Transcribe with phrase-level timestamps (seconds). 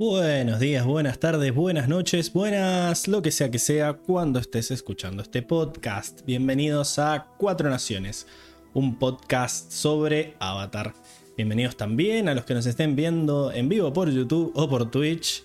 [0.00, 5.22] Buenos días, buenas tardes, buenas noches, buenas, lo que sea que sea, cuando estés escuchando
[5.22, 6.24] este podcast.
[6.24, 8.26] Bienvenidos a Cuatro Naciones,
[8.72, 10.94] un podcast sobre Avatar.
[11.36, 15.44] Bienvenidos también a los que nos estén viendo en vivo por YouTube o por Twitch.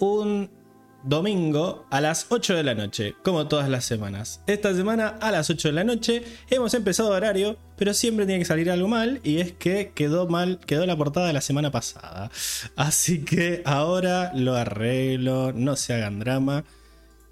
[0.00, 0.50] Un
[1.04, 4.40] domingo a las 8 de la noche, como todas las semanas.
[4.46, 8.46] Esta semana a las 8 de la noche hemos empezado horario, pero siempre tiene que
[8.46, 12.30] salir algo mal y es que quedó mal, quedó la portada de la semana pasada.
[12.74, 16.64] Así que ahora lo arreglo, no se hagan drama.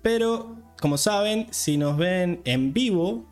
[0.03, 3.25] Pero, como saben, si nos ven en vivo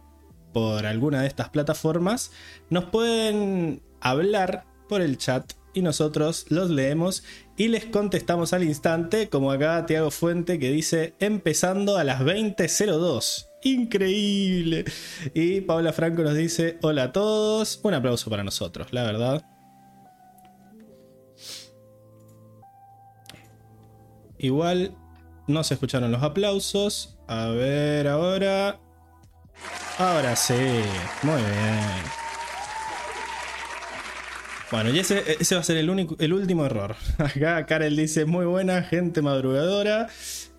[0.52, 2.30] por alguna de estas plataformas,
[2.70, 7.22] nos pueden hablar por el chat y nosotros los leemos
[7.60, 13.48] y les contestamos al instante, como acá Tiago Fuente que dice empezando a las 20.02.
[13.64, 14.86] Increíble.
[15.34, 17.78] Y Paula Franco nos dice hola a todos.
[17.82, 19.44] Un aplauso para nosotros, la verdad.
[24.38, 24.96] Igual
[25.46, 27.18] no se escucharon los aplausos.
[27.28, 28.80] A ver ahora.
[29.98, 30.54] Ahora sí.
[31.22, 32.19] Muy bien.
[34.70, 36.94] Bueno, y ese, va a ser el, único, el último error.
[37.18, 40.08] Acá Karel dice, muy buena, gente madrugadora.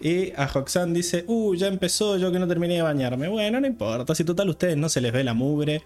[0.01, 3.29] Y a Hoxan dice, uh, ya empezó, yo que no terminé de bañarme.
[3.29, 5.83] Bueno, no importa, si total ustedes no se les ve la mugre,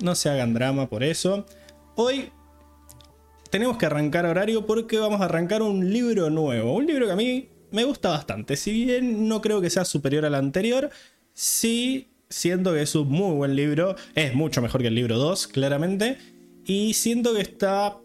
[0.00, 1.46] no se hagan drama por eso.
[1.94, 2.30] Hoy
[3.50, 6.74] tenemos que arrancar horario porque vamos a arrancar un libro nuevo.
[6.74, 8.56] Un libro que a mí me gusta bastante.
[8.56, 10.90] Si bien no creo que sea superior al anterior,
[11.32, 13.94] sí siento que es un muy buen libro.
[14.16, 16.18] Es mucho mejor que el libro 2, claramente.
[16.68, 17.98] Y siento que está.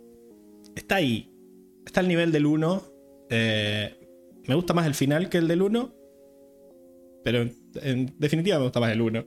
[0.73, 1.29] Está ahí.
[1.85, 2.83] Está al nivel del 1.
[3.29, 3.93] Eh,
[4.47, 5.93] me gusta más el final que el del 1.
[7.25, 9.25] Pero en, definitiva me gusta más el 1.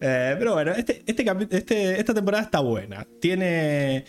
[0.00, 3.06] Eh, pero bueno, este, este, este, esta temporada está buena.
[3.20, 4.04] Tiene.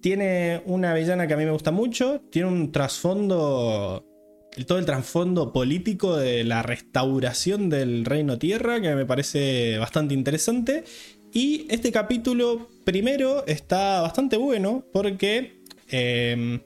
[0.00, 2.22] Tiene una villana que a mí me gusta mucho.
[2.28, 4.04] Tiene un trasfondo.
[4.66, 10.82] Todo el trasfondo político de la restauración del Reino Tierra que me parece bastante interesante.
[11.32, 16.60] Y este capítulo primero está bastante bueno porque em,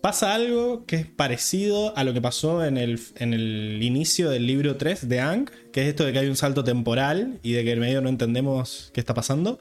[0.00, 4.46] pasa algo que es parecido a lo que pasó en el, en el inicio del
[4.46, 7.62] libro 3 de Ang, que es esto de que hay un salto temporal y de
[7.62, 9.60] que en medio no entendemos qué está pasando.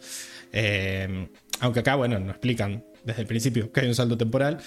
[0.54, 1.28] Em,
[1.60, 4.60] aunque acá, bueno, nos explican desde el principio que hay un salto temporal.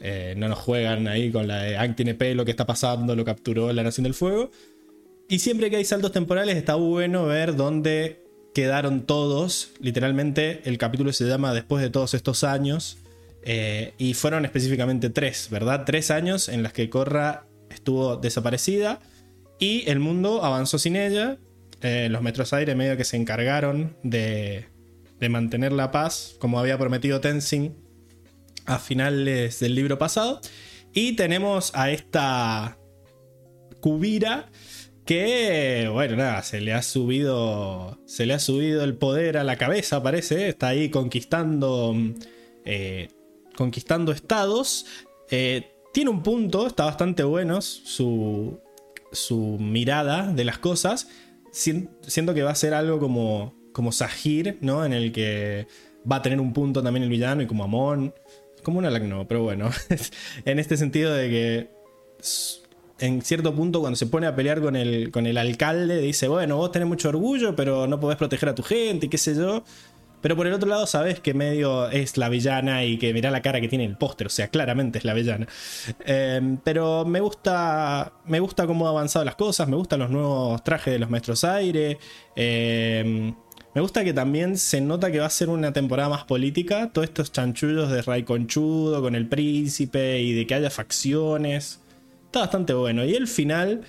[0.00, 3.24] Eh, no nos juegan ahí con la de Ang tiene pelo, qué está pasando, lo
[3.24, 4.50] capturó la Nación del Fuego.
[5.28, 8.27] Y siempre que hay saltos temporales está bueno ver dónde
[8.58, 9.70] quedaron todos.
[9.78, 12.98] Literalmente el capítulo se llama Después de todos estos años.
[13.44, 15.84] Eh, y fueron específicamente tres, ¿verdad?
[15.86, 18.98] Tres años en las que Korra estuvo desaparecida
[19.60, 21.38] y el mundo avanzó sin ella.
[21.82, 24.66] Eh, los metros aire medio que se encargaron de,
[25.20, 27.76] de mantener la paz, como había prometido Tenzin
[28.66, 30.40] a finales del libro pasado.
[30.92, 32.76] Y tenemos a esta
[33.78, 34.50] Kubira
[35.08, 39.56] que bueno, nada, se le ha subido se le ha subido el poder a la
[39.56, 41.96] cabeza, parece, está ahí conquistando
[42.66, 43.08] eh,
[43.56, 44.84] conquistando estados.
[45.30, 48.60] Eh, tiene un punto, está bastante bueno su,
[49.10, 51.08] su mirada de las cosas.
[51.52, 54.84] Siento que va a ser algo como, como Sahir, ¿no?
[54.84, 55.68] En el que
[56.10, 58.14] va a tener un punto también el villano y como Amon.
[58.62, 59.70] Como un Alacno, pero bueno.
[60.44, 61.70] en este sentido de que
[62.98, 66.56] en cierto punto cuando se pone a pelear con el, con el alcalde, dice, bueno,
[66.56, 69.62] vos tenés mucho orgullo, pero no podés proteger a tu gente y qué sé yo.
[70.20, 73.40] Pero por el otro lado sabes que medio es la villana y que mirá la
[73.40, 75.46] cara que tiene el póster, o sea, claramente es la villana.
[76.04, 80.64] Em, pero me gusta, me gusta cómo han avanzado las cosas, me gustan los nuevos
[80.64, 81.98] trajes de los maestros aire.
[82.34, 83.32] Em,
[83.74, 86.90] me gusta que también se nota que va a ser una temporada más política.
[86.92, 91.80] Todos estos chanchullos de Ray Conchudo con el príncipe y de que haya facciones.
[92.28, 93.06] Está bastante bueno.
[93.06, 93.80] Y el final,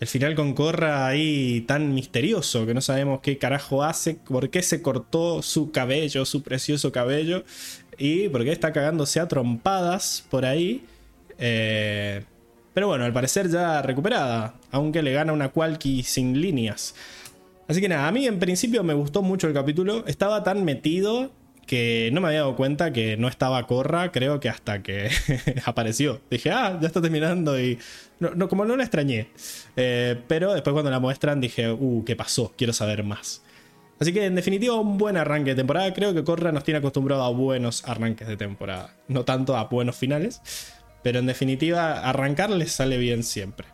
[0.00, 4.62] el final con Corra ahí tan misterioso que no sabemos qué carajo hace, por qué
[4.62, 7.44] se cortó su cabello, su precioso cabello,
[7.98, 10.86] y por qué está cagándose a trompadas por ahí.
[11.36, 12.24] Eh,
[12.72, 16.94] pero bueno, al parecer ya recuperada, aunque le gana una Qualky sin líneas.
[17.68, 20.06] Así que nada, a mí en principio me gustó mucho el capítulo.
[20.06, 21.30] Estaba tan metido
[21.70, 25.08] que no me había dado cuenta que no estaba Corra, creo que hasta que
[25.64, 26.20] apareció.
[26.28, 27.78] Dije, ah, ya está terminando y
[28.18, 29.28] no, como no la extrañé.
[29.76, 32.52] Eh, pero después cuando la muestran dije, uh, ¿qué pasó?
[32.58, 33.42] Quiero saber más.
[34.00, 35.94] Así que en definitiva un buen arranque de temporada.
[35.94, 38.96] Creo que Corra nos tiene acostumbrado a buenos arranques de temporada.
[39.06, 40.40] No tanto a buenos finales.
[41.04, 43.68] Pero en definitiva arrancar les sale bien siempre.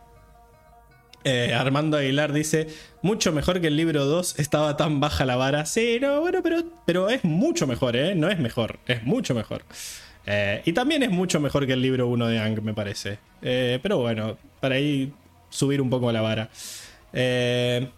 [1.29, 2.67] Eh, Armando Aguilar dice,
[3.01, 5.65] mucho mejor que el libro 2, estaba tan baja la vara.
[5.65, 8.15] Sí, no, bueno, pero, pero es mucho mejor, ¿eh?
[8.15, 9.63] No es mejor, es mucho mejor.
[10.25, 13.19] Eh, y también es mucho mejor que el libro 1 de Ang, me parece.
[13.41, 15.11] Eh, pero bueno, para ahí
[15.49, 16.49] subir un poco la vara.
[17.11, 17.89] Eh,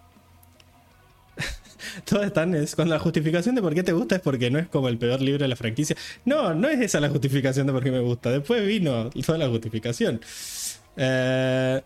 [2.06, 2.56] todas están.
[2.56, 5.22] Es, la justificación de por qué te gusta es porque no es como el peor
[5.22, 5.96] libro de la franquicia.
[6.26, 8.32] No, no es esa la justificación de por qué me gusta.
[8.32, 10.20] Después vino toda la justificación.
[10.98, 11.80] Eh,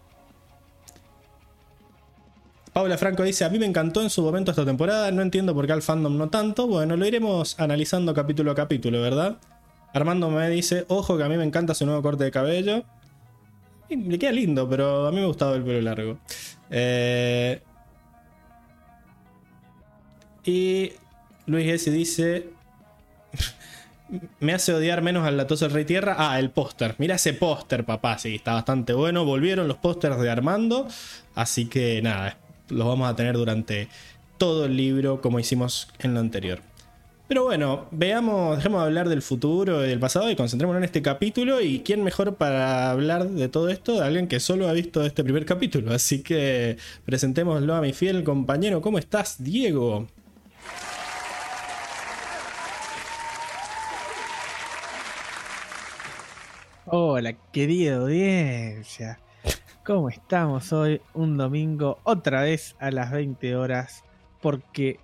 [2.74, 5.12] Paula Franco dice: A mí me encantó en su momento esta temporada.
[5.12, 6.68] No entiendo por qué al fandom no tanto.
[6.68, 9.38] Bueno, lo iremos analizando capítulo a capítulo, ¿verdad?
[9.94, 12.84] Armando me dice: Ojo, que a mí me encanta su nuevo corte de cabello.
[13.90, 16.18] Y le queda lindo, pero a mí me gustaba el pelo largo.
[16.72, 17.62] Eh.
[20.46, 20.94] Y
[21.46, 21.92] Luis S.
[21.92, 22.50] dice:
[24.40, 26.16] Me hace odiar menos al latoso del Rey Tierra.
[26.18, 26.96] Ah, el póster.
[26.98, 28.18] Mira ese póster, papá.
[28.18, 29.26] Sí, está bastante bueno.
[29.26, 30.88] Volvieron los pósters de Armando.
[31.36, 32.38] Así que nada,
[32.70, 33.88] los vamos a tener durante
[34.38, 36.60] todo el libro, como hicimos en lo anterior.
[37.28, 41.02] Pero bueno, veamos, dejemos de hablar del futuro y del pasado y concentrémonos en este
[41.02, 41.62] capítulo.
[41.62, 45.24] Y quién mejor para hablar de todo esto de alguien que solo ha visto este
[45.24, 45.94] primer capítulo.
[45.94, 48.82] Así que presentémoslo a mi fiel compañero.
[48.82, 50.08] ¿Cómo estás, Diego?
[56.86, 59.20] Hola, querida audiencia.
[59.86, 61.02] ¿Cómo estamos hoy?
[61.14, 64.04] Un domingo, otra vez a las 20 horas,
[64.42, 64.98] porque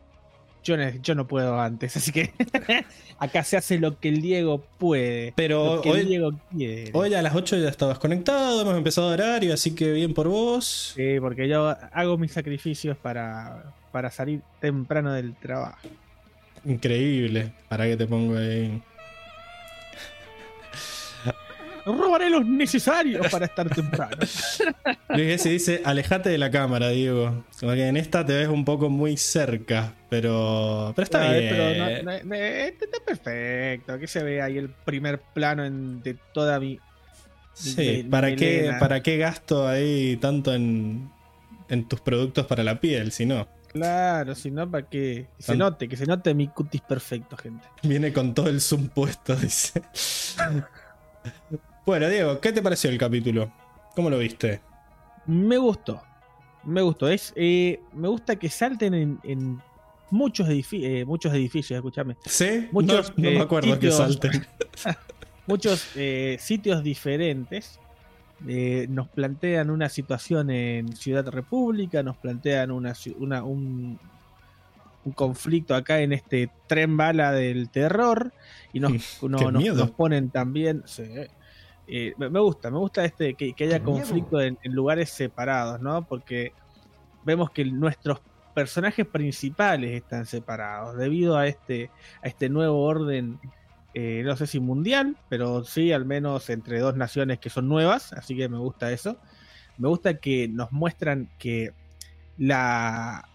[0.64, 2.32] yo, yo no puedo antes, así que
[3.20, 5.34] acá se hace lo que el Diego puede.
[5.36, 6.92] Pero lo que hoy- el Diego quiere.
[6.94, 10.94] Hoy a las 8 ya estabas conectado, hemos empezado horario, así que bien por vos.
[10.96, 15.90] Sí, porque yo hago mis sacrificios para, para salir temprano del trabajo.
[16.66, 17.52] Increíble.
[17.68, 18.82] ¿Para qué te pongo ahí?
[21.86, 24.18] Robaré los necesarios para estar temprano.
[25.10, 25.50] Luis S.
[25.50, 27.44] dice, alejate de la cámara, Diego.
[27.60, 31.48] Como que en esta te ves un poco muy cerca, pero, pero está bien.
[31.50, 33.98] pero no- no- no- este está perfecto.
[34.00, 36.80] Que se ve ahí el primer plano en- de toda mi.
[37.54, 38.72] sí, de- ¿para qué.
[38.80, 41.10] ¿para qué gasto ahí tanto en,
[41.70, 43.12] en tus productos para la piel?
[43.12, 46.82] Si no, Claro, si no, para que que se note, que se note mi cutis
[46.82, 47.68] perfecto, gente.
[47.84, 49.82] viene con todo el zoom puesto, dice.
[51.90, 53.52] bueno, Diego, ¿qué te pareció el capítulo?
[53.96, 54.62] ¿Cómo lo viste?
[55.26, 56.02] Me gustó.
[56.64, 57.08] Me gustó.
[57.10, 59.60] Es, eh, me gusta que salten en, en
[60.12, 62.16] muchos, edifi- eh, muchos edificios, escúchame.
[62.26, 62.68] ¿Sí?
[62.72, 64.46] Muchos, no, no me eh, acuerdo que sitios- salten.
[65.48, 65.88] Muchos
[66.38, 67.80] sitios diferentes.
[68.48, 74.00] Eh, nos plantean una situación en Ciudad República, nos plantean una, una- un,
[75.06, 78.32] un conflicto acá en este tren bala del terror
[78.74, 78.92] y nos,
[79.24, 79.76] no- Qué nos- miedo.
[79.78, 80.84] nos ponen también...
[80.86, 81.02] sí,
[81.90, 86.06] eh, me gusta, me gusta este que, que haya conflicto en, en lugares separados, ¿no?
[86.06, 86.54] Porque
[87.26, 88.22] vemos que nuestros
[88.54, 91.90] personajes principales están separados debido a este,
[92.22, 93.40] a este nuevo orden
[93.96, 98.14] eh, no sé si mundial, pero sí al menos entre dos naciones que son nuevas,
[98.14, 99.20] así que me gusta eso.
[99.78, 101.72] Me gusta que nos muestran que
[102.38, 103.28] la,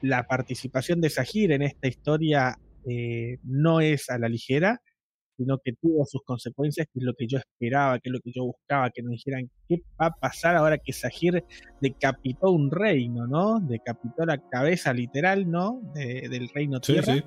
[0.00, 4.82] la participación de Sahir en esta historia eh, no es a la ligera,
[5.38, 8.32] sino que tuvo sus consecuencias, que es lo que yo esperaba, que es lo que
[8.34, 11.44] yo buscaba, que nos dijeran qué va a pasar ahora que Sahir
[11.80, 13.60] decapitó un reino, ¿no?
[13.60, 15.80] Decapitó la cabeza literal, ¿no?
[15.94, 17.14] De- del reino Sí, tierra.
[17.14, 17.22] sí.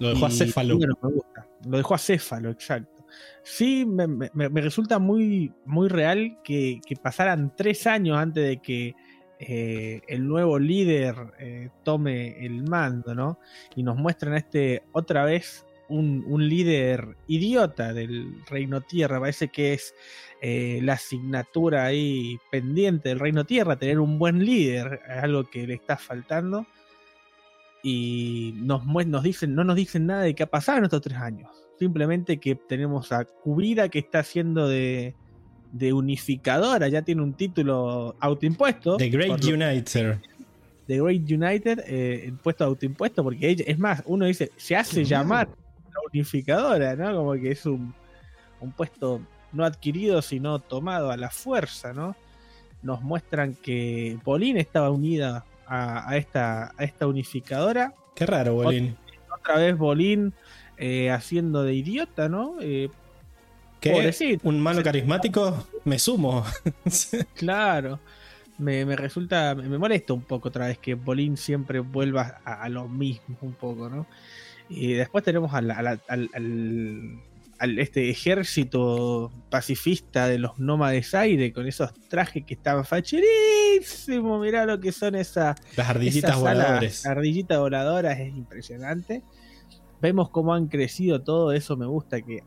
[0.00, 0.76] Lo dejó a Y, Céfalo.
[0.78, 1.46] bueno, me gusta.
[1.68, 3.04] Lo dejó a Céfalo, exacto.
[3.42, 8.58] Sí, me, me- me resulta muy, muy real que, que pasaran tres años antes de
[8.62, 8.94] que
[9.40, 13.38] eh, el nuevo líder eh, tome el mando, ¿no?
[13.76, 19.20] Y nos muestran a este otra vez un, un líder idiota del Reino Tierra.
[19.20, 19.94] Parece que es
[20.40, 25.66] eh, la asignatura ahí pendiente del Reino Tierra, tener un buen líder, es algo que
[25.66, 26.66] le está faltando
[27.82, 28.82] y nos,
[29.22, 31.50] dicen, no nos dicen nada de qué ha pasado en estos tres años.
[31.78, 35.14] Simplemente que tenemos a Kubira que está haciendo de,
[35.72, 38.96] de unificadora, ya tiene un título autoimpuesto.
[38.96, 40.20] The Great Uniter.
[40.86, 45.04] The Great United, eh, el puesto autoimpuesto, porque ella, es más, uno dice, se hace
[45.04, 45.67] llamar la
[46.12, 47.14] unificadora, ¿no?
[47.14, 47.94] Como que es un,
[48.60, 49.20] un puesto
[49.52, 52.16] no adquirido, sino tomado a la fuerza, ¿no?
[52.82, 57.94] Nos muestran que Bolín estaba unida a, a esta, a esta unificadora.
[58.14, 58.96] Qué raro, Bolín.
[59.34, 60.34] Otra vez Bolín
[60.76, 62.56] eh, haciendo de idiota, ¿no?
[62.60, 62.90] Eh,
[63.80, 63.92] ¿Qué?
[63.92, 64.48] pobrecito.
[64.48, 65.66] ¿Un malo carismático?
[65.84, 66.44] Me sumo.
[67.34, 68.00] Claro.
[68.58, 72.62] Me, me resulta, me, me molesta un poco otra vez que Bolín siempre vuelva a,
[72.62, 74.06] a lo mismo un poco, ¿no?
[74.68, 76.00] Y después tenemos al, al- al-
[76.34, 77.20] al-
[77.58, 84.40] al- este ejército pacifista de los nómades aire con esos trajes que estaban facherísimos.
[84.40, 87.06] Mirá lo que son esas Las ardillitas esas alas, voladores.
[87.06, 89.22] ardillitas voladoras es impresionante.
[90.00, 92.42] Vemos cómo han crecido todo, eso me gusta, que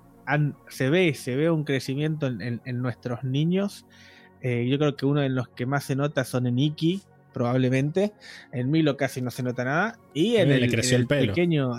[0.70, 3.86] se ve, se ve un crecimiento en, nuestros niños.
[4.42, 7.01] Eh, yo creo que uno de los que más se nota son en Iki,
[7.34, 8.13] probablemente.
[8.54, 10.00] En Milo casi no se nota nada.
[10.13, 11.28] Y en el, creció el, pelo.
[11.34, 11.74] pequeño.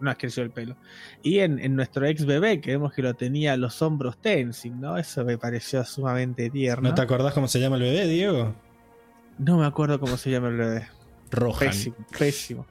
[0.00, 0.76] No, creció el pelo.
[1.22, 4.96] Y en, nuestro ex bebé, que vemos que lo tenía los hombros Tenzin, ¿no?
[4.96, 6.88] Eso me pareció sumamente tierno.
[6.90, 8.54] ¿No te acordás cómo se llama el bebé, Diego?
[9.38, 10.88] No me acuerdo cómo se llama el bebé.
[11.30, 11.58] Rohan.
[11.58, 12.66] Pésimo, pésimo.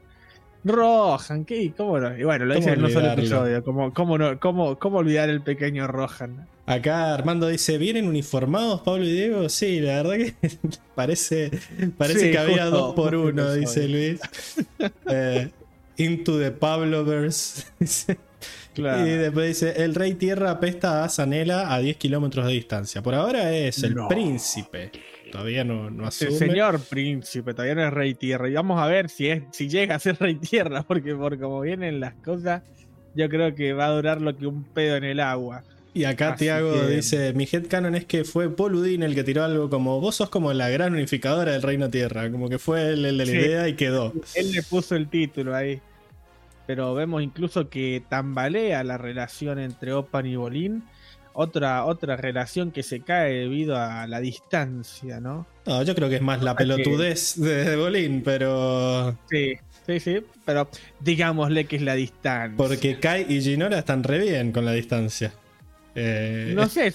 [0.63, 1.71] Rohan, ¿qué?
[1.75, 2.17] ¿Cómo no?
[2.17, 3.63] Y bueno, lo dice en un solo episodio.
[3.63, 6.47] ¿Cómo, cómo, no, cómo, ¿Cómo olvidar el pequeño Rohan?
[6.65, 9.47] Acá Armando dice, ¿vienen uniformados Pablo y Diego?
[9.47, 10.35] Sí, la verdad que
[10.95, 11.51] parece,
[11.97, 14.19] parece que había dos por uno, dice Luis.
[15.09, 15.49] Eh,
[15.97, 17.65] into the Pabloverse.
[18.73, 19.07] Claro.
[19.07, 23.01] Y después dice, el rey tierra apesta a Zanela a 10 kilómetros de distancia.
[23.01, 24.91] Por ahora es el príncipe.
[25.31, 26.29] Todavía no, no asume.
[26.29, 28.47] El señor príncipe, todavía no es rey tierra.
[28.47, 31.61] Y vamos a ver si, es, si llega a ser rey tierra, porque por como
[31.61, 32.61] vienen las cosas,
[33.15, 35.63] yo creo que va a durar lo que un pedo en el agua.
[35.97, 39.67] Y acá Tiago dice, mi headcanon es que fue Paul Udin el que tiró algo
[39.67, 43.17] como, vos sos como la gran unificadora del Reino Tierra, como que fue él el
[43.17, 44.13] de la idea y quedó.
[44.35, 45.81] Él le puso el título ahí.
[46.67, 50.83] Pero vemos incluso que tambalea la relación entre Opan y Bolín.
[51.33, 55.47] Otra, otra relación que se cae debido a la distancia, ¿no?
[55.65, 59.17] No, yo creo que es más la pelotudez de Bolín, pero...
[59.29, 59.53] Sí,
[59.87, 60.69] Sí, sí, pero
[60.99, 62.57] digámosle que es la distancia.
[62.57, 65.33] Porque Kai y Ginora están re bien con la distancia.
[65.99, 66.93] Eh, no sé,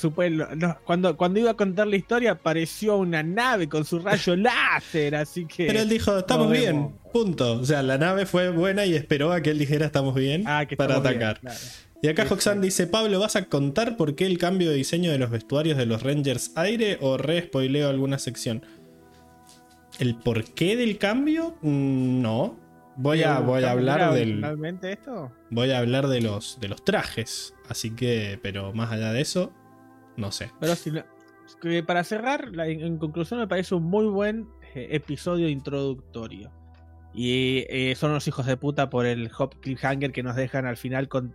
[0.85, 5.44] cuando, cuando iba a contar la historia apareció una nave con su rayo láser, así
[5.44, 5.66] que...
[5.66, 7.54] Pero él dijo, estamos bien, punto.
[7.54, 10.64] O sea, la nave fue buena y esperó a que él dijera estamos bien ah,
[10.76, 11.40] para atacar.
[12.00, 15.18] Y acá Hoxan dice, Pablo, ¿vas a contar por qué el cambio de diseño de
[15.18, 18.64] los vestuarios de los Rangers aire o re spoileo alguna sección?
[19.99, 21.56] ¿El por qué del cambio?
[21.62, 22.62] Mm, no.
[22.96, 24.44] Voy a, voy a hablar del.
[24.82, 25.32] esto?
[25.50, 27.54] Voy a hablar de los, de los trajes.
[27.68, 29.52] Así que, pero más allá de eso,
[30.16, 30.50] no sé.
[30.61, 30.92] Pero si
[31.87, 36.50] para cerrar, en, conclusión, me parece un muy buen eh, episodio introductorio.
[37.14, 40.76] Y eh, son los hijos de puta por el hop cliffhanger que nos dejan al
[40.76, 41.34] final con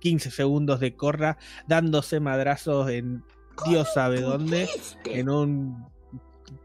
[0.00, 3.24] 15 segundos de corra dándose madrazos en
[3.66, 4.68] Dios sabe dónde.
[5.04, 5.86] En un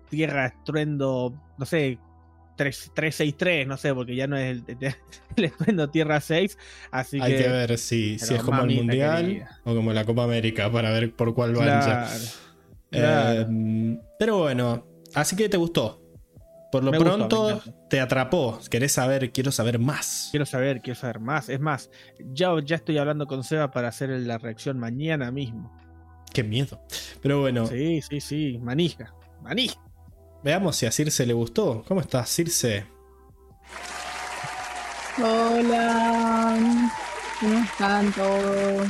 [0.09, 1.99] tierra estruendo, no sé,
[2.55, 4.95] 363, no sé, porque ya no es el,
[5.79, 6.57] el, Tierra 6.
[6.91, 10.71] Así Hay que, ver si, si es como el Mundial o como la Copa América
[10.71, 12.07] para ver por cuál va
[12.91, 16.01] em, pero bueno, así que te gustó.
[16.71, 18.59] Por lo pronto te atrapó.
[18.69, 20.27] Querés saber, quiero saber más.
[20.31, 21.47] Quiero saber, quiero saber más.
[21.47, 25.71] Es más, ya, ya estoy hablando con Seba para hacer la reacción mañana mismo.
[26.33, 26.81] Qué miedo.
[27.21, 27.65] Pero bueno.
[27.65, 28.59] Sí, sí, sí.
[28.61, 29.13] Manija.
[29.41, 29.84] Manija.
[30.45, 31.83] Veamos si a Circe le gustó.
[31.87, 32.85] ¿Cómo estás, Circe?
[35.17, 36.91] Hola.
[37.39, 38.87] ¿Cómo están todos?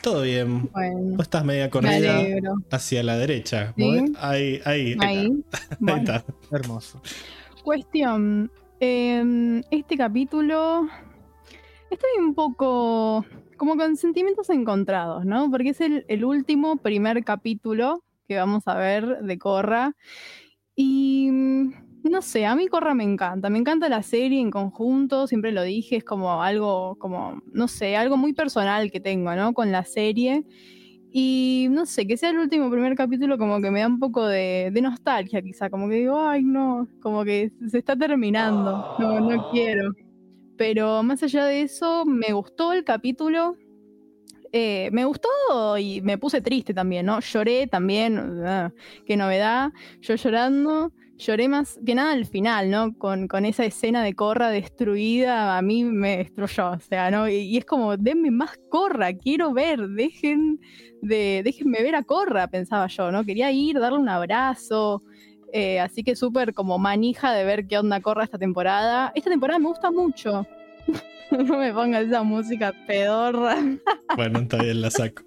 [0.00, 0.70] Todo bien.
[0.70, 2.22] Bueno, estás media corrida
[2.70, 3.74] hacia la derecha.
[4.20, 4.96] Ahí, ahí.
[5.00, 5.44] Ahí.
[5.98, 6.24] está.
[6.52, 7.02] Hermoso.
[7.64, 8.52] Cuestión.
[8.78, 10.88] Em, este capítulo.
[11.90, 15.50] Estoy un poco como con sentimientos encontrados, ¿no?
[15.50, 19.96] Porque es el, el último primer capítulo que vamos a ver de Corra.
[20.76, 21.72] Y mm,
[22.10, 25.62] no sé, a mí Corra me encanta, me encanta la serie en conjunto, siempre lo
[25.62, 29.54] dije, es como algo, como, no sé, algo muy personal que tengo, ¿no?
[29.54, 30.44] Con la serie.
[31.16, 34.26] Y no sé, que sea el último primer capítulo como que me da un poco
[34.26, 39.20] de, de nostalgia quizá, como que digo, ay no, como que se está terminando, no,
[39.20, 39.92] no quiero.
[40.56, 43.56] Pero más allá de eso, me gustó el capítulo,
[44.56, 45.28] eh, me gustó
[45.78, 47.18] y me puse triste también, ¿no?
[47.18, 48.72] Lloré también, ah,
[49.04, 52.96] qué novedad, yo llorando, lloré más que nada al final, ¿no?
[52.96, 57.28] Con, esa escena de Corra destruida, a mí me destruyó, o sea, ¿no?
[57.28, 60.60] Y, es como, denme más Corra, quiero ver, dejen
[61.02, 63.24] de, déjenme ver a Corra, pensaba yo, ¿no?
[63.24, 65.02] Quería ir, darle un abrazo.
[65.52, 69.10] Eh, así que súper como manija de ver qué onda Corra esta temporada.
[69.16, 70.46] Esta temporada me gusta mucho.
[71.30, 73.56] no me pongas esa música pedorra.
[74.16, 75.24] Bueno, está bien, la saco.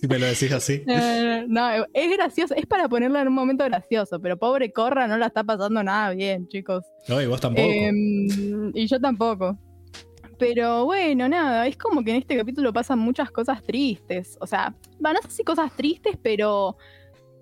[0.00, 0.82] Si me lo decís así.
[0.86, 5.26] No, es gracioso, es para ponerla en un momento gracioso, pero pobre Corra no la
[5.26, 6.86] está pasando nada bien, chicos.
[7.08, 7.68] No, y vos tampoco.
[7.68, 9.58] Em, y yo tampoco.
[10.38, 14.38] Pero bueno, nada, es como que en este capítulo pasan muchas cosas tristes.
[14.40, 16.78] O sea, no sé si cosas tristes, pero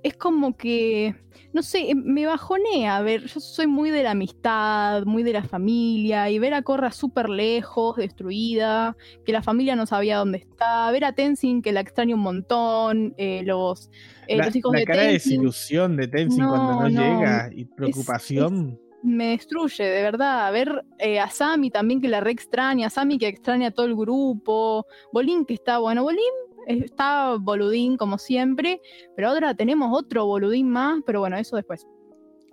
[0.02, 1.14] es como que,
[1.52, 2.96] no sé, em, me bajonea.
[2.96, 6.62] A ver, yo soy muy de la amistad, muy de la familia, y ver a
[6.62, 11.72] Corra súper lejos, destruida, que la familia no sabía dónde está, ver a Tenzin que
[11.72, 13.90] la extraña un montón, eh, los,
[14.28, 18.78] eh, los hijos la de cara de desilusión de Tenzin cuando no, llega y preocupación.
[19.02, 20.52] me destruye, de verdad.
[20.52, 23.86] Ver eh, a Sammy también que la re extraña, a Sammy que extraña a todo
[23.86, 28.80] el grupo, Bolín que está, bueno, Bolín está boludín como siempre,
[29.14, 31.86] pero ahora tenemos otro boludín más, pero bueno, eso después.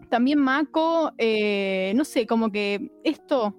[0.10, 3.56] También Mako, eh, no sé, como que esto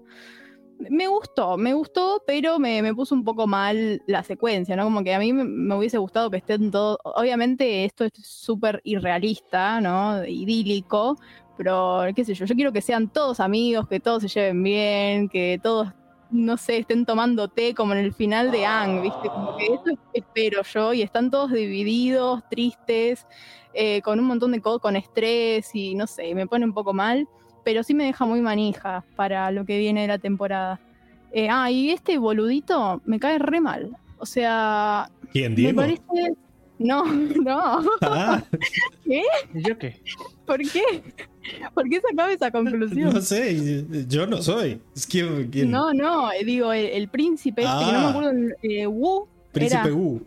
[0.79, 4.85] me gustó, me gustó, pero me, puso un poco mal la secuencia, ¿no?
[4.85, 9.81] Como que a mí me, hubiese gustado que estén todos, obviamente esto es súper irrealista,
[9.81, 10.25] ¿no?
[10.25, 11.17] Idílico,
[11.57, 15.29] pero qué sé yo, yo quiero que sean todos amigos, que todos se lleven bien,
[15.29, 15.89] que todos,
[16.35, 19.29] no sé, estén tomando té como en el final de Ang, ¿viste?
[19.29, 23.27] Como que eso espero yo, y están todos divididos, tristes,
[23.73, 26.93] eh, con un montón de cosas, con estrés, y no sé, me pone un poco
[26.93, 27.29] mal
[27.65, 30.79] pero sí me deja muy manija para lo que viene de la temporada.
[31.33, 33.97] Eh, ah, y este boludito me cae re mal.
[34.19, 35.11] O sea.
[35.33, 35.73] ¿Quién, Diego?
[35.73, 36.37] Me parece.
[36.79, 37.05] No,
[37.45, 37.83] no.
[38.01, 38.43] Ah.
[39.05, 39.23] ¿Qué?
[39.55, 40.01] ¿Yo qué?
[40.47, 40.83] ¿Por qué?
[41.75, 43.13] ¿Por qué sacaba esa conclusión?
[43.13, 44.81] No sé, yo no soy.
[45.09, 45.71] ¿Quién?
[45.71, 48.11] No, no, digo, el, príncipe este, que no me ah.
[48.11, 49.29] acuerdo, eh, Wu.
[49.53, 50.23] Príncipe Wu.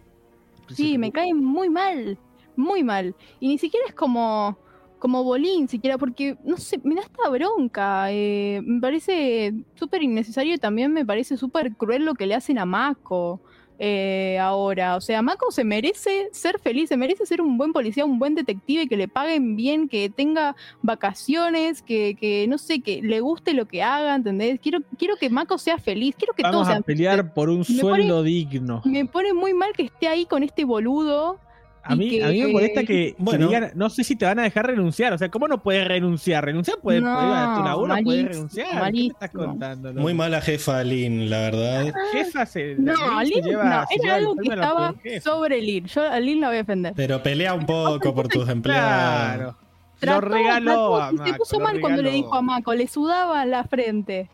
[0.73, 2.17] Sí, me cae muy mal,
[2.55, 3.15] muy mal.
[3.39, 4.57] Y ni siquiera es como
[4.99, 8.11] como Bolín siquiera, porque, no sé, me da esta bronca.
[8.11, 12.57] Eh, me parece súper innecesario y también me parece súper cruel lo que le hacen
[12.57, 13.39] a Mako
[13.79, 14.95] eh, ahora.
[14.95, 18.35] O sea, Mako se merece ser feliz, se merece ser un buen policía, un buen
[18.35, 23.53] detective, que le paguen bien, que tenga vacaciones, que, que no sé, que le guste
[23.53, 24.59] lo que haga, ¿entendés?
[24.59, 28.23] Quiero, quiero que Mako sea feliz, quiero que Vamos todos a pelear por un sueldo
[28.23, 28.81] digno.
[28.85, 31.39] Me pone muy mal que esté ahí con este boludo
[31.87, 34.43] a mí, a mí me molesta que, bueno, digan, no sé si te van a
[34.43, 35.13] dejar renunciar.
[35.13, 36.43] O sea, ¿cómo no puedes renunciar?
[36.43, 38.91] Renunciar puede, no, puede tu laburo, puedes renunciar.
[38.91, 39.93] ¿Qué estás contando?
[39.93, 41.93] Muy mala jefa Lynn, la verdad.
[42.11, 42.75] Jefa se.
[42.75, 45.85] No, lleva, no, era algo que estaba sobre Lynn.
[45.85, 46.93] Yo a Lynn la voy a defender.
[46.95, 49.55] Pero pelea un poco por tus empleados.
[49.99, 50.21] Claro.
[50.21, 51.09] lo regaló.
[51.25, 54.29] se puso mal cuando le dijo a Mako, le sudaba la frente.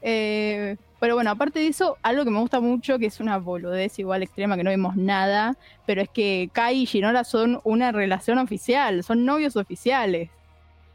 [0.00, 3.98] Eh, pero bueno, aparte de eso, algo que me gusta mucho, que es una boludez
[3.98, 8.38] igual extrema, que no vemos nada, pero es que Kai y Shinola son una relación
[8.38, 10.30] oficial, son novios oficiales.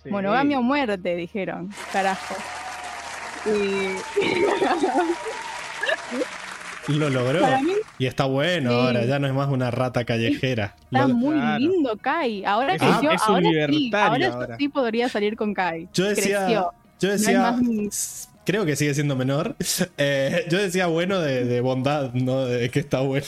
[0.09, 1.69] Monogamia o muerte, dijeron.
[1.93, 2.33] Carajo.
[6.87, 7.45] Lo logró.
[7.99, 10.75] y está bueno ahora, ya no es más una rata callejera.
[10.85, 12.43] Está muy lindo Kai.
[12.45, 15.87] Ahora que yo, ahora, sí, ahora, sí podría salir con Kai.
[15.93, 16.65] Yo decía,
[16.99, 17.55] yo decía,
[18.49, 19.55] creo que sigue siendo menor.
[20.01, 23.25] Eh, yo decía bueno de, bondad, no de que está bueno.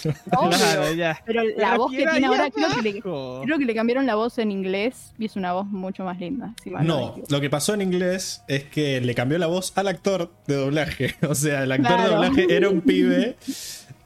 [1.26, 4.38] Pero la voz que tiene ahora, creo que, le, creo que, le, cambiaron la voz
[4.38, 6.54] en inglés y es una voz mucho más linda.
[6.82, 10.56] no, lo que pasó en inglés es que le cambió la voz al actor de
[10.56, 11.16] doblaje.
[11.28, 13.36] O sea, el actor de doblaje era un pibe.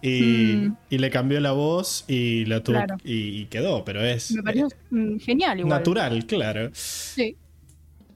[0.01, 0.77] Y, mm.
[0.89, 4.31] y, le cambió la voz y lo tuvo y, quedó, pero es.
[4.31, 5.77] Me pareció mm, genial, igual.
[5.77, 6.69] Natural, claro.
[6.73, 7.35] Sí.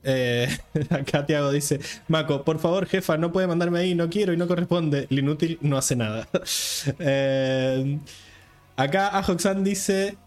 [0.03, 0.47] Eh,
[0.89, 4.47] acá Tiago dice: Mako, por favor, jefa, no puede mandarme ahí, no quiero y no
[4.47, 5.07] corresponde.
[5.09, 6.27] El inútil no hace nada.
[6.99, 7.99] eh,
[8.75, 10.17] acá Ajoxan dice: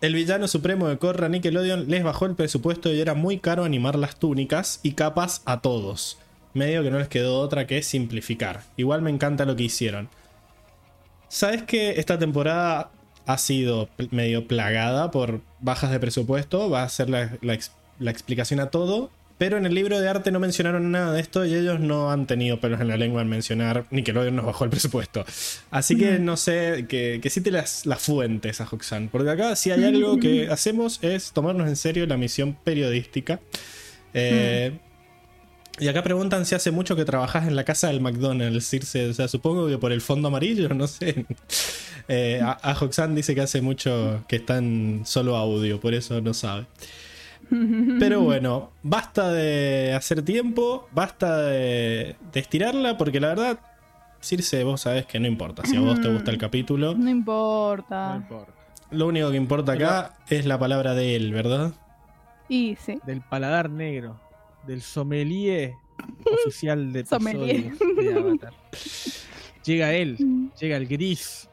[0.00, 3.96] El villano supremo de Corra Nickelodeon les bajó el presupuesto y era muy caro animar
[3.96, 6.18] las túnicas y capas a todos.
[6.54, 8.62] Medio que no les quedó otra que simplificar.
[8.76, 10.08] Igual me encanta lo que hicieron.
[11.28, 12.90] ¿Sabes que esta temporada
[13.26, 16.70] ha sido medio plagada por bajas de presupuesto?
[16.70, 17.58] Va a ser la, la,
[17.98, 19.10] la explicación a todo.
[19.38, 22.26] Pero en el libro de arte no mencionaron nada de esto y ellos no han
[22.26, 25.24] tenido pelos en la lengua en mencionar ni que luego nos bajó el presupuesto.
[25.70, 29.08] Así que no sé, que, que cite las, las fuentes a Hoxan.
[29.08, 33.38] Porque acá si hay algo que hacemos es tomarnos en serio la misión periodística.
[34.12, 34.76] Eh,
[35.80, 39.08] y acá preguntan si hace mucho que trabajas en la casa del McDonald's, Circe.
[39.08, 41.24] O sea, supongo que por el fondo amarillo, no sé.
[42.08, 46.34] Eh, a, a dice que hace mucho que está en solo audio, por eso no
[46.34, 46.66] sabe.
[47.98, 53.60] Pero bueno, basta de hacer tiempo, basta de, estirarla, porque la verdad,
[54.20, 55.64] Circe, vos sabés que no importa.
[55.64, 56.94] Si a vos te gusta el capítulo.
[56.94, 58.26] No importa.
[58.90, 61.72] Lo único que importa acá es la palabra de él, ¿verdad?
[62.48, 62.98] Y sí.
[63.06, 64.18] Del paladar negro.
[64.66, 65.74] Del sommelier
[66.24, 67.76] oficial de, sommelier.
[67.78, 68.52] de Avatar.
[69.64, 70.50] Llega él, mm.
[70.58, 71.48] llega el gris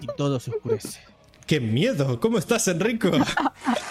[0.00, 1.00] y todo se oscurece.
[1.46, 2.18] ¡Qué miedo!
[2.18, 3.08] ¿Cómo estás, Enrico?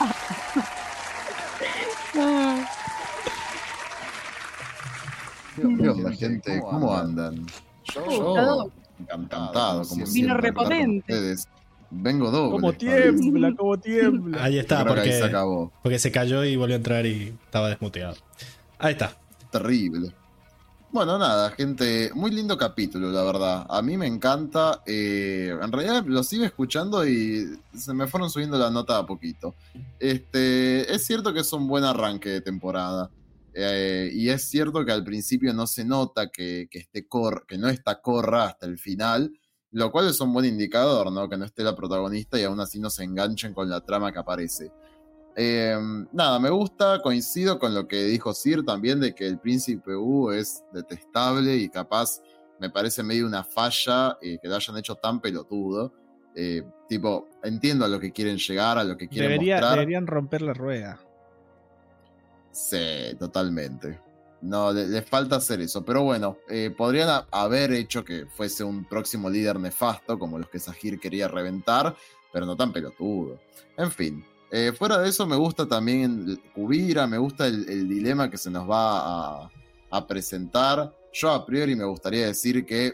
[5.55, 6.59] ¿Qué onda, gente?
[6.61, 7.45] ¿Cómo andan?
[7.93, 11.35] Yo, encantado, como Vino repotente.
[11.91, 12.51] Vengo doble.
[12.51, 14.43] Como tiembla, como tiembla.
[14.43, 15.31] Ahí está, porque se,
[15.81, 18.15] porque se cayó y volvió a entrar y estaba desmuteado.
[18.79, 19.15] Ahí está.
[19.51, 20.11] Terrible.
[20.91, 23.65] Bueno, nada, gente, muy lindo capítulo, la verdad.
[23.69, 24.81] A mí me encanta.
[24.85, 29.55] Eh, en realidad lo sigo escuchando y se me fueron subiendo la nota a poquito.
[29.99, 33.09] Este, es cierto que es un buen arranque de temporada.
[33.57, 37.57] Eh, y es cierto que al principio no se nota que, que, esté cor que
[37.57, 39.31] no está Corra hasta el final,
[39.71, 41.29] lo cual es un buen indicador, ¿no?
[41.29, 44.19] Que no esté la protagonista y aún así no se enganchen con la trama que
[44.19, 44.71] aparece.
[45.37, 45.77] Eh,
[46.13, 50.31] nada, me gusta, coincido con lo que dijo Sir también de que el príncipe U
[50.31, 52.21] es detestable y capaz
[52.59, 55.93] me parece medio una falla eh, que lo hayan hecho tan pelotudo.
[56.35, 59.79] Eh, tipo, entiendo a lo que quieren llegar, a lo que quieren Debería, mostrar.
[59.79, 60.99] Deberían romper la rueda.
[62.55, 63.99] Sí, totalmente.
[64.41, 65.83] No, les le falta hacer eso.
[65.83, 70.59] Pero bueno, eh, podrían haber hecho que fuese un próximo líder nefasto, como los que
[70.59, 71.93] Sahir quería reventar,
[72.31, 73.41] pero no tan pelotudo.
[73.75, 78.37] En fin, eh, fuera de eso me gusta también Kubira, me gusta el, dilema que
[78.37, 79.51] se nos va a,
[79.91, 80.95] a presentar.
[81.11, 82.93] Yo a priori me gustaría decir que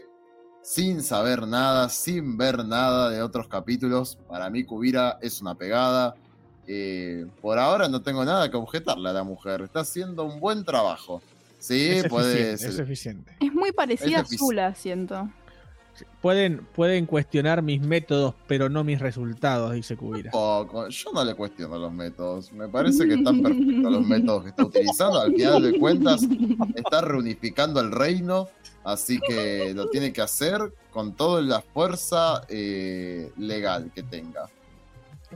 [0.62, 6.16] sin saber nada, sin ver nada de otros capítulos, para mí Kubira es una pegada.
[6.74, 9.60] Eh, por ahora no tengo nada que objetarle a la mujer.
[9.60, 11.22] Está haciendo un buen trabajo.
[11.58, 12.70] Sí, es, puede eficiente, ser.
[12.70, 13.36] es eficiente.
[13.40, 14.38] Es muy parecida a Es difícil.
[14.38, 15.28] Zula, siento.
[16.22, 20.30] Pueden, pueden cuestionar mis métodos, pero no mis resultados, dice Kubira.
[20.30, 20.88] Poco.
[20.88, 22.50] Yo no le cuestiono los métodos.
[22.52, 25.20] Me parece que están perfectos los métodos que está utilizando.
[25.20, 26.22] Al final de cuentas,
[26.74, 28.48] está reunificando el reino.
[28.82, 34.48] Así que lo tiene que hacer con toda la fuerza eh, legal que tenga.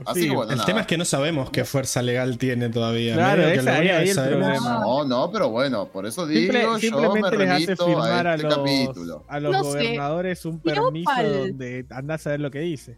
[0.05, 0.65] Así Sí, que bueno, El nada.
[0.65, 3.13] tema es que no sabemos qué fuerza legal tiene todavía.
[3.15, 4.79] Claro, Medio que esa- lo ahí- único ahí que el sabemos- problema.
[4.81, 8.31] No, no, pero bueno, por eso digo, Simple- yo me simplemente les hace firmar a
[8.31, 9.23] a este los, capítulo.
[9.27, 9.69] a los No sé.
[9.69, 12.97] gobernadores un permiso Opal- donde andás a ver lo que dice.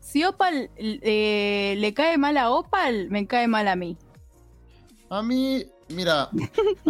[0.00, 3.96] Si Opal eh, le cae mal a Opal, me cae mal a mí.
[5.10, 6.30] A mí, mira, a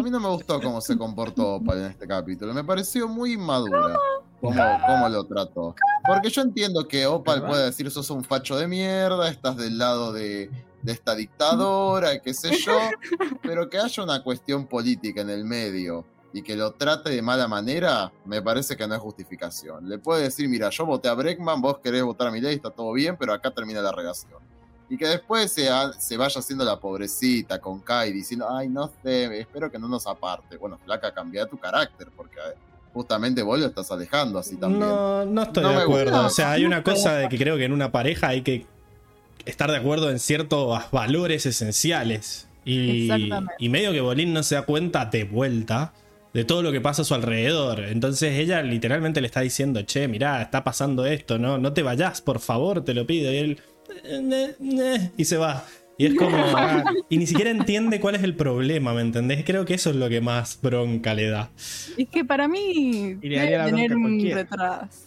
[0.02, 2.54] mí no me gustó cómo se comportó Opal en este capítulo.
[2.54, 3.98] Me pareció muy inmadura cómo,
[4.86, 5.74] cómo lo trató.
[6.06, 10.12] Porque yo entiendo que Opal puede decir, sos un facho de mierda, estás del lado
[10.12, 10.50] de,
[10.82, 12.78] de esta dictadora, qué sé yo,
[13.42, 17.46] pero que haya una cuestión política en el medio y que lo trate de mala
[17.46, 19.88] manera, me parece que no es justificación.
[19.88, 22.70] Le puede decir, mira, yo voté a Breckman, vos querés votar a mi ley, está
[22.70, 24.42] todo bien, pero acá termina la relación.
[24.90, 28.90] Y que después se, ha- se vaya haciendo la pobrecita con Kai diciendo, ay, no
[29.02, 30.56] sé, espero que no nos aparte.
[30.58, 32.54] Bueno, flaca, cambia tu carácter, porque eh,
[32.94, 34.80] justamente vos lo estás alejando así también.
[34.88, 36.12] No, no estoy No de acuerdo.
[36.12, 36.26] gusta.
[36.26, 38.64] O sea, hay una cosa de que creo que en una pareja hay que
[39.44, 42.48] estar de acuerdo en ciertos valores esenciales.
[42.64, 43.10] Y,
[43.58, 45.92] y medio que Bolín no se da cuenta de vuelta
[46.32, 47.80] de todo lo que pasa a su alrededor.
[47.80, 52.22] Entonces ella literalmente le está diciendo, che, mirá, está pasando esto, no, no te vayas,
[52.22, 53.30] por favor, te lo pido.
[53.32, 53.60] Y él,
[54.04, 55.64] "Eh, ne, ne", y se va.
[55.96, 56.36] Y es como.
[57.08, 59.44] y ni siquiera entiende cuál es el problema, ¿me entendés?
[59.44, 61.50] Creo que eso es lo que más bronca le da.
[61.96, 64.36] Es que para mí Y le daría la debe tener un cualquiera.
[64.42, 64.98] retraso.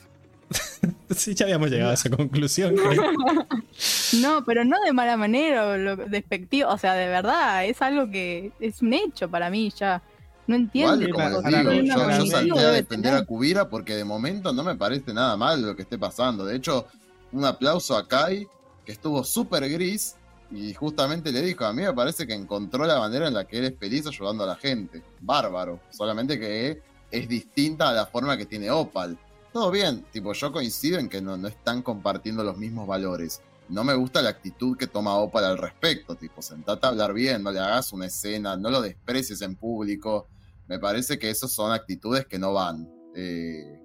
[1.10, 2.76] Sí, ya habíamos llegado a esa conclusión.
[2.76, 3.04] creo.
[4.22, 6.70] No, pero no de mala manera lo despectivo.
[6.70, 10.02] O sea, de verdad, es algo que es un hecho para mí ya.
[10.48, 11.02] No entiendo.
[11.02, 14.76] Igual, como digo, yo, yo salté a defender a Kubira porque de momento no me
[14.76, 16.46] parece nada mal lo que esté pasando.
[16.46, 16.88] De hecho,
[17.34, 18.48] un aplauso a Kai,
[18.86, 20.16] que estuvo súper gris
[20.52, 23.58] y justamente le dijo, a mí me parece que encontró la manera en la que
[23.58, 25.04] él es feliz ayudando a la gente.
[25.20, 25.80] Bárbaro.
[25.90, 26.82] Solamente que
[27.12, 29.18] es distinta a la forma que tiene Opal.
[29.52, 33.42] Todo bien, tipo, yo coincido en que no, no están compartiendo los mismos valores.
[33.70, 37.44] No me gusta la actitud que toma Opal al respecto, tipo, sentate a hablar bien,
[37.44, 40.28] no le hagas una escena, no lo desprecies en público.
[40.68, 42.90] Me parece que esas son actitudes que no van.
[43.16, 43.80] Eh,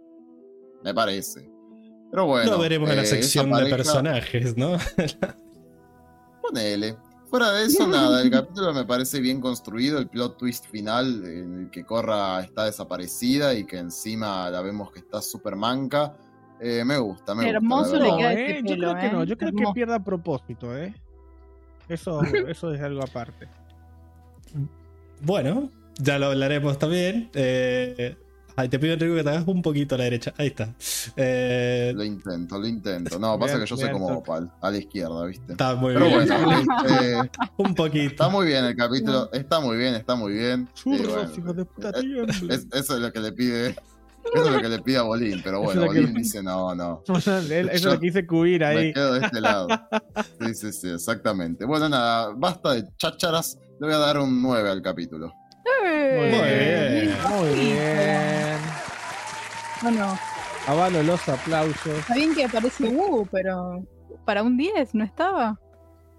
[0.84, 1.48] me parece.
[2.10, 2.52] Pero bueno.
[2.52, 4.76] Lo veremos en la eh, sección de personajes, ¿no?
[6.42, 6.96] Ponele.
[7.30, 11.58] Fuera de eso, nada, el capítulo me parece bien construido, el plot twist final en
[11.60, 16.14] el que Corra está desaparecida y que encima la vemos que está súper manca.
[16.60, 17.98] Eh, me gusta, me Hermoso gusta.
[17.98, 19.12] la le No, queda eh, este yo pelo, creo que ¿eh?
[19.12, 19.74] no, yo creo que Hermoso.
[19.74, 20.94] pierde a propósito, ¿eh?
[21.88, 23.48] Eso, eso es algo aparte.
[25.22, 27.30] Bueno, ya lo hablaremos también.
[27.34, 28.16] Eh,
[28.56, 30.32] ay, te pido, Enrico, que te hagas un poquito a la derecha.
[30.38, 30.74] Ahí está.
[31.16, 33.18] Eh, Lo intento, lo intento.
[33.18, 34.06] No, pasa que yo soy como.
[34.18, 35.52] Opal, a la izquierda, ¿viste?
[35.52, 36.26] está muy Pero bien.
[36.28, 38.10] bueno, este, un poquito.
[38.12, 40.68] está muy bien el capítulo, está muy bien, está muy bien.
[40.74, 43.76] Churros, bueno, hijos de puta, eh, es- eso es lo que le pide.
[44.34, 47.02] Eso es lo que le pide a Bolín, pero bueno, que- Bolín dice no, no.
[47.16, 48.92] Eso es lo que dice Kubira Me ahí.
[48.92, 49.66] quedo de este lado.
[50.40, 51.64] Sí, sí, sí, exactamente.
[51.64, 53.58] Bueno, nada, basta de chácharas.
[53.80, 55.32] Le voy a dar un 9 al capítulo.
[55.82, 57.16] Muy bien.
[57.28, 58.56] Muy bien.
[59.82, 60.18] Bueno,
[60.66, 61.98] Avalo los aplausos.
[61.98, 63.84] está bien que aparece Wu, pero
[64.24, 65.58] para un 10 no estaba.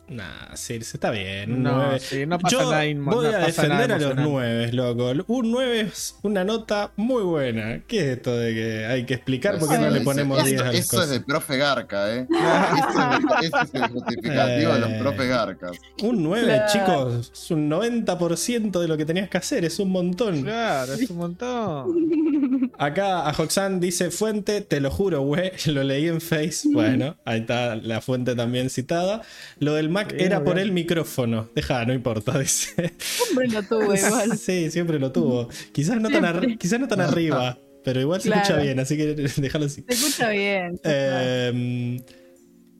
[0.10, 1.64] Nah, Circe, está bien.
[1.64, 2.00] No, 9.
[2.00, 4.30] sí, no pasa Yo nada inmo- voy no a pasa defender a los emocionante.
[4.32, 5.34] 9, loco.
[5.34, 7.82] Un 9 es una nota muy buena.
[7.88, 10.62] ¿Qué es esto de que hay que explicar por qué no le ponemos eso- 10
[10.62, 11.10] a las Eso es cosas?
[11.10, 12.28] de profe Garca, ¿eh?
[13.42, 14.98] Ese, es el justificativo de los Eh.
[15.00, 15.78] profe Garcas.
[16.02, 16.72] Un 9, Claro.
[16.72, 20.44] chicos, es un 90% de lo que tenías que hacer, es un montón.
[20.44, 22.72] Claro, es un montón.
[22.78, 26.68] Acá a Hoxan dice fuente, te lo juro, güey, lo leí en Face.
[26.72, 29.22] Bueno, ahí está la fuente también citada.
[29.60, 31.50] Lo del Mac Sí, era por el micrófono.
[31.56, 32.94] Deja, no importa, dice.
[32.98, 34.38] Siempre lo tuvo igual.
[34.38, 35.48] Sí, siempre lo tuvo.
[35.72, 38.42] Quizás no tan, quizás no tan arriba, pero igual se Claro.
[38.42, 39.86] escucha bien, así que déjalo así.
[39.88, 40.80] Se escucha bien.
[40.84, 42.02] Eh,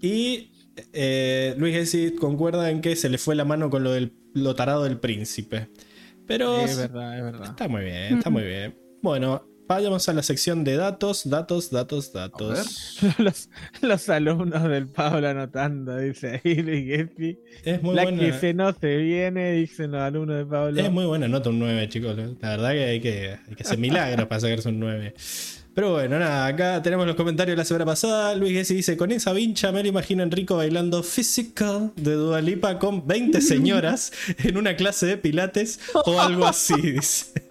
[0.02, 0.52] y
[0.92, 4.56] eh, Luis Gessi concuerda en que se le fue la mano con lo del lo
[4.56, 5.70] tarado del príncipe.
[6.26, 7.50] Pero es verdad, es verdad.
[7.50, 8.76] está muy bien, está muy bien.
[9.02, 9.46] Bueno,
[9.76, 12.98] vayamos a la sección de datos, datos, datos, datos.
[13.18, 13.50] Los,
[13.82, 17.40] los alumnos del Pablo anotando, dice ahí Luis Gessi.
[17.64, 18.20] Es muy La buena.
[18.20, 20.82] que se no se viene, dicen los alumnos de Pablo.
[20.82, 22.16] Es muy buena nota un 9, chicos.
[22.42, 25.14] La verdad que hay que, hay que hacer milagros para sacarse un 9.
[25.76, 28.36] Pero bueno, nada, acá tenemos los comentarios de la semana pasada.
[28.36, 32.78] Luis Gessi dice: Con esa vincha me lo imagino a Enrico bailando Physical de Dualipa
[32.78, 34.12] con 20 señoras
[34.44, 36.80] en una clase de pilates o algo así.
[36.80, 37.43] Dice.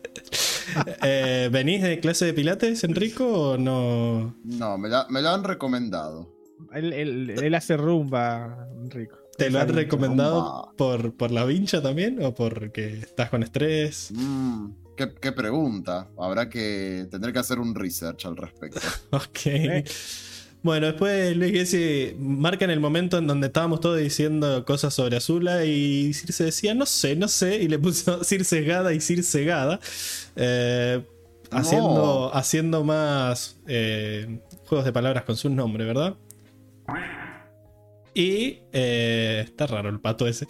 [1.02, 4.36] Eh, ¿Venís de clase de pilates, Enrico, o no?
[4.44, 6.28] No, me, la- me lo han recomendado.
[6.72, 9.18] Él, él- él hace rumba, Enrico.
[9.36, 14.10] ¿Te lo han recomendado por, por la vincha también o porque estás con estrés?
[14.14, 16.10] Mm, ¿qué, qué pregunta?
[16.18, 18.80] Habrá que tener que hacer un research al respecto.
[19.10, 19.84] Ok.
[20.62, 25.16] Bueno, después Luis Gessi marca en el momento en donde estábamos todos diciendo cosas sobre
[25.16, 29.44] Azula y Circe decía, no sé, no sé, y le puso Circe Gada y Circe
[29.44, 29.80] Gada,
[30.36, 31.02] eh,
[31.50, 31.58] No.
[31.58, 36.14] haciendo, haciendo más eh, juegos de palabras con su nombre, ¿verdad?
[38.14, 40.46] Y eh, está raro el pato ese.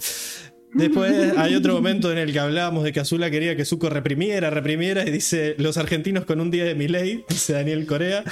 [0.74, 4.50] Después hay otro momento en el que hablábamos de que Azula quería que Zuko reprimiera,
[4.50, 8.24] reprimiera, y dice los argentinos con un día de mi ley, dice Daniel Corea.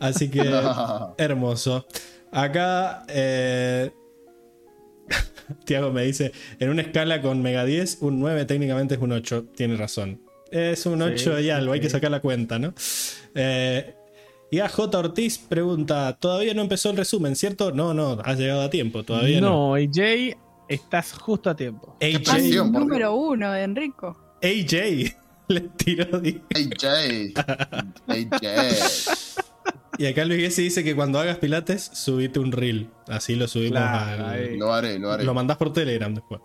[0.00, 0.40] Así que
[1.18, 1.86] hermoso.
[2.32, 3.92] Acá eh,
[5.64, 9.46] Tiago me dice, en una escala con Mega 10, un 9 técnicamente es un 8.
[9.54, 10.20] Tiene razón.
[10.50, 11.92] Es un Sí, 8 y algo, hay que sí.
[11.92, 12.74] sacar la cuenta, ¿no?
[13.34, 13.94] Eh,
[14.50, 14.98] y a J.
[14.98, 17.72] Ortiz pregunta, todavía no empezó el resumen, ¿cierto?
[17.72, 19.70] No, no, has llegado a tiempo, todavía no.
[19.70, 20.34] No, y Jay,
[20.68, 21.96] estás justo a tiempo.
[21.98, 24.16] Qué AJ, número uno de Enrico.
[24.42, 25.16] AJ
[25.48, 26.18] le tiró.
[26.18, 26.84] AJ.
[28.06, 29.53] AJ.
[29.98, 32.88] Y acá Luis Gessi dice que cuando hagas pilates, subite un reel.
[33.08, 34.56] Así lo subimos Claro, al, ahí.
[34.56, 35.24] Lo haré, lo haré.
[35.24, 36.40] Lo mandás por Telegram después.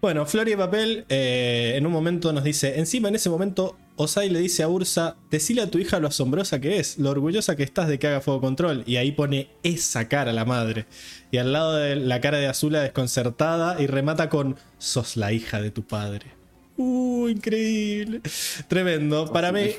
[0.00, 4.28] Bueno, Flor y Papel eh, en un momento nos dice: Encima en ese momento, Osai
[4.28, 7.62] le dice a Ursa: Decile a tu hija lo asombrosa que es, lo orgullosa que
[7.62, 8.82] estás de que haga fuego control.
[8.86, 10.86] Y ahí pone esa cara la madre.
[11.30, 15.60] Y al lado de la cara de Azula desconcertada y remata con: Sos la hija
[15.60, 16.35] de tu padre.
[16.76, 18.20] Uh, increíble.
[18.68, 19.32] Tremendo.
[19.32, 19.70] Para mí,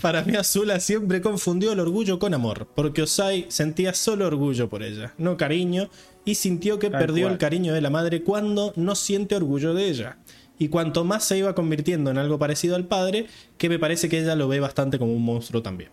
[0.00, 4.82] para mí Azula siempre confundió el orgullo con amor, porque Osai sentía solo orgullo por
[4.82, 5.88] ella, no cariño,
[6.24, 7.32] y sintió que Tal perdió cual.
[7.34, 10.18] el cariño de la madre cuando no siente orgullo de ella.
[10.58, 13.26] Y cuanto más se iba convirtiendo en algo parecido al padre,
[13.58, 15.90] que me parece que ella lo ve bastante como un monstruo también.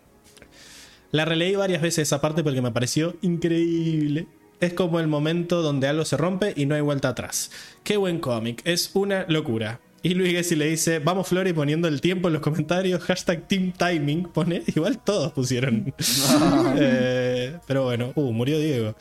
[1.10, 4.26] La releí varias veces esa parte porque me pareció increíble.
[4.60, 7.50] Es como el momento donde algo se rompe y no hay vuelta atrás.
[7.82, 9.80] Qué buen cómic, es una locura.
[10.04, 13.72] Y Luis Gessi le dice, vamos Flori poniendo el tiempo en los comentarios, hashtag Team
[13.72, 15.94] Timing, pone, igual todos pusieron.
[16.76, 18.94] Eh, pero bueno, uh, murió Diego.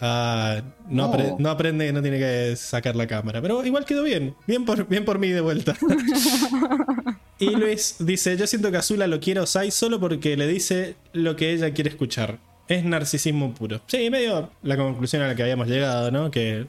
[0.00, 1.12] Ah, no, No.
[1.14, 3.40] apre- no aprende que no tiene que sacar la cámara.
[3.40, 4.34] Pero igual quedó bien.
[4.46, 5.74] Bien por, bien por mí de vuelta.
[7.38, 10.96] y Luis dice: Yo siento que Azula lo quiere a Osai solo porque le dice
[11.12, 12.38] lo que ella quiere escuchar.
[12.68, 13.80] Es narcisismo puro.
[13.86, 16.30] Sí, medio la conclusión a la que habíamos llegado, ¿no?
[16.30, 16.66] Que,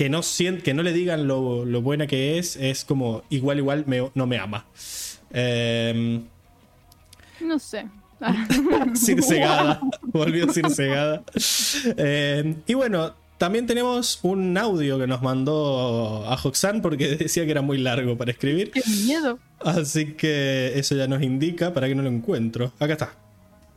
[0.00, 0.22] que, no,
[0.64, 4.26] que no le digan lo, lo buena que es, es como igual, igual me- no
[4.26, 4.64] me ama.
[5.30, 6.20] Eh,
[7.42, 7.86] No sé.
[8.94, 9.78] Circegada.
[10.02, 11.22] Volvió Circegada.
[11.98, 17.50] Eh, y bueno, también tenemos un audio que nos mandó a Hoxan porque decía que
[17.50, 18.70] era muy largo para escribir.
[18.70, 19.38] Qué miedo.
[19.62, 22.72] Así que eso ya nos indica para que no lo encuentro.
[22.78, 23.12] Acá está.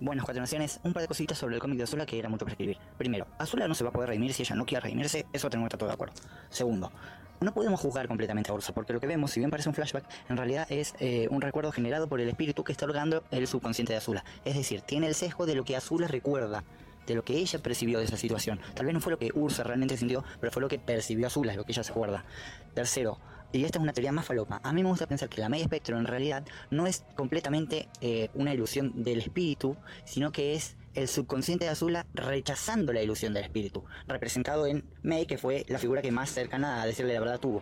[0.04, 2.44] Buenas cuatro naciones, un par de cositas sobre el cómic de Azula que era mucho
[2.44, 2.78] para escribir.
[2.98, 5.70] Primero, Azula no se va a poder redimir si ella no quiere redimirse, eso tenemos
[5.70, 6.14] que estar todos de acuerdo.
[6.50, 6.92] Segundo,
[7.40, 10.04] no podemos juzgar completamente a Ursa, porque lo que vemos, si bien parece un flashback,
[10.28, 13.94] en realidad es eh, un recuerdo generado por el espíritu que está orgando el subconsciente
[13.94, 14.26] de Azula.
[14.44, 16.66] Es decir, tiene el sesgo de lo que Azula recuerda,
[17.08, 18.60] de lo que ella percibió de esa situación.
[18.74, 21.54] Tal vez no fue lo que Ursa realmente sintió, pero fue lo que percibió Azula,
[21.54, 22.26] es lo que ella se acuerda.
[22.74, 23.20] Tercero,
[23.54, 25.62] y esta es una teoría más falopa, a mí me gusta pensar que la May
[25.62, 31.08] Espectro en realidad no es completamente eh, una ilusión del espíritu, sino que es el
[31.08, 36.02] subconsciente de Azula rechazando la ilusión del espíritu, representado en May, que fue la figura
[36.02, 37.62] que más cercana a decirle la verdad tuvo.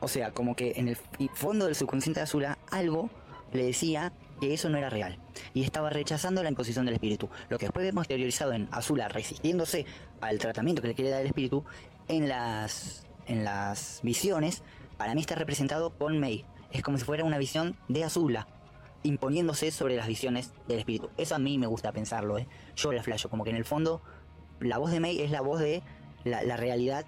[0.00, 0.96] O sea, como que en el
[1.34, 3.10] fondo del subconsciente de Azula algo
[3.52, 5.18] le decía que eso no era real
[5.52, 7.28] y estaba rechazando la imposición del espíritu.
[7.48, 9.84] Lo que después vemos exteriorizado en Azula resistiéndose
[10.20, 11.64] al tratamiento que le quiere dar el espíritu
[12.06, 14.62] en las en las visiones,
[14.98, 16.44] para mí está representado con May.
[16.70, 18.46] Es como si fuera una visión de Azula
[19.04, 21.08] imponiéndose sobre las visiones del espíritu.
[21.16, 22.46] Eso a mí me gusta pensarlo, ¿eh?
[22.76, 24.02] Yo la flasho, como que en el fondo
[24.60, 25.82] la voz de May es la voz de
[26.24, 27.06] la, realidad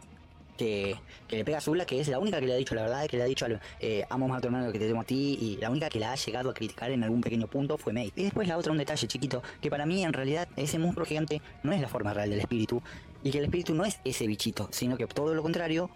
[0.57, 0.96] que,
[1.31, 3.16] le pega a Azula, que es la única que le ha dicho la verdad, que
[3.16, 3.46] le ha dicho
[3.81, 6.12] eh, amo a tu hermano que te tengo a ti, y la única que la
[6.12, 8.12] ha llegado a criticar en algún pequeño punto fue May.
[8.14, 11.42] Y después la otra, un detalle chiquito, que para mí en realidad ese monstruo gigante
[11.64, 12.83] no es la forma real del espíritu,
[13.22, 15.90] y que el espíritu no es ese bichito, sino que todo lo contrario,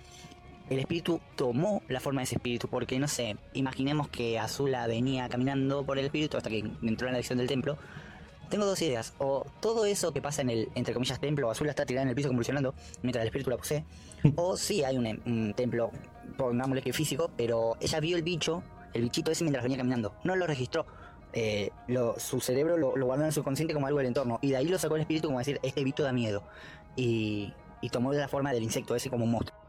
[0.71, 5.29] el espíritu tomó la forma de ese espíritu, porque no sé, imaginemos que Azula venía
[5.29, 7.77] caminando por el espíritu hasta que entró en la dirección del templo.
[8.49, 11.87] Tengo dos ideas, o todo eso que pasa en el, entre comillas, templo, Azula está
[11.87, 13.85] tirada en el piso convulsionando mientras el espíritu la posee,
[14.37, 15.91] o sí hay un, templo,
[16.37, 20.37] pongámosle que físico, pero ella vio el bicho, el bichito ese mientras venía caminando, no
[20.37, 20.87] lo registró,
[21.33, 21.71] eh,
[22.19, 24.39] su cerebro lo, lo, guardó en su consciente como algo del entorno.
[24.41, 26.45] Y de ahí lo sacó el espíritu como decir, este bicho da miedo.
[26.95, 29.64] Y, y tomó la forma del insecto ese como un monstruo.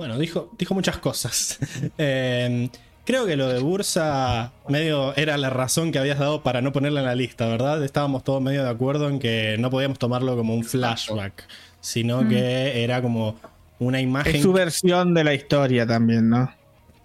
[0.00, 1.58] Bueno, dijo, dijo muchas cosas.
[1.98, 2.70] Em,
[3.04, 7.00] creo que lo de Bursa medio era la razón que habías dado para no ponerla
[7.00, 7.84] en la lista, ¿verdad?
[7.84, 11.46] Estábamos todos medio de acuerdo en que no podíamos tomarlo como un flashback,
[11.82, 13.38] sino que era como
[13.78, 14.36] una imagen.
[14.36, 16.50] Es su versión de la historia también, ¿no?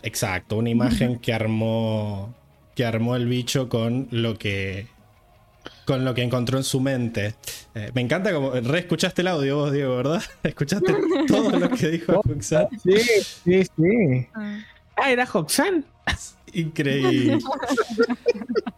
[0.02, 2.34] Exacto, una imagen que armó
[2.76, 4.88] que armó el bicho con lo que
[5.86, 7.36] con lo que encontró en su mente.
[7.76, 10.22] Eh, me encanta como reescuchaste el audio vos, Diego, ¿verdad?
[10.44, 10.94] Escuchaste
[11.28, 12.68] todo lo que dijo Hoxan.
[12.84, 12.98] Sí,
[13.44, 14.28] sí, sí.
[14.98, 15.86] Ah, era Hoxan.
[16.54, 17.40] Increíble.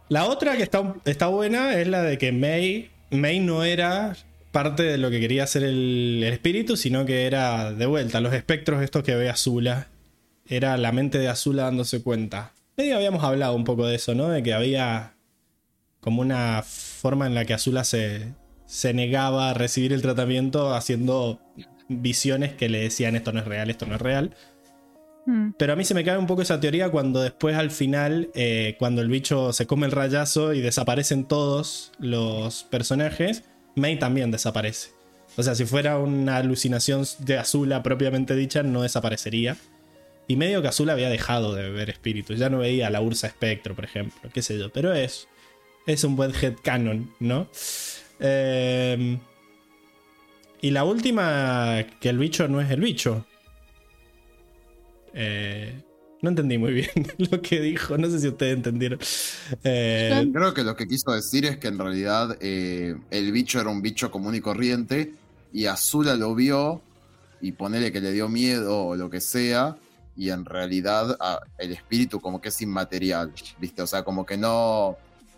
[0.10, 4.16] La otra que está, está buena es la de que May, May no era
[4.52, 8.34] parte de lo que quería hacer el, el, espíritu, sino que era de vuelta, los
[8.34, 9.88] espectros estos que ve Azula.
[10.50, 12.54] Era la mente de Azula dándose cuenta.
[12.78, 14.30] Medio habíamos hablado un poco de eso, ¿no?
[14.30, 15.14] De que había
[16.00, 16.64] como una
[17.08, 18.34] forma en la que Azula se,
[18.66, 21.40] se negaba a recibir el tratamiento haciendo
[21.88, 24.36] visiones que le decían esto no es real, esto no es real.
[25.26, 25.52] Mm.
[25.58, 28.76] Pero a mí se me cae un poco esa teoría cuando después al final, eh,
[28.78, 34.90] cuando el bicho se come el rayazo y desaparecen todos los personajes, May también desaparece.
[35.38, 39.56] O sea, si fuera una alucinación de Azula propiamente dicha, no desaparecería.
[40.28, 42.38] Y medio que Azula había dejado de ver espíritus.
[42.38, 44.30] Ya no veía a la Ursa Espectro, por ejemplo.
[44.34, 44.74] Qué sé yo.
[44.74, 45.30] Pero es
[45.88, 47.48] es un buen headcanon, ¿no?
[48.20, 49.20] Em,
[50.62, 53.26] y la última, que el bicho no es el bicho.
[55.14, 55.82] Eh,
[56.22, 56.90] no entendí muy bien
[57.32, 59.00] lo que dijo, no sé si ustedes entendieron.
[59.64, 63.70] Eh, Creo que lo que quiso decir es que en realidad eh, el bicho era
[63.70, 65.14] un bicho común y corriente
[65.54, 66.82] y Azula lo vio
[67.40, 69.78] y ponele que le dio miedo o lo que sea
[70.18, 71.18] y en realidad
[71.60, 73.84] el espíritu como que es inmaterial, ¿viste?
[73.84, 74.98] O sea, como que no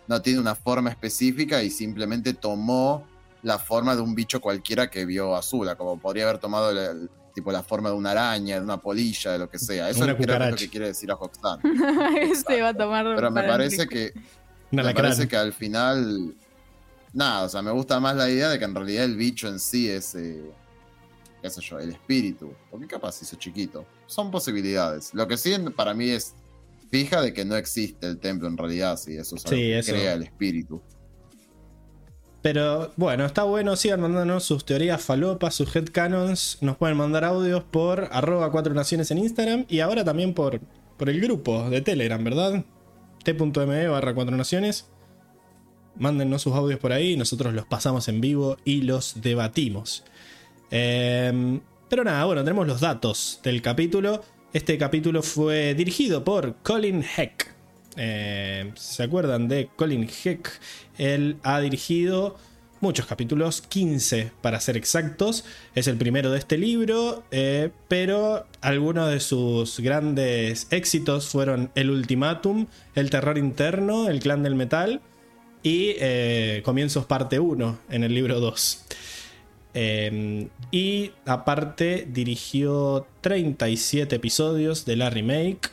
[0.09, 3.05] no tiene una forma específica y simplemente tomó
[3.43, 6.73] la forma de un bicho cualquiera que vio Azula, como podría haber tomado
[7.33, 9.87] tipo la forma de una araña, de una polilla, de lo que sea.
[9.87, 10.17] Eso es lo
[10.57, 11.61] que quiere decir a Hoxton.
[12.19, 14.11] este va a tomar Pero me parece que
[14.71, 16.33] me parece que al final
[17.13, 19.59] nada, o sea, me gusta más la idea de que en realidad el bicho en
[19.59, 20.43] sí es eh,
[21.39, 23.85] qué sé yo, el espíritu, porque capaz hizo chiquito.
[24.07, 25.13] Son posibilidades.
[25.13, 26.33] Lo que sí para mí es
[26.91, 30.23] fija de que no existe el templo en realidad, si eso es que crea el
[30.23, 30.81] espíritu.
[32.41, 36.57] Pero bueno, está bueno, sigan mandándonos sus teorías falopas, sus headcanons.
[36.61, 40.61] Nos pueden mandar audios por arroba 4 naciones en Instagram y ahora también por,
[40.97, 42.63] por el grupo de Telegram, ¿verdad?
[43.23, 44.89] t.me barra 4 naciones.
[45.97, 50.05] Mándennos sus audios por ahí, nosotros los pasamos en vivo y los debatimos.
[50.71, 51.59] Em,
[51.89, 54.23] pero nada, bueno, tenemos los datos del capítulo.
[54.51, 57.53] Este capítulo fue dirigido por Colin Heck.
[57.97, 60.49] Eh, ¿Se acuerdan de Colin Heck?
[60.97, 62.35] Él ha dirigido
[62.81, 65.45] muchos capítulos, 15 para ser exactos.
[65.75, 71.91] Es el primero de este libro, eh, pero algunos de sus grandes éxitos fueron El
[71.91, 74.99] Ultimátum, El Terror Interno, El Clan del Metal
[75.61, 78.85] y eh, Comienzos Parte 1 en el libro 2.
[79.73, 85.69] Em, y aparte dirigió 37 episodios de la remake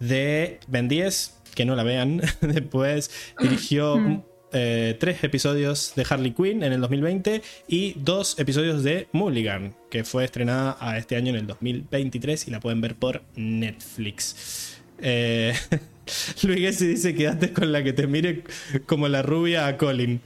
[0.00, 2.20] de Ben 10, que no la vean.
[2.40, 3.10] Después
[3.40, 9.74] dirigió eh, tres episodios de Harley Quinn en el 2020 y dos episodios de Mulligan,
[9.90, 14.76] que fue estrenada a este año en el 2023 y la pueden ver por Netflix.
[14.98, 15.54] Eh,
[16.42, 18.44] Luis Gessi dice quedaste con la que te mire
[18.86, 20.20] como la rubia a Colin.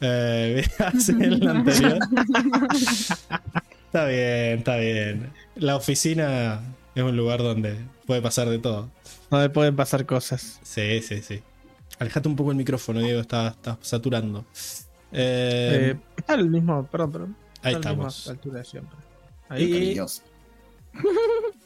[0.00, 0.64] Eh,
[1.08, 1.98] en la anterior.
[3.86, 5.30] está bien, está bien.
[5.56, 6.60] La oficina
[6.94, 7.76] es un lugar donde
[8.06, 8.90] puede pasar de todo.
[9.30, 10.60] Donde pueden pasar cosas.
[10.62, 11.42] Sí, sí, sí.
[11.98, 14.44] Alejate un poco el micrófono, Diego, está, está saturando.
[15.12, 17.36] Eh, está el mismo, perdón, perdón.
[17.62, 18.28] Ahí estamos.
[18.28, 18.96] altura de siempre.
[19.48, 19.64] Ahí.
[19.64, 20.00] Y,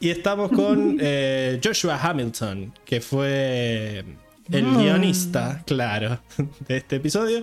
[0.00, 4.04] y estamos con eh, Joshua Hamilton, que fue
[4.50, 4.78] el mm.
[4.78, 6.20] guionista, claro,
[6.66, 7.42] de este episodio,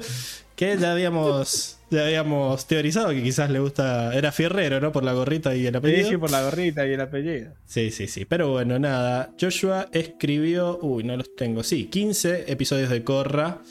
[0.61, 4.91] que ya habíamos, ya habíamos teorizado que quizás le gusta, era fierrero, ¿no?
[4.91, 6.07] Por la gorrita y el apellido.
[6.07, 7.55] Sí, por la gorrita y el apellido.
[7.65, 12.91] Sí, sí, sí, pero bueno, nada, Joshua escribió, uy, no los tengo, sí, 15 episodios
[12.91, 13.63] de Corra.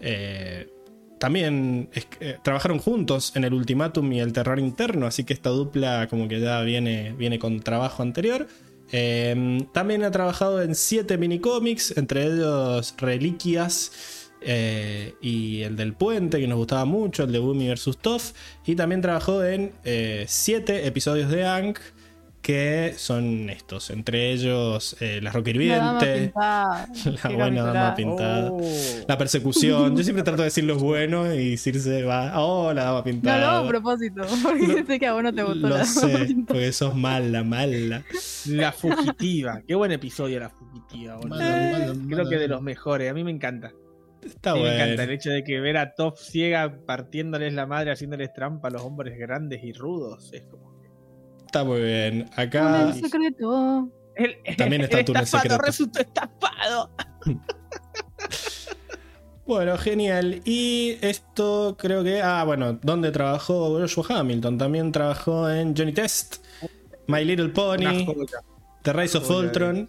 [0.00, 0.68] Eh,
[1.18, 1.88] también
[2.20, 6.28] eh, trabajaron juntos en el Ultimátum y el Terror Interno, así que esta dupla como
[6.28, 8.46] que ya viene, viene con trabajo anterior.
[8.92, 16.40] Em, también ha trabajado en siete minicómics, entre ellos Reliquias eh, y el del puente,
[16.40, 17.98] que nos gustaba mucho, el de Boomy vs.
[18.00, 18.32] Toff.
[18.66, 21.78] Y también trabajó en eh, siete episodios de Ankh
[22.44, 26.86] que son estos, entre ellos eh, la roca hirviente, la,
[27.34, 28.60] buena dama pintada, oh.
[29.08, 29.96] la persecución.
[29.96, 33.40] Yo siempre trato de decir los buenos y decirse va, oh, la dama pintada.
[33.40, 36.70] No, no, a propósito, porque sé que a vos no te gustó Lo sé, porque
[36.72, 38.04] sos mala, mala.
[38.44, 41.18] La fugitiva, qué buen episodio la fugitiva,
[42.10, 43.72] Creo que de los mejores, a mí me encanta.
[44.24, 44.68] Está bueno.
[44.68, 48.68] Me encanta el hecho de que ver a Top ciega partiéndoles la madre, haciéndoles trampa
[48.68, 50.32] a los hombres grandes y rudos.
[50.32, 50.74] Es como
[51.54, 52.28] Está muy bien.
[52.34, 52.88] Acá.
[52.88, 53.88] El secreto.
[54.58, 55.58] También está el túnel secreto.
[55.58, 56.90] resultó estafado.
[59.46, 60.42] bueno, genial.
[60.44, 62.20] Y esto creo que.
[62.20, 64.58] Ah, bueno, ¿dónde trabajó Joshua Hamilton?
[64.58, 66.44] También trabajó en Johnny Test,
[67.06, 68.04] My Little Pony,
[68.82, 69.88] The Rise of Ultron.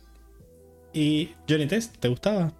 [0.93, 2.53] Y Johnny Test, ¿te gustaba?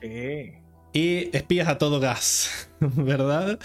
[0.00, 0.52] Sí.
[0.94, 3.58] Y Espías a todo gas, ¿verdad?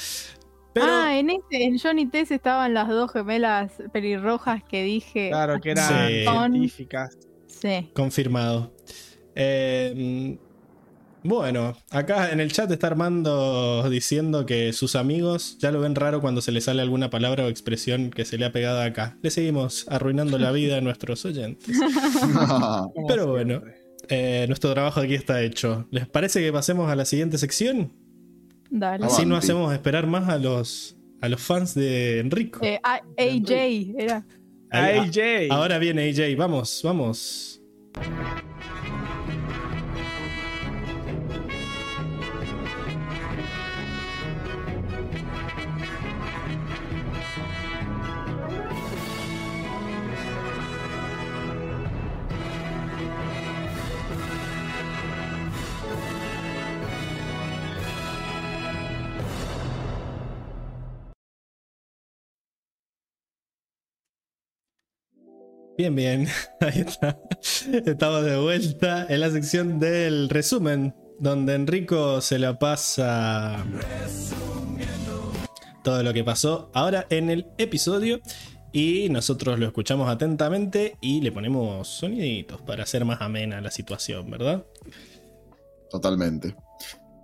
[0.82, 5.30] Ah, en este, en Johnny Tess estaban las dos gemelas pelirrojas que dije.
[5.30, 7.18] Claro, que eran científicas.
[7.48, 7.92] Sí.
[7.94, 8.74] Confirmado.
[9.36, 10.38] Eh,
[11.24, 16.22] bueno, acá en el chat está Armando diciendo que sus amigos ya lo ven raro
[16.22, 19.18] cuando se le sale alguna palabra o expresión que se le ha pegado acá.
[19.22, 21.78] Le seguimos arruinando la vida a nuestros oyentes.
[23.08, 23.62] Pero bueno,
[24.10, 25.88] eh, nuestro trabajo aquí está hecho.
[25.92, 27.92] ¿Les parece que pasemos a la siguiente sección?
[29.02, 32.60] Así no hacemos esperar más a los, a los fans de Enrico.
[32.64, 33.52] Eh, AJ,
[33.98, 34.26] era.
[34.72, 35.52] AJ.
[35.52, 37.62] Ahora viene AJ, vamos, vamos.
[65.80, 66.28] Bien, bien.
[66.60, 67.18] Ahí está.
[67.86, 73.66] Estamos de vuelta en la sección del resumen, donde Enrico se la pasa
[75.82, 78.20] todo lo que pasó ahora en el episodio.
[78.74, 84.30] Y nosotros lo escuchamos atentamente y le ponemos soniditos para hacer más amena la situación,
[84.30, 84.66] ¿verdad?
[85.90, 86.58] Totalmente.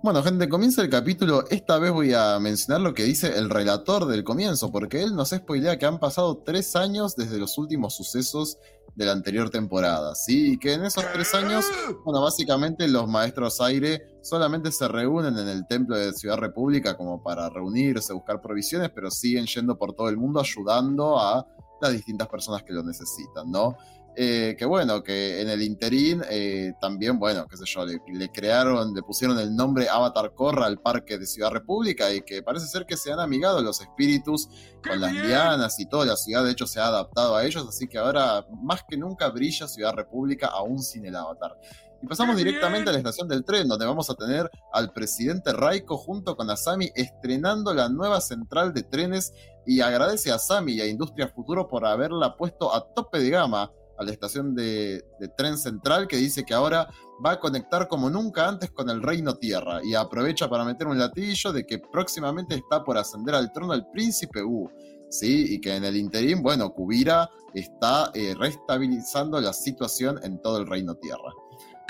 [0.02, 1.44] Bueno, gente, comienza el capítulo.
[1.50, 5.30] Esta vez voy a mencionar lo que dice el relator del comienzo, porque él nos
[5.30, 8.58] spoilea que han pasado tres años desde los últimos sucesos
[8.94, 10.52] de la anterior temporada, ¿sí?
[10.52, 11.64] Y que en esos tres años,
[12.04, 17.22] bueno, básicamente los maestros aire solamente se reúnen en el templo de Ciudad República como
[17.22, 21.46] para reunirse, buscar provisiones, pero siguen yendo por todo el mundo ayudando a
[21.80, 23.76] las distintas personas que lo necesitan, ¿no?
[24.18, 28.94] Eh, que bueno, que en el interín eh, también, bueno, qué sé yo, le, crearon,
[28.94, 32.86] le pusieron el nombre Avatar Corra al parque de Ciudad República y que parece ser
[32.86, 34.48] que se han amigado los espíritus
[34.82, 37.88] con las lianas y toda la ciudad de hecho se ha adaptado a ellos, así
[37.88, 41.54] que ahora más que nunca brilla Ciudad República aún sin el Avatar.
[42.02, 45.98] Y pasamos directamente a la estación del tren, donde vamos a tener al presidente Raiko
[45.98, 49.34] junto con Asami estrenando la nueva central de trenes
[49.66, 53.70] y agradece a Asami y a Industria Futuro por haberla puesto a tope de gama
[53.98, 55.04] a la estación de,
[55.36, 56.88] tren central que dice que ahora
[57.24, 60.98] va a conectar como nunca antes con el reino tierra y aprovecha para meter un
[60.98, 64.70] latillo de que próximamente está por ascender al trono el príncipe U.
[65.08, 65.54] ¿sí?
[65.54, 70.66] Y que en el interín, bueno, Kubira está eh, restabilizando la situación en todo el
[70.66, 71.32] reino tierra.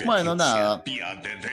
[0.04, 0.82] Bueno, nada.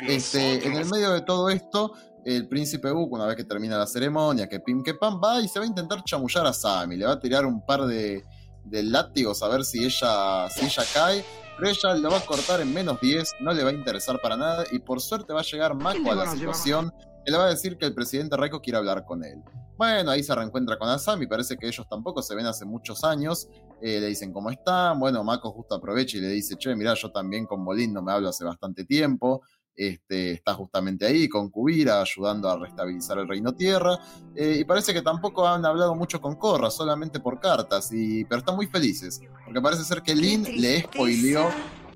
[0.08, 1.93] Este, en el medio de todo esto,
[2.26, 5.47] el príncipe Book, una vez que termina la ceremonia, que pim que pam, va y
[5.47, 6.97] se va a intentar chamullar a Sammy.
[6.97, 8.24] Le va a tirar un par de,
[8.66, 11.26] de látigos a ver si ella, si ella cae.
[11.57, 14.36] Pero ella lo va a cortar en menos 10, no le va a interesar para
[14.36, 14.66] nada.
[14.72, 16.91] Y por suerte va a llegar Mako a la situación
[17.26, 19.41] que le va a decir que el presidente Raiko quiere hablar con él.
[19.78, 23.47] Bueno, ahí se reencuentra con Asami, parece que ellos tampoco se ven hace muchos años.
[23.82, 24.99] Eh, le dicen cómo están.
[24.99, 28.11] Bueno, Mako justo aprovecha y le dice, che, mirá, yo también con Bolín no me
[28.11, 29.41] hablo hace bastante tiempo.
[29.76, 33.97] Este, está justamente ahí con Kubira ayudando a restabilizar el Reino Tierra.
[34.36, 37.91] Eh, y parece que tampoco han hablado mucho con Korra, solamente por cartas.
[37.91, 41.49] Y, pero están muy felices, porque parece ser que Lin le spoileó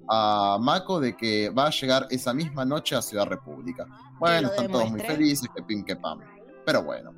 [0.09, 3.85] a Mako de que va a llegar esa misma noche a Ciudad República.
[4.19, 6.19] Bueno, están todos muy felices, que pim que pam.
[6.65, 7.13] Pero bueno.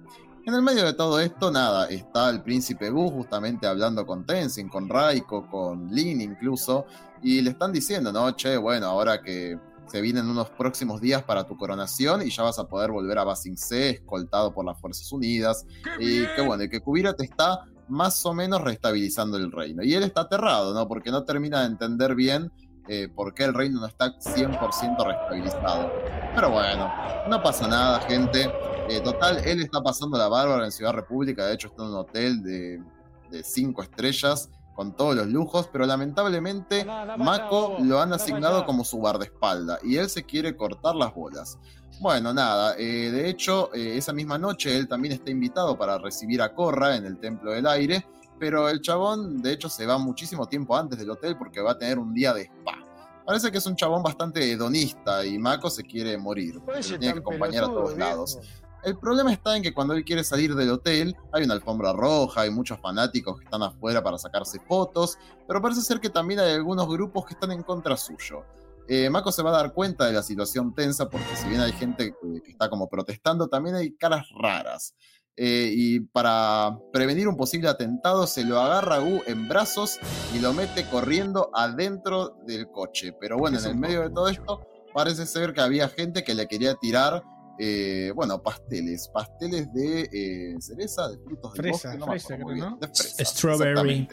[0.46, 4.68] En el medio de todo esto, nada, está el príncipe Gu justamente hablando con Tenzin,
[4.68, 6.86] con Raiko, con Lin incluso,
[7.22, 9.60] y le están diciendo, no, che, bueno, ahora que
[9.90, 13.24] se vienen unos próximos días para tu coronación y ya vas a poder volver a
[13.24, 15.66] Basing C, escoltado por las Fuerzas Unidas,
[16.00, 19.84] y que bueno, y que Kubira te está más o menos restabilizando el reino.
[19.84, 20.88] Y él está aterrado, ¿no?
[20.88, 22.52] Porque no termina de entender bien
[22.88, 25.92] eh, por qué el reino no está 100% restabilizado.
[26.36, 26.92] Pero bueno,
[27.28, 28.52] no pasa nada, gente.
[28.90, 31.96] Eh, total, él está pasando la bárbara en Ciudad República, de hecho está en un
[31.96, 32.82] hotel de,
[33.30, 38.96] de cinco estrellas con todos los lujos, pero lamentablemente Mako lo han asignado como su
[38.96, 41.60] guardaespalda y él se quiere cortar las bolas.
[42.00, 46.54] Bueno, nada, eh, de hecho, esa misma noche él también está invitado para recibir a
[46.54, 48.08] Korra en el Templo del Aire,
[48.40, 51.78] pero el chabón, de hecho, se va muchísimo tiempo antes del hotel porque va a
[51.78, 52.82] tener un día de spa.
[53.26, 56.62] Parece que es un chabón bastante hedonista y Mako se quiere morir.
[56.98, 58.40] tiene que acompañar a todos lados.
[58.84, 62.42] El problema está en que cuando él quiere salir del hotel, hay una alfombra roja,
[62.42, 65.18] hay muchos fanáticos que están afuera para sacarse fotos,
[65.48, 68.44] pero parece ser que también hay algunos grupos que están en contra suyo.
[68.88, 71.74] Eh, Mako se va a dar cuenta de la situación tensa porque si bien hay
[71.74, 74.96] gente que está como protestando, también hay caras raras.
[75.42, 79.98] Eh, y para prevenir un posible atentado se lo agarra a Gu en brazos
[80.36, 83.14] y lo mete corriendo adentro del coche.
[83.20, 86.48] Pero bueno, en el medio de todo esto parece ser que había gente que le
[86.48, 87.24] quería tirar,
[87.60, 92.56] eh, bueno, pasteles, pasteles de eh, cereza, de frutos de fresa, bosque, no fresa, creo,
[92.56, 92.78] ¿no?
[92.78, 94.08] de fresa, Strawberry.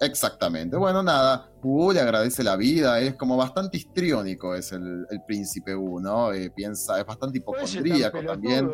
[0.00, 0.76] Exactamente.
[0.76, 5.74] Bueno, nada, Gu le agradece la vida, es como bastante histriónico es el, el príncipe
[5.74, 6.32] Gu, ¿no?
[6.32, 8.70] Eh, piensa, es bastante hipocondríaco también.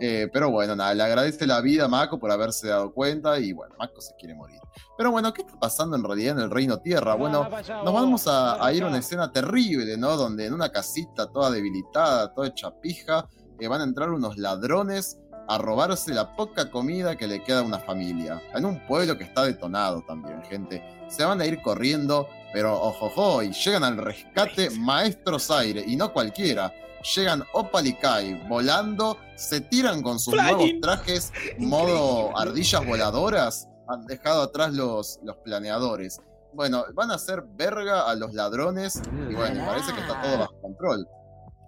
[0.00, 3.52] Eh, pero bueno, nada, le agradece la vida a Mako por haberse dado cuenta y
[3.52, 4.60] bueno, Mako se quiere morir.
[4.96, 7.14] Pero bueno, ¿qué está pasando en realidad en el Reino Tierra?
[7.14, 7.48] Bueno,
[7.84, 10.16] nos vamos a, a ir a una escena terrible, ¿no?
[10.16, 13.28] Donde en una casita toda debilitada, toda hecha pija,
[13.60, 15.18] eh, van a entrar unos ladrones
[15.48, 18.40] a robarse la poca comida que le queda a una familia.
[18.54, 20.82] En un pueblo que está detonado también, gente.
[21.08, 26.12] Se van a ir corriendo, pero ojojo, y llegan al rescate Maestros Aire, y no
[26.12, 26.72] cualquiera.
[27.16, 30.56] Llegan Opal y Kai volando, se tiran con sus Flying.
[30.56, 33.68] nuevos trajes modo ardillas voladoras.
[33.88, 36.20] Han dejado atrás los, los planeadores.
[36.52, 40.60] Bueno, van a hacer verga a los ladrones y bueno, parece que está todo bajo
[40.60, 41.06] control.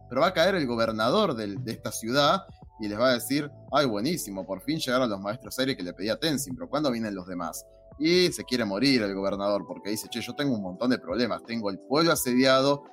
[0.08, 2.44] Pero va a caer el gobernador del- de esta ciudad
[2.80, 5.92] y les va a decir, ay, buenísimo, por fin llegaron los maestros aire que le
[5.92, 7.64] pedía Tenzin, pero ¿cuándo vienen los demás?
[7.98, 11.42] Y se quiere morir el gobernador porque dice, che, yo tengo un montón de problemas,
[11.44, 12.84] tengo el pueblo asediado,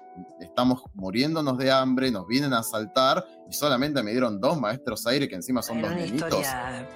[0.41, 5.29] estamos muriéndonos de hambre, nos vienen a asaltar y solamente me dieron dos maestros aire
[5.29, 6.45] que encima son dos nenitos.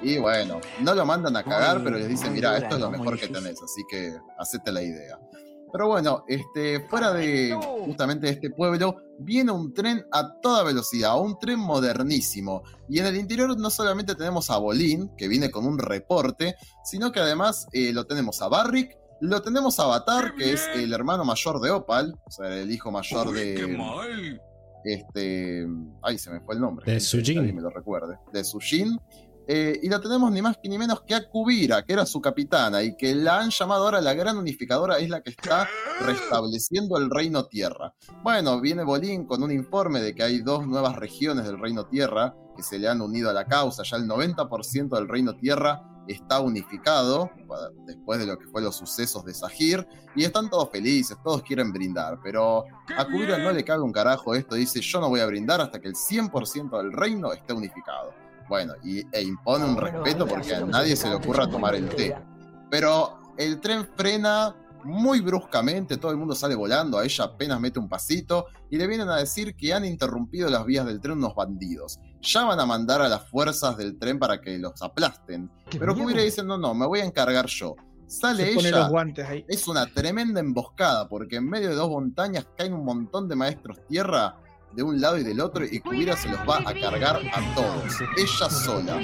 [0.01, 2.91] Y bueno, no lo mandan a cagar, Muy- pero les dicen, mira, esto es lo
[2.91, 5.17] mejor que tenés, así que hacete la idea.
[5.71, 11.19] Pero bueno, este, fuera de justamente de este pueblo, viene un tren a toda velocidad,
[11.19, 12.63] un tren modernísimo.
[12.89, 17.11] Y en el interior no solamente tenemos a Bolín, que viene con un reporte, sino
[17.11, 21.23] que además eh, lo tenemos a Barrick, lo tenemos a Avatar, que es el hermano
[21.23, 24.39] mayor de Opal, o sea, el hijo mayor de...
[24.83, 25.67] Este.
[26.01, 26.91] Ay, se me fue el nombre.
[26.91, 27.55] De Sujin.
[27.55, 28.17] Me lo recuerde.
[28.33, 28.99] De Sujin.
[29.53, 32.83] Eh, y la tenemos ni más ni menos que a Kubira, que era su capitana,
[32.83, 35.67] y que la han llamado ahora la gran unificadora, es la que está
[35.99, 37.93] restableciendo el Reino Tierra.
[38.23, 42.33] Bueno, viene Bolín con un informe de que hay dos nuevas regiones del Reino Tierra
[42.55, 43.83] que se le han unido a la causa.
[43.83, 47.29] Ya el 90% del Reino Tierra está unificado
[47.85, 49.85] después de lo que fue los sucesos de Sahir
[50.15, 52.63] y están todos felices, todos quieren brindar, pero
[52.97, 55.81] a Kubira no le cabe un carajo esto, dice yo no voy a brindar hasta
[55.81, 58.13] que el 100% del reino esté unificado.
[58.47, 62.15] Bueno, y, e impone un respeto porque a nadie se le ocurra tomar el té.
[62.69, 67.79] Pero el tren frena muy bruscamente, todo el mundo sale volando, a ella apenas mete
[67.79, 71.35] un pasito y le vienen a decir que han interrumpido las vías del tren unos
[71.35, 71.99] bandidos.
[72.21, 75.51] Ya van a mandar a las fuerzas del tren para que los aplasten.
[75.69, 77.75] Pero Kubira dice, no, no, me voy a encargar yo.
[78.07, 79.45] Sale Se pone ella, los guantes ahí.
[79.47, 83.87] es una tremenda emboscada porque en medio de dos montañas caen un montón de maestros
[83.87, 84.35] tierra
[84.73, 88.01] de un lado y del otro y Kubira se los va a cargar a todos.
[88.17, 88.99] Ella sola.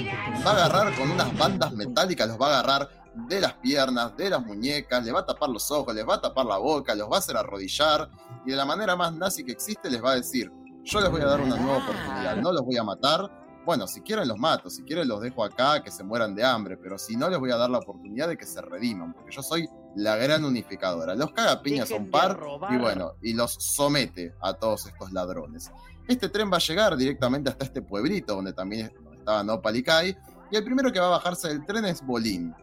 [0.46, 2.88] Va a agarrar con unas bandas metálicas, los va a agarrar
[3.26, 6.20] de las piernas, de las muñecas, le va a tapar los ojos, les va a
[6.20, 8.08] tapar la boca, los va a hacer arrodillar
[8.46, 10.52] y de la manera más nazi que existe les va a decir,
[10.84, 13.28] yo les voy a dar una nueva oportunidad, no los voy a matar,
[13.68, 16.78] bueno, si quieren los mato, si quieren los dejo acá, que se mueran de hambre,
[16.78, 19.42] pero si no les voy a dar la oportunidad de que se rediman, porque yo
[19.42, 21.14] soy la gran unificadora.
[21.14, 22.40] Los cagapiñas son par
[22.70, 25.70] y bueno, y los somete a todos estos ladrones.
[26.06, 30.16] Este tren va a llegar directamente hasta este pueblito donde también estaba Nopal y Kai,
[30.50, 32.54] y el primero que va a bajarse del tren es Bolín.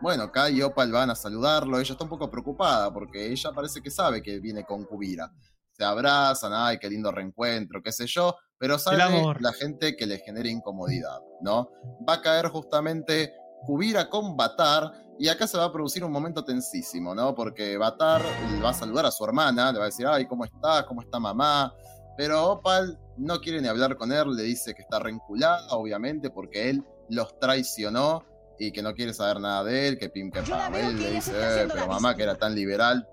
[0.00, 3.82] Bueno, Kai y Opal van a saludarlo, ella está un poco preocupada porque ella parece
[3.82, 5.30] que sabe que viene con Kubira.
[5.78, 8.98] Se abrazan, ay, qué lindo reencuentro, qué sé yo, pero sabe
[9.38, 11.70] la gente que le genera incomodidad, ¿no?
[12.08, 13.32] Va a caer justamente
[13.64, 17.32] Kubira con Batar y acá se va a producir un momento tensísimo, ¿no?
[17.32, 18.22] Porque Batar
[18.64, 20.84] va a saludar a su hermana, le va a decir, ay, ¿cómo está?
[20.84, 21.72] ¿Cómo está mamá?
[22.16, 26.70] Pero Opal no quiere ni hablar con él, le dice que está reenculada, obviamente, porque
[26.70, 28.24] él los traicionó
[28.58, 30.74] y que no quiere saber nada de él, que pim que pam.
[30.74, 33.08] Él le dice, eh, pero mamá que era tan liberal,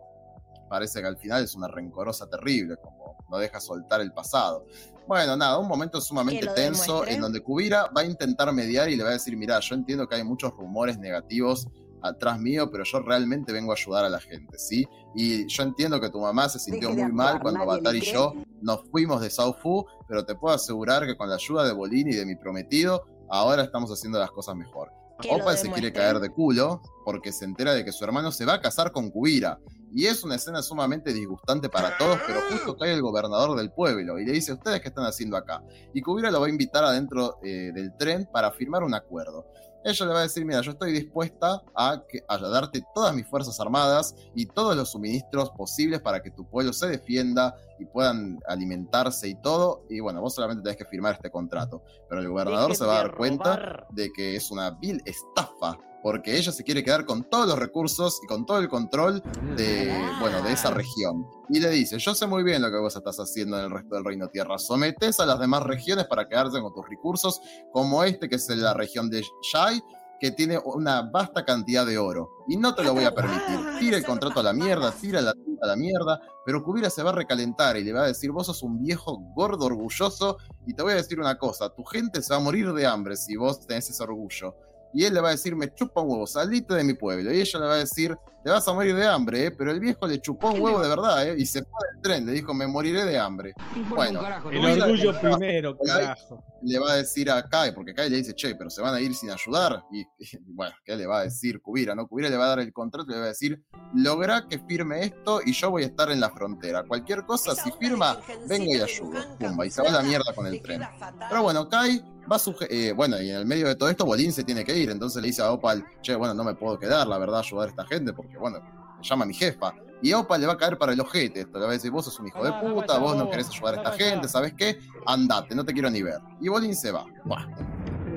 [0.70, 4.66] parece que al final es una rencorosa terrible, como no deja soltar el pasado.
[5.08, 9.04] Bueno, nada, un momento sumamente tenso en donde Kubira va a intentar mediar y le
[9.04, 11.68] va a decir, mira, yo entiendo que hay muchos rumores negativos
[12.02, 14.88] atrás mío, pero yo realmente vengo a ayudar a la gente, ¿sí?
[15.16, 18.84] Y yo entiendo que tu mamá se sintió muy mal cuando Batar y yo nos
[18.90, 22.16] fuimos de South Fu, pero te puedo asegurar que con la ayuda de Bolín y
[22.16, 24.92] de mi prometido, ahora estamos haciendo las cosas mejor.
[25.30, 28.56] Opal se quiere caer de culo porque se entera de que su hermano se va
[28.56, 29.60] a casar con Kubira.
[29.96, 34.20] Y es una escena sumamente disgustante para todos, pero justo cae el gobernador del pueblo
[34.20, 35.64] y le dice, ¿ustedes qué están haciendo acá?
[35.94, 39.46] Y Kubira lo va a invitar adentro eh, del tren para firmar un acuerdo
[39.86, 44.16] ella le va a decir, mira, yo estoy dispuesta a, darte todas mis fuerzas armadas
[44.34, 49.36] y todos los suministros posibles para que tu pueblo se defienda y puedan alimentarse y
[49.36, 49.84] todo.
[49.88, 51.84] Y bueno, vos solamente tenés que firmar este contrato.
[52.10, 56.38] Pero el gobernador se va a dar cuenta de que es una vil estafa porque
[56.38, 59.24] ella se quiere quedar con todos los recursos y con todo el control
[59.58, 61.26] de, bueno, de esa región.
[61.50, 63.96] Y le dice, yo sé muy bien lo que vos estás haciendo en el resto
[63.96, 67.42] del Reino Tierra, sometes a las demás regiones para quedarse con tus recursos,
[67.74, 69.82] como este que es la región de Shai,
[70.20, 72.30] que tiene una vasta cantidad de oro.
[72.48, 73.60] Y no te lo voy a permitir.
[73.80, 75.34] Tira el contrato a la mierda, tira la
[75.64, 78.46] a la mierda, pero Kubira se va a recalentar y le va a decir, vos
[78.46, 80.38] sos un viejo gordo orgulloso
[80.68, 83.16] y te voy a decir una cosa, tu gente se va a morir de hambre
[83.16, 84.56] si vos tenés ese orgullo
[84.96, 87.34] y él le va a decir, me chupa huevo, salite de mi pueblo.
[87.34, 89.52] Y ella le va a decir, te vas a morir de hambre, ¿eh?
[89.52, 91.36] pero el viejo le chupó un huevo de verdad, ¿eh?
[91.36, 93.56] y se fue del tren, le dijo, me moriré de hambre.
[93.90, 94.22] Bueno,
[94.52, 96.44] el orgullo primero, carajo.
[96.62, 99.02] Le va a decir a Kai, porque Kai le dice, che, pero se van a
[99.02, 99.84] ir sin ayudar.
[99.92, 100.06] Y,
[100.46, 101.96] bueno, ¿qué le va a decir Kubira?
[101.96, 102.08] ¿no?
[102.08, 103.64] Kubira le va a dar el contrato y le va a decir,
[103.96, 106.84] logra que firme esto y yo voy a estar en la frontera.
[106.84, 109.38] Cualquier cosa, si firma, venga y ayudo.
[109.40, 110.84] Pumba, y se va a la mierda con el tren.
[111.30, 112.00] Pero bueno, Kai
[112.32, 112.38] va
[112.70, 114.90] eh, bueno, y en el medio de todo esto, Bolín se tiene que ir.
[114.90, 117.70] Entonces le dice a Opal, che, bueno, no me puedo quedar, la verdad, ayudar a
[117.70, 118.60] esta gente, porque, bueno,
[118.98, 119.74] me llama mi jefa.
[120.02, 121.42] Y Opal le va a caer para el ojete.
[121.42, 123.76] Esto le va a decir, vos sos un hijo de puta, vos no querés ayudar
[123.76, 124.80] a esta gente, ¿sabes qué?
[125.06, 126.20] Andate, no te quiero ni ver.
[126.42, 127.06] Y Bolín se va.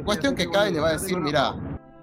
[0.05, 1.55] Cuestión que cae le va a decir, mira,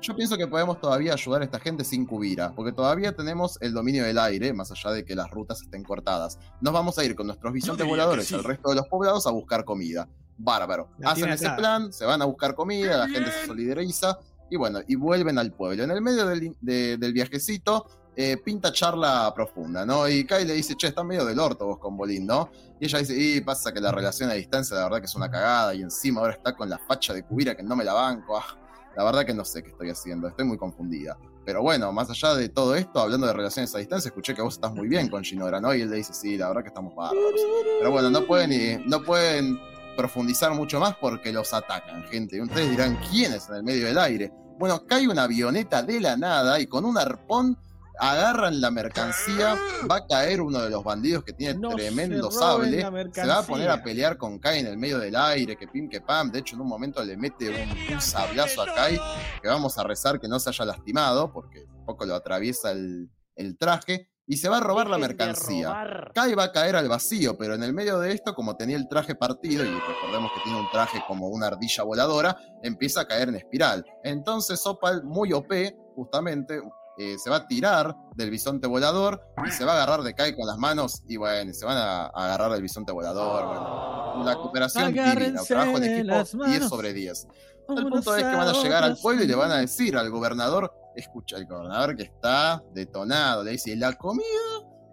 [0.01, 3.73] yo pienso que podemos todavía ayudar a esta gente sin cubira, porque todavía tenemos el
[3.73, 6.39] dominio del aire, más allá de que las rutas estén cortadas.
[6.61, 9.65] Nos vamos a ir con nuestros bisontes voladores al resto de los poblados a buscar
[9.65, 10.07] comida
[10.37, 10.89] bárbaro.
[11.03, 14.95] Hacen ese plan, se van a buscar comida, la gente se solidariza y bueno, y
[14.95, 15.83] vuelven al pueblo.
[15.83, 20.07] En el medio del, del viajecito, eh, pinta charla profunda, ¿no?
[20.07, 22.49] Y Kai le dice, che, está medio del orto vos con Bolín, ¿no?
[22.79, 25.29] Y ella dice, y pasa que la relación a distancia, la verdad que es una
[25.29, 28.37] cagada, y encima ahora está con la facha de Cubira que no me la banco.
[28.37, 28.57] Ah,
[28.95, 31.17] la verdad que no sé qué estoy haciendo, estoy muy confundida.
[31.45, 34.55] Pero bueno, más allá de todo esto, hablando de relaciones a distancia, escuché que vos
[34.55, 35.75] estás muy bien con Shinora, ¿no?
[35.75, 37.41] Y él le dice, sí, la verdad que estamos bárbaros.
[37.79, 39.59] Pero bueno, no pueden, no pueden
[39.95, 42.41] profundizar mucho más porque los atacan, gente.
[42.41, 44.31] Ustedes dirán, ¿quién es en el medio del aire?
[44.57, 47.57] Bueno, cae una avioneta de la nada y con un arpón
[47.99, 49.57] agarran la mercancía,
[49.89, 52.81] va a caer uno de los bandidos que tiene tremendo sable,
[53.13, 55.89] se va a poner a pelear con Kai en el medio del aire, que pim
[55.89, 58.99] que pam, de hecho en un momento le mete un, sablazo a Kai,
[59.41, 63.09] que vamos a rezar que no se haya lastimado, porque un poco lo atraviesa el,
[63.35, 66.11] el traje, y se va a robar la mercancía.
[66.13, 68.87] Kai va a caer al vacío, pero en el medio de esto, como tenía el
[68.87, 73.29] traje partido, y recordemos que tiene un traje como una ardilla voladora, empieza a caer
[73.29, 73.85] en espiral.
[74.03, 75.51] Entonces Opal, muy OP,
[75.95, 76.59] justamente,
[76.97, 80.35] eh, se va a tirar del bisonte volador y se va a agarrar de Kai
[80.35, 83.45] con las manos y bueno, se van a, agarrar del bisonte volador.
[83.45, 87.27] Bueno, la cooperación divina, trabajo en equipo 10 sobre 10.
[87.67, 90.09] El punto es que van a llegar al pueblo y le van a decir al
[90.09, 94.25] gobernador escucha el gobernador que está detonado, le dice, la comida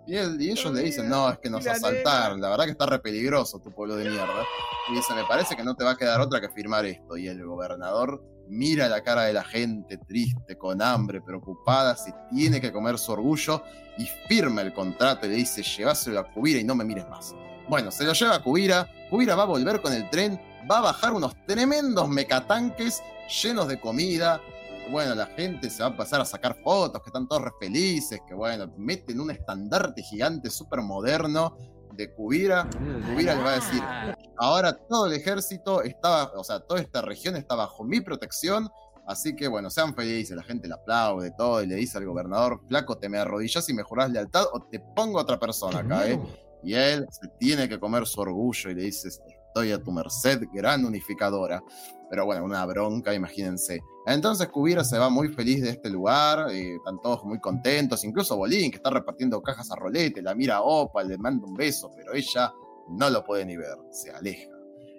[0.06, 2.72] Y, él, y ellos le dicen, no, es que nos Y asaltaron, la verdad que
[2.72, 4.44] está re peligroso tu pueblo de mierda.
[4.90, 7.16] Y dice, me parece que no te va a quedar otra que firmar esto.
[7.16, 12.60] Y el gobernador mira la cara de la gente, triste, con hambre, preocupada, se tiene
[12.60, 13.62] que comer su orgullo
[13.98, 17.34] y firma el contrato y le dice, llévaselo a Cubira y no me mires más.
[17.68, 20.40] Bueno, se lo lleva a Cubira, Cubira va a volver con el tren,
[20.70, 23.02] va a bajar unos tremendos mecatanques
[23.42, 24.40] llenos de comida.
[24.90, 28.20] Bueno, la gente se va a pasar a sacar fotos, que están todos re felices,
[28.26, 31.56] que bueno, meten un estandarte gigante súper moderno
[31.94, 32.68] de Cubira.
[32.70, 33.82] Cubira le va a decir,
[34.36, 38.68] ahora todo el ejército estaba, o sea, toda esta región está bajo mi protección,
[39.06, 42.60] así que bueno, sean felices, la gente le aplaude, todo, y le dice al gobernador,
[42.68, 46.08] flaco, te me arrodillas y me jurás lealtad o te pongo a otra persona acá,
[46.08, 46.20] ¿eh?
[46.64, 49.08] Y él se tiene que comer su orgullo y le dice,
[49.52, 51.62] estoy a tu merced, gran unificadora.
[52.08, 53.80] Pero bueno, una bronca, imagínense.
[54.06, 58.36] Entonces Cubira se va muy feliz de este lugar, eh, están todos muy contentos, incluso
[58.36, 61.90] Bolín, que está repartiendo cajas a rolete, la mira a Opa, le manda un beso,
[61.94, 62.52] pero ella
[62.88, 64.50] no lo puede ni ver, se aleja.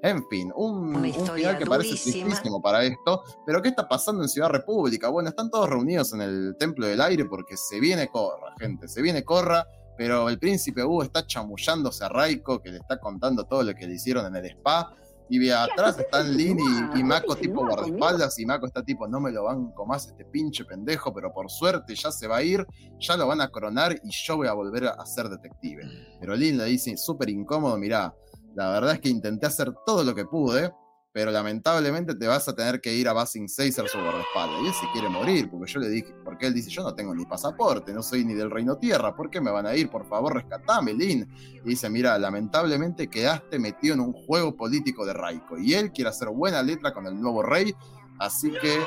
[0.02, 3.24] En fin, un, un final que parece tristísimo para esto.
[3.46, 5.08] Pero ¿qué está pasando en Ciudad República?
[5.08, 9.02] Bueno, están todos reunidos en el Templo del Aire porque se viene Corra, gente, se
[9.02, 9.66] viene Corra,
[9.98, 13.88] pero el príncipe Hugo está chamullándose a Raiko, que le está contando todo lo que
[13.88, 14.96] le hicieron en el spa.
[15.30, 19.20] Y de atrás están Lin y, y Mako tipo guardaespaldas y Mako está tipo, no
[19.22, 22.68] me lo banco más este pinche pendejo, pero por suerte ya se va a ir,
[23.00, 25.90] ya lo van a coronar y yo voy a volver a ser detective.
[26.20, 28.14] Pero Lin le dice súper incómodo, mirá,
[28.54, 30.72] la verdad es que intenté hacer todo lo que pude,
[31.14, 34.62] pero lamentablemente te vas a tener que ir a Basing 6 ser su guardaespaldas.
[34.64, 37.14] Y él se quiere morir, porque yo le dije, porque él dice, yo no tengo
[37.14, 39.90] ni pasaporte, no soy ni del Reino Tierra, ¿por qué me van a ir?
[39.90, 41.32] Por favor, rescatame, Lin.
[41.64, 46.10] Y dice, mira, lamentablemente quedaste metido en un juego político de Raiko, y él quiere
[46.10, 47.76] hacer buena letra con el nuevo rey,
[48.18, 48.80] así que,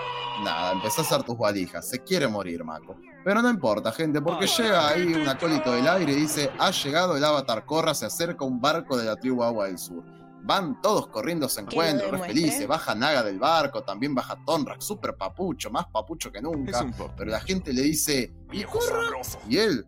[0.43, 2.97] nada, empezó a hacer tus valijas, se quiere morir, Mako.
[3.24, 7.16] Pero no importa, gente, porque llega ahí un acólito del aire y dice, ha llegado
[7.16, 10.05] el avatar Korra, se acerca un barco de la tribu Agua del Sur.
[10.47, 12.67] Van todos corriendo a su encuentro, re felices.
[12.69, 16.87] Baja Naga del barco, también baja Tonrak, súper papucho, más papucho que nunca.
[17.17, 19.01] Pero la gente le dice, ¿y Corra?
[19.49, 19.85] Y él,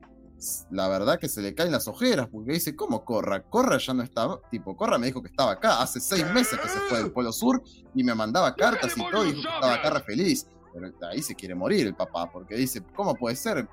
[0.70, 3.42] la verdad que se le caen las ojeras, porque dice, ¿cómo Corra?
[3.42, 6.68] Corra ya no estaba, tipo, Corra me dijo que estaba acá, hace seis meses que
[6.68, 7.62] se fue del Polo Sur
[7.94, 10.46] y me mandaba cartas y todo, y dijo que estaba acá re feliz.
[10.72, 13.68] Pero ahí se quiere morir el papá, porque dice, ¿cómo puede ser?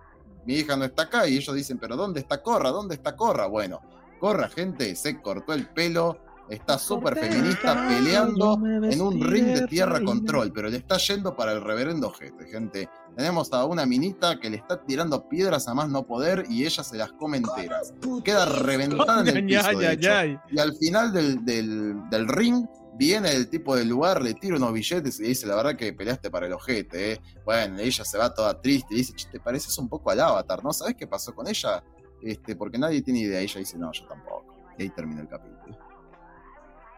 [0.46, 2.70] Mi hija no está acá, y ellos dicen, pero ¿dónde está Corra?
[2.70, 3.48] ¿Dónde está Corra?
[3.48, 3.82] Bueno,
[4.20, 6.20] Corra, gente, se cortó el pelo,
[6.50, 8.58] está súper feminista peleando
[8.94, 12.90] en un ring de tierra control, pero le está yendo para el reverendo jete, gente.
[13.16, 16.84] Tenemos a una minita que le está tirando piedras a más no poder y ella
[16.84, 17.94] se las come enteras.
[18.24, 20.10] Queda reventada en el piso, de hecho.
[20.52, 22.66] Y al final del, del- del ring
[22.98, 25.94] viene el tipo del lugar, le tira unos billetes y le dice, la verdad que
[25.94, 27.22] peleaste para el ojete, ¿eh?
[27.44, 30.64] Bueno, ella se va toda triste y dice, "Che, te pareces un poco al avatar,
[30.64, 30.72] ¿no?
[30.74, 31.84] ¿Sabes qué pasó con ella?
[32.22, 33.42] Este, porque nadie tiene idea.
[33.42, 34.56] Y ella dice, no, yo tampoco.
[34.78, 35.78] Y ahí termina el capítulo.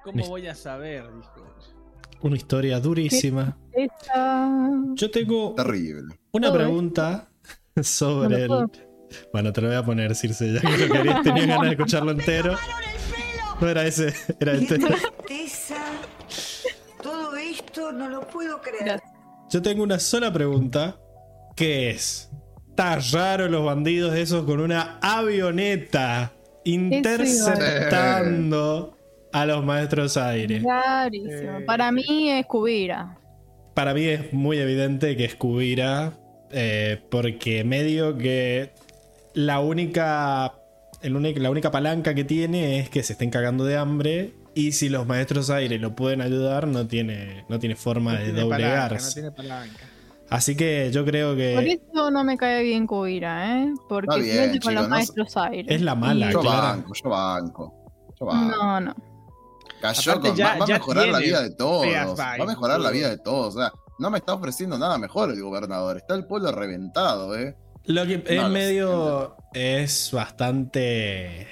[0.07, 1.03] ¿Cómo voy a saber?
[1.13, 1.45] Dijo.
[2.21, 3.57] Una historia durísima.
[4.95, 6.17] Yo tengo Terrible.
[6.31, 7.29] una pregunta
[7.81, 8.49] sobre el.
[9.33, 12.11] Bueno, te lo voy a poner, Circe, ya que lo querías, tenía ganas de escucharlo
[12.11, 12.55] entero.
[13.59, 14.79] No era ese, era ¡Qué este.
[17.03, 19.01] Todo esto no lo puedo creer.
[19.49, 21.01] Yo tengo una sola pregunta,
[21.53, 22.31] que es,
[22.69, 26.31] está raro los bandidos esos con una avioneta
[26.63, 28.96] interceptando
[29.41, 30.59] a los maestros aire.
[30.65, 31.59] Rarísimo.
[31.59, 33.17] Eh, Para mí es Cubira.
[33.73, 36.13] Para mí es muy evidente que es Cubira,
[36.51, 38.71] eh, porque medio que
[39.33, 40.53] la única,
[41.01, 44.33] el único- la única palanca que tiene es que se estén cagando de hambre.
[44.55, 48.25] Y si los maestros aire lo pueden ayudar, no tiene, no tiene forma No de
[48.25, 49.05] tiene palanca, doblegarse.
[49.07, 49.83] no tiene palanca.
[50.29, 53.73] Así que yo creo Por que eso no me cae bien Cubira, ¿eh?
[53.87, 55.67] Porque bien, con los no maestros aires.
[55.69, 56.61] es la mala, Yo claro.
[56.79, 57.73] banco, yo banco.
[58.19, 58.55] Yo banco.
[58.57, 58.95] No, no.
[59.81, 61.83] Cayó Aparte con- ya- va, va a mejorar la vida de todos.
[61.85, 63.55] feas Va a mejorar la vida de todos.
[63.55, 65.97] O sea, no me está ofreciendo nada mejor el gobernador.
[65.97, 67.55] Está el pueblo reventado, ¿eh?
[67.85, 69.37] Lo que es lo medio.
[69.53, 71.47] es bastante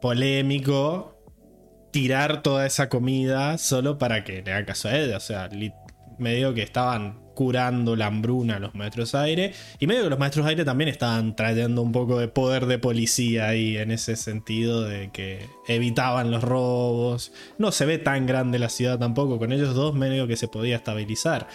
[0.00, 1.16] polémico
[1.90, 5.16] tirar toda esa comida solo para que le haga caso a ella.
[5.16, 5.48] O sea,
[6.18, 9.52] medio que estaban curando la hambruna a los maestros aire.
[9.78, 13.48] Y medio que los maestros aire también estaban trayendo un poco de poder de policía
[13.48, 17.32] ahí en ese sentido de que evitaban los robos.
[17.58, 19.38] No se ve tan grande la ciudad tampoco.
[19.38, 21.48] Con ellos dos medio que se podía estabilizar.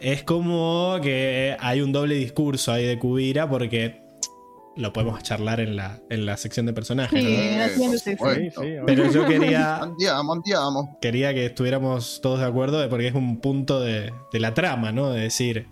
[0.00, 4.05] Es como que hay un doble discurso ahí de Kubira porque
[4.76, 7.18] lo podemos charlar en la, en la sección de personajes.
[7.22, 7.92] Sí, ¿no?
[7.92, 8.16] Sí, sí,
[8.86, 10.98] Pero yo quería, Andiamo, andiamo.
[11.00, 14.92] quería que estuviéramos todos de acuerdo de- porque es un punto de, de la trama,
[14.92, 15.10] ¿no?
[15.10, 15.68] De decir,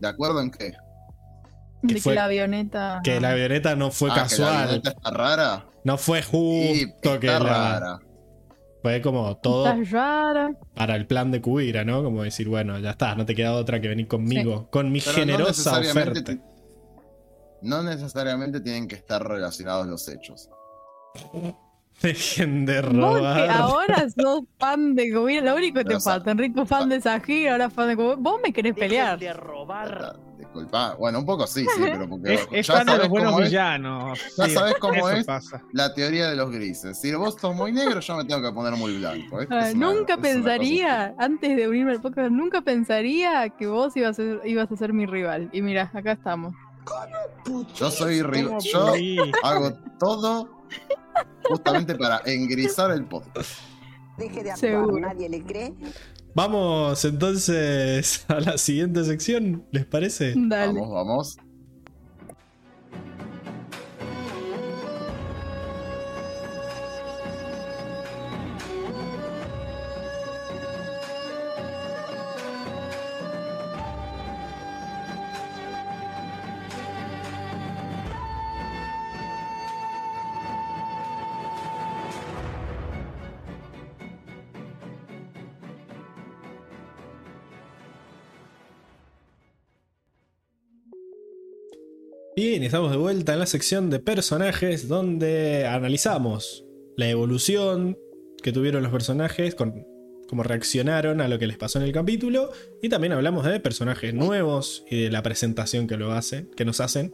[0.00, 0.72] ¿De acuerdo en qué?
[1.82, 3.00] De que fue- la avioneta.
[3.04, 4.56] Que la avioneta no fue Ah, que la casual.
[4.56, 5.66] avioneta está rara.
[5.84, 7.48] No fue justo que está la.
[7.78, 7.98] rara.
[8.82, 10.50] Fue como todo Está rara.
[10.74, 12.02] para el plan de Kubira, ¿no?
[12.04, 15.16] Como decir, bueno, ya está, no te queda otra que venir conmigo, con mi Pero
[15.16, 16.32] generosa no oferta.
[17.62, 20.48] No necesariamente tienen que estar relacionados los hechos.
[22.02, 23.50] Dejen de Vos que robar.
[23.50, 26.30] ahora sos fan de Kubira, lo único que te falta.
[26.30, 28.14] Enrico fan de Sahir, ahora fan de Kubira.
[28.20, 29.18] Vos me querés pelear.
[29.18, 30.16] de robar.
[30.38, 30.94] Disculpa.
[30.94, 33.32] Bueno, un poco sí, sí, pero porque Es, es ya fan de sabes los buenos
[33.32, 34.18] cómo es villanos.
[34.36, 35.26] Ya Sí, sabes cómo es.
[35.26, 35.60] pasa.
[35.72, 36.96] la teoría de los grises.
[37.00, 39.40] Si vos sos muy negro, yo me tengo que poner muy blanco.
[39.40, 44.14] Ah, una- nunca pensaría, antes de unirme al podcast, nunca pensaría que vos ibas a
[44.14, 45.50] ser, ibas a ser mi rival.
[45.52, 46.54] Y mira, acá estamos.
[47.74, 48.58] Yo soy rival.
[48.72, 50.48] ¿Cómo Yo hago todo
[51.44, 53.52] justamente para engrisar el podcast.
[54.18, 54.98] Deje de actuar, Seguro.
[55.00, 55.74] nadie le cree.
[56.34, 60.34] Vamos entonces a la siguiente sección, ¿les parece?
[60.36, 60.72] Dale.
[60.80, 61.38] Vamos, vamos.
[92.40, 96.64] Bien, estamos de vuelta en la sección de personajes donde analizamos
[96.96, 97.98] la evolución
[98.44, 99.84] que tuvieron los personajes, con,
[100.28, 104.14] cómo reaccionaron a lo que les pasó en el capítulo y también hablamos de personajes
[104.14, 107.12] nuevos y de la presentación que lo hacen, que nos hacen,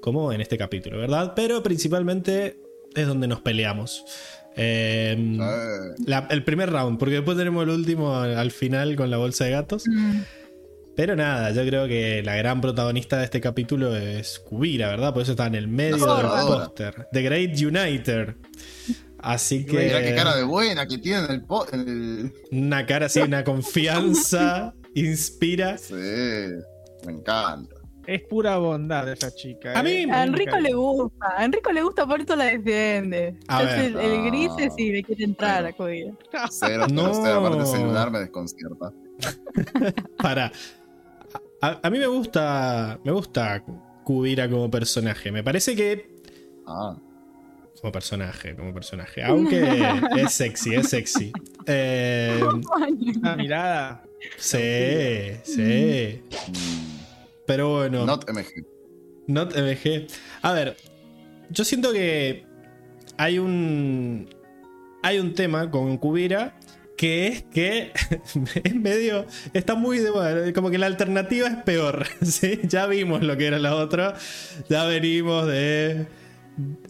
[0.00, 1.32] como en este capítulo, ¿verdad?
[1.34, 2.60] Pero principalmente
[2.94, 4.04] es donde nos peleamos.
[4.56, 5.16] Eh,
[6.06, 9.46] la- el primer round, porque después tenemos el último al al final con la bolsa
[9.46, 9.82] de gatos.
[10.96, 15.12] Pero nada, yo creo que la gran protagonista de este capítulo es Kubira, ¿verdad?
[15.12, 17.06] Por eso está en el medio del póster.
[17.12, 18.36] The Great Uniter.
[19.18, 19.78] Así que.
[19.78, 24.74] Mirá qué cara de buena que tiene en el, el- Una cara así, una confianza.
[24.94, 25.78] inspira.
[25.78, 27.76] Sí, me encanta.
[28.06, 29.78] Es pura bondad esa chica.
[29.78, 30.08] A mí- ¿eh?
[30.10, 33.36] A Enrico le gusta, a Enrico le gusta, por eso la defiende.
[33.46, 33.78] A Es ver.
[33.84, 35.72] el, el gris es si le quiere entrar a.
[35.72, 36.12] Kubira.
[36.50, 37.02] Cero, No.
[37.14, 37.36] cero, cero.
[37.46, 38.92] Aparte, el celular me desconcierta.
[40.16, 40.50] Para.
[41.62, 42.98] A, a mí me gusta.
[43.04, 43.62] Me gusta
[44.04, 45.30] Kubira como personaje.
[45.32, 46.08] Me parece que.
[46.66, 46.96] Ah,
[47.80, 49.22] Como personaje, como personaje.
[49.22, 49.82] Aunque
[50.16, 51.32] es sexy, es sexy.
[51.66, 52.40] Eh,
[53.20, 54.02] Una mirada.
[54.38, 56.22] sí, sí.
[56.48, 56.54] mm,
[57.46, 58.06] Pero bueno.
[58.06, 58.64] Not MG.
[59.26, 60.06] Not MG.
[60.42, 60.76] A ver,
[61.50, 62.44] yo siento que
[63.16, 64.28] hay un.
[65.02, 66.59] Hay un tema con Kubira
[67.00, 67.92] que es que
[68.62, 69.24] es medio.
[69.54, 70.52] Está muy de moda.
[70.52, 72.04] Como que la alternativa es peor.
[72.22, 72.60] ¿sí?
[72.64, 74.16] Ya vimos lo que era la otra.
[74.68, 76.06] Ya venimos de.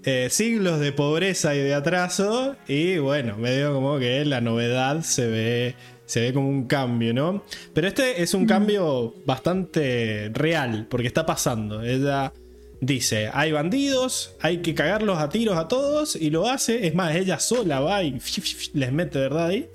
[0.04, 2.56] eh, siglos de pobreza y de atraso.
[2.66, 5.74] Y bueno, medio como que la novedad se ve.
[6.06, 7.44] Se ve como un cambio, ¿no?
[7.72, 11.84] Pero este es un cambio bastante real, porque está pasando.
[11.84, 12.32] Ella
[12.80, 16.86] dice, hay bandidos, hay que cagarlos a tiros a todos, y lo hace.
[16.86, 18.18] Es más, ella sola va y
[18.74, 19.48] les mete, ¿verdad?
[19.48, 19.68] Ahí.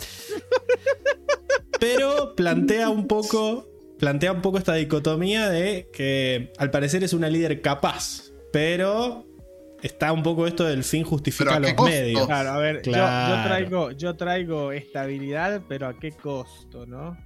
[1.79, 3.69] Pero plantea un poco.
[3.99, 8.31] Plantea un poco esta dicotomía de que al parecer es una líder capaz.
[8.51, 9.25] Pero
[9.81, 11.91] está un poco esto del fin justifica ¿Pero a los costo?
[11.95, 12.25] medios.
[12.25, 13.43] Claro, a ver, yo- Yo, Claro.
[13.47, 17.17] traigo, yo traigo estabilidad, pero a qué costo, ¿no?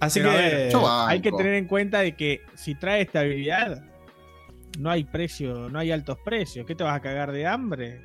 [0.00, 0.36] Así Pero que.
[0.38, 0.72] ver.
[1.08, 3.82] Hay que tener en cuenta de que si trae estabilidad,
[4.78, 6.66] no hay precio, no hay altos precios.
[6.66, 8.02] ¿Qué te vas a cagar de hambre?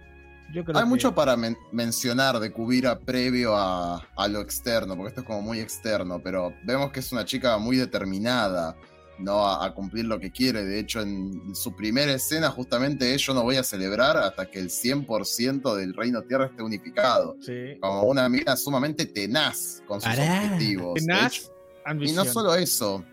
[0.54, 4.96] Yo creo Hay que- mucho para men- mencionar de Kubira previo a, a lo externo,
[4.96, 8.76] porque esto es como muy externo, pero vemos que es una chica muy determinada
[9.20, 9.46] ¿no?
[9.46, 10.64] a, a cumplir lo que quiere.
[10.66, 14.58] De hecho, en su primera escena justamente es yo no voy a celebrar hasta que
[14.60, 17.36] el 100% del Reino Tierra esté unificado.
[17.42, 17.78] Sí.
[17.80, 20.94] Como una mina sumamente tenaz con sus objetivos.
[20.96, 23.04] Tenaz, hecho, y no solo eso,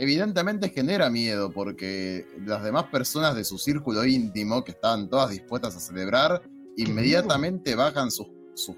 [0.00, 5.76] evidentemente genera miedo porque las demás personas de su círculo íntimo, que estaban todas dispuestas
[5.76, 6.42] a celebrar,
[6.76, 8.76] inmediatamente bajan sus, sus,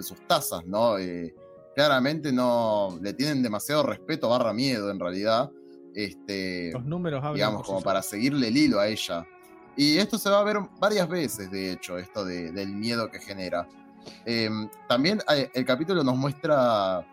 [0.00, 0.96] sus tazas, ¿no?
[0.98, 1.34] Eh,
[1.76, 5.50] claramente no le tienen demasiado respeto barra miedo en realidad.
[5.94, 9.26] Este, Los números digamos, como sí para seguirle el hilo a ella.
[9.76, 13.18] Y esto se va a ver varias veces, de hecho, esto de- del miedo que
[13.20, 13.68] genera.
[14.26, 14.50] Eh,
[14.88, 17.06] también eh, el capítulo nos muestra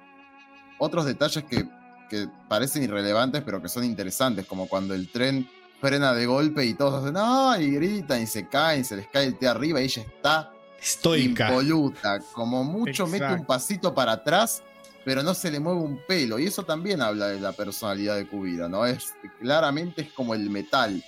[0.78, 1.66] otros detalles que,
[2.10, 5.48] que parecen irrelevantes, pero que son interesantes, como cuando el tren
[5.80, 7.66] frena de golpe y todos hacen ¡ay!
[7.66, 10.52] y gritan y se caen, se les cae el té arriba y ella está
[10.82, 11.48] Estoica.
[11.50, 12.20] impoluta.
[12.34, 14.62] Como mucho mete un pasito para atrás,
[15.06, 16.38] pero no se le mueve un pelo.
[16.40, 18.86] Y eso también habla de la personalidad de Kubira, ¿no?
[18.86, 21.02] Es, claramente es como el metal,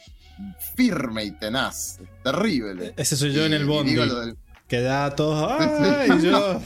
[0.76, 2.00] firme y tenaz.
[2.00, 2.94] Es terrible.
[2.96, 3.92] Ese soy yo en el bondi.
[3.92, 4.38] digo lo del-
[4.70, 5.52] Que da a todos.
[5.60, 6.10] ¡Ay!
[6.22, 6.62] yo.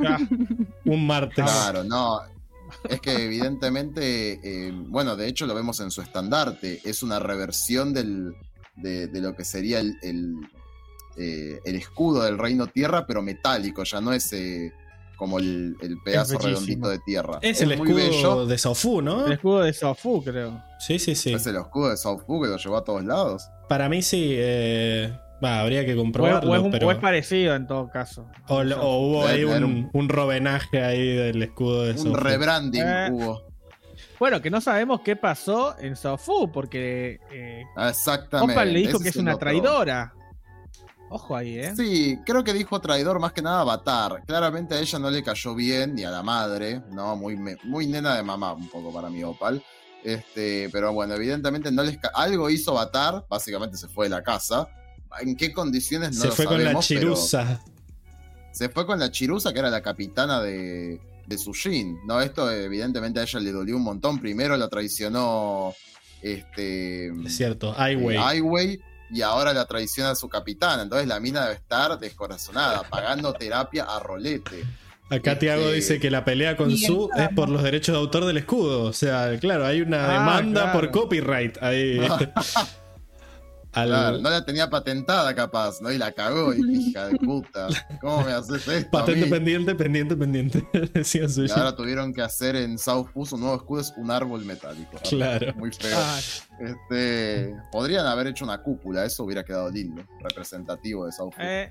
[0.00, 0.18] Ya,
[0.84, 1.44] Un martes.
[1.44, 2.20] Claro, no.
[2.88, 7.92] Es que evidentemente, eh, bueno, de hecho lo vemos en su estandarte, es una reversión
[7.92, 8.34] del,
[8.76, 10.34] de, de lo que sería el, el,
[11.16, 14.72] eh, el escudo del Reino Tierra, pero metálico, ya no es eh,
[15.16, 17.38] como el, el pedazo redondito de tierra.
[17.42, 19.26] Es el muy escudo bello, de Sofu, ¿no?
[19.26, 20.62] El escudo de Sofu, creo.
[20.78, 21.32] Sí, sí, sí.
[21.32, 23.48] es el escudo de South Fu que lo llevó a todos lados.
[23.68, 24.34] Para mí sí.
[24.36, 26.50] eh, va, habría que comprobarlo.
[26.50, 26.88] o es un- pero...
[26.88, 28.28] o es parecido en todo caso.
[28.48, 32.14] O, lo- o hubo ahí un, un- un rovenaje ahí del escudo de Un Sofu.
[32.16, 33.08] rebranding Eh.
[33.12, 33.46] hubo.
[34.18, 38.52] Bueno, que no sabemos qué pasó en Sofu, porque eh, Exactamente.
[38.54, 40.14] Opa le dijo ese que es una traidora.
[41.08, 41.72] Ojo ahí, ¿eh?
[41.76, 44.22] Sí, creo que dijo traidor más que nada Avatar.
[44.26, 47.14] Claramente a ella no le cayó bien, ni a la madre, ¿no?
[47.14, 49.62] Muy, muy nena de mamá, un poco para mí, Opal.
[50.02, 54.68] Este, pero bueno, evidentemente no les algo hizo Avatar, básicamente se fue de la casa.
[55.20, 57.60] ¿En qué condiciones no Se lo fue con la chirusa.
[58.52, 61.98] Se fue con la Chirusa, que era la capitana de, de Sujin.
[62.06, 64.18] No, esto evidentemente a ella le dolió un montón.
[64.18, 65.74] Primero la traicionó
[66.22, 67.74] este Es cierto.
[67.76, 68.16] Ai Wei.
[68.16, 70.82] eh, Wei, y ahora la traiciona a su capitana.
[70.84, 74.64] Entonces la mina debe estar descorazonada, pagando terapia a rolete.
[75.10, 78.24] Acá este- Tiago dice que la pelea con Su es por los derechos de autor
[78.24, 78.84] del escudo.
[78.84, 80.80] O sea, claro, hay una Ah, demanda claro.
[80.80, 82.00] por copyright ahí.
[83.76, 85.92] Al- Claro, no la tenía patentada capaz, ¿no?
[85.92, 87.68] Y la cagó, y hija de puta.
[88.00, 88.90] ¿Cómo me haces esto?
[88.90, 90.66] Patente pendiente, pendiente, pendiente.
[90.94, 91.52] Decía Y Sushi.
[91.52, 94.98] ahora tuvieron que hacer en South Fu un nuevo escudo, es un árbol metálico.
[95.08, 95.54] Claro.
[95.56, 95.96] Muy feo.
[95.96, 96.18] Ah,
[96.58, 101.70] Este, podrían haber hecho una cúpula, eso hubiera quedado lindo, representativo de South eh,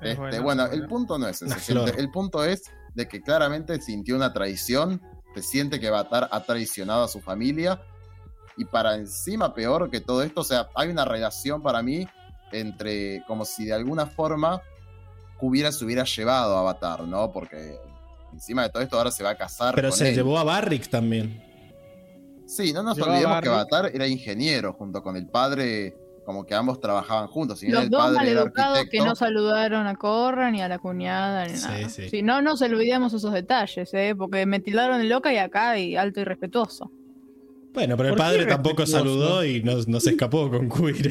[0.00, 1.92] es Este, bueno, el punto no es ese, flor.
[1.98, 2.62] El punto es
[2.94, 5.00] de que claramente sintió una traición,
[5.34, 7.80] se siente que Avatar ha traicionado a su familia.
[8.56, 12.06] Y para encima, peor que todo esto, o sea, hay una relación para mí
[12.52, 14.60] entre, como si de alguna forma
[15.40, 17.32] hubiera se hubiera llevado a Avatar, ¿no?
[17.32, 17.76] Porque
[18.32, 19.74] encima de todo esto ahora se va a casar.
[19.74, 20.14] Pero con se él.
[20.14, 21.42] llevó a Barrick también.
[22.46, 23.48] Sí, no nos Llevó a olvidemos que.
[23.48, 25.96] Avatar era ingeniero junto con el padre,
[26.26, 27.60] como que ambos trabajaban juntos.
[27.60, 30.78] Si Los el dos padre era maleducados que no saludaron a Corra ni a la
[30.78, 31.88] cuñada ni Sí, nada.
[31.88, 32.08] sí.
[32.10, 34.14] Si no nos olvidemos esos detalles, ¿eh?
[34.16, 36.90] porque me tildaron de loca y acá y alto y respetuoso.
[37.72, 41.10] Bueno, pero el ¿Por qué padre tampoco saludó y no, no se escapó con Queer.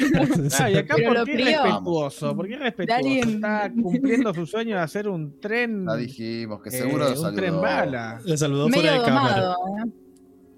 [0.59, 1.64] Ah, y acá Pero por lo qué crió.
[1.64, 3.01] respetuoso, ¿por qué respetuoso?
[3.07, 7.16] Está cumpliendo su sueño de hacer un tren, ya dijimos que eh, seguro lo un
[7.18, 7.36] saludó.
[7.36, 8.22] tren bala.
[8.24, 9.41] Le saludó fuera Medio de cámara.
[9.41, 9.55] domado.
[9.86, 9.91] ¿eh?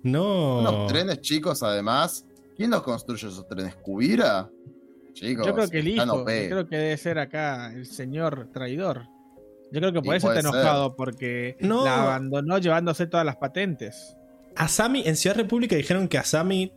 [0.04, 0.60] No.
[0.60, 2.26] Unos trenes chicos, además.
[2.58, 3.76] ¿Quién los construye esos trenes?
[3.78, 4.50] ¿Cubira?
[5.14, 9.04] Chicos, Yo creo que el hijo, yo creo que debe ser acá el señor traidor.
[9.72, 10.60] Yo creo que por Y eso puede está ser.
[10.60, 11.86] enojado, porque No.
[11.86, 14.18] la abandonó llevándose todas las patentes.
[14.56, 16.72] Asami, en Ciudad República dijeron que Asami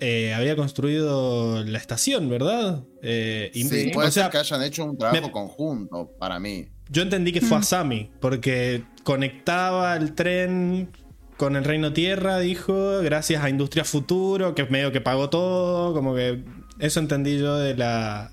[0.00, 2.84] eh, había construido la estación, ¿verdad?
[3.02, 6.38] Eh, y- Sí, o puede sea, ser que hayan hecho un trabajo me- conjunto, para
[6.40, 6.68] mí.
[6.90, 7.60] yo entendí que fue Mm.
[7.60, 10.90] Asami, porque conectaba el tren
[11.36, 16.14] con el Reino Tierra, dijo, gracias a Industria Futuro, que medio que pagó todo, como
[16.14, 16.42] que
[16.78, 18.32] eso entendí yo de la,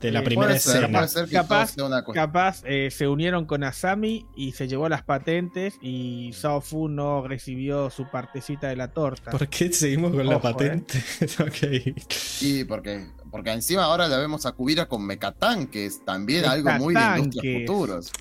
[0.00, 0.98] de la Sí, primera puede ser, escena.
[0.98, 2.04] puede ser que Capaz- una.
[2.04, 7.26] Capaz eh, se unieron con Asami y se llevó las patentes y Sao Fu no
[7.26, 9.30] recibió su partecita de la torta.
[9.30, 10.52] ¿Por qué seguimos con la Ojo, eh.
[10.52, 11.02] patente?
[11.40, 11.96] Ok.
[12.08, 17.00] Sí, porque, porque encima ahora la vemos a Cubira con mecatanques, también algo muy de
[17.18, 18.12] industrias futuros.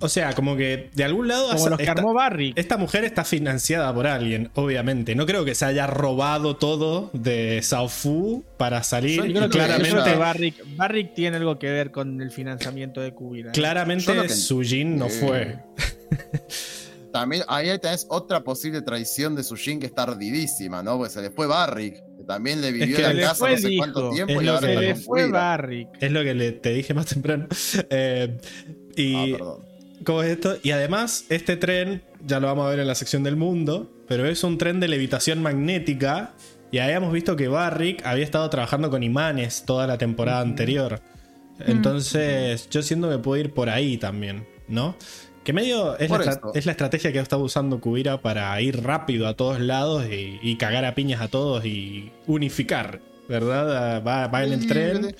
[0.00, 2.56] O sea, como que de algún lado Como los que esta- armó Barrick.
[2.56, 5.14] Esta mujer está financiada por alguien, obviamente.
[5.16, 9.16] No creo que se haya robado todo de Sao Fu para salir.
[9.16, 11.90] Yo y creo que claramente, Yo creo que ella- Barrick, Barrick tiene algo que ver
[11.90, 13.48] con el financiamiento de Kubira.
[13.50, 13.52] ¿eh?
[13.54, 15.58] claramente que- Sujin no fue.
[17.12, 20.98] También ahí tenés otra posible traición de Sujin que está ardidísima, ¿no?
[20.98, 23.50] Porque se le fue Barrick, que también le vivió que en la le casa fue
[23.52, 23.80] no sé hijo.
[23.82, 25.28] cuánto tiempo Es y lo ahora que le fue.
[25.30, 25.88] Barrick.
[26.00, 27.46] Es lo que le- te dije más temprano.
[27.90, 28.36] Eh,
[28.94, 29.64] y Ah, perdón.
[30.08, 30.56] ¿Cómo es esto?
[30.62, 34.24] Y además, este tren, ya lo vamos a ver en la sección del mundo, pero
[34.24, 36.32] es un tren de levitación magnética.
[36.70, 41.02] Y habíamos visto que Barrick había estado trabajando con imanes toda la temporada anterior.
[41.60, 44.96] Entonces, yo siento que puede ir por ahí también, ¿no?
[45.44, 49.28] Que medio es, la, es la estrategia que ha estado usando Kubira para ir rápido
[49.28, 54.02] a todos lados y, y cagar a piñas a todos y unificar, ¿verdad?
[54.02, 55.14] Va, va en el tren.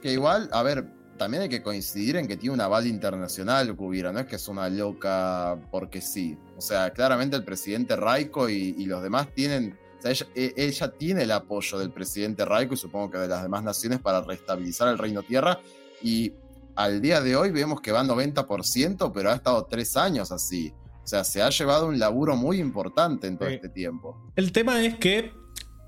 [0.00, 0.84] Que igual, a ver,
[1.18, 4.48] también hay que coincidir en que tiene un aval internacional Cubira, no es que es
[4.48, 6.36] una loca porque sí.
[6.56, 9.78] O sea, claramente el presidente Raiko y, y los demás tienen.
[9.98, 13.28] O sea, ella, e- ella tiene el apoyo del presidente Raiko y supongo que de
[13.28, 15.60] las demás naciones para restabilizar el Reino Tierra.
[16.02, 16.32] Y
[16.74, 20.72] al día de hoy vemos que va 90%, pero ha estado tres años así.
[21.04, 23.56] O sea, se ha llevado un laburo muy importante en todo Sí.
[23.56, 24.16] este tiempo.
[24.36, 25.32] El tema es que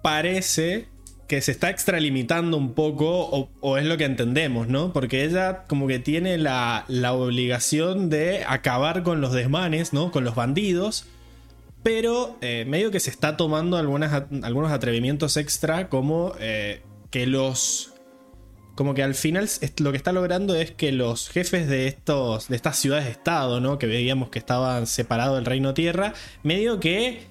[0.02, 0.88] parece
[1.26, 4.92] que se está extralimitando un poco, o, es lo que entendemos, ¿no?
[4.92, 10.10] Porque ella como que tiene la, la obligación de acabar con los desmanes, ¿no?
[10.10, 11.06] Con los bandidos.
[11.82, 17.90] Pero eh, medio que se está tomando algunas, algunos atrevimientos extra como eh, que los...
[18.74, 19.48] Como que al final
[19.78, 23.78] lo que está logrando es que los jefes de, estos, de estas ciudades-estado, ¿no?
[23.78, 26.12] Que veíamos que estaban separados del Reino Tierra,
[26.42, 27.22] medio que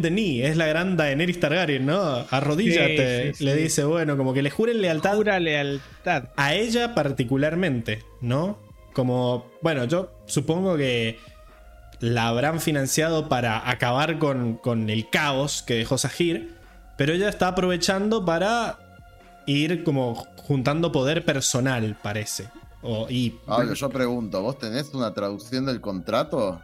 [0.00, 2.24] the knee, es la gran Daenerys Targaryen, ¿no?
[2.30, 3.60] Arrodíllate, Sí, sí, le sí.
[3.62, 6.30] dice, bueno, como que le juren lealtad Pura lealtad.
[6.36, 8.58] a ella particularmente, ¿no?
[8.94, 11.18] Como, bueno, yo supongo que
[12.00, 16.54] la habrán financiado para acabar con, con el caos que dejó Sahir,
[16.96, 18.78] pero ella está aprovechando para
[19.46, 22.48] ir como juntando poder personal, parece.
[22.82, 26.60] O- y Pablo, yo pregunto, ¿vos tenés una traducción del contrato?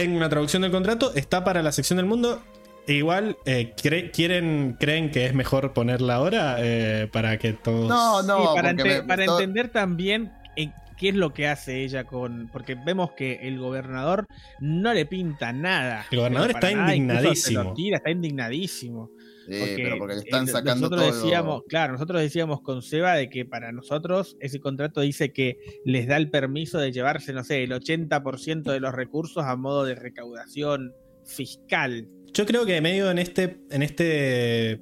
[0.00, 2.42] Tengo una traducción del contrato, está para la sección del mundo.
[2.86, 6.56] E igual, eh, cre- quieren, ¿creen que es mejor ponerla ahora?
[6.60, 7.86] Eh, para que todos...
[7.88, 11.34] No, no, Sí, para, porque ente- me- para to- entender también en qué es lo
[11.34, 12.48] que hace ella con.
[12.50, 14.26] Porque vemos que el gobernador
[14.58, 16.06] no le pinta nada.
[16.10, 17.74] El gobernador está nada, lo indignadísimo.
[17.74, 19.10] tira, está indignadísimo.
[19.48, 21.22] Sí, Porque, pero porque le están eh, sacando nosotros todo.
[21.22, 26.06] decíamos, claro, nosotros decíamos con Seba de que para nosotros ese contrato dice que les
[26.06, 29.94] da el permiso de llevarse, no sé, el 80% de los recursos a modo de
[29.94, 30.92] recaudación
[31.24, 32.08] fiscal.
[32.32, 34.80] Yo creo que medio en este, en este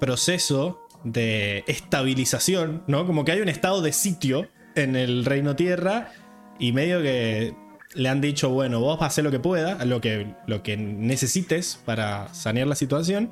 [0.00, 3.06] proceso de estabilización, ¿no?
[3.06, 6.12] Como que hay un estado de sitio en el Reino Tierra
[6.58, 7.54] y medio que
[7.94, 10.76] le han dicho, bueno, vos vas a hacer lo que pueda, lo que, lo que
[10.76, 13.30] necesites para sanear la situación.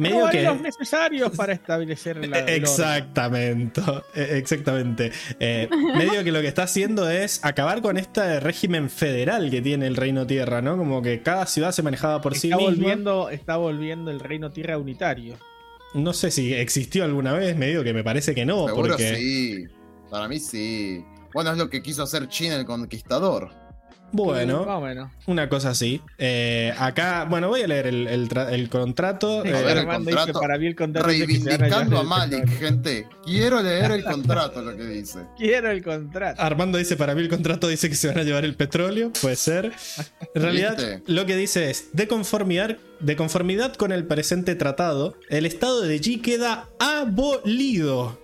[0.00, 0.42] Medio que...
[0.42, 2.38] los necesarios para establecer la.
[2.48, 3.82] Exactamente,
[4.14, 5.12] eh, exactamente.
[5.42, 9.86] Eh, medio que lo que está haciendo es acabar con este régimen federal que tiene
[9.86, 10.76] el Reino Tierra, ¿no?
[10.76, 12.72] Como que cada ciudad se manejaba por sí Está misma.
[12.72, 15.36] volviendo, está volviendo el reino tierra unitario.
[15.94, 19.66] No sé si existió alguna vez, medio que me parece que no, Seguro porque sí.
[20.10, 21.04] Para mí sí.
[21.32, 23.50] Bueno, es lo que quiso hacer China el conquistador.
[24.12, 25.10] Bueno, Más o menos.
[25.26, 26.00] una cosa así.
[26.18, 29.42] Eh, acá, bueno, voy a leer el, el el contrato.
[29.42, 31.54] A eh, ver, el Armando contrato, dice, para mí el contrato dice que se van
[31.54, 32.70] a Reivindicando a llevar el Malik, petróleo.
[32.70, 33.06] gente.
[33.24, 35.20] Quiero leer el contrato, lo que dice.
[35.36, 36.42] Quiero el contrato.
[36.42, 39.36] Armando dice, para mí el contrato dice que se van a llevar el petróleo, puede
[39.36, 39.72] ser.
[40.34, 41.02] En realidad, ¿Viste?
[41.06, 46.00] lo que dice es, de conformidad, de conformidad con el presente tratado, el estado de
[46.00, 48.19] G queda abolido.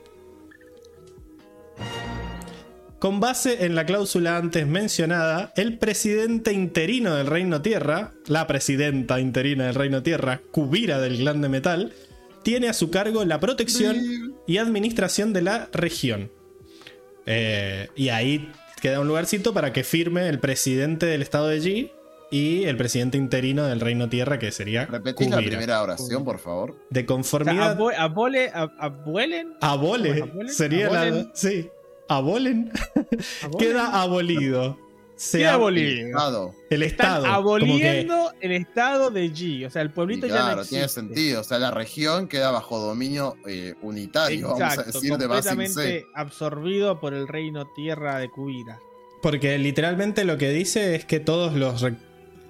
[3.06, 9.20] Con base en la cláusula antes mencionada, el presidente interino del Reino Tierra, la presidenta
[9.20, 11.92] interina del Reino Tierra, Cubira del Clan de Metal,
[12.42, 13.96] tiene a su cargo la protección
[14.48, 16.32] y administración de la región.
[17.26, 18.50] Eh, y ahí
[18.82, 21.92] queda un lugarcito para que firme el presidente del estado de G
[22.32, 25.50] y el presidente interino del Reino Tierra, que sería Repetís la Cubira.
[25.52, 26.72] primera oración, por favor.
[26.90, 27.78] De O sea, conformidad.
[27.78, 30.22] abo- abole, ab- abuelen, abole.
[30.22, 30.48] ¿Abolen?
[30.48, 31.30] Sería la.
[31.34, 31.68] Sí.
[32.08, 32.70] Abolen.
[33.42, 33.58] abolen.
[33.58, 34.78] Queda abolido.
[35.16, 36.06] Se Queda ab- abolido.
[36.08, 36.54] Estado.
[36.68, 37.24] El Están estado.
[37.24, 39.66] que- aboliendo el estado de G.
[39.66, 40.88] O sea, el Y pueblito ya no tiene existe.
[41.00, 41.40] sentido.
[41.40, 45.48] O sea, la región queda bajo dominio eh, unitario, vamos a Exacto, decir, de base
[45.48, 48.78] completamente absorbido por el reino tierra de Cubira.
[49.22, 51.96] Porque literalmente lo que dice es que todos los, re-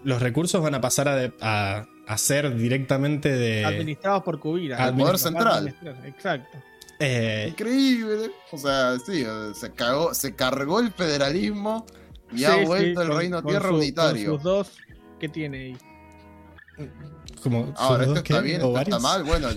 [0.03, 3.65] los recursos van a pasar a, de- a- a ser directamente de.
[3.65, 4.77] Administrados por Cubira.
[4.79, 5.73] Al poder central.
[6.05, 6.59] Exacto.
[6.99, 8.31] Eh, Increíble.
[8.53, 11.85] O sea, sí, eh, se, cagó, se cargó el federalismo
[12.33, 14.31] y Sí, ha sí, vuelto el con- reino con tierra su- unitario.
[14.31, 14.73] Con sus dos,
[15.21, 15.79] ¿qué tiene ahí?
[17.43, 19.23] como Ahora, esto está bien, esto está mal.
[19.25, 19.49] Bueno,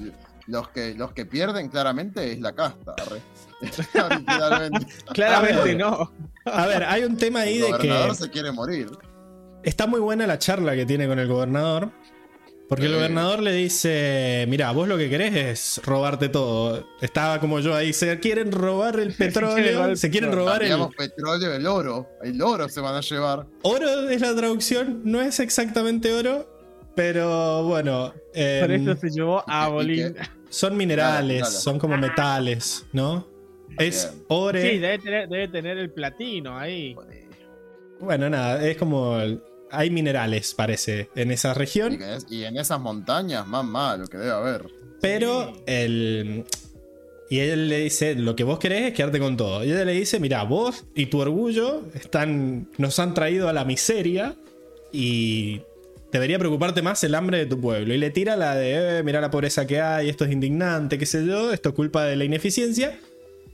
[0.47, 2.95] los que, los que pierden claramente es la casta.
[5.13, 5.77] Claramente ver.
[5.77, 6.11] no.
[6.45, 7.87] A ver, hay un tema ahí El de que.
[7.87, 8.89] gobernador se quiere morir.
[9.63, 11.91] Está muy buena la charla que tiene con el gobernador.
[12.69, 12.95] Porque el Sí.
[12.97, 16.87] gobernador le dice: Mira, vos lo que querés es robarte todo.
[17.01, 21.65] Estaba como yo ahí: se quieren robar el petróleo, se quieren robar el petróleo, el
[21.65, 22.07] oro.
[22.21, 23.47] El oro se van a llevar.
[23.63, 24.09] oro.
[24.09, 26.47] Es la traducción, no es exactamente oro,
[26.95, 28.13] pero bueno.
[28.35, 30.13] em, Por eso se llevó a ¿Y Bolín.
[30.13, 30.21] qué?
[30.49, 31.61] son minerales, Claro, claro.
[31.63, 33.27] son como metales, ¿no?
[33.79, 34.61] Es ore.
[34.73, 36.95] Sí, debe tener, debe tener el platino ahí.
[37.99, 39.17] Bueno, nada, es como.
[39.71, 42.01] Hay minerales, parece, en esa región.
[42.01, 44.65] es- y en esas montañas, más malo que debe haber.
[45.01, 46.45] Pero el.
[47.29, 49.63] Y él le dice: Lo que vos querés es quedarte con todo.
[49.63, 53.65] Y ella le dice: Mira, vos y tu orgullo están, nos han traído a la
[53.65, 54.35] miseria.
[54.91, 55.61] Y
[56.11, 57.93] debería preocuparte más el hambre de tu pueblo.
[57.93, 61.05] Y le tira la de: eh, Mira la pobreza que hay, esto es indignante, qué
[61.05, 62.99] sé yo, esto es culpa de la ineficiencia.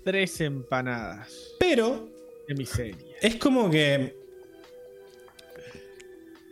[0.06, 1.56] tres empanadas.
[1.60, 2.08] Pero
[2.48, 2.96] De miseria.
[3.22, 4.16] es como que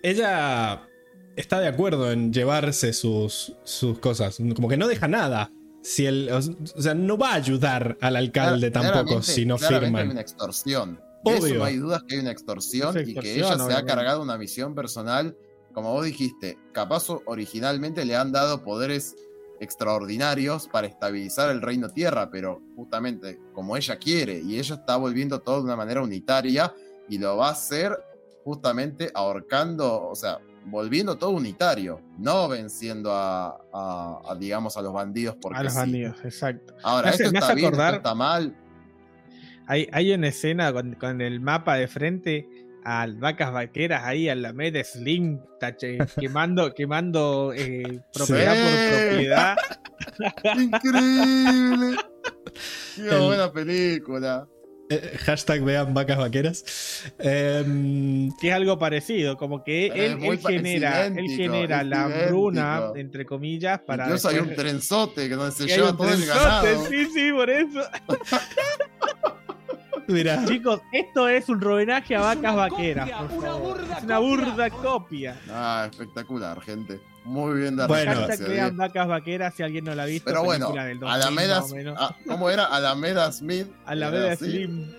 [0.04, 0.88] ella
[1.36, 4.38] está de acuerdo en llevarse sus, sus cosas.
[4.56, 5.52] Como que no deja nada.
[5.82, 6.42] Si el, o
[6.82, 9.96] sea, no va a ayudar al alcalde Clar- tampoco si no firman.
[9.96, 11.00] Hay una extorsión.
[11.26, 11.46] De Obvio.
[11.48, 14.38] eso no hay dudas que hay una extorsión y que ella se ha cargado una
[14.38, 15.36] misión personal.
[15.74, 19.16] Como vos dijiste, capaz originalmente le han dado poderes
[19.60, 25.40] extraordinarios para estabilizar el reino tierra, pero justamente como ella quiere y ella está volviendo
[25.42, 26.74] todo de una manera unitaria
[27.10, 27.98] y lo va a hacer
[28.44, 34.94] justamente ahorcando, o sea, volviendo todo unitario, no venciendo a, a- a, digamos, a los
[34.94, 35.80] bandidos porque A los sí.
[35.80, 36.74] bandidos, exacto.
[36.84, 38.56] Ahora, hace- esto está bien, esto acordar- está mal.
[39.68, 42.48] Hay, hay una escena con, con el mapa de frente
[42.86, 48.62] a vacas vaqueras ahí a la media Slim tache, quemando, quemando eh, propiedad Sí.
[48.62, 49.56] por propiedad.
[50.60, 51.98] Increíble.
[52.96, 54.48] Qué buena película.
[54.90, 57.04] Eh, hashtag vean vacas vaqueras.
[57.18, 63.80] Em, Que es algo parecido, como que él, genera, él genera la hambruna, entre comillas,
[63.82, 64.06] para.
[64.06, 66.86] Incluso hay un después- trenzote que donde se lleva todo el trenzote, ganado.
[66.90, 67.80] Sí, sí, por eso.
[70.08, 73.10] mira, Chicos, esto es un rodenaje a vacas vaqueras.
[73.10, 73.82] por favor.
[73.98, 75.36] Es una burda copia.
[75.50, 77.00] Ah, espectacular, gente.
[77.26, 78.12] Muy bien de Bueno.
[78.12, 80.26] Hashtag referencia, vean vacas vaqueras si alguien no la ha visto.
[80.26, 81.98] Pero bueno, película del 2000 Alameda, más o menos.
[82.00, 82.66] ah, ¿cómo era?
[82.66, 83.68] Alameda Smith.
[83.86, 84.36] Alameda.
[84.36, 84.92] Slim.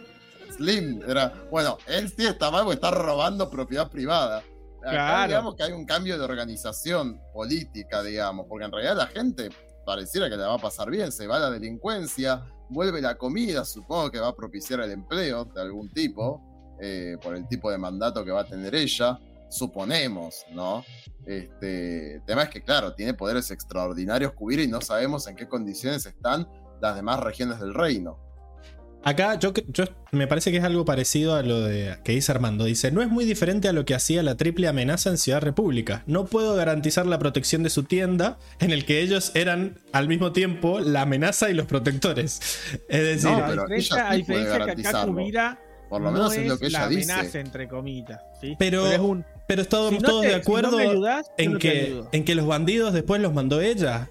[0.56, 1.32] Slim, era.
[1.51, 4.38] Bueno, él sí está mal porque está robando propiedad privada.
[4.38, 5.28] Acá, Claro.
[5.28, 9.48] digamos que hay un cambio de organización política, digamos, porque en realidad la gente
[9.86, 14.10] pareciera que la va a pasar bien, se va la delincuencia, vuelve la comida, supongo
[14.10, 16.42] que va a propiciar el empleo de algún tipo,
[16.80, 19.18] eh, por el tipo de mandato que va a tener ella,
[19.50, 20.84] suponemos, ¿no?
[21.26, 25.48] Este, el tema es que, claro, tiene poderes extraordinarios Kubira y no sabemos en qué
[25.48, 26.48] condiciones están
[26.80, 28.18] las demás regiones del reino.
[29.04, 29.52] acá yo,
[30.12, 32.64] me parece que es algo parecido a lo de que dice Armando.
[32.64, 36.02] Dice, no es muy diferente a lo que hacía la triple amenaza en Ciudad República.
[36.06, 40.32] No puedo garantizar la protección de su tienda, en el que ellos eran al mismo
[40.32, 42.40] tiempo la amenaza y los protectores.
[42.88, 45.06] Es decir, No, pero ella a sí diferencia puede que acá.
[45.06, 47.12] Kubira Por lo no menos es lo que la dice.
[47.12, 48.20] amenaza, entre comillas.
[48.40, 48.56] ¿sí?
[48.58, 49.24] Pero- es un.
[49.46, 52.46] Pero si no todos te- de si no acuerdo ayudás, en, que, en que los
[52.46, 54.10] bandidos después los mandó ella.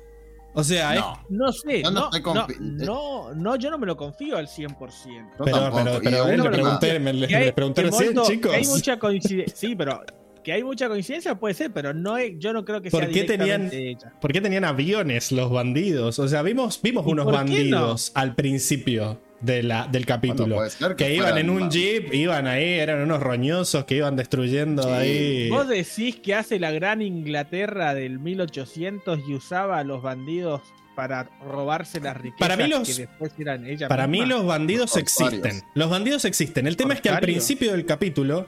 [0.56, 3.72] O sea, es- No, No sé, Yo no no, estoy no, confi- no, no, yo
[3.72, 5.32] no me lo confío al 100%.
[5.40, 8.52] yo pero, pero, pero le pregunté, me, le- hay- les pregunté recién, chicos.
[8.52, 9.56] que hay mucha coincidencia.
[9.56, 10.04] Sí, pero
[10.44, 13.10] que hay mucha coincidencia puede ser, pero no es, yo no creo que ¿Por sea
[13.12, 14.14] qué tenían- ella.
[14.22, 16.20] ¿Por qué tenían aviones los bandidos?
[16.20, 20.56] O sea, vimos, vimos ¿Y unos bandidos al principio de la, del capítulo.
[20.56, 24.16] Bueno, puede ser que iban en un jeep, iban ahí, eran unos roñosos que iban
[24.16, 24.90] destruyendo Sí.
[24.90, 25.50] ahí.
[25.50, 30.62] Vos decís que hace la gran Inglaterra del 1800 y usaba a los bandidos
[30.96, 34.92] para robarse las riquezas Para mí los- que después eran ella Para mí los bandidos
[34.92, 35.62] Los existen.
[35.74, 36.66] Los bandidos existen.
[36.68, 38.48] El tema es que al principio del capítulo,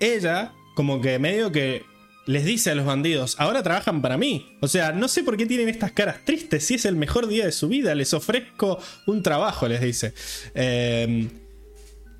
[0.00, 1.82] ella como que medio que
[2.30, 4.56] les dice a los bandidos, ahora trabajan para mí.
[4.60, 7.44] O sea, no sé por qué tienen estas caras tristes, si es el mejor día
[7.44, 10.14] de su vida, les ofrezco un trabajo, les dice.
[10.54, 11.28] Eh,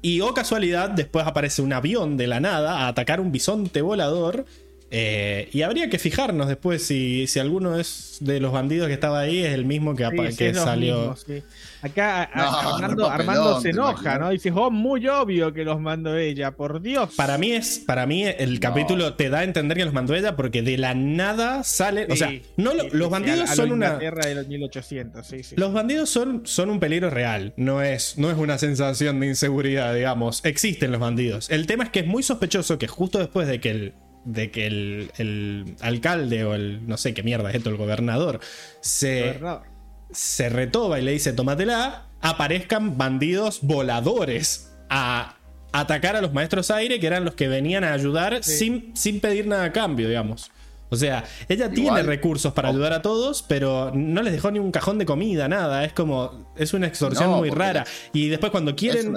[0.03, 4.47] y oh casualidad, después aparece un avión de la nada a atacar un bisonte volador.
[4.93, 9.21] Eh, y habría que fijarnos después si, si alguno es de los bandidos que estaba
[9.21, 10.99] ahí es el mismo que, Sí, que salió.
[10.99, 11.43] mismos, sí.
[11.83, 14.19] Acá a- No, Armando, re papelón, Armando se enoja.
[14.19, 14.31] ¿no?
[14.31, 17.15] Dice, oh, muy obvio que los mandó ella, por Dios.
[17.17, 18.61] Para mí es, para mí el No.
[18.61, 22.17] capítulo te da a entender que los mandó ella porque de la nada sale, o
[22.17, 25.55] sea, no los sí, bandidos a- a lo son una de los 1800, sí, sí.
[25.57, 29.95] los bandidos son, son un peligro real, no es, no es una sensación de inseguridad,
[29.95, 30.45] digamos.
[30.45, 31.49] Existen los bandidos.
[31.51, 33.95] El tema es que es muy sospechoso que justo después de que el,
[34.25, 38.41] de que el, el alcalde o el, no sé qué mierda es esto, el gobernador,
[38.81, 39.63] se, Gobernador.
[40.11, 45.37] se retoba y le dice tómatela, aparezcan bandidos voladores a
[45.73, 48.59] atacar a los maestros aire, que eran los que venían a ayudar Sí.
[48.59, 50.51] sin, sin pedir nada a cambio, digamos.
[50.93, 54.59] O sea, ella Igual- tiene recursos para ayudar a todos, pero no les dejó ni
[54.59, 55.85] un cajón de comida, nada.
[55.85, 57.87] Es como, es una extorsión No, muy rara.
[58.13, 59.15] Y después cuando Es quieren...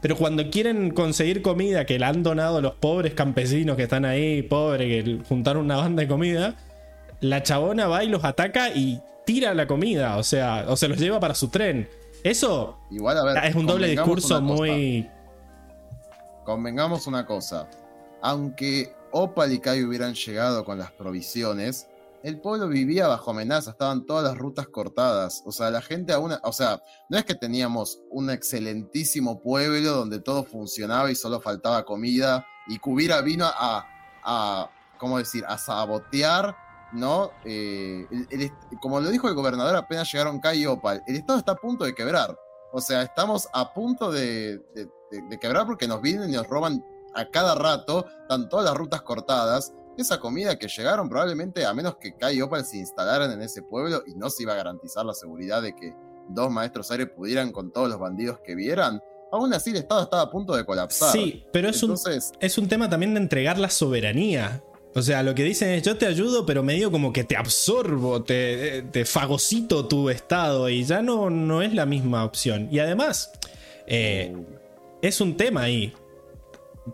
[0.00, 4.42] Pero cuando quieren conseguir comida que le han donado los pobres campesinos que están ahí,
[4.42, 6.54] pobres, que juntaron una banda de comida,
[7.20, 10.98] la chabona va y los ataca y tira la comida, o sea, o se los
[10.98, 11.88] lleva para su tren.
[12.22, 13.44] Eso Igual, a ver.
[13.44, 15.08] es un doble discurso muy...
[16.44, 17.68] Convengamos una cosa.
[18.22, 21.88] Aunque Opal y Kai hubieran llegado con las provisiones,
[22.22, 25.42] el pueblo vivía bajo amenaza, estaban todas las rutas cortadas.
[25.46, 26.32] O sea, la gente aún.
[26.42, 31.84] O sea, no es que teníamos un excelentísimo pueblo donde todo funcionaba y solo faltaba
[31.84, 32.44] comida.
[32.68, 33.86] Y Kubira vino a.
[34.24, 35.44] a ¿Cómo decir?
[35.46, 36.56] A sabotear.
[36.92, 37.30] ¿No?
[37.44, 38.50] Eh, el- el
[38.80, 41.02] como lo dijo el gobernador, apenas llegaron Kai y Opal.
[41.06, 42.34] El estado está a punto de quebrar.
[42.72, 44.88] O sea, estamos a punto de- de-
[45.28, 46.82] de quebrar porque nos vienen y nos roban
[47.14, 49.72] a cada rato, están todas las rutas cortadas.
[49.98, 53.62] Esa comida que llegaron probablemente, a menos que Kai y Opal se instalaran en ese
[53.62, 55.92] pueblo y no se iba a garantizar la seguridad de que
[56.28, 59.02] dos maestros aire pudieran con todos los bandidos que vieran,
[59.32, 61.12] aún así el Estado estaba a punto de colapsar.
[61.12, 61.96] Sí, pero es un,
[62.40, 64.62] es un tema también de entregar la soberanía.
[64.94, 68.22] O sea, lo que dicen es yo te ayudo, pero medio como que te absorbo,
[68.22, 72.68] te, te fagocito tu estado y ya no, no es la misma opción.
[72.70, 73.30] Y además,
[73.86, 74.34] eh,
[75.02, 75.92] es un tema ahí.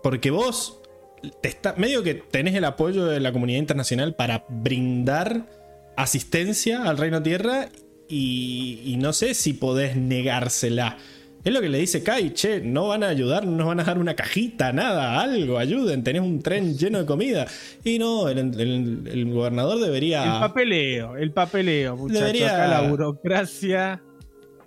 [0.02, 0.80] Porque vos
[1.40, 5.46] te está, medio que tenés el apoyo de la comunidad internacional para brindar
[5.96, 7.68] asistencia al Reino Tierra
[8.08, 10.98] y, y no sé si podés negársela.
[11.44, 13.84] Es lo que le dice Kai, che, no van a ayudar, no nos van a
[13.84, 17.46] dar una cajita, nada, algo, ayuden, tenés un tren lleno de comida.
[17.84, 20.24] Y no, el, el- el gobernador debería...
[20.24, 22.22] El papeleo, el papeleo, muchachos.
[22.22, 24.02] Debería- Acá la burocracia.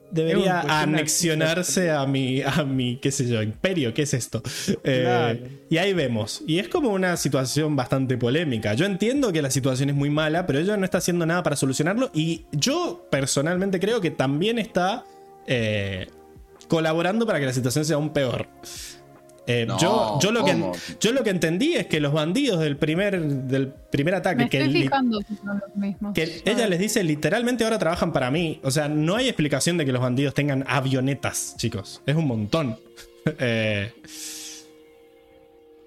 [0.10, 4.42] Debería anexionarse a mi, a mi, qué sé yo, imperio, ¿qué es esto?
[4.84, 6.44] Eh, y ahí vemos.
[6.48, 8.74] Y es como una situación bastante polémica.
[8.74, 11.56] Yo entiendo que la situación es muy mala, pero ella no está haciendo nada para
[11.56, 12.10] solucionarlo.
[12.14, 15.04] Y yo personalmente creo que también está
[15.46, 16.08] eh,
[16.68, 18.48] colaborando para que la situación sea aún peor.
[19.50, 22.76] Eh, No, yo, yo, lo que, yo lo que entendí es que los bandidos del
[22.78, 26.14] primer, del primer ataque, Me que estoy fijando si son los mismos.
[26.14, 28.60] que ella les dice literalmente ahora trabajan para mí.
[28.64, 32.02] O sea, no hay explicación de que los bandidos tengan avionetas, chicos.
[32.06, 32.78] Es un montón.
[33.40, 33.92] Eh,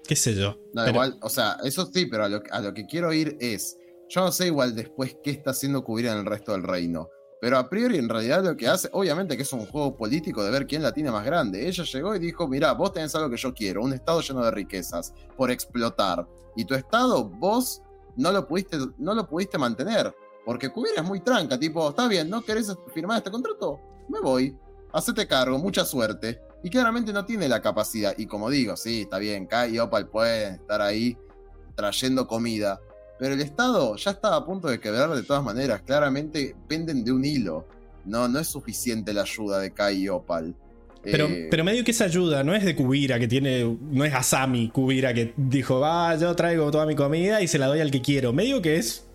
[0.07, 0.51] qué sé yo.
[0.73, 3.37] No, Pero- igual, o sea, eso sí, pero a lo, a lo que quiero ir
[3.39, 3.77] es,
[4.09, 7.09] yo no sé igual después qué está haciendo cubrir en el resto del reino,
[7.41, 10.51] pero a priori en realidad lo que hace, obviamente que es un juego político de
[10.51, 11.67] ver quién la tiene más grande.
[11.67, 14.51] Ella llegó y dijo, mirá, vos tenés algo que yo quiero, un estado lleno de
[14.51, 17.81] riquezas, por explotar, y tu estado vos
[18.15, 20.15] no lo pudiste, no lo pudiste mantener,
[20.45, 23.79] porque Cubrir es muy tranca, tipo, está bien, ¿no querés firmar este contrato?
[24.07, 24.55] Me voy,
[24.93, 26.41] hacete cargo, mucha suerte.
[26.63, 28.13] Y claramente no tiene la capacidad.
[28.17, 31.17] Y como digo, sí, está bien, Kai y Opal pueden estar ahí
[31.75, 32.79] trayendo comida.
[33.21, 35.83] Pero el Estado ya está a punto de quebrar de todas maneras.
[35.85, 37.67] Claramente penden de un hilo.
[38.03, 40.55] No, no es suficiente la ayuda de Kai y Opal.
[41.03, 43.77] Pero, Eh, pero medio que esa ayuda no es de Kubira, que tiene.
[43.91, 47.67] No es Asami Kubira que dijo, va, yo traigo toda mi comida y se la
[47.67, 48.33] doy al que quiero.
[48.33, 49.05] Medio que es.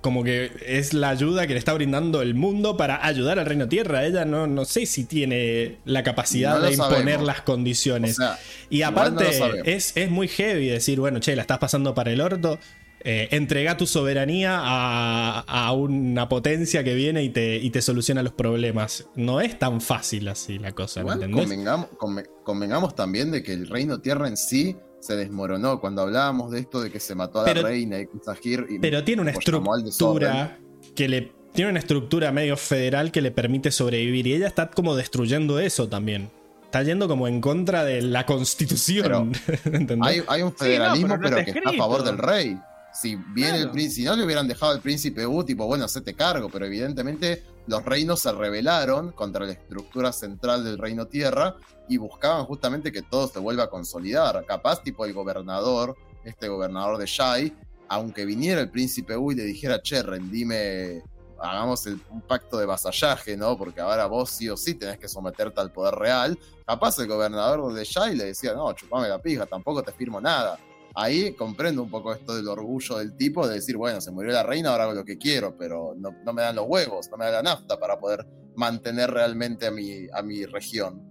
[0.00, 3.68] Como que es la ayuda que le está brindando el mundo para ayudar al Reino
[3.68, 4.06] Tierra.
[4.06, 7.26] Ella no, no sé si tiene la capacidad No de imponer sabemos.
[7.26, 8.16] las o condiciones.
[8.16, 8.38] sea,
[8.70, 9.26] Y no aparte,
[9.66, 12.58] es, es muy heavy decir, bueno, che, la estás pasando para el orto.
[13.02, 18.22] Eh, entrega tu soberanía a, a una potencia que viene y te, y te soluciona
[18.22, 19.06] los problemas.
[19.16, 21.46] No es tan fácil así la cosa, ¿me igual entendés?
[21.46, 25.80] convengamos, conve- convengamos también de que el Reino Tierra en sí se desmoronó.
[25.80, 28.66] Cuando hablábamos de esto de que se mató a Pero- la reina y que Zahir
[28.68, 30.58] y Pero tiene una estructura
[30.94, 31.32] que le.
[31.52, 34.24] Tiene una estructura medio federal que le permite sobrevivir.
[34.28, 36.30] Y ella está como destruyendo eso también.
[36.66, 39.32] Está yendo como en contra de la constitución.
[40.02, 42.56] Hay, hay un Sí, no, federalismo, pero no pero, que está a favor del rey.
[42.92, 46.14] Si bien el príncipe, si no le hubieran dejado al príncipe U, tipo, bueno, hacete
[46.14, 51.54] cargo, pero evidentemente los reinos se rebelaron contra la estructura central del reino tierra
[51.88, 54.44] y buscaban justamente que todo se vuelva a consolidar.
[54.44, 57.54] Capaz, tipo, el gobernador, este gobernador de Shai,
[57.88, 61.02] aunque viniera el príncipe U y le dijera, che, rendime,
[61.40, 63.56] hagamos el- un pacto de vasallaje, ¿no?
[63.56, 66.38] Porque ahora vos sí o sí tenés que someterte al poder real.
[66.66, 70.58] Capaz el gobernador de Shai le decía, no, chupame la pija, tampoco te firmo nada.
[71.00, 74.42] Ahí comprendo un poco esto del orgullo del tipo de decir, bueno, se murió la
[74.42, 77.24] reina, ahora hago lo que quiero, pero no, no me dan los huevos, no me
[77.24, 81.02] dan la nafta para poder mantener realmente a mi, a mi región.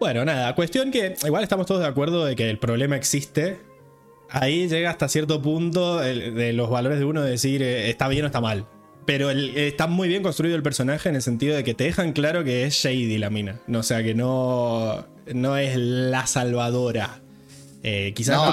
[0.00, 3.60] Bueno, nada, cuestión que igual estamos todos de acuerdo de que el problema existe.
[4.28, 8.24] Ahí llega hasta cierto punto de los valores de uno de decir eh, está bien
[8.24, 8.66] o está mal.
[9.06, 12.42] Pero está muy bien construido el personaje en el sentido de que te dejan claro
[12.42, 13.60] que es Shady la mina.
[13.72, 17.22] O sea, que no, no es la salvadora.
[17.82, 18.50] Eh, quizás No,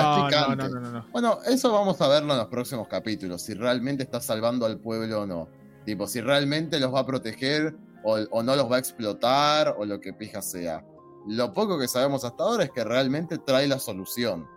[0.55, 1.05] no- No, no.
[1.11, 5.21] Bueno, eso vamos a verlo en los próximos capítulos, si realmente está salvando al pueblo
[5.21, 5.49] o no.
[5.85, 9.85] Tipo, si realmente los va a proteger o, o no los va a explotar o
[9.85, 10.83] lo que pija sea.
[11.27, 14.47] Lo poco que sabemos hasta ahora es que realmente trae la solución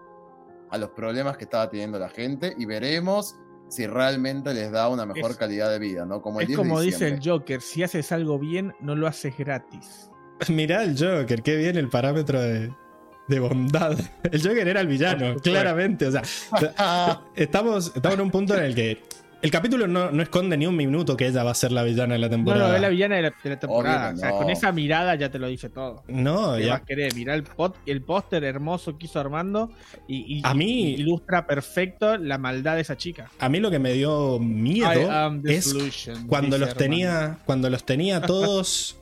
[0.71, 3.37] a los problemas que estaba teniendo la gente y veremos
[3.69, 6.23] si realmente les da una mejor Es- calidad de vida, ¿no?
[6.23, 7.21] Como el Es 10 de como dice el.
[7.23, 10.11] Joker, si haces algo bien, no lo haces gratis.
[10.49, 12.73] Mirá el Joker, qué bien el parámetro de,
[13.29, 13.99] de bondad.
[14.31, 16.07] El Joker era el villano, claramente.
[16.07, 16.23] O sea,
[17.37, 19.01] estamos, estamos en un punto en el que
[19.43, 22.15] el capítulo no, no esconde ni un minuto que ella va a ser la villana
[22.15, 22.69] de la No, temporada.
[22.69, 24.09] no, es la villana de la, de la temporada.
[24.11, 24.37] Obvio O sea, no.
[24.39, 26.05] con esa mirada ya te lo dice todo.
[26.07, 27.15] No, ¿Qué ya- vas a querer?
[27.17, 29.71] Mirá el, pot- el póster hermoso que hizo Armando
[30.07, 33.31] y, y- A mí- y ilustra perfecto la maldad de esa chica.
[33.41, 36.79] a mí lo que me dio miedo es solution, cuando los Armando.
[36.79, 38.97] tenía cuando los tenía todos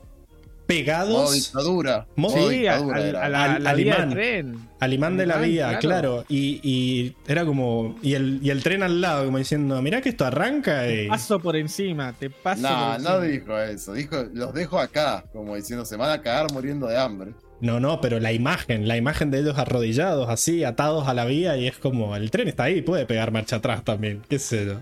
[0.67, 2.07] pegados dictadura.
[2.15, 4.69] Modo Sí, dictadura Al- la al de tren.
[4.79, 5.79] al imán de la vía, claro.
[5.79, 6.25] claro.
[6.29, 7.97] Y, y era como.
[8.01, 11.07] Y el, y el tren al lado, como diciendo, mirá que esto arranca y.
[11.07, 13.93] Paso por encima, te paso No, por no dijo eso.
[13.93, 17.31] Dijo, los dejo acá, como diciendo, se van a cagar muriendo de hambre.
[17.61, 21.55] No, no, pero la imagen, la imagen de ellos arrodillados, así, atados a la vía,
[21.57, 24.81] y es como, el tren está ahí, puede pegar marcha atrás también, qué sé yo.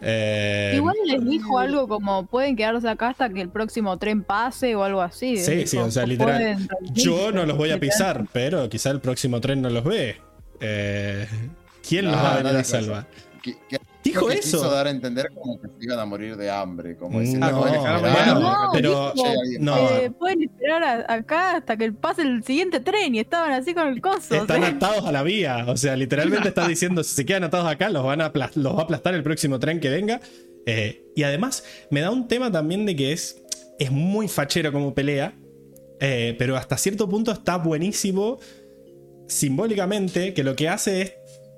[0.00, 4.74] Eh, Igual les dijo algo como pueden quedarse acá hasta que el próximo tren pase
[4.74, 5.36] o algo así.
[5.36, 8.90] Sí, sí, o sea, "No literal, pueden, yo no los voy a pisar, pero quizá
[8.90, 10.16] el próximo tren no los ve.
[10.60, 11.26] Eh,
[11.88, 13.06] ¿Quién los No, va a venir a salvar?
[13.42, 13.78] Que, que-
[14.08, 14.70] Dijo creo que Quiso eso.
[14.70, 16.96] dar a entender como que se iban a morir de hambre.
[16.96, 18.40] Como diciendo, No, "Pueden bueno, esperar".
[18.40, 19.26] No, pero- dijo,
[19.60, 19.76] no.
[19.90, 23.88] eh, pueden esperar a- acá hasta que pase el siguiente tren y estaban así con
[23.88, 24.34] el coso.
[24.34, 24.68] o Están sea.
[24.70, 25.64] atados a la vía.
[25.68, 28.80] O sea, literalmente está diciendo: si se quedan atados acá, los, van a los va
[28.80, 30.20] a aplastar el próximo tren que venga.
[30.66, 33.42] Eh, y además, me da un tema también de que es,
[33.78, 35.32] es muy fachero como pelea.
[36.00, 38.38] eh, pero hasta cierto punto está buenísimo
[39.26, 40.34] simbólicamente.
[40.34, 41.12] Que lo que hace es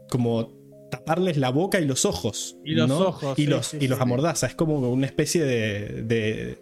[0.08, 0.52] como
[0.90, 2.56] taparles la boca y los ojos.
[2.64, 2.98] Y los ¿no?
[2.98, 4.46] ojos, Y sí, los, sí, y los amordaza.
[4.46, 6.58] Es como una especie de- de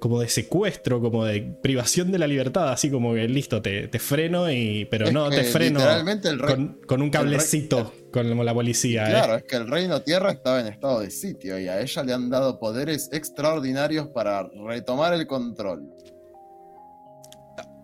[0.00, 3.98] como de secuestro, como de privación de la libertad, así como que listo, te, te
[3.98, 4.84] freno y.
[4.90, 6.54] Pero Es no te freno Literalmente el rey.
[6.54, 9.06] con, con un cablecito con la policía.
[9.06, 9.38] Claro, ¿eh?
[9.38, 12.28] es que el reino tierra estaba en estado de sitio y a ella le han
[12.28, 15.88] dado poderes extraordinarios para retomar el control.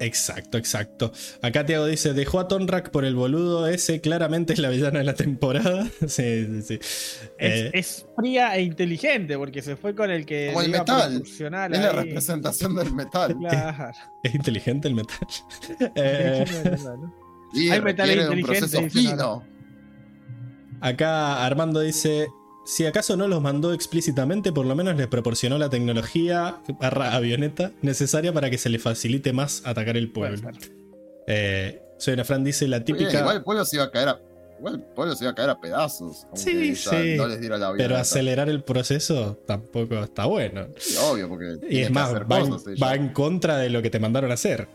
[0.01, 1.13] Exacto, exacto.
[1.43, 5.05] Acá Tiago dice: dejó a Tonrak por el boludo ese, claramente es la villana de
[5.05, 5.87] la temporada.
[6.09, 6.75] sí, sí, sí.
[6.75, 11.23] Es, Eh, es fría e inteligente porque se fue con el que Como el metal.
[11.23, 13.37] Es la representación del metal.
[13.41, 13.95] Claro.
[14.23, 15.19] es inteligente el metal.
[15.95, 16.45] Eh,
[17.53, 17.81] Y Hay
[18.61, 19.45] dicen fino.
[20.81, 22.29] Acá Armando dice:
[22.65, 27.73] Si acaso no los mandó explícitamente, por lo menos les proporcionó la tecnología barra avioneta
[27.83, 30.51] necesaria para que se les facilite más atacar el pueblo.
[31.27, 33.21] Eh, Soy una Fran dice la bien, típica.
[33.21, 34.21] igual el pueblo se iba a caer a.
[34.59, 36.27] Igual el pueblo se iba a caer a pedazos.
[36.35, 37.17] Sí, ya sí.
[37.17, 40.69] No les diera la pero acelerar el proceso tampoco está bueno.
[40.77, 41.59] Sí, obvio, porque.
[41.69, 44.35] Y es más, va en, cosas va en contra de lo que te mandaron a
[44.35, 44.69] hacer.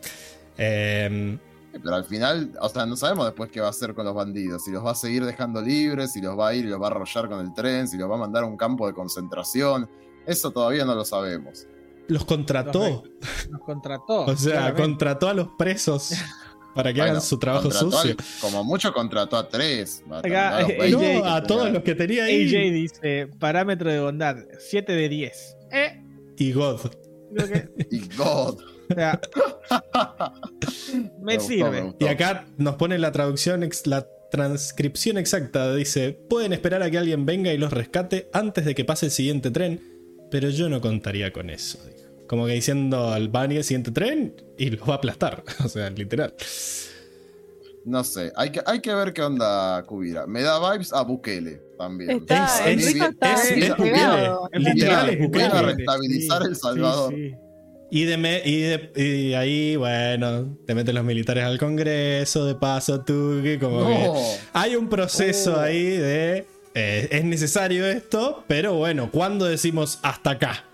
[0.57, 1.37] Eh,
[1.83, 4.63] Pero al final, o sea, no sabemos después qué va a hacer con los bandidos.
[4.63, 6.87] Si los va a seguir dejando libres, si los va a ir y los va
[6.87, 9.89] a arrollar con el tren, si los va a mandar a un campo de concentración.
[10.25, 11.67] Eso todavía no lo sabemos.
[12.07, 13.03] los contrató.
[13.49, 14.25] Nos contrató.
[14.25, 14.81] O sea, claramente.
[14.83, 16.11] contrató a los presos
[16.75, 18.11] para que Bueno, hagan su trabajo sucio.
[18.11, 20.03] al- como mucho contrató a tres.
[20.11, 22.69] a Acá, terminar a los eh, No, a todos los que tenía AJ ahí.
[22.71, 25.57] dice, parámetro de bondad, 7 de 10.
[25.71, 26.03] Eh,
[26.37, 26.79] Y God.
[27.35, 28.59] que, Y God.
[28.89, 29.19] O sea,
[31.21, 31.81] me sirve.
[31.81, 32.05] gustó.
[32.05, 35.73] Y acá nos pone la traducción, la transcripción exacta.
[35.75, 39.11] Dice: Pueden esperar a que alguien venga y los rescate antes de que pase el
[39.11, 39.81] siguiente tren,
[40.31, 41.77] pero yo no contaría con eso.
[41.85, 42.09] dijo.
[42.27, 45.43] Como que diciendo: van a ir el siguiente tren y los va a aplastar.
[45.63, 46.33] O sea, literal.
[47.85, 50.25] No sé, hay que, hay que ver qué onda Kubira.
[50.25, 52.09] Me da vibes a Bukele también.
[52.09, 52.95] Está, Es-.
[52.97, 53.75] Bukele.
[54.53, 55.61] Literal es Viene a Bukele.
[55.75, 57.13] restabilizar El Salvador.
[57.13, 57.35] Sí, sí.
[57.91, 62.55] Y de, me- y, de- y ahí, bueno, te meten los militares al Congreso, de
[62.55, 64.11] paso tú, que como que
[64.53, 65.59] hay un proceso Oh.
[65.61, 70.65] ahí de eh, es necesario esto, pero bueno, ¿cuándo decimos hasta acá?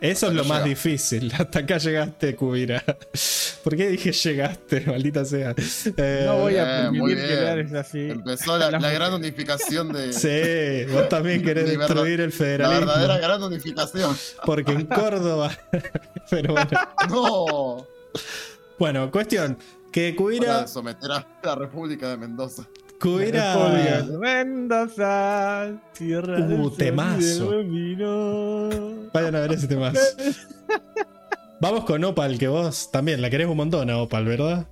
[0.00, 0.68] Eso Hasta es lo más llega.
[0.68, 1.32] difícil.
[1.38, 2.82] Hasta acá llegaste, Kubira.
[3.64, 4.80] ¿Por qué dije llegaste?
[4.86, 5.54] Maldita sea.
[5.96, 7.28] Eh, No voy a muy permitir
[7.70, 8.10] que así.
[8.10, 10.12] Empezó la, la gran unificación de.
[10.12, 12.86] Sí, vos también querés verdad- destruir el La federalismo.
[12.86, 14.16] verdadera gran unificación.
[14.44, 15.50] Porque en Córdoba.
[16.30, 16.70] pero bueno.
[17.10, 17.86] No.
[18.78, 19.56] Bueno, cuestión.
[19.90, 20.46] Que Kubira.
[20.56, 22.68] Para someter a la República de Mendoza.
[23.00, 27.50] República de Mendoza, tierra Uh, temazo.
[29.12, 29.92] Vayan a ver ese tema.
[31.60, 34.68] Vamos con Opal, que vos también la querés un montón a Opal, ¿verdad?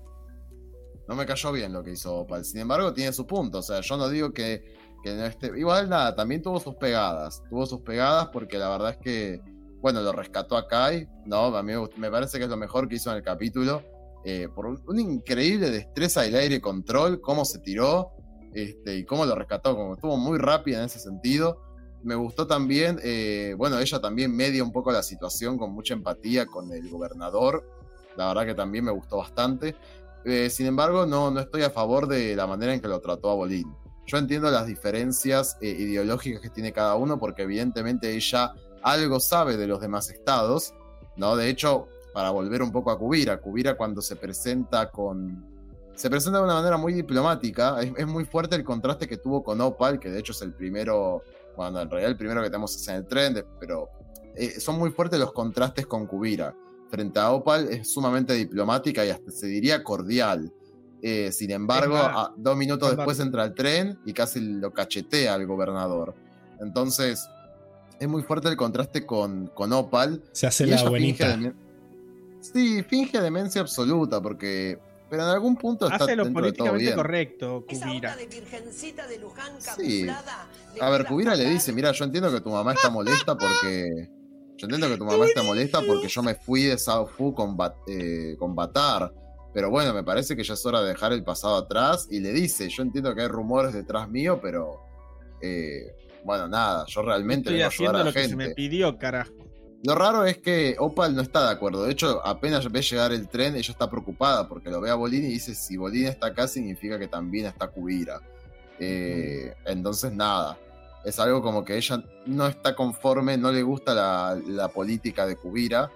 [1.06, 2.44] No me cayó bien lo que hizo Opal.
[2.44, 3.58] Sin embargo, tiene su punto.
[3.58, 4.64] O sea, yo no digo que,
[5.02, 5.52] que no esté.
[5.56, 7.42] Igual nada, también tuvo sus pegadas.
[7.50, 9.40] Tuvo sus pegadas porque la verdad es que.
[9.80, 11.06] Bueno, lo rescató a Kai.
[11.26, 13.82] No, a mí me parece que es lo mejor que hizo en el capítulo.
[14.24, 18.10] Eh, por un- una increíble destreza del aire control, cómo se tiró
[18.54, 19.74] este, y cómo lo rescató.
[19.76, 21.60] Como estuvo muy rápida en ese sentido.
[22.02, 26.46] Me gustó también, eh, bueno, ella también media un poco la situación con mucha empatía
[26.46, 27.64] con el gobernador.
[28.16, 29.74] La verdad que también me gustó bastante.
[30.24, 33.30] Eh, sin embargo, no, no estoy a favor de la manera en que lo trató
[33.30, 33.74] a Bolín.
[34.06, 38.52] Yo entiendo las diferencias ideológicas que tiene cada uno, porque evidentemente ella
[38.82, 40.74] algo sabe de los demás estados,
[41.16, 41.36] ¿no?
[41.36, 45.52] De hecho, para volver un poco a Cubira, Cubira cuando se presenta con.
[45.94, 47.80] Se presenta de una manera muy diplomática.
[47.82, 50.54] Es, es muy fuerte el contraste que tuvo con Opal, que de hecho es el
[50.54, 51.22] primero.
[51.56, 53.88] Bueno, en realidad el primero que tenemos es en el tren, de- pero
[54.34, 56.54] eh, son muy fuertes los contrastes con Cubira
[56.90, 60.52] frente a Opal es sumamente diplomática y hasta se diría cordial.
[61.02, 65.34] Eh, sin embargo, a- dos minutos es después entra el tren y casi lo cachetea
[65.34, 66.14] al gobernador.
[66.60, 67.28] Entonces,
[67.98, 70.22] es muy fuerte el contraste con, con Opal.
[70.32, 71.36] Se hace Y la buenita.
[72.52, 74.78] Sí, finge demencia absoluta, porque.
[75.10, 76.96] Pero en algún punto está Hace lo dentro de todo políticamente bien.
[76.96, 80.04] correcto, Esa de virgencita de Luján Sí.
[80.04, 84.08] le A ver, Kubira le dice, mira, yo entiendo que tu mamá está molesta porque...
[84.56, 87.56] Yo entiendo que tu mamá está molesta porque yo me fui de Sao Fu con,
[87.56, 89.12] Bat- eh, con Batar.
[89.52, 92.08] Pero bueno, me parece que ya es hora de dejar el pasado atrás.
[92.10, 94.80] Y le dice, yo entiendo que hay rumores detrás mío, pero...
[95.42, 95.94] eh,
[96.24, 98.48] bueno, nada, yo realmente Estoy vengo a ayudar haciendo a la lo que se gente.
[98.48, 99.32] me pidió, carajo.
[99.84, 101.84] Lo raro es que Opal no está de acuerdo.
[101.84, 105.24] De hecho, apenas ve llegar el tren, ella está preocupada porque lo ve a Bolín
[105.24, 108.22] y dice: Si Bolín está acá, significa que también está Kubira.
[108.78, 110.58] Eh, entonces, nada.
[111.04, 115.36] Es algo como que ella no está conforme, no le gusta la, la política de
[115.36, 115.92] Kubira.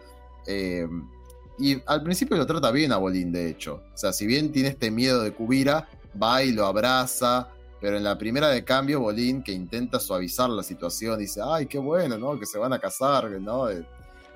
[0.47, 0.87] Eh,
[1.59, 3.83] y al principio lo trata bien a Bolín, de hecho.
[3.95, 5.89] O sea, si bien tiene este miedo de Kubira,
[6.23, 7.49] va y lo abraza.
[7.81, 11.79] Pero en la primera de cambio, Bolín, que intenta suavizar la situación, dice, ay, qué
[11.79, 12.39] bueno, ¿no?
[12.39, 13.71] Que se van a casar, ¿no?
[13.71, 13.87] Eh,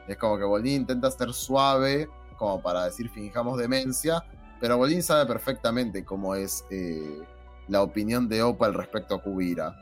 [0.08, 4.24] Es como que Bolín intenta ser suave, como para decir finjamos demencia,
[4.60, 7.20] pero Bolín sabe perfectamente cómo es eh,
[7.68, 9.76] la opinión de Opal respecto a Kubira.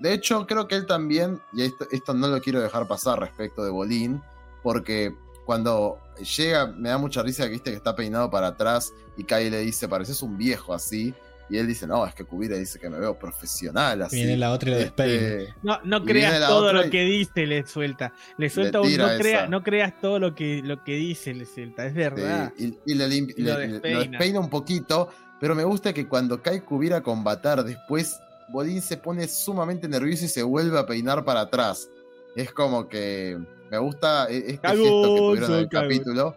[0.00, 3.64] De hecho, creo que él también, y esto, esto no lo quiero dejar pasar respecto
[3.64, 4.22] de Bolín,
[4.62, 5.14] porque
[5.46, 5.98] cuando
[6.36, 9.60] llega, me da mucha risa que viste que está peinado para atrás y Kai le
[9.60, 11.14] dice, pareces un viejo así.
[11.48, 14.16] Y él dice, no, es que Kubira dice que me veo profesional así.
[14.16, 15.14] Viene la otra y lo despeina.
[15.14, 18.12] Este, No, no viene creas todo lo que dice, le suelta.
[18.36, 21.86] Le suelta un no, crea- no creas todo lo que, lo que dice, le suelta.
[21.86, 22.52] Es verdad.
[22.56, 24.10] Sí, y, y le, limpi- Y lo le- le- lo despeina.
[24.18, 25.08] despeina un poquito,
[25.40, 28.18] pero me gusta que cuando cae Kubira a combatar, después
[28.48, 31.88] Bolín se pone sumamente nervioso y se vuelve a peinar para atrás.
[32.34, 33.38] Es como que
[33.70, 35.88] me gusta e- este Cagón, gesto que tuvieron en el cagón.
[35.88, 36.36] capítulo,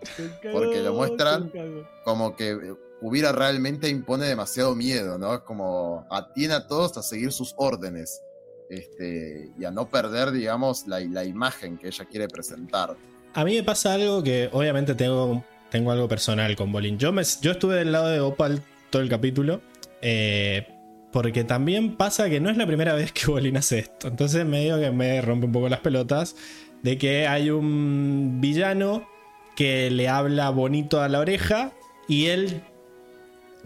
[0.51, 1.51] porque lo muestran
[2.03, 5.33] como que Kubira realmente impone demasiado miedo, ¿no?
[5.35, 8.21] Es como atiene a todos a seguir sus órdenes
[8.69, 12.95] este, y a no perder, digamos, la, la imagen que ella quiere presentar.
[13.33, 16.97] A mí me pasa algo que obviamente tengo, tengo algo personal con Bolin.
[16.97, 19.61] Yo, me, yo estuve del lado de Opal todo el capítulo.
[20.01, 20.67] eh,
[21.11, 24.07] porque también pasa que no es la primera vez que Bolin hace esto.
[24.07, 26.35] Entonces medio que me rompe un poco las pelotas.
[26.83, 29.07] De que hay un villano
[29.55, 31.71] que le habla bonito a la oreja.
[32.07, 32.61] Y él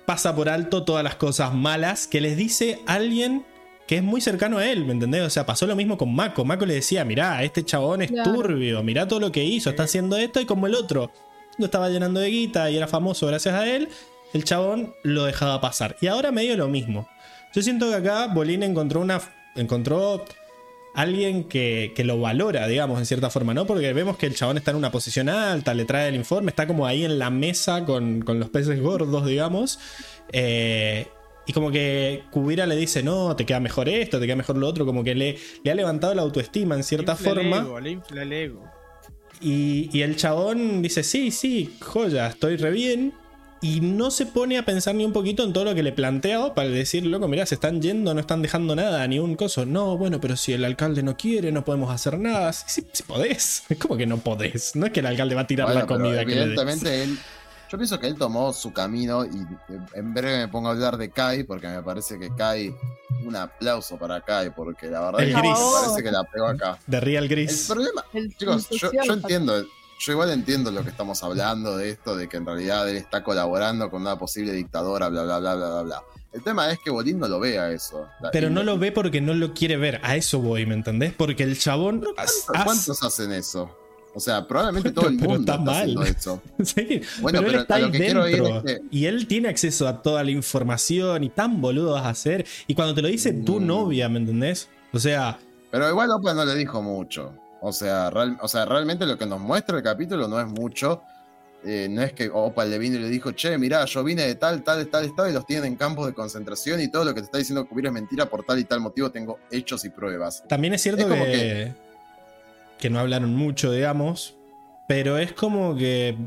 [0.05, 3.45] pasa por alto todas las cosas malas que les dice alguien
[3.87, 5.21] que es muy cercano a él, ¿me entendés?
[5.23, 6.45] O sea, pasó lo mismo con Mako.
[6.45, 8.31] Mako le decía, mirá, este chabón es Claro.
[8.31, 11.11] turbio, mirá todo lo que hizo, está haciendo esto y como el otro
[11.57, 13.89] lo estaba llenando de guita y era famoso gracias a él,
[14.33, 15.97] el chabón lo dejaba pasar.
[16.01, 17.07] Y ahora medio lo mismo.
[17.53, 19.21] Yo siento que acá Bolín encontró una.
[19.55, 20.25] encontró
[20.93, 23.65] alguien que, que lo valora, digamos, en cierta forma, ¿no?
[23.65, 26.67] Porque vemos que el chabón está en una posición alta, le trae el informe, está
[26.67, 29.79] como ahí en la mesa con, con los peces gordos, digamos.
[30.31, 31.07] Eh,
[31.45, 34.67] y como que Kubira le dice, no, te queda mejor esto, te queda mejor lo
[34.67, 37.57] otro, como que le, le ha levantado la autoestima en cierta Le infla el forma.
[37.57, 38.63] ego, le infla el ego.
[39.41, 43.13] Y, y el chabón dice, sí, sí, joya, estoy re bien.
[43.63, 46.53] Y no se pone a pensar ni un poquito en todo lo que le plantea
[46.53, 49.65] para decir, loco, mirá, se están yendo, no están dejando nada, ni un coso.
[49.65, 52.51] No, bueno, pero si el alcalde no quiere, no podemos hacer nada.
[52.51, 53.63] Sí, sí, sí podés.
[53.69, 54.75] Es como que no podés.
[54.75, 56.43] No es que el alcalde va a tirar Bueno, la comida que le des.
[56.59, 57.17] evidentemente él.
[57.71, 59.29] Yo pienso que él tomó su camino y
[59.73, 62.75] eh, en breve me pongo a hablar de Kai porque me parece que Kai.
[63.25, 65.51] Un aplauso para Kai porque la verdad El es que gris.
[65.57, 66.77] me parece que la pegó acá.
[66.85, 67.65] De Real El Gris.
[67.69, 69.65] problema, El chicos, yo, yo entiendo.
[70.05, 73.23] Yo igual entiendo lo que estamos hablando de esto, de que en realidad él está
[73.23, 76.03] colaborando con una posible dictadora, bla, bla, bla, bla, bla, bla.
[76.33, 78.07] El tema es que Bolín no lo vea eso.
[78.33, 80.01] Pero no lo ve porque no lo quiere ver.
[80.03, 81.13] A eso voy, ¿me entendés?
[81.13, 82.03] Porque el chabón.
[82.65, 83.77] ¿Cuántos, hacen eso?
[84.15, 85.81] O sea, probablemente todo el pero mundo está está, mal.
[85.81, 86.41] haciendo eso.
[86.65, 88.25] Sí, Bueno, pero, él pero está ahí dentro.
[88.25, 92.09] es que- Y él tiene acceso a toda la información y tan boludo vas a
[92.09, 92.45] hacer.
[92.67, 93.65] Y cuando te lo dice tu Mm.
[93.67, 94.67] novia, ¿me entendés?
[94.91, 95.39] O sea,
[95.71, 97.33] Pero igual Opa no le dijo mucho.
[97.65, 101.01] O sea, real- o sea, realmente lo que nos muestra el capítulo no es mucho.
[101.65, 104.35] Eh, no es que Opa le vino y le dijo, che, mirá, yo vine de
[104.35, 107.21] tal, tal, tal estado y los tienen en campos de concentración y todo lo que
[107.21, 110.43] te está diciendo Kubira es mentira por tal y tal motivo, tengo hechos y pruebas.
[110.49, 111.71] también es cierto Es como que,
[112.77, 114.35] que no hablaron mucho, digamos.
[114.89, 116.17] Pero es como que.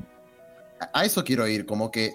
[0.81, 2.15] A- A eso quiero ir, como que...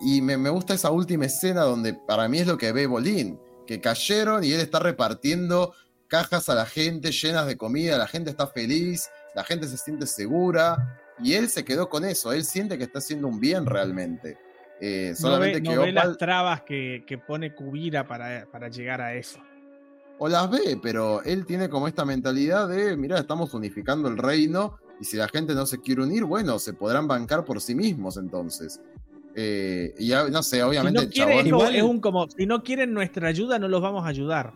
[0.00, 3.38] Y me, me gusta esa última escena donde para mí es lo que ve Bolín,
[3.66, 5.72] que cayeron y él está repartiendo
[6.10, 10.06] cajas a la gente llenas de comida, la gente está feliz, la gente se siente
[10.06, 14.36] segura y él se quedó con eso, él siente que está haciendo un bien realmente.
[14.80, 18.46] Eh, No ve, solamente no que ve Opal las trabas que, que pone Kubira para,
[18.50, 19.38] para llegar a eso.
[20.18, 24.76] o las ve, pero él tiene como esta mentalidad de, mira, estamos unificando el reino
[25.00, 28.16] Y si la gente no se quiere unir, bueno, se podrán bancar por sí mismos
[28.18, 28.80] entonces.
[29.34, 31.40] Eh, y no sé, Si obviamente no el quieren, chabón.
[31.46, 34.52] es, igual- es un como, si no quieren nuestra ayuda, no los vamos a ayudar.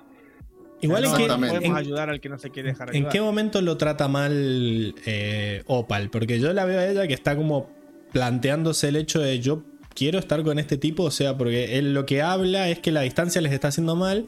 [0.81, 1.57] Igual en, no Exactamente.
[1.57, 3.13] podemos en- ayudar al que no se quiere dejar en ayudar.
[3.13, 7.37] qué momento lo trata mal eh, Opal, porque yo la veo a ella que está
[7.37, 7.71] como
[8.13, 9.63] planteándose el hecho de yo
[9.95, 13.01] quiero estar con este tipo, o sea, porque él lo que habla es que la
[13.03, 14.27] distancia les está haciendo mal,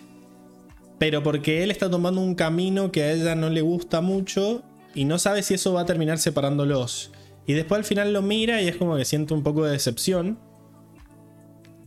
[0.98, 4.62] pero porque él está tomando un camino que a ella no le gusta mucho
[4.94, 7.12] y no sabe si eso va a terminar separándolos.
[7.47, 10.39] Y después al final lo mira y es como que siente un poco de decepción.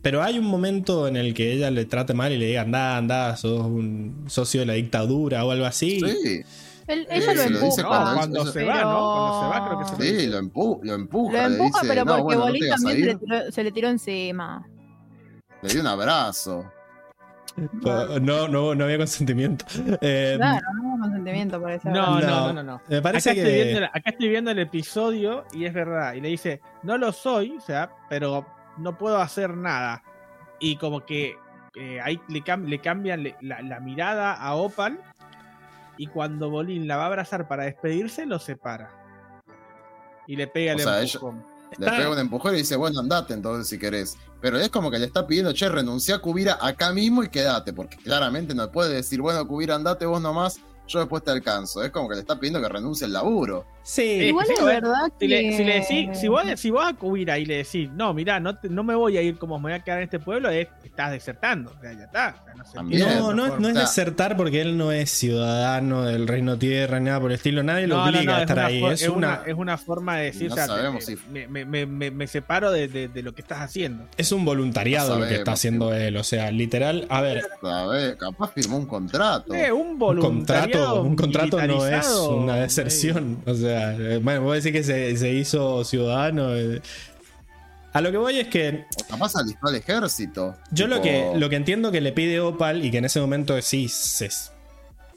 [0.02, 2.96] Pero hay un momento en el que ella le trate mal y le diga, anda,
[2.96, 6.00] anda, sos un socio de la dictadura o algo así.
[6.00, 6.42] Sí,
[6.86, 7.82] Él- ella lo se lo empuja.
[7.86, 9.12] cuando él- cuando eso- se va, ¿no?
[9.12, 11.32] Cuando se va, creo que se lo sí, lo, empu- lo empuja.
[11.42, 13.18] Lo le empuja, dice, pero no, porque bueno, no Bolín también se le, ir.
[13.18, 14.66] tiró, se le tiró encima.
[15.62, 16.64] Le dio un abrazo.
[17.82, 19.66] No, no, no había consentimiento.
[20.00, 21.90] Eh, Claro, no hubo consentimiento por eso.
[21.90, 22.80] No, no, No, no, no, no.
[22.88, 23.46] Me parece acá, que.
[23.48, 26.14] estoy viendo, acá estoy viendo el episodio y es verdad.
[26.14, 28.46] Y le dice, no lo soy, o sea, pero
[28.80, 30.02] no puedo hacer nada.
[30.58, 31.36] Y como que
[31.76, 35.00] eh, ahí le, cam- le cambian le- la, la mirada a Opal.
[35.96, 38.90] Y cuando Bolín la va a abrazar para despedirse, lo separa.
[40.26, 41.44] Y le pega O el sea, empujón.
[41.78, 44.16] Le pega un empujón y dice, bueno, andate entonces si querés.
[44.40, 47.72] Pero es como que le está pidiendo, che, renuncia a Cubira acá mismo y quédate,
[47.72, 50.58] porque claramente no puede decir, bueno, Cubira, andate vos nomás,
[50.88, 51.82] yo después te alcanzo.
[51.84, 53.66] Es como que le está pidiendo que renuncie al laburo.
[53.82, 55.26] Sí, Igual es verdad que.
[55.26, 58.12] Si, le, si le decís, si vos, si vos a Cubira y le decís, no,
[58.14, 60.18] mirá, no, te- no me voy a ir como me voy a quedar en este
[60.18, 61.72] pueblo, es, estás desertando.
[61.76, 62.36] O sea, ya está.
[62.40, 66.28] O sea, no se No, es- no es desertar porque él no es ciudadano del
[66.28, 67.62] Reino Tierra ni nada por el estilo.
[67.62, 68.84] Nadie lo obliga no, a es estar ahí.
[68.84, 71.64] Es una, es una forma de decir, No o sea, sabemos te- si- me, me-
[71.86, 74.04] me- me- separo de, de- de lo que estás haciendo.
[74.16, 76.16] es un voluntariado No lo que está haciendo él.
[76.18, 77.06] O sea, literal.
[77.08, 78.16] A ver, ¿Sabes?
[78.16, 79.54] Capaz firmó un contrato.
[79.54, 83.38] Eh, un un contrato, un contrato no es una deserción.
[83.46, 86.54] O sea, eh, bueno, voy a decir que se, se hizo ciudadano.
[86.56, 86.80] eh.
[87.92, 90.56] A lo que voy es que O capaz alistó al ejército.
[90.70, 93.60] Yo lo que, lo que entiendo que le pide Opal y que en ese momento
[93.62, 94.30] sí se,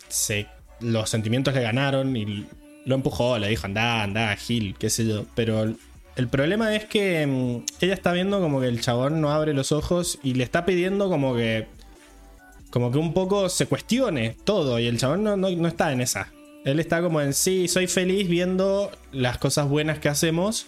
[0.08, 0.48] se-
[0.80, 2.48] los sentimientos le ganaron y
[2.86, 5.26] lo empujó, le dijo anda, anda, Gil, qué sé yo.
[5.36, 5.78] Pero el,
[6.16, 9.72] el problema es que mm, ella está viendo como que el chabón no abre los
[9.72, 11.68] ojos y le está pidiendo como que
[12.72, 16.02] como que un poco se cuestione todo y el chabón no, no, no está en
[16.02, 16.30] esa.
[16.65, 20.65] Él está como en sí, soy feliz viendo las cosas buenas que hacemos,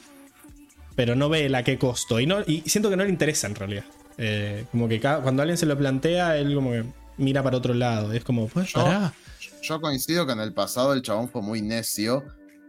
[0.95, 2.19] pero no ve el a qué costo.
[2.19, 3.85] Y, no, y siento que no le interesa en realidad.
[4.17, 6.83] Eh, como que cada- cuando alguien se lo plantea, él como que
[7.17, 8.11] mira para otro lado.
[8.13, 9.13] Es como, pues, Yo- pará.
[9.61, 12.23] Yo coincido que en el pasado el chabón fue muy necio.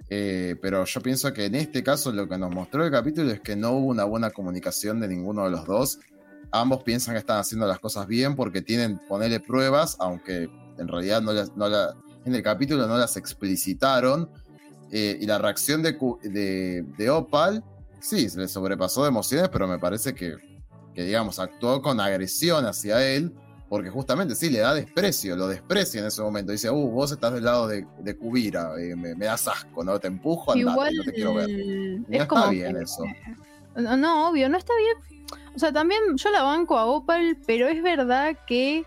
[0.09, 3.41] eh, pero yo pienso que en este caso lo que nos mostró el capítulo es
[3.41, 5.99] que no hubo una buena comunicación de ninguno de los dos.
[6.53, 10.49] Ambos piensan que están haciendo las cosas bien porque tienen ponerle pruebas, aunque
[10.79, 11.93] en realidad no las, no la-
[12.27, 14.29] en el capítulo no las explicitaron.
[14.93, 17.65] Eh, y la reacción de, Cu- de, de Opal,
[18.01, 20.37] sí, se le sobrepasó de emociones, pero me parece que,
[20.95, 23.33] que, digamos, actuó con agresión hacia él,
[23.69, 26.53] porque justamente sí, le da desprecio, lo desprecia en ese momento.
[26.53, 29.99] Dice, uh, vos estás del lado de, de Cubira, eh, me, me das asco, ¿no?
[29.99, 31.51] Te empujo, andate, Igual no te quiero ver.
[31.51, 33.03] es No está como bien que- eso.
[33.75, 35.27] No, no, obvio, no está bien.
[35.55, 38.85] O sea, también yo la banco a Opal, pero es verdad que.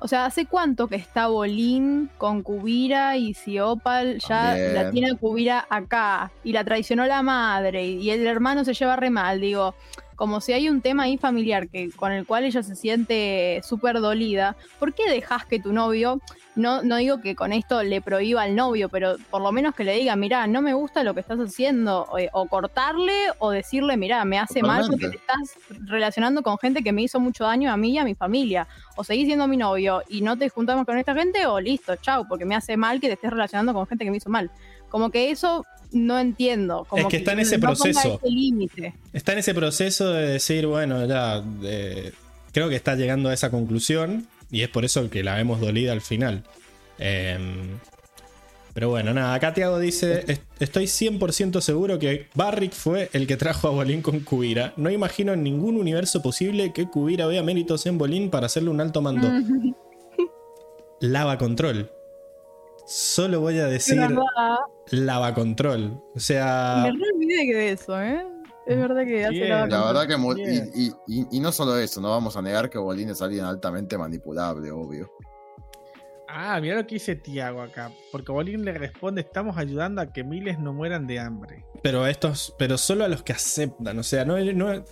[0.00, 4.74] O sea, ¿hace cuánto que está Bolín con Cubira y si Opal ya También.
[4.74, 8.96] la tiene a Cubira acá y la traicionó la madre y el hermano se lleva
[8.96, 9.40] re mal?
[9.40, 9.74] Digo,
[10.18, 14.00] como si hay un tema ahí familiar que, con el cual ella se siente súper
[14.00, 16.20] dolida, ¿por qué dejas que tu novio,
[16.56, 19.84] no, no digo que con esto le prohíba al novio, pero por lo menos que
[19.84, 23.96] le diga, mirá, no me gusta lo que estás haciendo, o, o cortarle o decirle,
[23.96, 25.54] mirá, me hace mal porque te estás
[25.84, 28.66] relacionando con gente que me hizo mucho daño a mí y a mi familia,
[28.96, 32.26] o seguís siendo mi novio y no te juntamos con esta gente, o listo, chau,
[32.26, 34.50] porque me hace mal que te estés relacionando con gente que me hizo mal.
[34.88, 36.86] Como que eso no entiendo.
[36.88, 38.20] Como Es que está en ese no proceso.
[38.22, 38.94] ese.
[39.12, 41.42] Está en ese proceso de decir, bueno, ya.
[41.62, 42.12] eh,
[42.52, 44.26] creo que está llegando a esa conclusión.
[44.50, 46.42] Y es por eso que la vemos dolida al final.
[46.98, 47.78] Em,
[48.72, 49.34] pero bueno, nada.
[49.34, 54.00] Acá Tiago dice: "Est- Estoy 100% seguro que Barrick fue el que trajo a Bolín
[54.02, 54.72] con Cubira.
[54.76, 58.80] No imagino en ningún universo posible que Cubira vea méritos en Bolín para hacerle un
[58.80, 59.28] alto mando.
[61.00, 61.90] Lava control.
[62.86, 64.00] Solo voy a decir
[64.90, 66.02] lava control.
[66.14, 66.80] O sea.
[66.82, 68.26] Me olvidé que de eso, ¿eh?
[68.66, 70.70] Es verdad que hace la La verdad que mu- Bien.
[70.74, 73.44] y, y- y- y no solo eso, no vamos a negar que Bolín es alguien
[73.46, 75.10] altamente manipulable, obvio.
[76.30, 77.90] Ah, mira lo que dice Tiago acá.
[78.12, 81.64] Porque Bolín le responde: Estamos ayudando a que miles no mueran de hambre.
[81.82, 82.54] Pero estos.
[82.58, 83.98] Pero solo a los que aceptan.
[83.98, 84.84] O sea, no, no,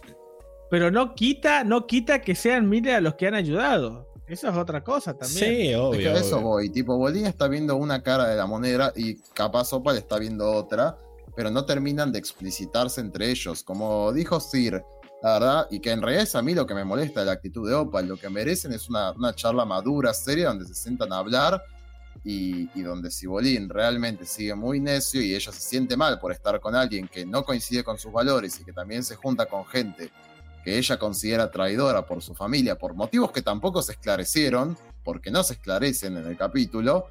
[0.70, 4.06] Pero no quita, no quita que sean miles a los que han ayudado.
[4.28, 5.39] Eso es otra cosa también.
[5.39, 6.01] Sí, Es obvio.
[6.01, 6.47] que a eso obvio.
[6.48, 10.51] voy, tipo, Bolín está viendo una cara de la moneda y capaz Opal está viendo
[10.51, 10.98] otra.
[11.36, 13.62] pero no terminan de explicitarse entre ellos.
[13.62, 14.82] Como dijo Sir,
[15.23, 17.32] la verdad, y que en realidad es a mí lo que me molesta de la
[17.32, 21.12] actitud de Opal, lo que merecen es una, una charla madura, seria, donde se sientan
[21.12, 21.62] a hablar
[22.24, 26.32] y, y donde si Bolín realmente sigue muy necio y ella se siente mal por
[26.32, 29.66] estar con alguien que no coincide con sus valores y que también se junta con
[29.66, 30.11] gente
[30.67, 35.45] que ella considera traidora por su familia, por motivos que tampoco se esclarecieron, porque no
[35.45, 37.07] se esclarecen en el capítulo,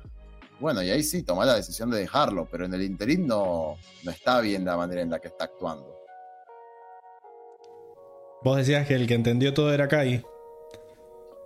[0.59, 4.11] bueno, y ahí sí toma la decisión de dejarlo, pero en el interín no, no
[4.11, 5.87] está bien la manera en la que está actuando.
[8.43, 10.21] Vos decías que el que entendió todo era Kai.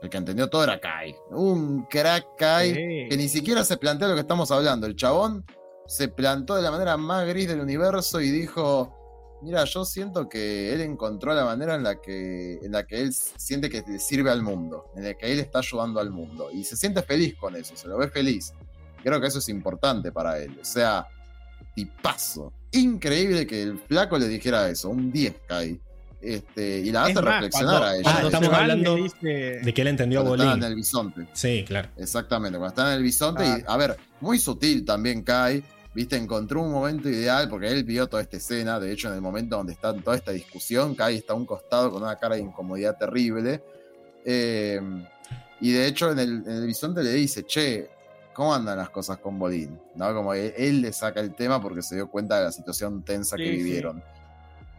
[0.01, 1.15] El que entendió todo era Kai.
[1.29, 3.07] Un crack Kai Sí.
[3.07, 4.87] que ni siquiera se plantea lo que estamos hablando.
[4.87, 5.45] El chabón
[5.85, 8.95] se plantó de la manera más gris del universo y dijo:
[9.41, 13.13] Mira, yo siento que él encontró la manera en la que, en la que él
[13.13, 16.49] siente que le sirve al mundo, en la que él está ayudando al mundo.
[16.53, 18.53] Y se siente feliz con eso, se lo ve feliz.
[19.01, 20.57] Creo que eso es importante para él.
[20.61, 21.07] O sea,
[21.75, 22.51] tipazo.
[22.71, 24.89] Increíble que el flaco le dijera eso.
[24.89, 25.79] Un 10 Kai.
[26.21, 28.03] Este, y la Es hace más, reflexionar cuando- a ella.
[28.05, 30.59] Ah, cuando estamos se va, hablando dice- De que él entendió a Cuando estaba en
[30.59, 30.71] Bolín.
[30.71, 31.27] el bisonte.
[31.31, 31.89] Sí, claro.
[31.95, 35.63] Exactamente, cuando está en el bisonte y, a ver, muy sutil también Kai,
[35.93, 39.21] viste, encontró un momento ideal porque él vio toda esta escena, de hecho en el
[39.21, 42.41] momento donde está toda esta discusión, Kai está a un costado con una cara de
[42.41, 43.63] incomodidad terrible,
[44.25, 44.81] eh,
[45.61, 47.89] y de hecho en el, en el bisonte le dice, che,
[48.33, 49.79] ¿cómo andan las cosas con Bolín?
[49.95, 50.13] ¿No?
[50.13, 53.35] Como él, él le saca el tema porque se dio cuenta de la situación tensa
[53.35, 53.51] que sí.
[53.51, 54.01] vivieron.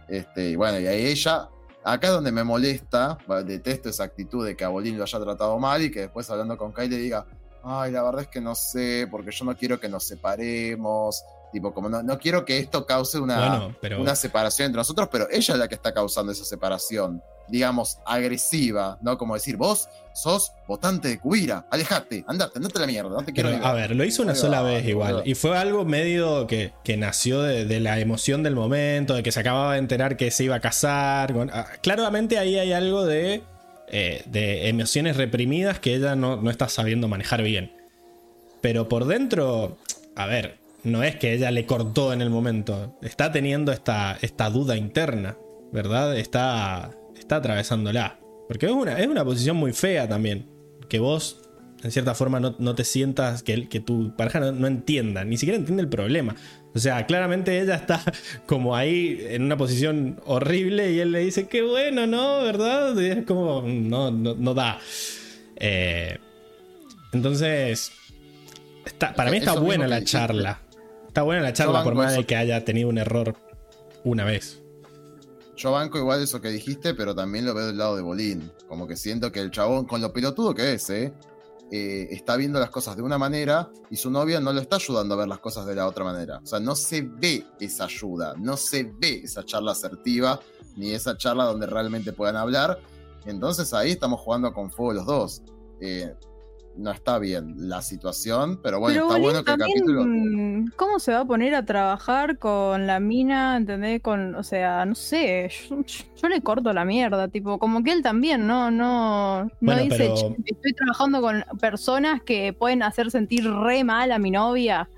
[0.08, 1.48] Este, y bueno, y ahí ella,
[1.84, 5.58] acá es donde me molesta, detesto esa actitud de que a Bolín lo haya tratado
[5.58, 7.26] mal y que después hablando con Kai le diga,
[7.64, 11.72] ay, la verdad es que no sé, porque yo no quiero que nos separemos, tipo,
[11.74, 14.00] como no, no quiero que esto cause una, Bueno, pero.
[14.00, 18.98] una separación entre nosotros, pero ella es la que está causando esa separación, digamos, agresiva,
[19.02, 19.18] ¿no?
[19.18, 23.32] Como decir, vos sos votante de Cubira, alejate, andate, andate a la mierda, no te
[23.32, 23.96] quiero Pero, a ver".
[23.96, 25.22] lo hizo una sola va, vez igual.
[25.24, 29.32] Y fue algo medio que, que nació de, de la emoción del momento, de que
[29.32, 31.32] se acababa de enterar que se iba a casar.
[31.32, 33.42] con- ah, claramente ahí hay algo de,
[33.90, 37.72] eh, de emociones reprimidas que ella no, no está sabiendo manejar bien.
[38.60, 39.78] Pero por dentro,
[40.16, 42.98] a ver, no es que ella le cortó en el momento.
[43.02, 45.36] Está teniendo esta, esta duda interna,
[45.72, 46.16] ¿verdad?
[46.16, 48.18] Está, está atravesándola.
[48.48, 50.46] Porque es una, es una posición muy fea también.
[50.88, 51.42] Que vos,
[51.82, 55.36] en cierta forma, no, no te sientas, que, que tu pareja no, no entienda, ni
[55.36, 56.36] siquiera entiende el problema.
[56.74, 58.01] O sea, claramente ella está
[58.47, 62.42] como ahí en una posición horrible y él le dice, qué bueno, ¿no?
[62.42, 62.97] ¿Verdad?
[62.97, 64.78] Y es como, no, no, no da.
[65.56, 66.18] Eh,
[67.12, 67.92] entonces,
[68.84, 70.60] está, para mí está Eso buena la charla.
[71.09, 73.34] Está buena la charla por más de que haya tenido un error
[74.05, 74.60] una vez.
[75.56, 78.51] Yo banco igual eso que dijiste, pero también lo veo del lado de Bolín.
[78.68, 81.12] Como que siento que el chabón, con lo pelotudo que es, ¿eh?
[81.72, 85.14] Eh, está viendo las cosas de una manera y su novia no lo está ayudando
[85.14, 86.40] a ver las cosas de la otra manera.
[86.42, 90.40] O sea, no se ve esa ayuda, no se ve esa charla asertiva,
[90.76, 92.80] ni esa charla donde realmente puedan hablar.
[93.24, 95.42] Entonces ahí estamos jugando con fuego los dos.
[95.80, 96.12] Eh,
[96.81, 100.70] no está bien la situación, pero bueno, Pero está bueno que el también, capítulo...
[100.77, 103.57] ¿Cómo se va a poner a trabajar con la mina?
[103.57, 104.01] ¿Entendés?
[104.02, 105.82] Con, o sea, no sé, yo,
[106.20, 109.97] yo le corto la mierda, tipo, como que él también, no, no, no Bueno, dice,
[109.98, 114.89] pero- "Che, estoy trabajando con personas que pueden hacer sentir re mal a mi novia.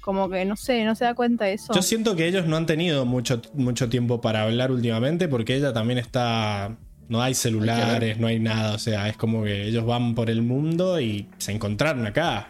[0.00, 1.72] Como que no sé, no se da cuenta de eso.
[1.72, 5.72] Yo siento que ellos no han tenido mucho, mucho tiempo para hablar últimamente porque ella
[5.72, 6.76] también está...
[7.08, 10.42] No hay celulares, no hay nada, o sea, es como que ellos van por el
[10.42, 12.48] mundo y se encontraron acá.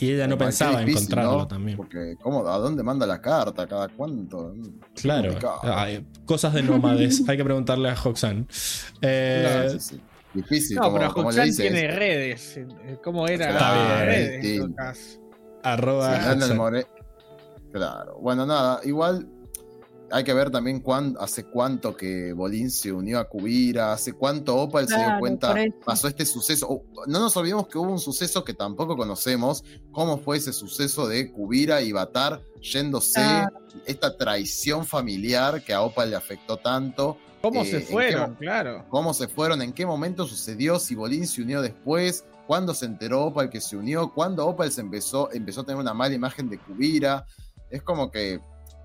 [0.00, 1.48] Y ella no pensaba difícil, encontrarlo ¿no?
[1.48, 1.76] también.
[1.76, 3.66] Porque, ¿cómo, ¿a dónde manda la carta?
[3.66, 4.54] ¿Cada cuánto?
[4.94, 5.34] Claro,
[6.24, 8.46] cosas de nómades, hay que preguntarle a Hoxan.
[9.02, 10.00] Eh, sí, sí.
[10.34, 12.58] Difícil, No, como, pero Hoxan tiene redes.
[12.58, 12.66] eh,
[13.02, 13.50] ¿Cómo era?
[13.50, 14.44] Está bien, redes,
[14.96, 15.16] sí.
[15.64, 16.56] arroba Sí, anda el Hoxan.
[16.56, 16.86] more-
[17.72, 18.18] Claro.
[18.20, 19.26] Bueno, nada, igual
[20.10, 24.56] hay que ver también cuán- hace cuánto que Bolín se unió a Cubira, hace cuánto
[24.56, 25.54] Opal se dio cuenta,
[25.84, 26.82] pasó este suceso.
[27.06, 29.62] No nos olvidemos que hubo un suceso que tampoco conocemos,
[29.92, 33.58] cómo fue ese suceso de Cubira y Batar yéndose, Claro.
[33.86, 37.16] esta traición familiar que a Opal le afectó tanto.
[37.40, 38.34] ¿Cómo Eh, se ¿en qué fueron?
[38.34, 38.84] Claro.
[38.88, 43.26] cómo se fueron, en qué momento sucedió, si Bolín se unió después, cuándo se enteró
[43.26, 46.58] Opal que se unió, cuándo Opal se empezó, empezó a tener una mala imagen de
[46.58, 47.24] Cubira.
[47.70, 48.40] Es como que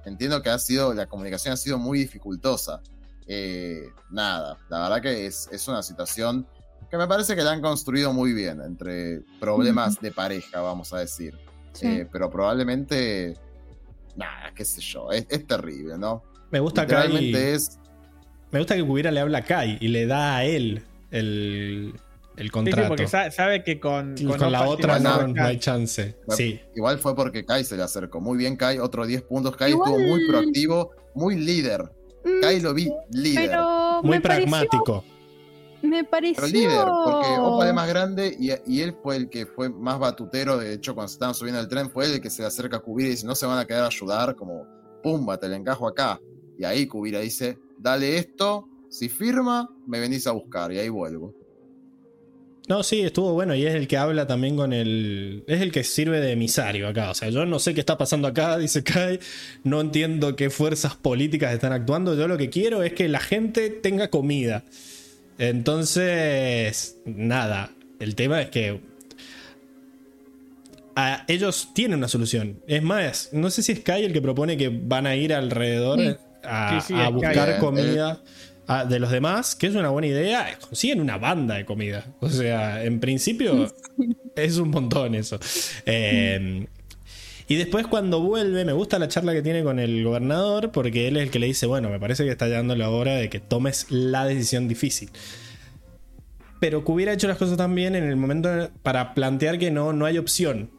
[0.05, 2.81] entiendo que ha sido, la comunicación ha sido muy dificultosa.
[3.27, 6.45] Eh, nada, la verdad que es, es una situación
[6.89, 10.99] que me parece que la han construido muy bien entre problemas de pareja, vamos a
[10.99, 11.37] decir.
[11.71, 11.87] Sí.
[11.87, 13.35] Eh, pero probablemente,
[14.15, 16.21] nada, qué sé yo, es, es terrible, ¿no?
[16.51, 17.07] Me gusta Kai.
[17.07, 17.79] Literalmente es
[18.51, 21.95] Me gusta que Cubira le habla a Kai y le da a él el,
[22.35, 22.87] el Sí, sí, contrato.
[22.89, 26.15] porque sa- sabe que con, la otra no, hay chance.
[26.29, 26.59] Sí.
[26.75, 28.19] Igual fue porque Kai se le acercó.
[28.21, 28.79] Muy bien, Kai.
[28.79, 29.55] Otro 10 puntos.
[29.55, 31.83] Kai Igual- estuvo muy proactivo, muy líder.
[32.25, 33.49] Mm, Kai lo vi líder.
[33.49, 35.03] Pero, pero Muy me pareció- pragmático.
[35.81, 36.47] me pareció.
[36.47, 40.57] líder, porque Opal es más grande y, y él fue el que fue más batutero.
[40.57, 42.77] De hecho, cuando se estaban subiendo al tren, fue él el que se le acerca
[42.77, 44.35] a Kubira y dice: No se van a quedar a ayudar.
[44.35, 44.65] Como,
[45.03, 46.19] pumba, te le encajo acá.
[46.57, 48.67] Y ahí Kubira dice: Dale esto.
[48.89, 50.71] Si firma, me venís a buscar.
[50.71, 51.33] Y ahí vuelvo.
[52.69, 55.43] No, sí, estuvo bueno y es el que habla también con el...
[55.47, 57.09] Es el que sirve de emisario acá.
[57.11, 59.19] O sea, yo no sé qué está pasando acá, dice Kai.
[59.65, 62.15] No entiendo qué fuerzas políticas están actuando.
[62.15, 64.63] Yo lo que quiero es que la gente tenga comida.
[65.37, 67.71] Entonces, nada.
[67.99, 68.79] El tema es que...
[70.95, 72.59] a- ellos tienen una solución.
[72.67, 75.99] Es más, no sé si es Kai el que propone que van a ir alrededor
[75.99, 76.15] Sí.
[76.43, 77.13] a, Sí, sí, a es Kai.
[77.13, 78.21] buscar Bien, comida
[78.67, 80.57] a- de los demás, que es una buena idea.
[80.59, 82.05] Consiguen una banda de comida.
[82.19, 83.73] O sea, en principio
[84.35, 85.39] es un montón eso.
[85.85, 86.65] Eh,
[87.47, 91.17] y después cuando vuelve, me gusta la charla que tiene con el gobernador, porque él
[91.17, 93.39] es el que le dice, bueno, me parece que está llegando la hora de que
[93.39, 95.09] tomes la decisión difícil.
[96.59, 100.05] Pero que hubiera hecho las cosas también en el momento para plantear que no, no
[100.05, 100.69] hay opción.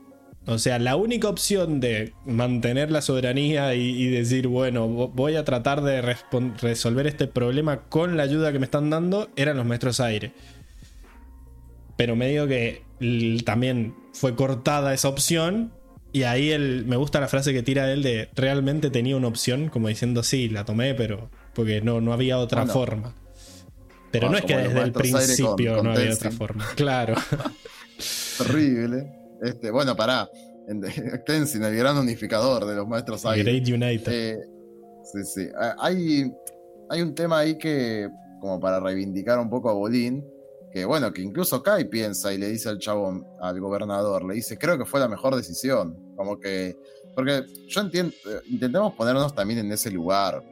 [0.46, 5.36] O sea, la única opción de mantener la soberanía y, y decir, bueno, vo- voy
[5.36, 6.02] a tratar de
[6.60, 10.32] resolver este problema con la ayuda que me están dando, eran los maestros aire.
[11.96, 12.82] Pero medio que
[13.44, 15.72] también fue cortada esa opción.
[16.12, 19.68] Y ahí él, me gusta la frase que tira él de realmente tenía una opción,
[19.68, 22.72] como diciendo sí, la tomé, pero porque no, no había otra Bueno.
[22.72, 23.14] forma.
[24.12, 26.64] Pero Ah, no es que desde el con- principio con no había otra forma.
[26.76, 27.14] Claro.
[28.38, 29.06] Terrible.
[29.44, 30.28] Este, bueno, pará.
[30.66, 30.80] En-
[31.26, 33.42] Tenzin, el gran unificador de los maestros aire.
[33.60, 34.12] Great United.
[34.12, 34.38] Eh,
[35.04, 35.48] sí, sí.
[35.60, 36.32] Ah, Hay,
[36.88, 38.08] hay un tema ahí que,
[38.40, 40.24] como para reivindicar un poco a Bolín,
[40.72, 44.58] que bueno, que incluso Kai piensa y le dice al chabón, al gobernador, le dice,
[44.58, 45.96] creo que fue la mejor decisión.
[46.16, 46.76] Como que,
[47.14, 50.42] porque yo entiendo, eh, intentemos ponernos también en ese lugar.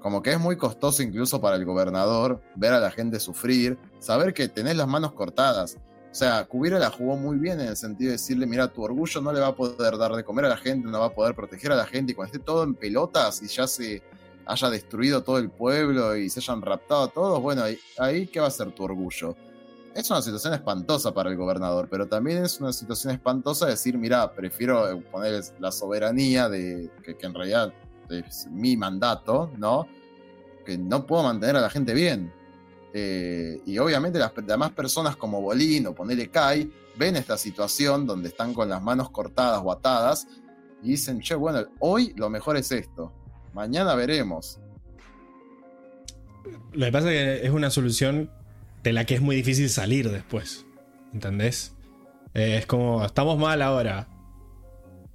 [0.00, 4.34] Como que es muy costoso incluso para el gobernador ver a la gente sufrir, saber
[4.34, 5.76] que tenés las manos cortadas.
[6.12, 9.22] O sea, Kubira la jugó muy bien en el sentido de decirle, mira, tu orgullo
[9.22, 11.34] no le va a poder dar de comer a la gente, no va a poder
[11.34, 14.02] proteger a la gente, y cuando esté todo en pelotas y ya se
[14.44, 17.64] haya destruido todo el pueblo y se hayan raptado a todos, bueno,
[17.96, 19.34] ahí, ¿qué va a ser tu orgullo?
[19.94, 24.34] Es una situación espantosa para el gobernador, pero también es una situación espantosa decir, mira,
[24.34, 27.72] prefiero poner la soberanía de que en realidad
[28.10, 29.86] es mi mandato, ¿no?
[30.66, 32.30] Que no puedo mantener a la gente bien.
[32.94, 38.28] Eh, y obviamente las demás personas como Bolín o ponele Kai ven esta situación donde
[38.28, 40.26] están con las manos cortadas o atadas
[40.82, 43.12] y dicen, che, bueno, hoy lo mejor es esto.
[43.54, 44.58] Mañana veremos.
[46.72, 48.30] Lo que pasa es que es una solución
[48.82, 50.66] de la que es muy difícil salir después.
[51.12, 51.74] ¿Entendés?
[52.34, 54.08] Eh, es como, estamos mal ahora.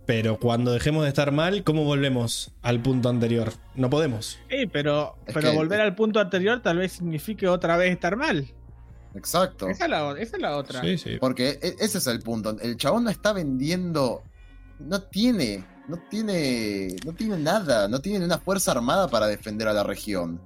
[0.07, 3.51] Pero cuando dejemos de estar mal, ¿cómo volvemos al punto anterior?
[3.75, 4.39] No podemos.
[4.49, 8.15] Sí, pero, Es pero que- volver al punto anterior tal vez signifique otra vez estar
[8.15, 8.47] mal.
[9.15, 9.67] Exacto.
[9.69, 10.81] Esa es la, o- esa es la otra.
[10.81, 11.17] Sí, sí.
[11.19, 12.55] Porque e- ese es el punto.
[12.61, 14.23] El chabón no está vendiendo.
[14.79, 15.65] No tiene.
[15.87, 16.95] No tiene.
[17.05, 17.87] No tiene nada.
[17.87, 20.39] No tiene una fuerza armada para defender a la región.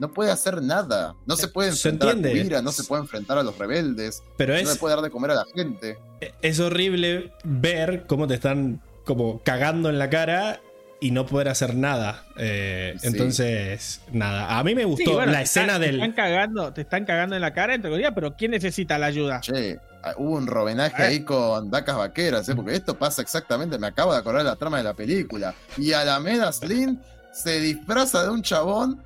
[0.00, 1.14] No puede hacer nada.
[1.26, 2.40] No se puede Se enfrentar entiende.
[2.40, 4.24] a Kubira, no se puede enfrentar a los rebeldes.
[4.36, 5.98] Pero No le es, puede dar de comer a la gente.
[6.42, 10.60] es horrible ver cómo te están como cagando en la cara
[11.00, 12.24] y no poder hacer nada.
[12.38, 13.08] Eh, Sí.
[13.08, 14.58] Entonces, nada.
[14.58, 16.14] A mí me Sí, gustó bueno, la te escena están- Te están, del.
[16.14, 19.40] cagando, te están cagando en la cara, entre comillas, pero ¿quién necesita la ayuda?
[19.40, 21.06] Che, ah, hubo un robenaje Eh.
[21.06, 22.54] ahí con vacas vaqueras, ¿eh?
[22.54, 25.54] porque esto pasa exactamente, me acabo de acordar de la trama de la película.
[25.76, 26.98] Y Alameda Slim
[27.34, 29.02] se disfraza de un chabón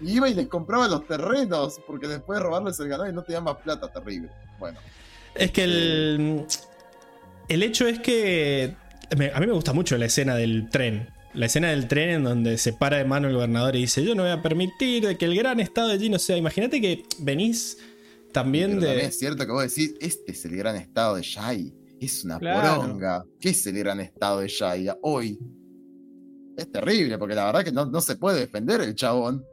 [0.00, 3.22] y iba y les compraba los terrenos, porque después de robarles el ganado y no
[3.22, 4.30] tenían más plata, terrible.
[4.58, 4.78] Bueno,
[5.34, 6.46] Es que el.
[7.48, 8.76] El hecho es que.
[9.16, 11.08] Me- a mí me gusta mucho la escena del tren.
[11.34, 14.14] La escena del tren en donde se para de mano el gobernador y dice: Yo
[14.14, 16.36] no voy a permitir que el gran estado de allí no sea.
[16.36, 17.78] Imagínate que venís
[18.32, 18.86] también pero de.
[18.88, 21.72] también es cierto que vos decís, este es el gran estado de Shai.
[22.00, 22.80] Es una Claro.
[22.82, 23.24] poronga.
[23.40, 25.38] ¿Qué es el gran estado de Shai hoy?
[26.56, 29.44] Es terrible, porque la verdad que no, no se puede defender el chabón.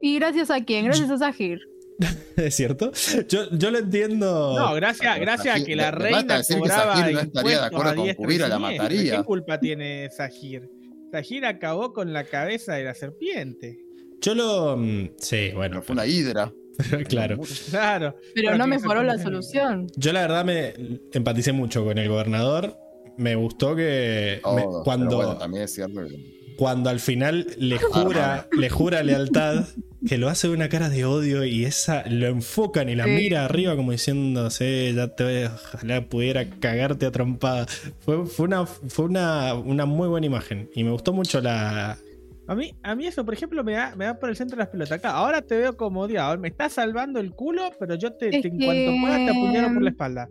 [0.00, 0.84] ¿Y gracias a quién?
[0.86, 1.58] Gracias a Sahir.
[2.36, 2.92] ¿Es cierto?
[3.28, 4.58] Yo, yo lo entiendo.
[4.58, 7.66] No, gracias, Pero gracias a que la reina decir que cobraba Sahir no estaría de
[7.66, 9.16] acuerdo a con Kubira, la mataría.
[9.18, 10.68] ¿Qué culpa tiene Sahir?
[11.10, 13.78] Sahir acabó con la cabeza de la serpiente.
[14.20, 14.76] Yo lo.
[14.76, 16.52] mm, Sí, Pero bueno, fue una hidra.
[17.08, 17.38] claro.
[17.70, 18.16] Claro.
[18.34, 19.86] Pero no que mejoró la solución.
[19.96, 20.74] Yo la verdad me
[21.12, 22.78] empaticé mucho con el gobernador.
[23.18, 27.76] Me gustó que me- cuando, pero bueno, también es cierto que cuando al final le
[27.76, 29.64] jura, le jura lealtad
[30.06, 33.10] que lo hace de una cara de odio y esa lo enfocan y la Sí.
[33.10, 37.66] mira arriba como diciendo, sí, ya te voy, ojalá pudiera cagarte a trompada.
[37.98, 41.98] Fue, fue, una, fue una, una muy buena imagen y me gustó mucho la...
[42.46, 44.60] A mí, a mí eso, por ejemplo, me da, me da por el centro de
[44.60, 44.92] las pelotas.
[44.92, 46.38] Acá, ahora te veo como odiado.
[46.38, 49.90] Me estás salvando el culo, pero yo te, en cuanto pueda te apuñalo por la
[49.90, 50.28] espalda.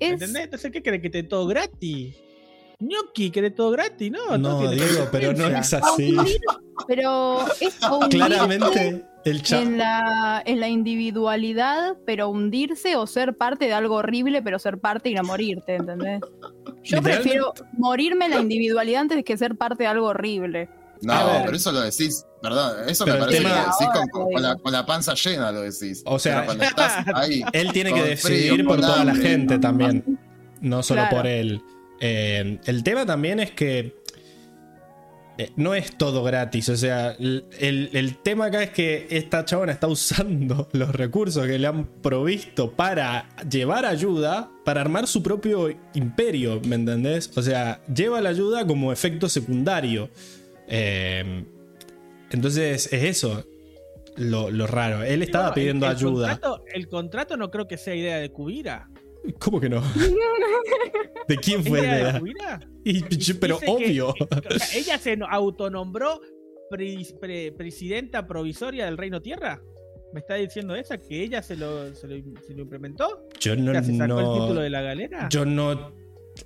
[0.00, 0.44] Es, ¿Entendés?
[0.44, 1.02] Entonces, ¿qué crees?
[1.02, 2.16] ¿Que te dé todo gratis?
[2.80, 4.10] Ñoqui, ¿querés todo gratis?
[4.10, 6.16] No, No, tiene Diego, pero no es así.
[6.86, 9.62] pero es hundirse Claramente el chat...
[9.62, 14.78] en la, en la individualidad, pero hundirse o ser parte de algo horrible, pero ser
[14.78, 16.20] parte y no morirte, ¿entendés?
[16.82, 20.68] Yo prefiero morirme en la individualidad antes de que ser parte de algo horrible.
[21.00, 21.14] No,
[21.44, 24.32] pero eso lo decís, perdón, eso Pero me parece tema- que lo decís con, con-
[24.32, 24.62] con la, digo.
[24.62, 26.02] con la panza llena, lo decís.
[26.06, 29.58] O sea- Pero cuando estás ahí, Él tiene que decidir frío, por toda la gente
[29.58, 30.18] también,
[30.60, 31.16] no solo Claro.
[31.16, 31.62] por él.
[32.06, 33.94] Eh, el tema también es que
[35.38, 36.68] eh, no es todo gratis.
[36.68, 41.46] O sea, el, el- el tema acá es que esta chabona está usando los recursos
[41.46, 47.30] que le han provisto para llevar ayuda, para armar su propio imperio, ¿me entendés?
[47.36, 50.10] O sea, lleva la ayuda como efecto secundario.
[50.68, 51.44] Eh,
[52.30, 53.44] entonces es eso
[54.16, 55.02] lo, lo raro.
[55.02, 56.28] Él estaba bueno, pidiendo el ayuda.
[56.32, 58.90] Contrato, el contrato no creo que sea idea de Cubira.
[59.38, 59.80] ¿Cómo que no?
[61.28, 62.18] ¿De quién ¿Es fue de idea?
[62.18, 62.60] Cubira?
[62.84, 63.02] Y-
[63.34, 64.14] pero Dice obvio.
[64.14, 64.24] que-
[64.54, 66.20] o sea, ella se no- autonombró
[66.70, 69.60] pre- pre- presidenta provisoria del Reino Tierra.
[70.12, 70.98] ¿Me está diciendo esa?
[70.98, 72.14] ¿Que ella se lo, se lo,
[72.46, 73.26] se lo implementó?
[73.40, 75.28] Yo no, ¿Ya se sacó el título de la galera?
[75.30, 75.92] yo no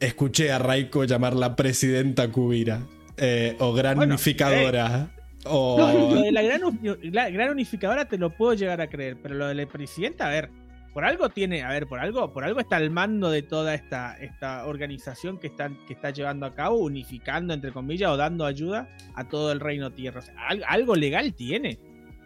[0.01, 2.87] escuché a Raiko llamarla presidenta Cubira.
[3.17, 5.15] eh, o gran Bueno, unificadora.
[5.45, 5.77] o...
[5.79, 6.61] No, lo de la gran,
[7.03, 10.31] la gran unificadora te lo puedo llegar a creer, pero lo de la presidenta, a
[10.31, 10.51] ver,
[10.99, 14.17] por algo tiene, a ver, por algo, por algo está al mando de toda esta,
[14.21, 18.89] esta organización que está, que está llevando a cabo, unificando entre comillas o dando ayuda
[19.15, 20.19] a todo el reino tierra.
[20.19, 21.79] O sea, al- algo legal tiene.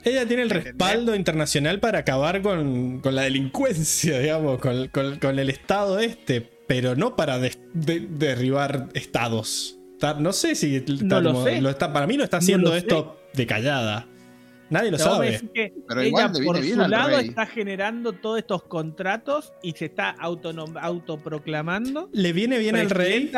[0.05, 5.39] Ella tiene el respaldo internacional para acabar con, con la delincuencia, digamos, con, con- con
[5.39, 9.77] el estado este, pero no para de- derribar estados.
[10.19, 11.59] No sé si No lo sé.
[11.59, 14.09] está, para mí lo está No haciendo lo esto de callada.
[14.73, 15.41] Nadie lo sabe.
[15.55, 17.29] que Pero ella igual le viene por bien su lado rey.
[17.29, 20.11] está generando todos estos contratos y se está
[20.81, 23.31] autoproclamando Le viene bien al rey.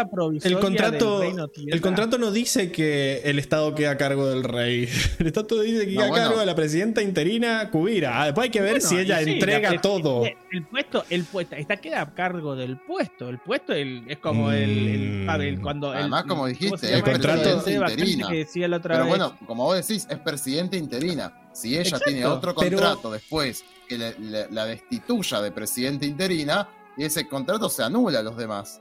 [0.42, 4.88] El contrato, el contrato no dice que el Estado queda a cargo del rey.
[5.18, 8.20] El Estado dice que No, queda a cargo de la presidenta interina Cubira.
[8.20, 10.24] Ah, Después hay que ver Bueno, si ella sí, entrega todo.
[10.54, 13.28] El puesto, el puesto, está queda a cargo del puesto.
[13.28, 15.60] El puesto el- es como el, el- Mm.
[15.62, 18.28] cuando el- Además, como ¿cómo dijiste, el contrato- interina.
[18.28, 19.10] que decía la otra Pero vez?
[19.18, 21.48] bueno, como vos decís, es presidente interina.
[21.52, 26.06] Si ella Exacto, tiene otro pero- contrato después que le- le- la destituya de presidente
[26.06, 28.80] interina, y ese contrato se anula a los demás.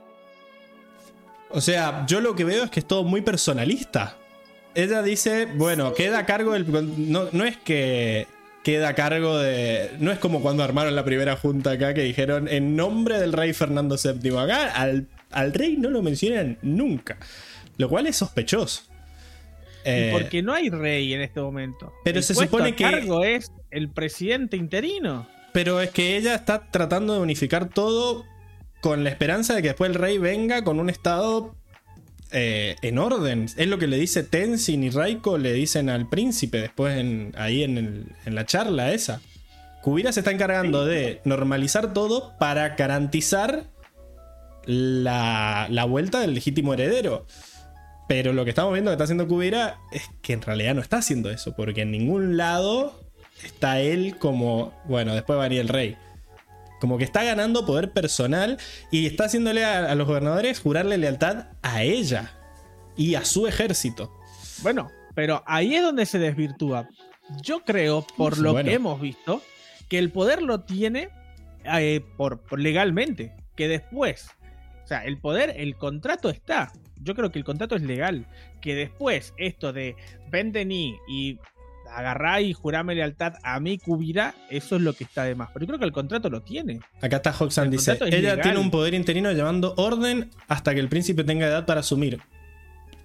[1.50, 4.16] O sea, yo lo que veo es que es todo muy personalista.
[4.76, 7.10] Ella dice, bueno, queda a cargo del.
[7.10, 8.26] No, no es que
[8.64, 9.90] queda a cargo de.
[10.00, 13.52] No es como cuando armaron la primera junta acá que dijeron en nombre del rey
[13.52, 14.36] Fernando VII.
[14.38, 17.18] Acá al, al rey no lo mencionan nunca.
[17.76, 18.82] Lo cual es sospechoso.
[19.84, 21.92] Eh, porque no hay rey en este momento.
[22.04, 25.28] pero El se supone a que- cargo es el presidente interino.
[25.52, 28.24] Pero es que ella está tratando de unificar todo
[28.80, 31.54] con la esperanza de que después el rey venga con un estado
[32.34, 33.46] eh, en orden.
[33.56, 37.62] Es lo que le dice Tenzin y Raiko, le dicen al príncipe después en, ahí
[37.62, 39.22] en, el- en la charla esa.
[39.82, 43.64] Kubira se está encargando de normalizar todo para garantizar
[44.66, 47.26] la, la vuelta del legítimo heredero.
[48.08, 50.98] Pero lo que estamos viendo que está haciendo Kubira es que en realidad no está
[50.98, 53.00] haciendo eso, porque en ningún lado
[53.44, 55.96] está él como, bueno, después va a venir el rey.
[56.80, 58.58] Como que está ganando poder personal
[58.90, 62.32] y está haciéndole a, a los gobernadores jurarle lealtad a ella
[62.96, 64.12] y a su ejército.
[64.62, 66.88] Bueno, pero ahí es donde se desvirtúa.
[67.42, 68.68] Yo creo, por lo Bueno.
[68.68, 69.42] que hemos visto,
[69.88, 71.08] que el poder lo tiene
[71.64, 73.32] eh, por, por legalmente.
[73.56, 74.28] Que después,
[74.84, 76.72] o sea, el poder, el contrato está.
[77.00, 78.26] Yo creo que el contrato es legal.
[78.60, 79.96] Que después, esto de
[80.30, 81.38] venden y, y
[81.94, 85.50] agarrá y jurame lealtad a mí, Cubira, eso es lo que está de más.
[85.52, 86.80] Pero yo creo que el contrato lo tiene.
[87.00, 91.24] Acá está Hoxan, dice, ella tiene un poder interino llevando orden hasta que el príncipe
[91.24, 92.20] tenga edad para asumir.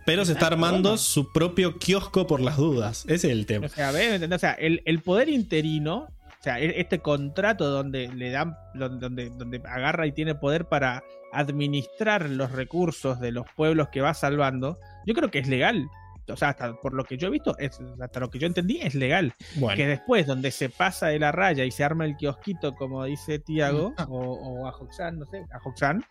[0.06, 3.04] Pero se está armando su propio kiosco por las dudas.
[3.08, 3.68] Ese es el tema.
[3.68, 4.20] O sea, ¿ves?
[4.58, 6.08] El, el poder interino,
[6.40, 11.04] o sea, e- este contrato donde le dan, donde, donde agarra y tiene poder para
[11.32, 15.88] administrar los recursos de los pueblos que va salvando, yo creo que es legal.
[16.34, 18.80] O sea, hasta por lo que yo he visto, es, hasta lo que yo entendí,
[18.82, 19.34] es legal.
[19.76, 23.40] Que después, donde se pasa de la raya y se arma el kiosquito, como dice
[23.40, 26.04] Tiago, o, o a Hoxan, no sé, a Hoxan,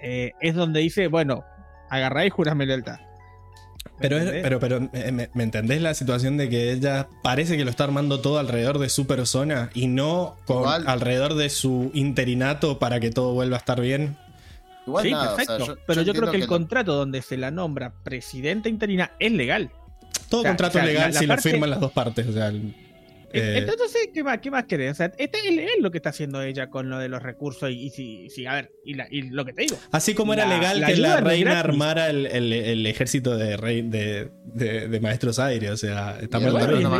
[0.00, 1.44] eh, es donde dice, bueno,
[1.90, 2.98] agarrá y jurame lealtad.
[3.98, 7.70] Pero, pero, pero eh, ¿me, me entendés la situación de que ella parece que lo
[7.70, 13.00] está armando todo alrededor de su persona y no con, alrededor de su interinato para
[13.00, 14.18] que todo vuelva a estar bien?
[14.86, 15.78] Igual sí, nada, o sea, perfecto.
[15.86, 19.70] pero yo, creo que el contrato donde se la nombra presidenta interina es legal.
[20.30, 21.92] Todo O sea, contrato o sea, legal la- la si parte- lo firman las dos
[21.92, 22.26] partes.
[22.28, 22.74] O sea, el-
[23.32, 24.92] eh, Entonces, ¿qué más, qué más querés?
[24.92, 27.86] O sea, este es lo que está haciendo ella con lo de los recursos y,
[27.86, 29.76] y si, si, a ver, y, la- y lo que te digo.
[29.92, 31.68] así como era la- legal la que la reina gratis.
[31.70, 35.70] armara el, el- el ejército de, rey, de, de- de maestros aires.
[35.70, 36.96] O sea, estamos bueno, No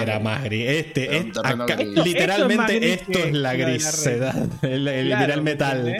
[0.00, 0.68] era más gris.
[0.68, 2.04] Este, Era este- acá- gris.
[2.04, 4.46] Literalmente esto es esto que- la que grisedad.
[4.62, 5.96] El, el Claro, literal ¿me metal.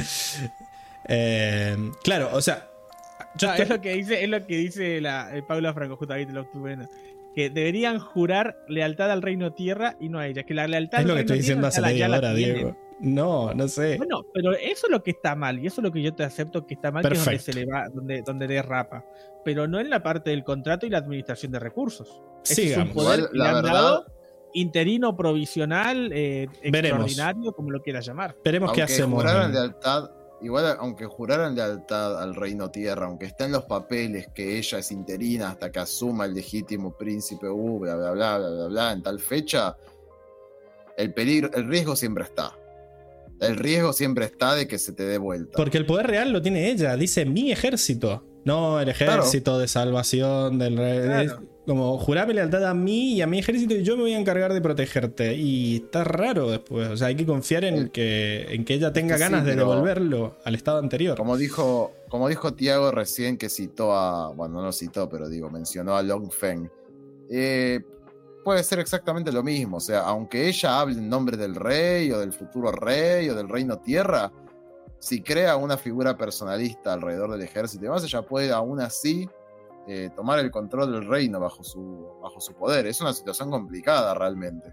[1.08, 2.68] Eh, claro, o sea.
[3.36, 6.32] Yo estoy- es lo que dice, es lo que dice la, eh, Paula Franco, justamente
[6.32, 6.86] lo viendo.
[7.34, 10.42] Que deberían jurar lealtad al reino tierra y no a ella.
[10.44, 12.34] Que la lealtad es al lo que reino estoy diciendo hace media hora.
[12.34, 12.76] Diego.
[13.00, 13.96] No, no sé.
[13.96, 16.22] Bueno, pero eso es lo que está mal, y eso es lo que yo te
[16.22, 17.52] acepto que está mal, que es donde Perfecto.
[17.52, 19.04] se le va, donde, donde derrapa.
[19.44, 22.22] Pero no en la parte del contrato y la administración de recursos.
[22.44, 24.06] Ese es un poder Igual, la verdad- dado
[24.54, 28.36] interino, provisional, eh, extraordinario, como lo quieras llamar.
[28.44, 29.20] Veremos qué aunque hacemos.
[29.22, 30.10] juraran lealtad,
[30.42, 34.92] igual aunque juraran lealtad al reino tierra, aunque esté en los papeles que ella es
[34.92, 39.02] interina hasta que asuma el legítimo príncipe, uh, bla bla bla bla bla bla, en
[39.02, 39.76] tal fecha,
[40.96, 42.56] el peligro, el riesgo siempre está.
[43.40, 45.56] El riesgo siempre está de que se te dé vuelta.
[45.56, 46.96] Porque el poder real lo tiene ella.
[46.96, 48.24] Dice mi ejército.
[48.44, 51.26] No el ejército de salvación del rey.
[51.26, 51.42] Claro.
[51.66, 54.52] Como jurame lealtad a mí y a mi ejército y yo me voy a encargar
[54.52, 55.36] de protegerte.
[55.36, 56.88] Y está raro después.
[56.88, 60.38] O sea, hay que confiar en que, en que ella tenga sí, ganas de devolverlo
[60.44, 61.16] al estado anterior.
[61.16, 64.32] Como dijo, como dijo Tiago recién que citó a.
[64.32, 66.68] Bueno, no lo citó, pero digo, mencionó a Long Feng.
[67.30, 67.80] Eh,
[68.42, 69.76] puede ser exactamente lo mismo.
[69.76, 73.48] O sea, aunque ella hable en nombre del rey, o del futuro rey, o del
[73.48, 74.32] reino tierra,
[75.02, 79.28] si crea una figura personalista alrededor del ejército y demás, ella puede aún así
[79.88, 82.86] eh, tomar el control del reino bajo su, bajo su poder.
[82.86, 84.72] Es una situación complicada realmente.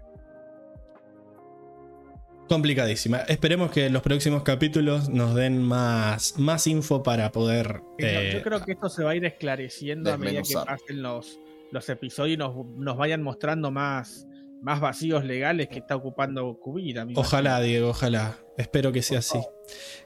[2.48, 3.18] Complicadísima.
[3.22, 7.80] Esperemos que los próximos capítulos nos den más, más info para poder.
[7.80, 11.02] No, eh, Yo creo que esto se va a ir esclareciendo a medida que pasen
[11.02, 11.40] los,
[11.72, 14.28] los episodios y nos, nos vayan mostrando más,
[14.62, 17.04] más vacíos legales que está ocupando Kubira.
[17.04, 17.66] me Ojalá, imagino.
[17.66, 18.36] Diego, ojalá.
[18.60, 19.38] Espero que sea así.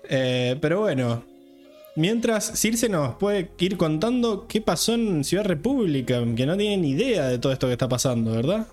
[0.08, 1.24] Eh, pero bueno,
[1.96, 7.28] mientras Circe nos puede ir contando qué pasó en Ciudad República, que no tienen idea
[7.28, 8.66] de todo esto que está pasando, ¿verdad?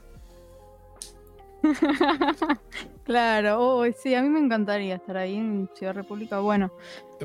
[3.04, 6.40] Claro, oh, sí, a mí me encantaría estar ahí en Ciudad República.
[6.40, 6.72] Bueno,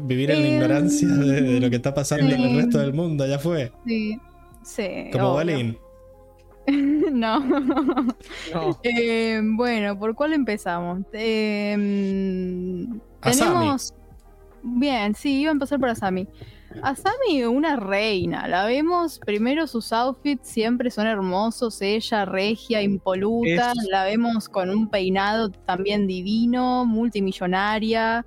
[0.02, 2.92] Vivir en la Eh, ignorancia de, de lo que está pasando en el resto del
[2.92, 3.72] mundo, ya fue.
[3.86, 4.18] sí,
[4.62, 5.10] sí.
[5.12, 5.34] Como.
[5.34, 5.78] Balín.
[7.12, 7.40] no.
[7.40, 11.00] No, Eh, bueno, ¿por cuál empezamos?
[11.12, 12.86] Eh,
[13.20, 13.50] Asami.
[13.52, 13.94] tenemos.
[14.62, 16.26] Bien, sí, iba a empezar por Asami.
[16.82, 18.48] Asami, una reina.
[18.48, 21.80] La vemos, primero sus outfits siempre son hermosos.
[21.80, 23.70] Ella, regia, impoluta.
[23.72, 28.26] Es- La vemos con un peinado también divino, multimillonaria.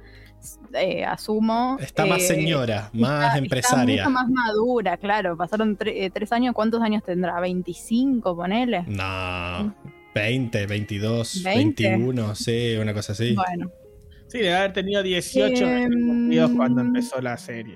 [0.74, 1.78] Eh, asumo.
[1.80, 3.96] Está más Eh, señora, más está- empresaria.
[3.98, 5.36] Está mucho más madura, claro.
[5.38, 6.54] Pasaron tre- eh, tres años.
[6.54, 7.40] ¿Cuántos años tendrá?
[7.40, 8.84] ¿25, ponele?
[8.88, 9.74] No,
[10.16, 11.90] 20, 22, 20.
[11.90, 13.36] 21, sí, una cosa así.
[13.36, 13.70] Bueno.
[14.28, 17.76] sí, debe haber tenido 18 Em, cumplidos cuando empezó la serie.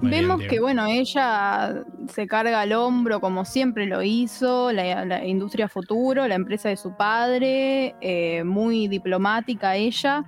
[0.00, 1.82] Muy Vemos que, bueno, ella
[2.14, 6.76] se carga al hombro como siempre lo hizo, la, la industria futuro, la empresa de
[6.76, 10.24] su padre, eh, muy diplomática ella.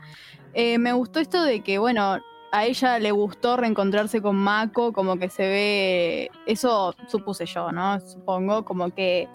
[0.55, 2.19] Eh, me gustó esto de que, bueno,
[2.53, 7.99] a ella le gustó reencontrarse con Mako, como que se ve, eso supuse yo, ¿no?
[8.01, 9.29] Supongo, como que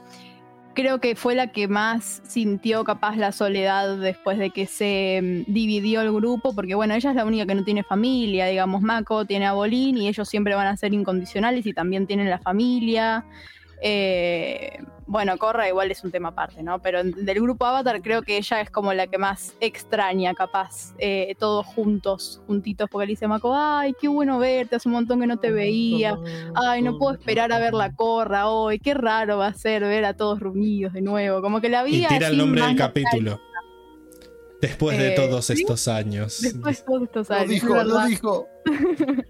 [0.77, 5.51] creo que fue la que más sintió capaz la soledad después de que se mm,
[5.51, 9.25] dividió el grupo, porque bueno, ella es la única que no tiene familia, digamos, Mako
[9.25, 13.25] tiene a Bolín y ellos siempre van a ser incondicionales y también tienen la familia.
[13.81, 14.79] Eh,
[15.09, 16.79] bueno, Corra igual es un tema aparte, ¿no?
[16.81, 21.33] Pero del grupo Avatar creo que ella es como la que más extraña, capaz, eh,
[21.39, 25.21] todos juntos, juntitos, porque le dice a Mako, ay, qué bueno verte, hace un montón
[25.21, 26.17] que no te veía.
[26.55, 28.79] Ay, no puedo esperar a ver la corra hoy.
[28.79, 31.41] Qué raro va a ser ver a todos reunidos de nuevo.
[31.41, 32.09] Como que la Y vida.
[32.09, 33.39] tira el nombre del capítulo.
[34.61, 35.53] Después de Eh, todos ¿sí?
[35.53, 36.41] estos años.
[36.41, 37.45] Después de todos estos Lo años.
[37.45, 38.47] es dijo, lo dijo.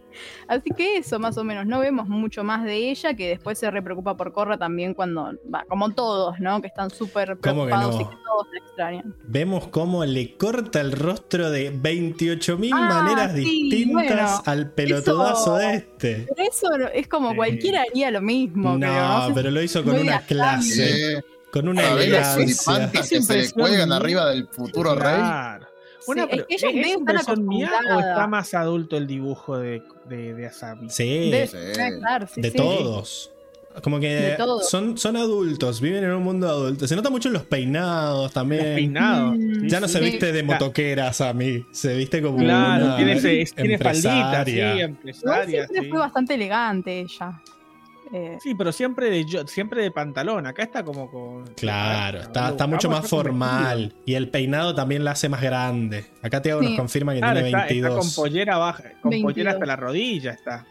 [0.47, 1.65] Así que eso, más o menos.
[1.65, 5.33] No vemos mucho más de ella, que después se repreocupa por Corra también cuando.
[5.53, 6.61] Va, como todos, ¿no?
[6.61, 8.01] Que están súper ¿Cómo que preocupados no?
[8.01, 9.15] y que todos la extrañan.
[9.27, 13.39] Vemos cómo le corta el rostro de 28.000 Ah, maneras sí,
[13.69, 16.25] distintas bueno, al pelotudazo eso- de este.
[16.35, 17.35] Pero eso es como Sí.
[17.35, 18.73] cualquiera haría lo mismo.
[18.73, 21.21] No, creo, no sé pero lo hizo con una clase, Eh,
[21.52, 22.90] con una ¿Sabés los elegancia.
[23.02, 25.15] Es que se le cuelgan arriba del futuro rey?
[25.15, 25.68] Claro.
[26.07, 29.84] Una Sí, es que ella ¿es impresión mía o está más adulto el dibujo de,
[30.06, 30.90] de, de Asami?
[30.90, 31.57] Sí, De, Sí.
[31.82, 32.57] ah, claro, sí, de sí.
[32.57, 33.32] todos.
[33.84, 34.36] Como que
[34.68, 36.88] son, son adultos, viven en un mundo adulto.
[36.88, 38.74] Se nota mucho en los peinados también.
[38.74, 39.34] Peinado.
[39.34, 40.06] Mm, Ya no se Sí.
[40.06, 44.84] viste de motoqueras a mí, se viste como Claro, una tiene, tiene faldita, sí, empresaria.
[45.36, 45.90] Igual siempre sí.
[45.90, 47.40] fue bastante elegante ella.
[48.13, 50.45] Eh, Sí, pero siempre de, yo- siempre de pantalón.
[50.47, 51.45] Acá está como con.
[51.55, 53.93] Claro, está, está mucho más formal.
[54.05, 56.05] Y el peinado también la hace más grande.
[56.21, 56.77] Acá Tiago nos Sí.
[56.77, 57.99] confirma que Claro, tiene está, está 22.
[58.15, 59.34] con pollera baja, con 22.
[59.34, 60.65] pollera hasta la rodilla está.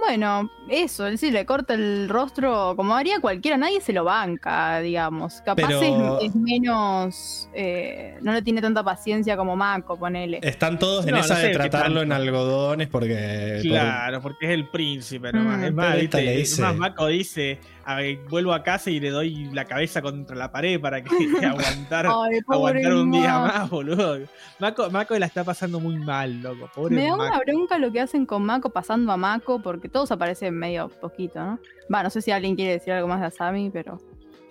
[0.00, 4.80] Bueno, eso, él sí le corta el rostro como haría cualquiera, nadie se lo banca,
[4.80, 5.42] digamos.
[5.42, 7.48] Capaz Pero- es, es menos.
[7.54, 10.40] eh, no le tiene tanta paciencia como Mako, ponele.
[10.42, 13.60] Están todos en No, esa no sé de tratarlo en algodones porque.
[13.62, 15.58] Claro, porque es el príncipe nomás.
[15.58, 17.58] Mm, es más, le dice- más, Mako dice,
[17.92, 21.10] a ver, vuelvo a casa y le doy la cabeza contra la pared para que
[21.46, 24.18] aguantar, Ay, aguantar un día más, boludo.
[24.58, 26.70] Mako, Mako la está pasando muy mal, loco.
[26.74, 27.22] Pobre Me da Mako.
[27.22, 31.38] una bronca lo que hacen con Mako pasando a Mako, porque todos aparecen medio poquito,
[31.40, 31.58] ¿no?
[31.92, 33.98] Va, no sé si alguien quiere decir algo más de Asami, pero.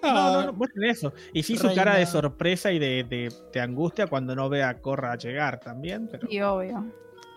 [0.02, 0.14] No,
[0.44, 1.14] no, no, tenés eso.
[1.34, 1.84] Y sí su Reina.
[1.84, 6.08] cara de sorpresa y de, de- de angustia cuando no ve a Corra llegar también,
[6.10, 6.26] pero...
[6.30, 6.86] Sí, obvio.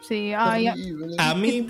[0.01, 0.69] Sí, ay.
[1.19, 1.67] A mí,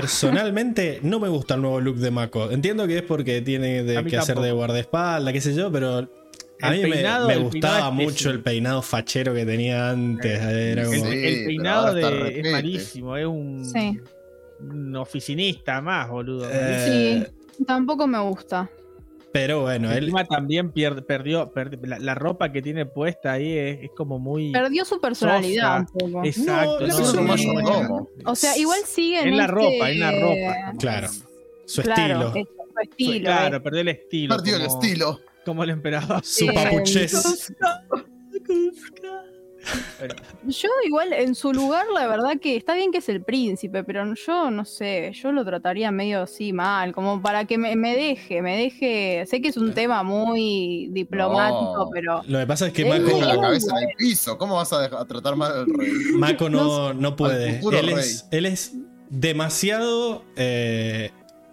[0.00, 2.50] personalmente, no me gusta el nuevo look de Mako.
[2.50, 6.08] Entiendo que es porque tiene de que hacer de guardaespaldas, qué sé yo, pero
[6.60, 10.40] a El mí me- peinado- me, el gustaba mucho el peinado fachero que tenía antes.
[10.40, 14.00] Era El, como- Sí, el pero peinado de, es malísimo, es un, Sí.
[14.60, 16.46] un oficinista más, boludo.
[16.50, 17.26] Eh,
[17.58, 18.70] sí, tampoco me gusta.
[19.32, 20.04] Pero bueno, él.
[20.04, 24.18] Encima también pier- perdió, perdi- la, la ropa que tiene puesta ahí es, es como
[24.18, 24.52] muy...
[24.52, 26.24] Perdió su personalidad un poco.
[26.24, 28.08] Exacto, No, no, eso no.
[28.26, 30.72] O sea, igual sigue en la este- ropa, es la ropa.
[30.78, 31.08] Claro,
[31.64, 33.24] su Claro, estilo, es su estilo.
[33.24, 33.60] claro, eh.
[33.60, 34.36] perdió el estilo.
[34.36, 35.20] Perdió el estilo.
[35.44, 36.22] Como el emperador.
[36.24, 36.46] su.
[36.46, 36.70] Pero-
[40.44, 44.12] Yo igual en su lugar, la verdad que está bien que es el príncipe, pero
[44.14, 48.42] yo no sé, yo lo trataría medio así mal, como para que me, me deje,
[48.42, 51.90] me deje, sé que es un tema muy diplomático, No.
[51.92, 54.36] pero Lo que pasa es que Mako, la cabeza en el piso.
[54.38, 55.90] ¿Cómo vas a, dejar- a tratar mal al rey?
[56.16, 57.60] Mako no, no puede.
[57.98, 58.74] es, él es
[59.10, 60.24] demasiado.
[60.36, 61.10] eh,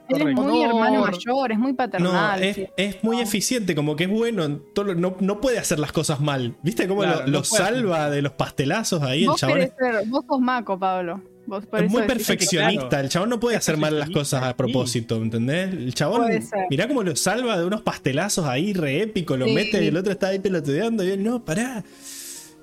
[0.09, 1.11] él es muy hermano No.
[1.11, 2.43] mayor, es muy no, paternal.
[2.43, 2.67] es, sí.
[2.77, 4.43] es muy eficiente, como que es bueno.
[4.43, 6.55] en todo lo- no, no puede hacer las cosas mal.
[6.63, 9.21] ¿Viste cómo Claro, lo, no lo puede hacer- salva de los pastelazos ahí?
[9.23, 11.21] El Vos, chabón es, ser- vos sos Maco, Pablo.
[11.45, 12.89] Vos por es eso muy que- perfeccionista.
[12.89, 13.03] claro.
[13.05, 15.73] El chabón no puede hacer mal las cosas a propósito, ¿entendés?
[15.73, 16.29] El chabón,
[16.69, 19.53] mirá cómo lo salva de unos pastelazos ahí re épico, lo Sí.
[19.53, 21.83] mete y el otro está ahí pelotudeando y él, no, pará.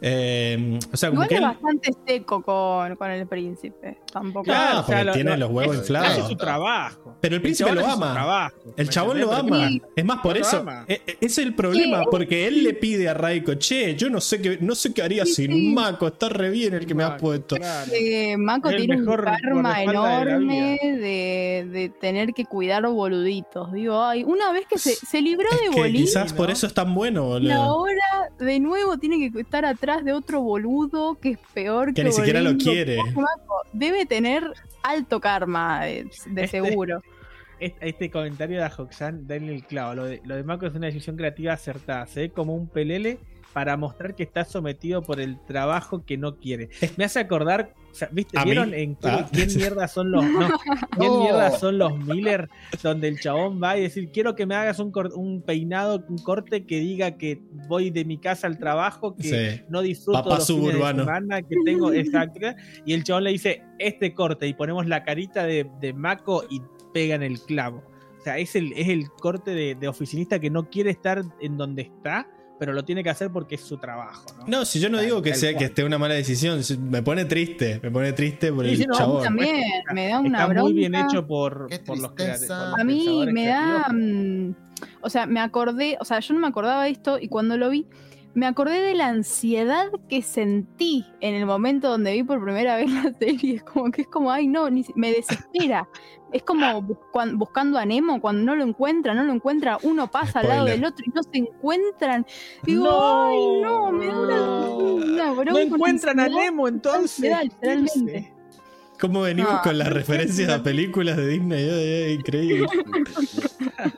[0.08, 1.46] Eh, o sea, como Igual que es él.
[1.46, 3.98] bastante seco con, con el príncipe.
[4.12, 4.44] Tampoco.
[4.44, 6.18] Claro, porque tiene los huevos es- inflados.
[6.18, 7.16] Es su trabajo.
[7.20, 8.12] Pero el príncipe lo ama.
[8.12, 9.68] trabajo, El ¿me chabón lo ama.
[9.68, 9.82] Sí.
[9.96, 10.58] Es más, por eso.
[10.58, 10.84] ama.
[10.86, 14.58] e- Es el problema, porque él le pide a Raiko, che, yo no sé qué,
[14.60, 15.72] no sé qué haría Sí, sin sí.
[15.74, 17.56] Mako, está re bien el que me has puesto.
[17.56, 17.90] claro.
[17.92, 23.72] Eh, Mako Es el tiene un karma de enorme de, de tener que cuidar boluditos.
[23.72, 26.66] Digo, ay, una vez que se, se libró Es de que Bolín quizás por eso
[26.66, 31.30] es tan bueno, y ahora de nuevo tiene que estar atrás de otro boludo que
[31.30, 32.98] es peor que Que ni siquiera lo quiere.
[33.72, 34.44] Debe tener
[34.82, 37.02] alto karma, de, de Este- seguro.
[37.58, 39.94] Este, este comentario de Ajoxan, denle el clavo.
[39.94, 42.06] Lo de, lo de Mako es una decisión creativa acertada.
[42.06, 43.18] Se ve como un pelele
[43.56, 46.68] para mostrar que está sometido por el trabajo que no quiere.
[46.98, 48.38] Me hace acordar, o sea, ¿viste?
[48.44, 49.26] ¿Vieron en qué, Ah.
[49.32, 50.40] quién mierda son los no,
[50.98, 51.20] quién No.
[51.22, 52.50] mierda son los Miller?
[52.82, 56.80] Donde el chabón va y decir, quiero que me hagas un, peinado, un corte que
[56.80, 59.22] diga que voy de mi casa al trabajo, que
[59.56, 59.62] Sí.
[59.70, 61.04] no disfruto Papá los fines de suburbano.
[61.06, 62.40] semana, que tengo exacto.
[62.84, 66.60] Y el chabón le dice, este corte, y ponemos la carita de, de Mako y
[66.92, 67.82] pegan el clavo.
[68.18, 71.56] O sea, es el, es el corte de, de oficinista que no quiere estar en
[71.56, 72.28] donde está,
[72.58, 74.24] pero lo tiene que hacer porque es su trabajo.
[74.46, 75.58] No, No, si yo no digo que sea cual.
[75.58, 78.76] que esté una mala decisión, si- me pone triste, me pone triste por Sí, el
[78.78, 79.22] sí, no, a mí chabón.
[79.24, 80.62] También me da una Está bronca.
[80.62, 82.46] muy bien hecho por, por los tristeza.
[82.46, 83.88] crea- por los A mí me da.
[83.92, 84.54] mm,
[85.02, 85.96] o sea, me acordé.
[86.00, 87.86] O sea, yo no me acordaba de esto y cuando lo vi,
[88.36, 92.90] me acordé de la ansiedad que sentí en el momento donde vi por primera vez
[92.92, 93.56] la serie.
[93.56, 95.88] Es como que es como, ay, no, ni me desespera.
[96.32, 100.40] es como buscan- buscando a Nemo cuando no lo encuentra, no lo encuentra, uno pasa
[100.40, 102.26] al lado del otro y no se encuentran.
[102.62, 103.24] Digo, No.
[103.28, 106.28] ay, no, me da una, una No encuentran a.
[106.28, 107.32] Nemo entonces.
[107.32, 108.34] ansiedad, literalmente.
[109.00, 109.60] ¿Cómo venimos Ah.
[109.62, 111.62] con las referencias a películas de Disney?
[111.64, 112.66] Eh, eh, increíble.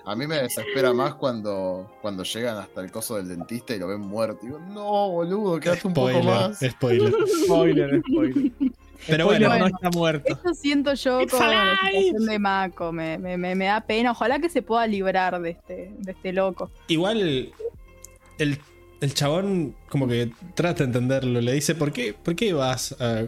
[0.05, 3.87] A mí me desespera más cuando, cuando llegan hasta el coso del dentista y lo
[3.89, 4.41] ven muerto.
[4.43, 6.59] Digo, no, boludo, quédate un poco Spoiler, más.
[6.59, 7.12] spoiler.
[7.45, 8.53] Spoiler, spoiler.
[9.07, 10.39] Pero bueno, no está muerto.
[10.45, 12.93] Eso siento yo It's con la situación de Mako.
[12.93, 14.11] Me, me, me, me da pena.
[14.11, 16.70] Ojalá que se pueda librar de este, de este loco.
[16.89, 17.53] igual
[18.39, 18.59] el,
[19.01, 23.23] el chabón como que trata de entenderlo, le dice, ¿por qué, por qué vas a...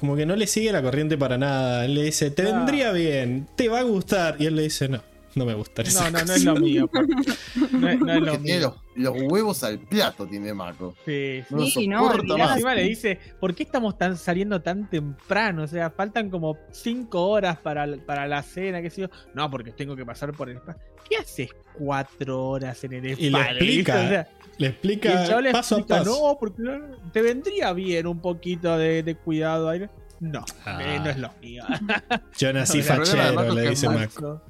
[0.00, 1.84] Como que no le sigue la corriente para nada.
[1.84, 2.56] Él le dice, te Ah.
[2.56, 4.36] vendría bien, te va a gustar.
[4.38, 5.02] Y él le dice, no,
[5.34, 6.86] no me gusta No, no, no es lo mío.
[6.92, 8.60] por- No, es- no es Que lo mío.
[8.96, 10.94] los, los huevos al plato, tiene Mako.
[11.04, 11.54] Sí, sí.
[11.54, 15.64] No Sí, no, encima le dice, ¿por qué estamos tan saliendo tan temprano?
[15.64, 19.08] O sea, faltan como 5 horas para, para la cena, qué sé yo.
[19.34, 20.76] No, porque tengo que pasar por el spa.
[21.08, 23.20] ¿Qué haces cuatro horas en el spa?
[23.22, 24.28] Y le explica, O sea,
[24.60, 26.10] Le y el explica chaval le paso explica, a paso.
[26.28, 29.86] no, porque no- te vendría bien un poquito de, de cuidado ahí.
[30.20, 30.78] No, Ah.
[30.82, 31.64] eh, no es lo mío.
[32.38, 34.42] Yo nací El problema de fachero, Marcos le es que dice es Mako.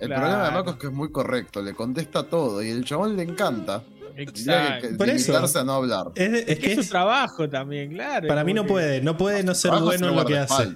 [0.00, 0.22] El Claro.
[0.22, 3.22] problema de Mako es que es muy correcto, le contesta todo y el chabón le
[3.22, 3.82] encanta.
[4.16, 4.88] Exacto.
[4.88, 5.32] que Por eso.
[5.32, 6.06] limitarse a no hablar.
[6.14, 8.28] Es, de- es Es que su trabajo también, claro.
[8.28, 10.74] para mí no que- puede, no puede no ser bueno en lo que hace.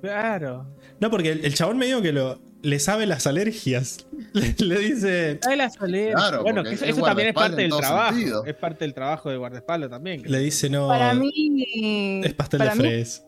[0.00, 0.66] Claro.
[1.00, 4.06] No, porque el, el chabón medio que lo le sabe las alergias.
[4.32, 7.56] Le, le dice, Ay, la soler- Claro, bueno, que eso, es eso también es parte
[7.62, 8.14] del trabajo.
[8.14, 8.44] sentido.
[8.46, 10.22] Es parte del trabajo de guardaespaldas también.
[10.24, 12.22] le dice no, Para mí.
[12.24, 13.22] es pastel para de mí fresa.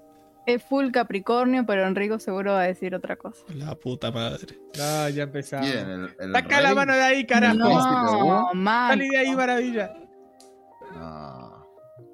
[0.47, 3.43] es full Capricornio, pero Enrico seguro va a decir otra cosa.
[3.55, 4.57] La puta madre.
[4.79, 5.69] No, ya empezamos.
[5.71, 5.91] ¿Quién?
[5.91, 7.55] El, el Saca la mano de ahí, carajo.
[7.55, 8.51] No,
[8.89, 9.95] Salí de ahí, maravilla.
[10.95, 11.67] No,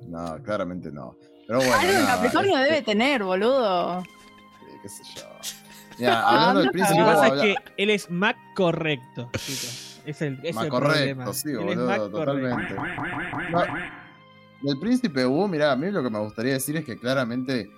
[0.08, 1.16] no, claramente no.
[1.46, 4.00] Pero bueno, Algo en nada, Capricornio este, debe tener, boludo.
[4.00, 4.02] eh,
[4.82, 5.22] qué sé yo.
[6.06, 10.00] Hablando del anda príncipe, Lo que pasa es que él es Mac correcto, chicos.
[10.06, 11.32] Es el, es Más el correcto, problema.
[11.34, 12.74] sí, boludo, Mac totalmente.
[14.62, 17.70] del príncipe Wu, mirá, a mí lo que me gustaría decir es que claramente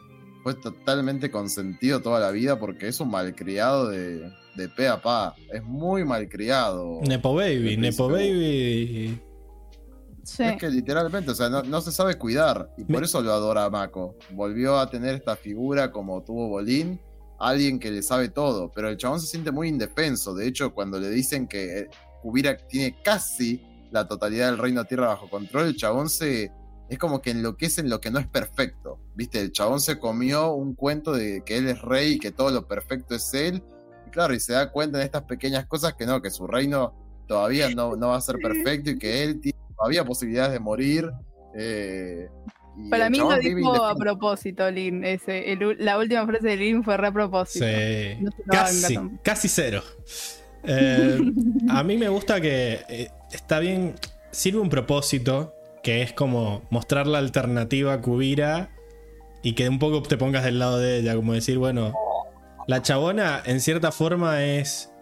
[0.42, 5.34] fue totalmente consentido toda la vida porque es un malcriado de, de pe a pa.
[5.52, 7.00] Es muy malcriado.
[7.02, 9.20] Nepo Baby, Nepo Baby.
[10.24, 10.42] Sí.
[10.44, 13.32] Es que literalmente, o sea, no, no se sabe cuidar y por Me- eso lo
[13.32, 14.16] adora a Mako.
[14.30, 17.00] Volvió a tener esta figura como tuvo Bolín,
[17.48, 20.34] alguien que le sabe todo, pero el chabón se siente muy indefenso.
[20.34, 21.90] De hecho, cuando le dicen que eh,
[22.22, 23.60] Kubira tiene casi
[23.90, 26.52] la totalidad del reino tierra bajo control, el chabón se
[26.88, 28.98] es como que enloquece en lo que no es perfecto.
[29.14, 29.40] ¿Viste?
[29.40, 32.68] El chabón se comió un cuento de que él es rey y que todo lo
[32.68, 33.62] perfecto es él.
[34.06, 36.94] Y claro, y se da cuenta en estas pequeñas cosas que no, que su reino
[37.26, 41.10] todavía no, no va a ser perfecto y que él tiene todavía posibilidades de morir.
[41.56, 42.28] eh,
[42.90, 45.04] Para mí lo dijo a propósito, Lin.
[45.04, 47.66] Ese, el la última frase de Lin fue re a propósito.
[47.66, 48.16] Sí.
[48.20, 49.82] No Casi, casi cero.
[50.64, 51.18] Eh,
[51.68, 53.94] a mí me gusta que eh, está bien,
[54.30, 58.70] sirve un propósito, que es como mostrar la alternativa a Kubira
[59.42, 61.92] y que un poco te pongas del lado de ella, como decir, bueno,
[62.66, 64.92] la chabona en cierta forma es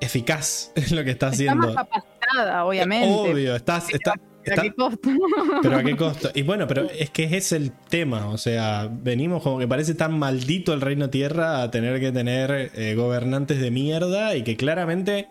[0.00, 1.74] eficaz en lo que está Está más haciendo.
[1.74, 3.30] capacitada, obviamente.
[3.32, 4.14] Obvio, estás, está,
[4.46, 5.10] ¿A está- qué costo?
[5.62, 6.30] pero a qué costo.
[6.34, 8.28] Y bueno, pero es que ese es el tema.
[8.28, 12.70] O sea, venimos como que parece tan maldito el reino tierra a tener que tener
[12.74, 15.28] eh, gobernantes de mierda y que claramente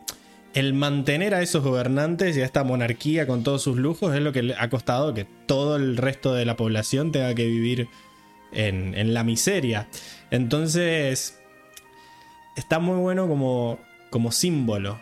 [0.53, 4.31] el mantener a esos gobernantes y a esta monarquía con todos sus lujos es lo
[4.31, 7.89] que le ha costado que todo el resto de la población tenga que vivir
[8.53, 9.87] en, en la miseria.
[10.31, 11.39] Entonces,
[12.55, 13.79] está muy bueno como,
[14.09, 14.97] como símbolo.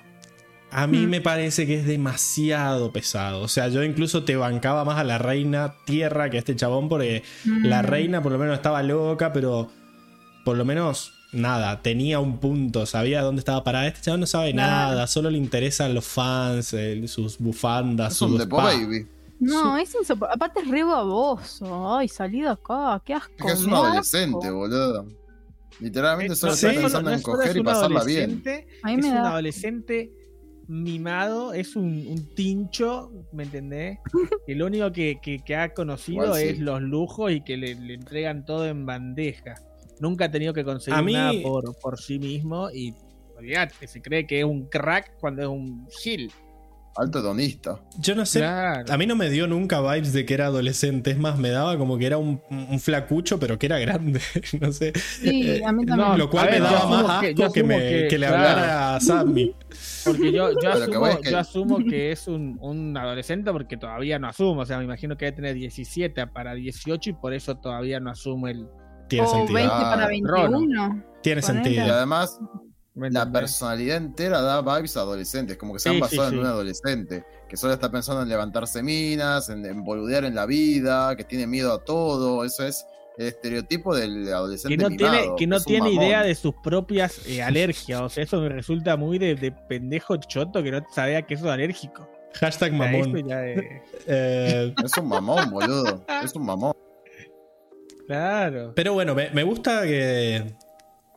[0.75, 1.09] A mí Mm.
[1.09, 3.41] me parece que es demasiado pesado.
[3.41, 6.89] O sea, yo incluso te bancaba más a la reina tierra que a este chabón
[6.89, 7.85] porque la Mm.
[7.85, 9.69] reina por lo menos estaba loca, pero
[10.45, 13.87] por lo menos nada, tenía un punto, sabía dónde estaba parada.
[13.87, 18.29] Este chabón no sabe nada, solo le interesan los fans, el- sus bufandas, Es un
[18.37, 18.47] sus.
[18.63, 19.07] Baby.
[19.39, 21.97] No, es insopor- Aparte es re baboso.
[21.97, 23.31] Ay, salido acá, qué asco.
[23.39, 24.55] Es que es un adolescente, asco.
[24.57, 25.05] boludo.
[25.79, 28.43] Literalmente solo No, está es pensando no en es coger es y un pasarla bien.
[28.83, 30.13] A mí es me un da- adolescente
[30.67, 33.99] mimado, es un, un tincho, ¿me entendés?
[34.47, 36.47] Que lo único que, que- que ha conocido Igual sí.
[36.49, 39.55] es los lujos y que le, le entregan todo en bandeja.
[39.99, 42.93] Nunca ha tenido que conseguir mí- nada por, por sí mismo y
[43.37, 46.31] olvidate, se cree que es un crack cuando es un gil.
[46.95, 47.79] Alto hedonista.
[47.97, 48.85] Yo no sé, Claro.
[48.93, 51.09] a mí no me dio nunca vibes de que era adolescente.
[51.11, 54.21] Es más, me daba como que era un, un flacucho, pero que era grande.
[54.61, 54.93] no sé.
[54.95, 56.19] Sí, Eh, a mí no, también.
[56.19, 58.27] Lo cual ver, me daba asumo más que- asco que, asumo me- que- que le
[58.27, 58.35] claro.
[58.49, 59.55] hablara a Sammy.
[60.05, 64.19] Porque yo, yo, asumo, es que- yo asumo que es un, un adolescente porque todavía
[64.19, 64.61] no asumo.
[64.61, 68.11] O sea, me imagino que debe tener 17 para 18 y por eso todavía no
[68.11, 68.67] asume el.
[69.09, 69.53] Tiene o sentido.
[69.55, 70.59] 20 Ah, para Rono.
[70.59, 71.03] 21.
[71.23, 71.59] Tiene ponele.
[71.61, 71.93] Y sentido.
[71.95, 76.27] además, ¿me la personalidad entera da vibes adolescentes, como que se han Sí, basado sí,
[76.27, 76.37] en sí.
[76.39, 81.15] un adolescente, que solo está pensando en levantarse minas, en, en boludear en la vida,
[81.15, 82.85] que tiene miedo a todo, eso es
[83.17, 86.03] el estereotipo del adolescente que no mimado, tiene, que no tiene mamón.
[86.03, 88.01] idea de sus propias eh, alergias.
[88.01, 91.45] O sea, eso me resulta muy de, de pendejo choto que no sabía que eso
[91.45, 92.07] es alérgico.
[92.35, 93.17] Hashtag O sea, mamón.
[93.17, 93.65] es-
[94.07, 96.73] Eh, Es un mamón, boludo, es un mamón.
[98.07, 98.73] Claro.
[98.75, 100.53] pero bueno, me, me gusta que,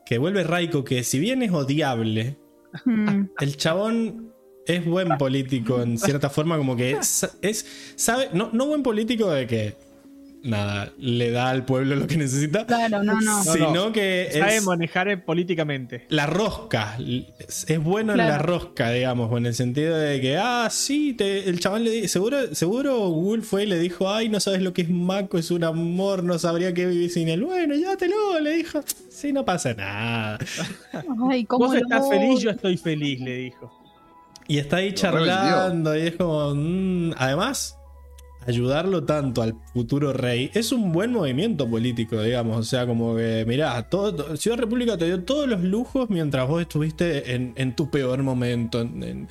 [0.06, 2.38] que vuelve Raiko, que si bien es odiable,
[2.84, 3.30] Mm.
[3.40, 4.32] el chabón
[4.66, 9.30] es buen político en cierta forma, como que es, es sabe, no, no buen político
[9.30, 9.76] de que
[10.46, 13.44] nada, le da al pueblo lo que necesita, Claro, no, no.
[13.44, 13.92] No, sino no.
[13.92, 16.06] que Sabe es manejar eh, políticamente.
[16.08, 16.96] la rosca.
[17.38, 21.60] Es, bueno en la rosca, digamos, en el sentido de que, ah, sí, te- el
[21.60, 24.82] chaval le di- seguro, seguro Google fue y le dijo, ay, no sabes lo que
[24.82, 27.44] es Mako, es un amor, no sabría qué vivir sin él.
[27.44, 28.80] Bueno, llévatelo, le dijo.
[29.10, 30.38] Sí, no pasa nada.
[31.30, 33.72] Ay, cómo Vos lo estás feliz, yo estoy feliz, le dijo.
[34.48, 36.54] Y está ahí charlando y es como...
[36.54, 37.75] mm, además,
[38.46, 42.56] ayudarlo tanto al futuro rey es un buen movimiento político, digamos.
[42.58, 46.62] O sea, como que, mirá, todo, Ciudad República te dio todos los lujos mientras vos
[46.62, 48.80] estuviste en, en tu peor momento.
[48.80, 49.28] en- en-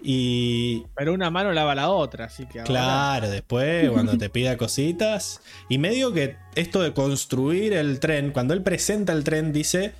[0.00, 2.68] y Pero una mano lava la otra, así que ahora.
[2.70, 5.40] claro, después cuando te pida cositas.
[5.68, 9.92] Y medio que esto de construir el tren, cuando él presenta el tren, dice...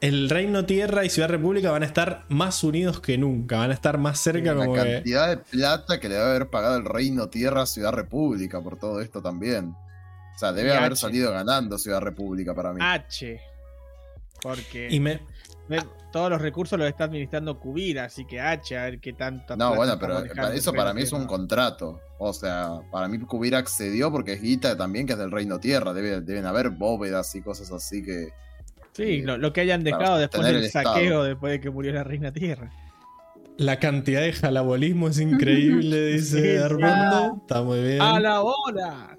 [0.00, 3.74] El Reino Tierra y Ciudad República van a estar más unidos que nunca, van a
[3.74, 4.94] estar más cerca La como que...
[4.94, 8.78] cantidad de plata que le debe haber pagado el Reino Tierra a Ciudad República por
[8.78, 9.74] todo esto también.
[10.34, 10.96] O sea, debe Y haber H.
[11.00, 12.80] salido ganando Ciudad República para mí.
[12.82, 13.40] H.
[14.42, 15.20] Porque Y me,
[16.12, 19.56] todos los recursos los está administrando Cubira, así que H, a ver qué tanto.
[19.56, 22.00] no, bueno, pero para eso para mí es un contrato.
[22.18, 25.92] O sea, para mí Cubira accedió porque es guita también que es del Reino Tierra.
[25.94, 28.28] Debe- deben haber bóvedas y cosas así que.
[28.96, 31.24] Sí, lo, lo que hayan dejado después del el saqueo, Estado.
[31.24, 32.70] después de que murió la Reina Tierra.
[33.58, 36.62] la cantidad de jalabolismo es increíble, dice Sí.
[36.62, 37.36] Armando.
[37.42, 38.00] Está muy bien.
[38.02, 39.16] ¡A la bola!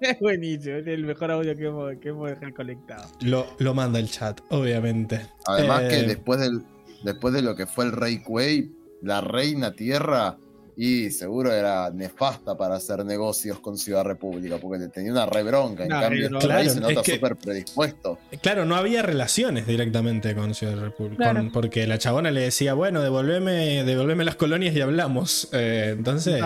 [0.00, 3.04] Es buenísimo, es el mejor audio que hemos, que hemos dejado conectado.
[3.20, 5.20] Lo, lo manda el chat, obviamente.
[5.46, 6.62] Además Eh, que después del
[7.04, 10.36] después de lo que fue el Rey Kuei, la Reina Tierra,
[10.76, 15.42] y seguro era nefasta para hacer negocios con Ciudad República, porque le tenía una re
[15.42, 15.84] bronca.
[15.84, 18.18] En cambio, re este rey se Claro, nota súper predispuesto.
[18.40, 21.24] Claro, no había relaciones directamente con Ciudad República.
[21.24, 21.40] Claro.
[21.40, 25.48] con- porque la chabona le decía, bueno, devolveme, devolveme las colonias y hablamos.
[25.52, 26.42] Eh, entonces,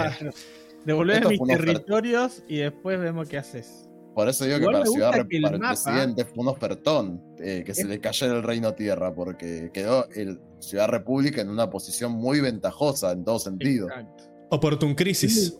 [0.85, 1.65] Devolveme Esto mis oferta.
[1.65, 3.86] territorios y después vemos qué haces.
[4.17, 7.23] Por eso digo que para, Ciudad que el para el mapa- presidente fue un ofertón
[7.39, 11.51] eh, que se Es- le cayera el Reino Tierra, porque quedó el Ciudad República en
[11.51, 13.89] una posición muy ventajosa en todo sentido.
[13.89, 14.25] Exacto.
[14.51, 15.59] Oportun Crisis.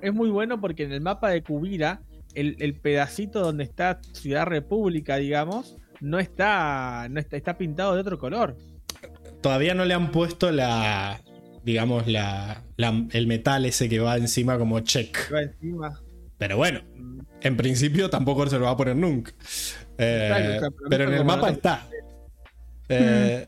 [0.00, 2.02] Es muy bueno porque en el mapa de Cubira,
[2.34, 8.00] el, el pedacito donde está Ciudad República, digamos, no está, no está, está pintado de
[8.00, 8.56] otro color.
[9.42, 11.20] Todavía no le han puesto la,
[11.64, 15.16] digamos, la, la- el metal ese que va encima como check.
[15.32, 16.00] Va encima.
[16.42, 16.80] Pero bueno,
[17.40, 19.30] en principio tampoco se lo va a poner nunca.
[19.96, 21.86] Eh, Exacto, o sea, pero en el mapa está.
[22.88, 23.46] Eh,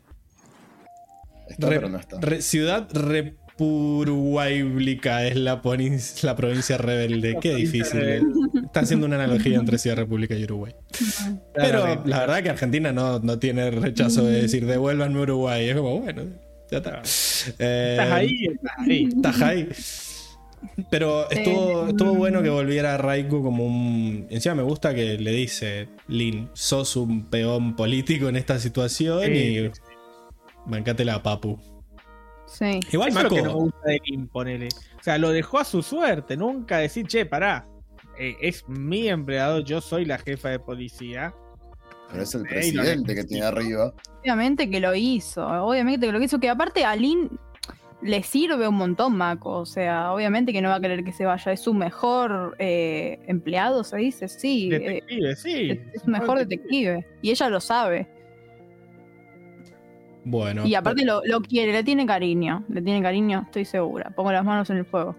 [1.49, 2.21] Está, Re- pero no está.
[2.21, 5.61] re- ciudad Repurguaiblica es la,
[6.23, 7.37] la provincia rebelde.
[7.41, 7.99] Qué difícil.
[7.99, 8.29] rebelde.
[8.65, 10.73] Está haciendo una analogía entre Ciudad República y Uruguay.
[11.53, 15.67] Pero la verdad que Argentina no, no tiene rechazo de decir devuélvanme Uruguay.
[15.67, 16.23] Es como, bueno,
[16.71, 17.01] ya está.
[17.59, 19.09] Eh, Estás ahí, estás ahí.
[19.13, 19.67] Estás ahí.
[20.89, 24.27] Pero estuvo, Eh, estuvo bueno que volviera Raiku como un.
[24.29, 29.31] Encima me gusta que le dice, Lin, sos un peón político en esta situación Sí.
[29.31, 29.71] y.
[30.65, 31.59] Bancátela, papu.
[32.47, 32.79] Sí.
[32.91, 34.67] Igual Eso es lo que no gusta de Kim, ponele.
[34.99, 36.37] O sea, lo dejó a su suerte.
[36.37, 37.67] Nunca decir, che, pará.
[38.17, 41.33] eh, es mi empleado, yo soy la jefa de policía.
[42.09, 43.93] Pero es el presidente que tiene arriba.
[44.21, 47.29] Obviamente que lo hizo, obviamente que lo hizo, que aparte a Lin
[48.05, 51.25] le sirve un montón Mako, o sea, obviamente que no va a querer que se
[51.25, 55.71] vaya, es su mejor eh, empleado, se dice, sí, eh, Detective, sí.
[55.71, 58.07] es, es su mejor detective, y ella lo sabe,
[60.23, 60.67] Bueno.
[60.67, 64.45] y aparte lo, lo quiere, le tiene cariño, le tiene cariño, estoy segura, pongo las
[64.45, 65.15] manos en el fuego.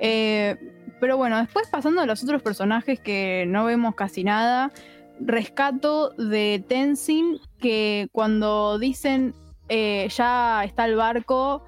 [0.00, 0.56] Eh,
[0.98, 4.72] pero bueno, después pasando a los otros personajes que no vemos casi nada,
[5.20, 9.32] rescato de Tenzin que cuando dicen
[9.68, 11.64] ya está el barco,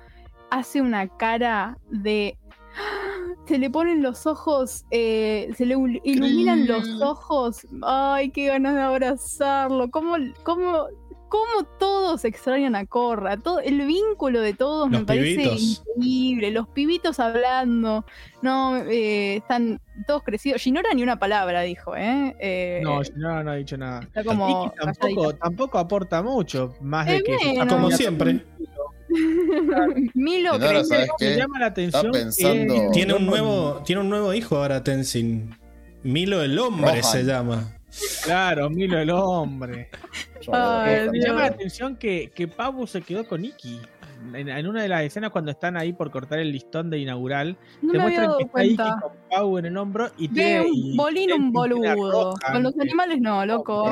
[0.50, 2.36] hace una cara de...
[3.46, 7.66] Se le ponen los ojos, eh, se le il- iluminan los ojos.
[7.82, 9.90] Ay, qué ganas de abrazarlo.
[9.90, 10.86] ¿Cómo, cómo,
[11.28, 13.38] cómo todos extrañan a Corra?
[13.38, 15.82] Todo, el vínculo de todos Los me parece pibitos.
[15.96, 16.50] increíble.
[16.52, 18.04] Los pibitos hablando.
[18.42, 20.60] No, eh, están todos crecidos.
[20.60, 22.36] Ginora ni una palabra dijo, ¿eh?
[22.38, 24.00] Eh, No, no, no ha dicho nada.
[24.02, 27.66] Está como Iki tampoco, tampoco aporta mucho, más de Eh, que bueno.
[27.76, 28.44] Como siempre.
[30.14, 30.84] Milo Ginora, crece.
[30.88, 31.36] ¿sabes Me qué?
[31.36, 32.12] llama la atención.
[32.12, 35.56] pensando- que- Tiene un nuevo, tiene un nuevo hijo ahora, Tenzin.
[36.02, 37.02] Milo el hombre Rohan.
[37.04, 37.74] se llama.
[38.22, 39.88] Claro, Milo el hombre.
[40.52, 43.80] Ay, Me llama la atención que, que Pabu se quedó con Iki.
[44.34, 47.56] En, en una de las escenas cuando están ahí por cortar el listón de inaugural,
[47.82, 48.96] No te muestran que está cuenta.
[49.00, 50.60] con Pau en el hombro y tiene.
[50.62, 52.34] un y bolín, un boludo.
[52.52, 53.88] Con los animales no, loco.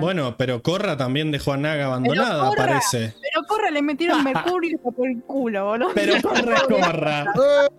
[0.00, 3.14] Bueno, pero Corra también dejó a Naga abandonada, Korra- parece.
[3.20, 5.90] Pero Corra le metieron mercurio por el culo, boludo.
[5.94, 7.24] Pero corra, corra.
[7.34, 7.76] Corra,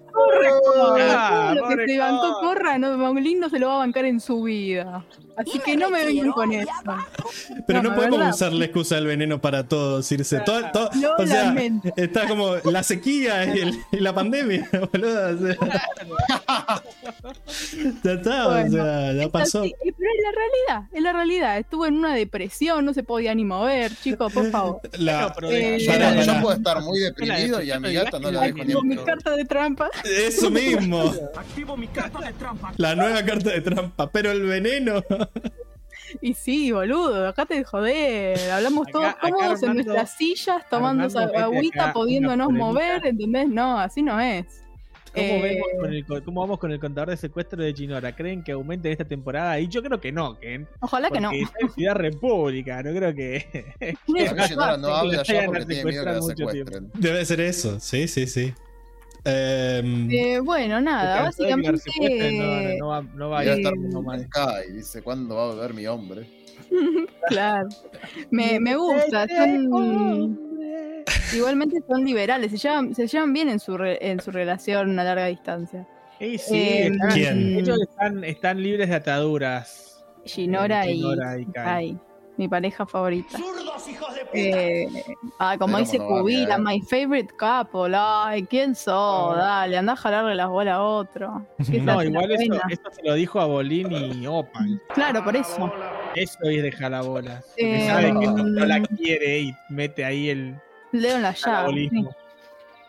[1.09, 2.47] Ah, Todo lo que se bancó Corra.
[2.57, 5.05] Corra, no, Maulín no se lo va a bancar en su vida.
[5.37, 6.67] Así que no me vengan con eso.
[7.67, 8.33] Pero No, podemos verdad.
[8.33, 10.39] usar la excusa del veneno para todo, Circe.
[10.39, 10.89] Todo- todo-
[11.19, 11.53] o sea,
[11.95, 15.35] está como la sequía y, el- y la pandemia, boludo.
[15.35, 15.57] o sea.
[18.03, 19.63] ya está, o sea, ya pasó.
[19.63, 21.57] Sí, pero es la realidad, es la realidad.
[21.57, 24.81] Estuvo en una depresión, no se podía ni mover, chicos, por favor.
[24.97, 26.41] La- pero Eh, Yo, pará.
[26.41, 29.35] puedo estar muy deprimido y a mi gata no la dejo ni en mi carta
[29.35, 29.89] de trampa.
[30.03, 31.13] Eso mismo.
[32.77, 35.03] La nueva carta de trampa, pero el veneno.
[36.21, 38.37] Y sí, boludo, acá te joder.
[38.51, 43.05] Hablamos Acá- todos acá cómodos en nuestras sillas, tomando agüita, pudiéndonos mover.
[43.05, 43.47] ¿entendés?
[43.49, 44.45] No, así no es.
[45.13, 48.15] ¿Cómo, Eh, vemos con el co- ¿Cómo vamos con el contador de secuestro de Chinora?
[48.15, 49.59] ¿Creen que aumente en esta temporada?
[49.59, 50.67] Y yo creo que no, Ken.
[50.79, 51.31] Ojalá que no.
[51.31, 53.65] Está en Ciudad República, no creo que.
[54.07, 56.91] Shinora no habla porque tiene miedo que la secuestren.
[56.93, 58.53] Debe ser eso, sí, sí, sí.
[59.29, 61.81] Em, Eh, bueno, nada, básicamente.
[62.39, 64.21] no, no, no va, no va a estar no mal.
[64.21, 66.25] acá y dice, ¿cuándo va a volver mi hombre?
[67.29, 67.67] Claro.
[68.31, 69.27] Me, me gusta.
[69.27, 70.39] Son,
[71.33, 72.51] igualmente son liberales.
[72.51, 75.87] Se llevan, se llevan bien en su, re- en su relación a larga distancia.
[76.19, 77.57] Y sí, Eh, están- ¿Quién?
[77.59, 80.03] ellos están, están libres de ataduras.
[80.25, 81.65] Ginora Eh, y, Shinora y Kai.
[81.65, 81.99] Kai,
[82.37, 83.37] mi pareja favorita.
[83.37, 84.37] ¡Zurdos, hijos de puta!
[84.37, 85.05] Eh,
[85.39, 87.95] ah, como dice no Cubila, my favorite couple.
[87.97, 89.35] Ay, ¿quién sos?
[89.35, 91.45] Dale, anda a jalarle las bolas a otro.
[91.81, 92.53] No, igual eso,
[92.91, 94.81] se lo dijo a Bolín y Opal.
[94.93, 95.71] Claro, por eso.
[96.15, 97.43] Eso es de jalabolas.
[97.45, 98.85] Porque Eh, sabe que no, no la mm.
[98.97, 100.55] quiere y mete ahí el
[100.91, 101.89] Leo en la llave.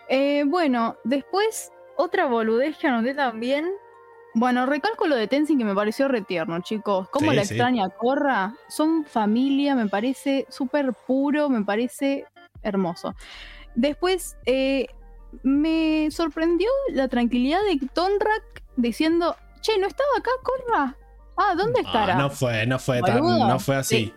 [0.08, 3.66] Eh, bueno, después, otra boludez que anoté también.
[4.38, 7.08] Bueno, recalco lo de Tenzin que me pareció retierno, chicos.
[7.10, 7.54] Cómo Sí, la sí.
[7.54, 8.54] extraña Corra.
[8.68, 12.24] Son familia, me parece súper puro, me parece
[12.62, 13.16] hermoso.
[13.74, 14.86] Después, eh,
[15.42, 20.96] me sorprendió la tranquilidad de Tonrak diciendo, che, ¿no estaba acá Corra?
[21.36, 22.14] Ah, ¿dónde estará?
[22.14, 24.12] ah, no fue, no fue tan, no fue así.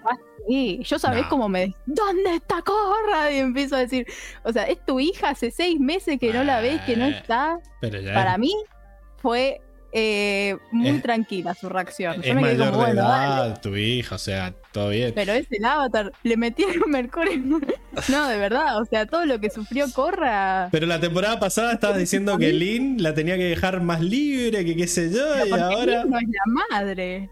[0.47, 1.29] Sí, yo sabés No.
[1.29, 1.75] cómo me.
[1.87, 3.31] ¿Dónde está Corra?
[3.31, 4.05] Y empiezo a decir.
[4.43, 7.17] O sea, es tu hija hace seis meses que no la ves, que no Bueno.
[7.17, 7.59] está.
[7.79, 8.51] Pero ya Para mí
[9.17, 9.61] fue
[9.93, 12.15] eh, muy Es- tranquila su reacción.
[12.21, 15.11] Yo es me quedé mayor como, de bueno, edad, tu hija, o sea, todo bien.
[15.15, 16.11] Pero es el avatar.
[16.23, 17.37] Le metieron mercurio.
[18.09, 18.81] no, de verdad.
[18.81, 20.69] O sea, todo lo que sufrió Corra.
[20.71, 24.75] Pero la temporada pasada estabas diciendo que Lynn la tenía que dejar más libre, que
[24.75, 26.05] qué sé yo, y ahora.
[26.05, 27.29] no es la madre.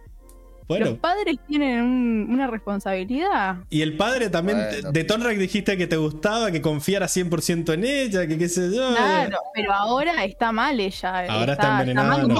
[0.70, 3.58] Bueno, Los padres tienen un- una responsabilidad.
[3.72, 5.04] y el padre también, Bueno, de.
[5.04, 8.94] Tonrak dijiste que te gustaba, que confiara 100% en ella, que qué sé yo.
[8.96, 11.26] Claro, pero ahora está mal ella.
[11.28, 12.36] Ahora está envenenada, mal ¿no?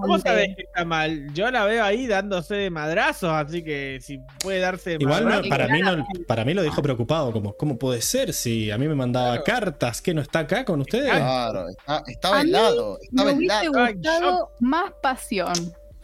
[0.00, 1.26] ¿Cómo sabés, que, está mal?
[1.34, 5.30] Yo la veo ahí dándose de madrazos, así que si puede darse de Igual no-
[5.30, 8.78] madrazos- para, mí no, para mí lo dijo preocupado, como, ¿cómo puede ser si a
[8.78, 10.00] mí me mandaba cartas?
[10.00, 11.10] que no está acá con ustedes?
[11.10, 13.84] Claro, está- estaba A mí helado, Me estaba hubiese helado.
[13.84, 15.52] Ay, gustado más pasión.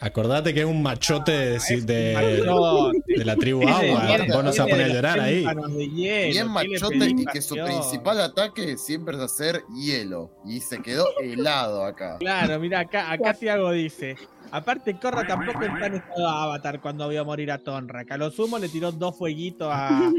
[0.03, 4.17] Acordate que es un machote de, Ah, es de- de la tribu agua.
[4.33, 5.47] Vos no se va a poner a llorar ahí.
[5.95, 10.31] Bien tiene machote y que su principal ataque siempre es hacer hielo.
[10.45, 12.17] Y se quedó helado acá.
[12.19, 14.17] Claro, mira, acá, acá Tiago dice.
[14.51, 18.11] Aparte, Corra tampoco está en estado de avatar cuando vio morir a Tonrak.
[18.11, 20.13] A lo sumo le tiró dos fueguitos a, a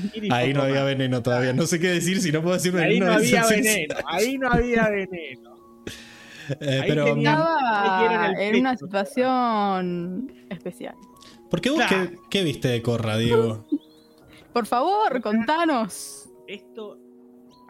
[0.00, 1.52] Sakir y Ahí no había veneno todavía.
[1.52, 3.12] No sé qué decir si no puedo decir Ahí veneno.
[3.12, 3.94] no dice había veneno.
[4.06, 5.57] Ahí no había veneno.
[6.60, 10.94] Eh, pero, Estaba en una situación especial.
[11.50, 12.10] ¿por qué vos Claro.
[12.10, 13.66] qué, qué viste de Corra, Diego?
[14.52, 16.28] Por favor, contanos.
[16.46, 16.98] Esto.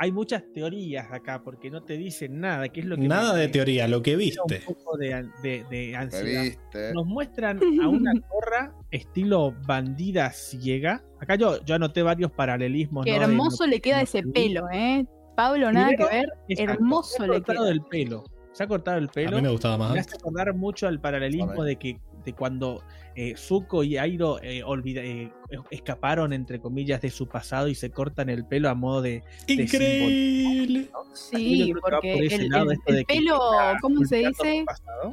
[0.00, 2.68] Hay muchas teorías acá porque no te dicen nada.
[2.68, 4.62] ¿Qué es lo que Nada me- de teoría, lo que viste.
[4.68, 6.42] Un poco de, an- de- de ¿Me ansiedad.
[6.44, 6.94] viste?
[6.94, 11.02] Nos muestran a una corra estilo bandida ciega.
[11.20, 13.05] Acá yo, yo anoté varios paralelismos.
[13.05, 13.18] Qué ¿no?
[13.18, 15.05] de hermoso le que queda ese pelo, ¿eh?
[15.34, 16.26] Pablo, nada Primero, que ver.
[16.48, 17.68] Exacto, Hermoso le queda.
[17.68, 18.24] el pelo.
[18.59, 19.36] Se ha cortado el A pelo.
[19.36, 22.82] mí me gustaba Me hace acordar mucho al paralelismo de que de cuando
[23.14, 25.30] eh, Zuko y Airo eh, olvida- eh,
[25.70, 30.90] escaparon entre comillas de su pasado y se cortan el pelo a modo de Increíble.
[31.14, 33.39] Sí, porque por el, lado el- esto el de que pelo,
[33.80, 34.64] ¿cómo se dice?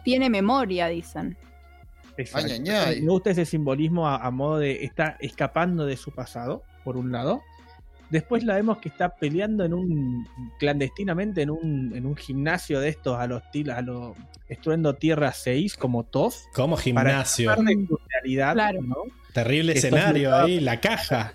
[0.03, 1.37] Tiene memoria, dicen.
[2.17, 2.47] Exacto.
[2.51, 3.01] Ay, ay, ay.
[3.03, 7.11] Me gusta ese simbolismo a, a modo de está escapando de su pasado, por un
[7.11, 7.41] lado.
[8.09, 10.27] Después la vemos que está peleando en un
[10.59, 14.15] clandestinamente en un, en un gimnasio de estos a los til- a los
[14.47, 16.35] estruendo tierra 6 como TOF.
[16.53, 17.49] Como gimnasio.
[17.49, 18.81] Para de su realidad, Claro.
[18.81, 18.95] ¿no?
[19.33, 21.33] Terrible Que escenario ahí, la caja,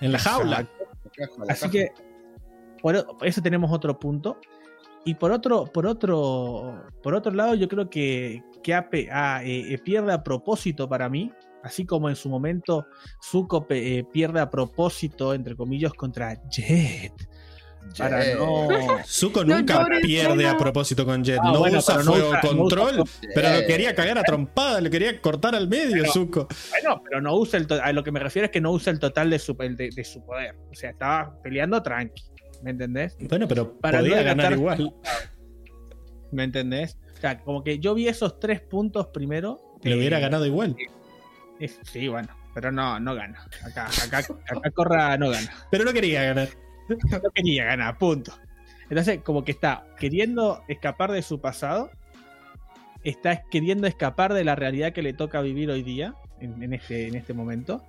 [0.00, 0.68] en la jaula.
[1.48, 1.90] Así que
[2.82, 4.38] por, eso tenemos otro punto.
[5.04, 9.78] Y por otro, por otro, por otro lado, yo creo que, que ah, eh, eh,
[9.78, 11.32] pierde a propósito para mí
[11.62, 12.86] Así como en su momento
[13.22, 17.12] Zuko eh, pierde a propósito, entre comillas, contra Jet.
[17.96, 18.38] Para Jet.
[18.38, 18.68] no.
[19.06, 20.50] Zuko nunca pierde no.
[20.50, 21.38] a propósito con Jet.
[21.42, 23.04] Ah, no bueno, usa fuego usa- no usa control,
[23.34, 26.48] pero lo quería cagar a trompada, lo quería cortar al medio, Pero- Zuko.
[26.70, 28.92] Bueno, pero no usa el to- a lo que me refiero es que no usa
[28.92, 30.56] el total de su, el de, de su poder.
[30.70, 32.22] O sea, estaba peleando tranqui.
[32.62, 33.16] ¿Me entendés?
[33.28, 34.94] Bueno, pero Para podía no ganar gastar- igual.
[36.32, 36.98] ¿Me entendés?
[37.16, 39.60] O sea, como que yo vi esos tres puntos primero.
[39.82, 40.76] Le eh, hubiera ganado igual.
[41.82, 43.40] Sí, bueno, pero no, no gana.
[43.64, 45.52] Acá, acá, acá Corra no gana.
[45.70, 46.48] Pero no quería ganar.
[46.88, 48.32] No quería ganar, punto.
[48.88, 51.90] Entonces, como que está queriendo escapar de su pasado,
[53.04, 57.08] está queriendo escapar de la realidad que le toca vivir hoy día, en, en este,
[57.08, 57.84] en este momento.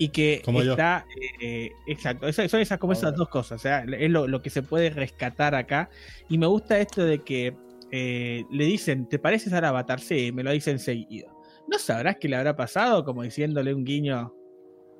[0.00, 1.06] Y que Como está.
[1.40, 3.58] eh, exacto, son esas, como esas dos cosas.
[3.58, 5.90] O sea, es lo, lo que se puede rescatar acá.
[6.28, 7.56] Y me gusta esto de que
[7.90, 9.98] eh, le dicen: ¿Te pareces al avatar?
[10.00, 11.37] Sí, me lo dicen seguido.
[11.68, 13.04] ¿No sabrás qué le habrá pasado?
[13.04, 14.34] Como diciéndole un guiño.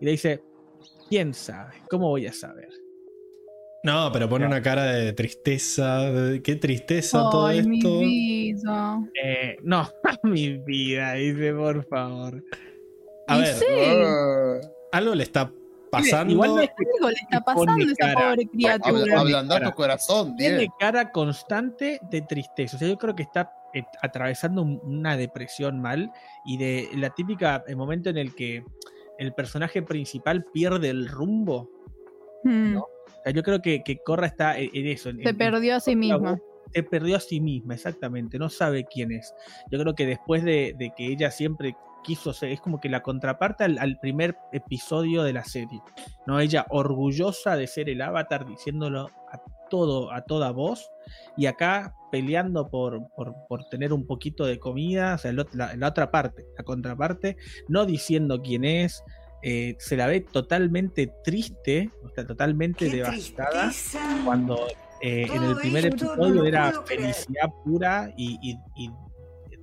[0.00, 0.42] Y le dice:
[1.08, 1.74] ¿Quién sabe?
[1.90, 2.68] ¿Cómo voy a saber?
[3.84, 6.00] No, pero pone una cara de tristeza.
[6.10, 7.98] de- Qué tristeza todo Ay, mi esto.
[8.00, 9.00] vida.
[9.22, 9.88] Eh, no,
[10.24, 12.42] mi vida, dice, por favor.
[13.28, 13.64] A Y ver, sí,
[14.92, 15.50] algo le está
[15.90, 16.32] pasando.
[16.32, 18.30] Igual no es que algo le está pasando a esa cara.
[18.30, 19.20] pobre criatura.
[19.20, 22.76] ablandá tu corazón, tiene cara constante de tristeza.
[22.76, 23.50] O sea, yo creo que está
[24.02, 26.10] atravesando un- una depresión mal
[26.44, 28.64] y de la típica el momento en el que
[29.18, 31.70] el personaje principal pierde el rumbo.
[32.44, 32.80] Mm, ¿no?
[32.80, 35.10] O sea, yo creo que, que Corra está en, en eso.
[35.10, 36.38] Se en- perdió a sí misma.
[36.72, 39.34] se perdió a sí misma, exactamente, no sabe quién es.
[39.70, 41.74] Yo creo que después de, de que ella siempre
[42.04, 45.80] quiso ser, es como que la contraparte al, al primer episodio de la serie,
[46.26, 46.38] ¿no?
[46.38, 50.90] Ella orgullosa de ser el avatar, diciéndolo a todo, a toda voz,
[51.36, 55.88] y acá peleando por, por, por tener un poquito de comida, o sea, la, la
[55.88, 57.36] otra parte, la contraparte,
[57.68, 59.02] no diciendo quién es,
[59.42, 64.00] eh, se la ve totalmente triste, o sea, totalmente ¡Qué devastada tristeza!
[64.24, 64.66] cuando
[65.00, 68.90] eh, en el primer no episodio era felicidad pura y, y- y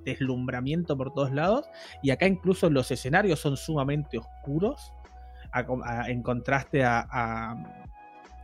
[0.04, 1.66] deslumbramiento por todos lados.
[2.02, 4.92] Y acá incluso los escenarios son sumamente oscuros,
[5.52, 7.56] a com- a- en contraste a, a-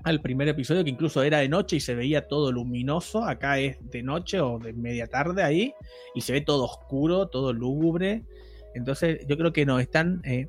[0.04, 3.24] al primer episodio que incluso era de noche y se veía todo luminoso.
[3.24, 5.74] Acá es de noche o de media tarde ahí
[6.14, 8.24] y se ve todo oscuro, todo lúgubre.
[8.74, 10.46] Entonces yo creo que nos están eh,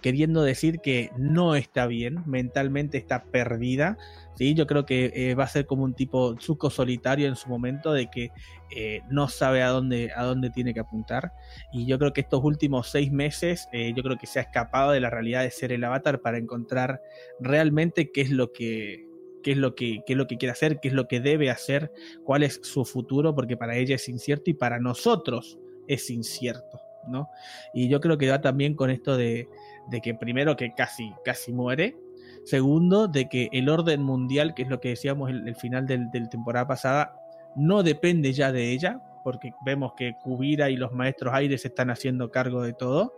[0.00, 3.98] queriendo decir que no está bien, mentalmente está perdida.
[4.36, 4.54] ¿sí?
[4.54, 7.92] Yo creo que eh, va a ser como un tipo Zuko solitario en su momento
[7.92, 8.30] de que
[8.70, 11.32] eh, no sabe a dónde, a dónde tiene que apuntar.
[11.72, 14.92] Y yo creo que estos últimos seis meses, eh, yo creo que se ha escapado
[14.92, 17.00] de la realidad de ser el avatar para encontrar
[17.40, 19.06] realmente qué es lo que
[19.42, 21.50] qué es lo que qué es lo que quiere hacer, qué es lo que debe
[21.50, 21.92] hacer,
[22.24, 27.30] cuál es su futuro, porque para ella es incierto y para nosotros es incierto, ¿no?
[27.72, 29.48] Y yo creo que va también con esto de,
[29.90, 31.96] de que primero que casi, casi muere,
[32.44, 36.10] segundo de que el orden mundial, que es lo que decíamos el, el final del,
[36.10, 37.14] del temporada pasada,
[37.56, 42.30] no depende ya de ella, porque vemos que Kubira y los maestros aires están haciendo
[42.30, 43.14] cargo de todo.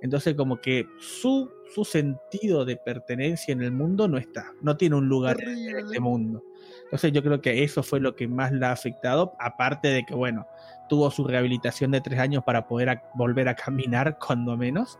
[0.00, 4.96] Entonces como que su, su sentido de pertenencia en el mundo no está, no tiene
[4.96, 6.42] un lugar en este mundo.
[6.84, 10.14] Entonces yo creo que eso fue lo que más la ha afectado, aparte de que,
[10.14, 10.46] bueno,
[10.88, 14.98] tuvo su rehabilitación de tres años para poder a- volver a caminar, cuando menos.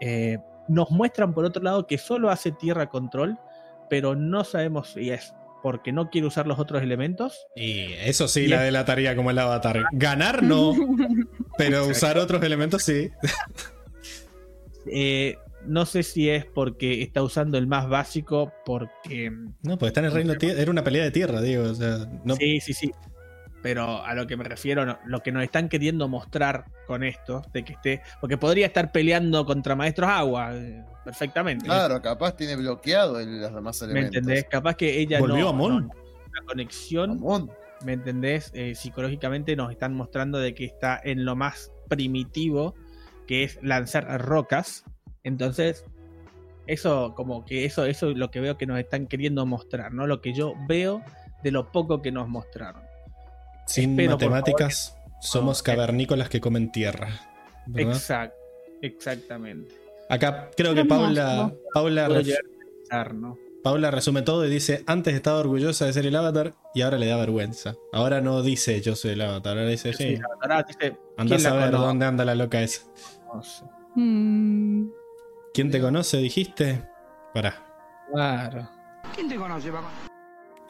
[0.00, 3.38] Eh, nos muestran por otro lado que solo hace tierra control,
[3.90, 7.46] pero no sabemos si es porque no quiere usar los otros elementos.
[7.56, 9.84] Y eso sí Y la es- delataría como el avatar.
[9.92, 10.72] Ganar no,
[11.58, 13.10] pero usar otros elementos sí.
[14.86, 15.36] Eh,
[15.66, 19.30] no sé si es porque está usando el más básico, porque...
[19.62, 20.60] No, porque está en el reino tierra.
[20.62, 21.64] Era una pelea de tierra, digo.
[21.64, 22.90] O sea, no, Sí, sí, sí.
[23.62, 27.42] Pero a lo que me refiero, no, lo que nos están queriendo mostrar con esto,
[27.52, 31.64] de que esté, porque podría estar peleando contra maestros agua, eh, perfectamente.
[31.64, 34.16] Claro, capaz tiene bloqueado el- los demás ¿Me elementos.
[34.16, 34.44] entendés?
[34.48, 35.70] Capaz que ella Volvió no, a Mon.
[35.88, 35.92] no-
[36.28, 37.20] una conexión.
[37.84, 38.50] ¿me entendés?
[38.54, 42.74] Eh, psicológicamente nos están mostrando de que está en lo más primitivo,
[43.26, 44.84] que es lanzar rocas.
[45.22, 45.84] Entonces,
[46.66, 50.06] eso, como que eso, eso es lo que veo que nos están queriendo mostrar, ¿no?
[50.06, 51.02] Lo que yo veo
[51.42, 52.82] de lo poco que nos mostraron.
[53.68, 57.08] Sin espero, matemáticas, somos cavernícolas que comen tierra.
[57.66, 57.92] ¿verdad?
[57.94, 58.36] Exacto,
[58.82, 59.74] exactamente.
[60.08, 60.84] Acá creo que.
[60.84, 62.08] Paula, Paula.
[63.62, 67.06] Paula resume todo y dice: Antes estaba orgullosa de ser el avatar y ahora le
[67.06, 67.74] da vergüenza.
[67.92, 70.16] Ahora no dice yo soy el avatar, ahora dice sí.
[70.16, 71.86] Sí, ahora dice, Andá a ¿quién la saber conoce?
[71.86, 72.82] dónde anda la loca esa.
[73.96, 74.88] Mm,
[75.52, 76.16] ¿Quién te conoce?
[76.18, 76.82] Dijiste.
[77.34, 77.66] Pará.
[78.12, 78.70] Claro.
[79.14, 79.90] ¿Quién te conoce, papá?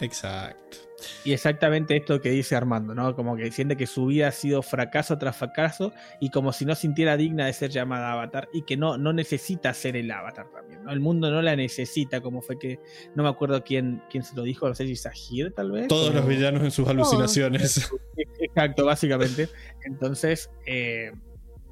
[0.01, 0.79] Exacto.
[1.25, 3.15] Y exactamente esto que dice Armando, ¿no?
[3.15, 6.75] Como que siente que su vida ha sido fracaso tras fracaso y como si no
[6.75, 10.83] sintiera digna de ser llamada avatar y que no, no necesita ser el avatar también,
[10.83, 10.91] ¿no?
[10.91, 12.81] El mundo no la necesita, como fue que,
[13.15, 15.87] no me acuerdo quién, quién se lo dijo, no sé si Sahir tal vez.
[15.87, 17.89] Todos o- los villanos en sus alucinaciones.
[18.41, 19.49] Exacto, básicamente.
[19.85, 21.13] Entonces, eh,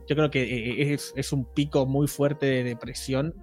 [0.08, 3.34] yo creo que eh, es, es un pico muy fuerte de depresión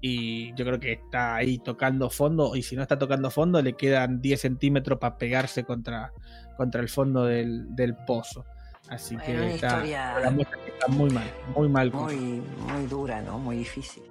[0.00, 3.74] y yo creo que está ahí tocando fondo y si no está tocando fondo le
[3.74, 6.12] quedan 10 centímetros para pegarse contra,
[6.56, 8.44] contra el fondo del, del pozo.
[8.88, 11.92] Así Bueno, que está, historia la muestra que está muy mal, muy mal.
[11.92, 13.38] Muy, muy dura, ¿no?
[13.38, 14.02] Muy difícil.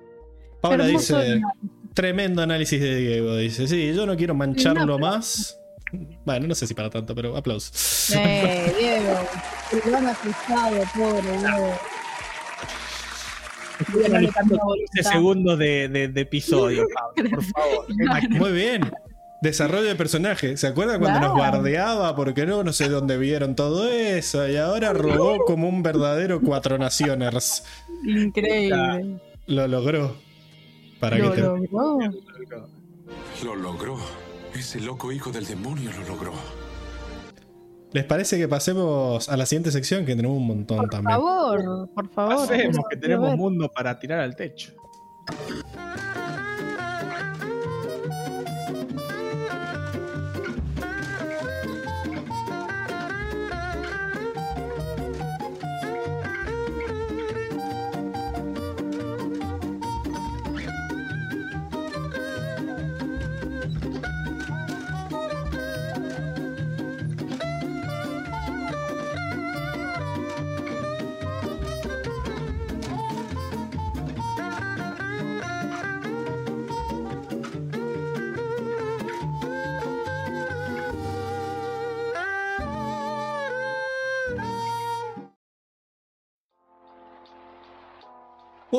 [0.61, 1.41] Paula Hermoso dice,
[1.93, 3.35] tremendo análisis de Diego.
[3.35, 5.59] Dice, sí, yo no quiero mancharlo más.
[6.23, 8.11] Bueno, no sé si para tanto, pero aplausos.
[8.15, 9.19] Eh, Diego.
[9.71, 11.73] El gran asustado, pobre Diego.
[13.79, 14.57] Estoy analizando
[14.93, 16.85] 15 segundos de, de- de episodio,
[17.15, 17.85] Pablo, por favor.
[18.29, 18.91] Muy bien.
[19.41, 20.57] Desarrollo de personaje.
[20.57, 22.13] ¿Se acuerdan cuando nos bardeaba?
[22.15, 24.45] Porque no, no sé dónde vieron todo eso.
[24.49, 27.63] Y ahora robó como un verdadero cuatro nacioners.
[28.05, 29.17] Increíble.
[29.47, 30.15] Lo logró.
[30.99, 31.99] Para Lo que te- logró.
[33.45, 33.97] Lo logró.
[34.53, 36.33] Ese loco hijo del demonio lo logró.
[37.91, 40.05] ¿Les parece que pasemos a la siguiente sección?
[40.05, 41.17] Que tenemos un montón Por también.
[41.17, 42.33] favor, por favor.
[42.43, 44.73] Hacemos que tenemos mundo para tirar al techo.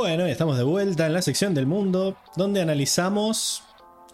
[0.01, 3.65] Bueno, y estamos de vuelta en la sección del mundo, donde analizamos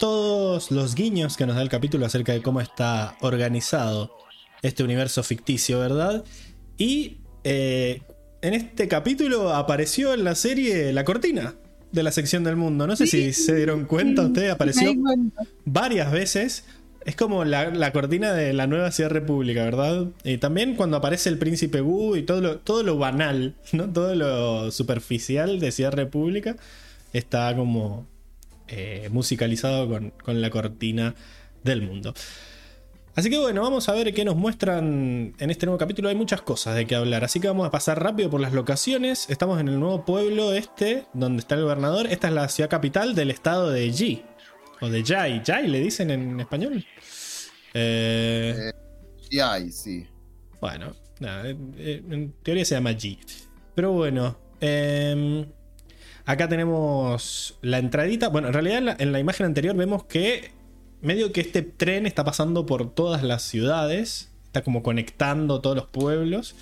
[0.00, 4.10] todos los guiños que nos da el capítulo acerca de cómo está organizado
[4.62, 6.24] este universo ficticio, ¿verdad?
[6.76, 8.02] Y eh,
[8.42, 11.55] en este capítulo apareció en la serie la cortina
[11.92, 12.89] de la sección del mundo.
[12.89, 14.92] No sé si se dieron cuenta, ustedes apareció
[15.65, 16.65] varias veces.
[17.07, 20.09] Es como la, cortina de la nueva Ciudad República, ¿verdad?
[20.25, 23.89] Y también cuando aparece el príncipe Wu y todo lo, todo lo banal, ¿no?
[23.93, 26.57] Todo lo superficial de Ciudad República
[27.12, 28.09] está como
[28.67, 31.15] eh, musicalizado con, con la cortina
[31.62, 32.12] del mundo.
[33.15, 36.09] Así que bueno, vamos a ver qué nos muestran en este nuevo capítulo.
[36.09, 39.31] Hay muchas cosas de qué hablar, así que vamos a pasar rápido por las locaciones.
[39.31, 42.09] Estamos en el nuevo pueblo este, donde está el gobernador.
[42.09, 44.25] Esta es la ciudad capital del estado de Yi.
[44.81, 45.43] O de Jai.
[45.45, 46.85] Jai le dicen en español.
[47.75, 48.71] Eh,
[49.31, 50.07] Y hay, sí.
[50.61, 53.19] bueno, nada, eh, eh, en teoría se llama G.
[53.75, 55.47] Pero bueno, em,
[56.25, 58.29] acá tenemos la entradita.
[58.29, 60.53] Bueno, en realidad en la, en la imagen anterior vemos que
[61.01, 65.87] medio que este tren está pasando por todas las ciudades, está como conectando todos los
[65.87, 66.57] pueblos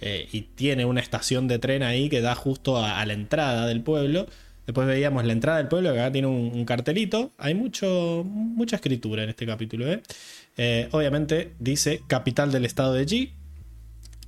[0.00, 3.66] eh, y tiene una estación de tren ahí que da justo a, a la entrada
[3.66, 4.26] del pueblo.
[4.70, 7.32] Después veíamos la entrada del pueblo, que acá tiene un, un cartelito.
[7.38, 9.90] Hay mucho, mucha escritura en este capítulo.
[9.92, 10.00] ¿eh?
[10.56, 13.32] Eh, obviamente dice capital del estado de G.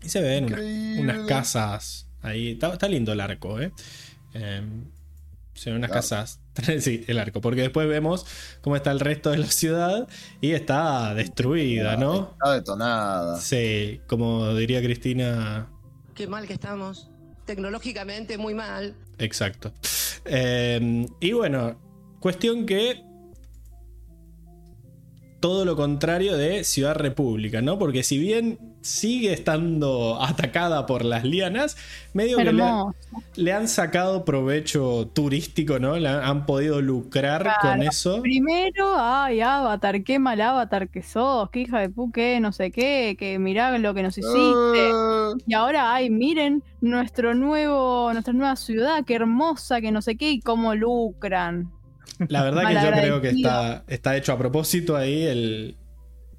[0.03, 0.61] Y se ven unas,
[0.99, 2.51] unas casas ahí.
[2.55, 3.71] Está, está lindo el arco, ¿eh?
[4.35, 4.63] Eh,
[5.55, 6.01] se ven unas Claro.
[6.01, 6.41] casas.
[6.81, 7.41] sí, el arco.
[7.41, 8.27] Porque después vemos
[8.63, 10.09] cómo está el resto de la ciudad
[10.41, 12.33] y está destruida, ¿no?
[12.33, 13.39] Está detonada.
[13.41, 15.69] Sí, como diría Cristina.
[16.17, 17.11] Qué mal que estamos.
[17.47, 18.97] Tecnológicamente muy mal.
[19.19, 19.73] Exacto.
[20.25, 21.81] Eh, y bueno,
[22.21, 23.03] cuestión que.
[25.41, 27.77] Todo lo contrario de Ciudad República, ¿no?
[27.77, 31.77] Porque si bien sigue estando atacada por las lianas,
[32.13, 32.53] medio que
[33.37, 35.97] le, han sacado provecho turístico, ¿no?
[35.97, 37.59] Le han, han podido lucrar Claro.
[37.61, 38.21] con eso.
[38.23, 42.71] Primero, ay, Avatar, qué mal Avatar que sos, qué hija de pu, qué no sé
[42.71, 44.91] qué, que mirá lo que nos hiciste.
[44.91, 44.93] Eh,
[45.47, 50.31] Y ahora, ay, miren nuestro nuevo, nuestra nueva ciudad, qué hermosa, que no sé qué,
[50.33, 51.71] y cómo lucran.
[52.29, 55.77] La verdad que yo creo que está, está hecho a propósito ahí el,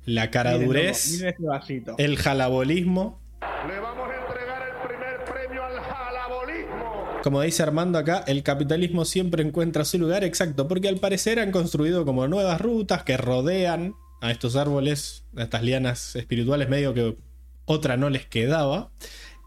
[0.05, 1.95] la caradurez, este vasito.
[1.97, 3.21] el jalabolismo.
[3.67, 7.19] Le vamos a entregar el primer premio al jalabolismo.
[7.23, 11.51] Como dice Armando acá, el capitalismo siempre encuentra su lugar exacto, porque al parecer han
[11.51, 17.17] construido como nuevas rutas que rodean a estos árboles, a estas lianas espirituales, medio que
[17.65, 18.91] otra no les quedaba.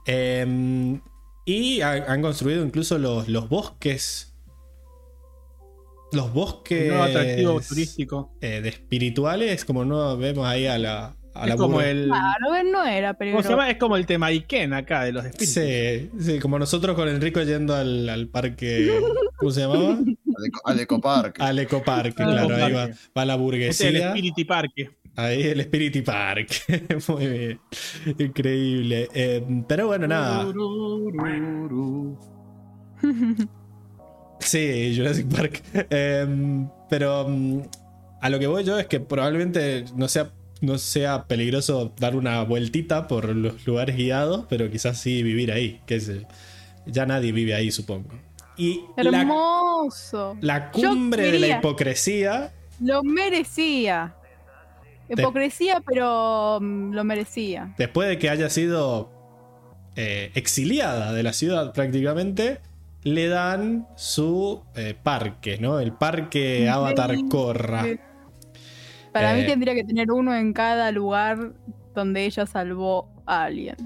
[0.06, 0.98] Eh,
[1.44, 4.32] y ha- han construido incluso los, los bosques.
[6.16, 8.32] Los bosques nuevo atractivo turístico.
[8.40, 12.06] eh, de espirituales, como no vemos ahí a la, a Es la como el.
[12.06, 13.70] Claro, no era ¿Cómo se llama?
[13.70, 15.54] Es como el tema Iken acá de los espíritus.
[15.54, 18.90] Sí, sí, como nosotros con Enrico yendo al, al parque.
[19.38, 19.98] ¿Cómo se llamaba?
[19.98, 21.42] Al, eco- ecoparque.
[21.42, 24.10] Al ecoparque, claro, ahí va, va la Este es el burguesía.
[24.10, 24.90] Spirity Parque.
[25.18, 26.48] Ahí el Spirit Park.
[27.08, 27.60] Muy bien.
[28.18, 29.08] Increíble.
[29.14, 30.46] Eh, pero bueno, nada.
[34.40, 35.62] Sí, Jurassic Park.
[35.90, 37.62] Eh, pero mm,
[38.20, 42.42] a lo que voy yo es que probablemente no sea, no sea peligroso dar una
[42.42, 45.80] vueltita por los lugares guiados, pero quizás sí vivir ahí.
[45.86, 46.24] Que.
[46.86, 48.10] Ya nadie vive ahí, supongo.
[48.56, 50.36] Y Hermoso.
[50.40, 52.52] la cumbre de la hipocresía.
[52.80, 54.14] Lo merecía.
[55.08, 57.74] Hipocresía, pero mm, lo merecía.
[57.78, 59.10] después de que haya sido
[59.94, 62.60] eh, exiliada de la ciudad prácticamente,
[63.06, 65.78] le dan su eh, parque, ¿no?
[65.78, 67.84] El parque Avatar Korra.
[69.12, 69.40] Para Eh.
[69.42, 71.52] mí tendría que tener uno en cada lugar
[71.94, 73.76] donde ella salvó a alguien.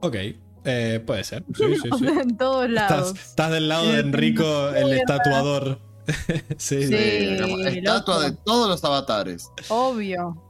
[0.00, 0.16] Ok,
[0.64, 1.44] eh, puede ser.
[1.54, 2.06] Sí, sí, sí.
[2.08, 3.08] en todos lados.
[3.08, 5.78] Estás, estás del lado de Enrico, el estatuador.
[6.56, 6.94] sí, Sí.
[6.94, 9.50] estatua de todos los avatares.
[9.68, 10.42] Obvio.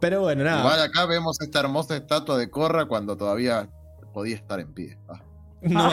[0.00, 0.60] Pero bueno, nada.
[0.60, 3.68] Igual acá vemos esta hermosa estatua de Corra cuando todavía
[4.14, 4.98] podía estar en pie.
[5.06, 5.20] Ah.
[5.62, 5.92] No.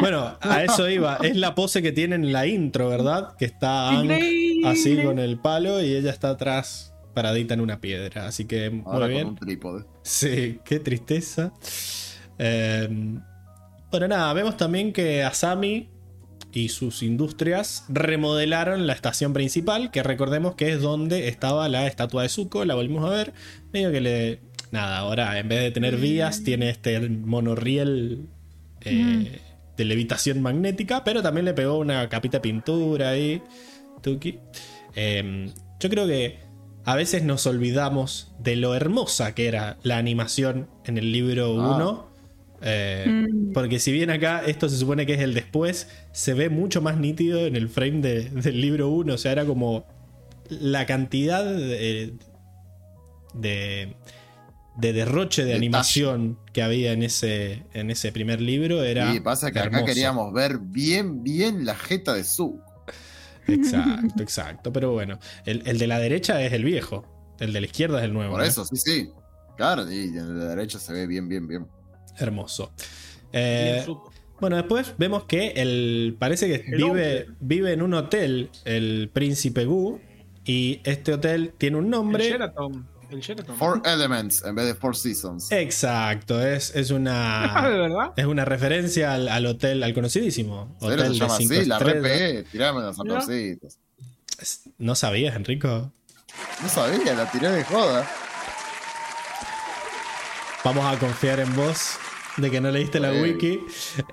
[0.00, 1.16] Bueno, a eso iba.
[1.22, 3.36] Es la pose que tiene en la intro, ¿verdad?
[3.36, 4.68] Que está Aang Increíble.
[4.68, 8.26] así con el palo y ella está atrás paradita en una piedra.
[8.26, 9.22] Así que muy Ahora bien.
[9.24, 9.84] con un trípode.
[10.02, 11.52] Sí, qué tristeza.
[12.38, 12.88] Eh,
[13.90, 15.88] bueno, nada, vemos también que Asami
[16.52, 22.22] y sus industrias remodelaron la estación principal, que recordemos que es donde estaba la estatua
[22.22, 23.32] de Zuko, la volvimos a ver.
[23.72, 24.40] Medio que le...
[24.70, 28.28] Nada, ahora en vez de tener vías, tiene este monorriel
[28.84, 29.40] eh,
[29.76, 33.42] de levitación magnética, pero también le pegó una capita de pintura ahí.
[34.02, 34.38] Tuki.
[34.96, 35.50] Eh,
[35.80, 36.38] yo creo que
[36.84, 41.76] a veces nos olvidamos de lo hermosa que era la animación en el libro Ah.
[41.76, 42.08] 1.
[42.62, 43.52] eh, Mm.
[43.52, 46.96] Porque si bien acá esto se supone que es el después, se ve mucho más
[46.98, 49.14] nítido en el frame de- del libro 1.
[49.14, 49.84] O sea, era como
[50.48, 52.14] la cantidad de,
[53.34, 53.94] de,
[54.78, 55.66] de derroche de Detalle.
[55.66, 58.82] animación que había en ese, en ese primer libro.
[58.84, 62.64] Era Y pasa que acá queríamos ver bien, bien la jeta de Zuko.
[63.46, 64.72] Exacto, exacto.
[64.72, 67.04] Pero bueno, el, el de la derecha es el viejo.
[67.40, 68.34] El de la izquierda es el nuevo.
[68.34, 68.48] Por ¿eh?
[68.48, 69.10] eso, sí, sí.
[69.56, 71.66] Claro, y en la derecha se ve bien, bien, bien.
[72.18, 72.72] Hermoso.
[73.32, 73.98] Eh, Bien,
[74.40, 79.64] bueno, después vemos que el parece que El vive, vive en un hotel el príncipe
[79.64, 80.00] Gu.
[80.44, 82.28] Y este hotel tiene un El nombre.
[82.28, 82.88] Sheraton.
[83.10, 83.56] El Sheraton.
[83.56, 85.50] Four Elements en vez de Four Seasons.
[85.50, 87.68] Exacto, es, es Ah, ¿de una.
[87.68, 88.12] verdad?
[88.16, 90.76] Es una referencia al, al hotel, al conocidísimo.
[90.78, 91.64] ¿Serio Hotel se de llama cinco así?
[91.66, 91.78] La.
[91.78, 92.42] RPE.
[92.52, 93.78] Tirame los aplausitos.
[94.78, 95.90] ¿No sabías, Enrico?
[96.62, 98.06] No sabía, la tiré de joda.
[100.64, 101.96] Vamos a confiar en vos
[102.38, 103.64] de que no leíste la wiki.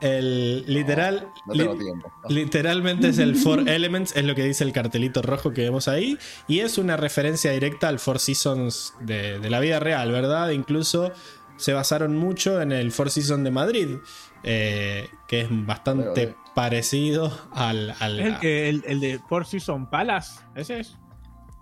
[0.01, 1.29] El literal.
[1.45, 2.11] No tengo li- tiempo.
[2.29, 6.17] Literalmente es el Four Elements, es lo que dice el cartelito rojo que vemos ahí.
[6.47, 10.49] Y es una referencia directa al Four Seasons de, de la vida real, ¿verdad?
[10.49, 11.11] Incluso
[11.57, 13.97] se basaron mucho en el Four Seasons de Madrid,
[14.43, 16.35] eh, que es bastante veo.
[16.53, 17.95] parecido al.
[17.99, 20.39] al- ¿Es el, que, el, el de Four Seasons Palace?
[20.55, 20.95] ¿Ese es?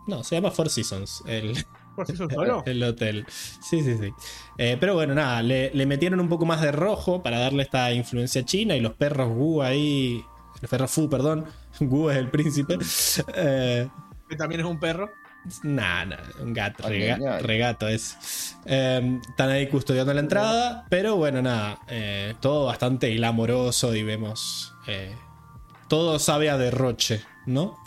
[0.08, 2.64] No, se llama Four Seasons, el, ¿Four Seasons solo?
[2.66, 3.26] el hotel.
[3.30, 4.12] Sí, sí, sí.
[4.58, 7.92] Eh, pero bueno, nada, le, le metieron un poco más de rojo para darle esta
[7.94, 10.24] influencia china y los perros Gu ahí.
[10.62, 11.46] Los perros Fu, perdón.
[11.80, 12.78] Gu es el príncipe.
[13.36, 13.88] Eh,
[14.30, 15.10] Que también es un perro.
[15.64, 18.56] Nah, nah, un gato, rega- regato es.
[18.66, 24.74] Eh, están ahí custodiando la entrada, pero bueno, nada, eh, todo bastante glamoroso y vemos.
[24.88, 25.14] eh,
[25.90, 27.78] todo sabe a derroche, ¿no?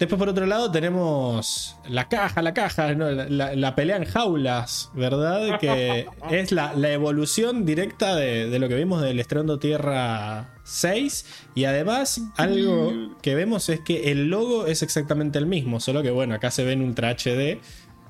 [0.00, 3.10] Después, por otro lado, tenemos la caja, la caja, ¿no?
[3.10, 5.60] la, la- la pelea en jaulas, ¿verdad?
[5.60, 11.26] Que es la, la evolución directa de, de lo que vimos del Estrendo Tierra 6.
[11.54, 16.10] Y además, algo que vemos es que el logo es exactamente el mismo, solo que
[16.10, 17.60] bueno, acá se ve en Ultra HD,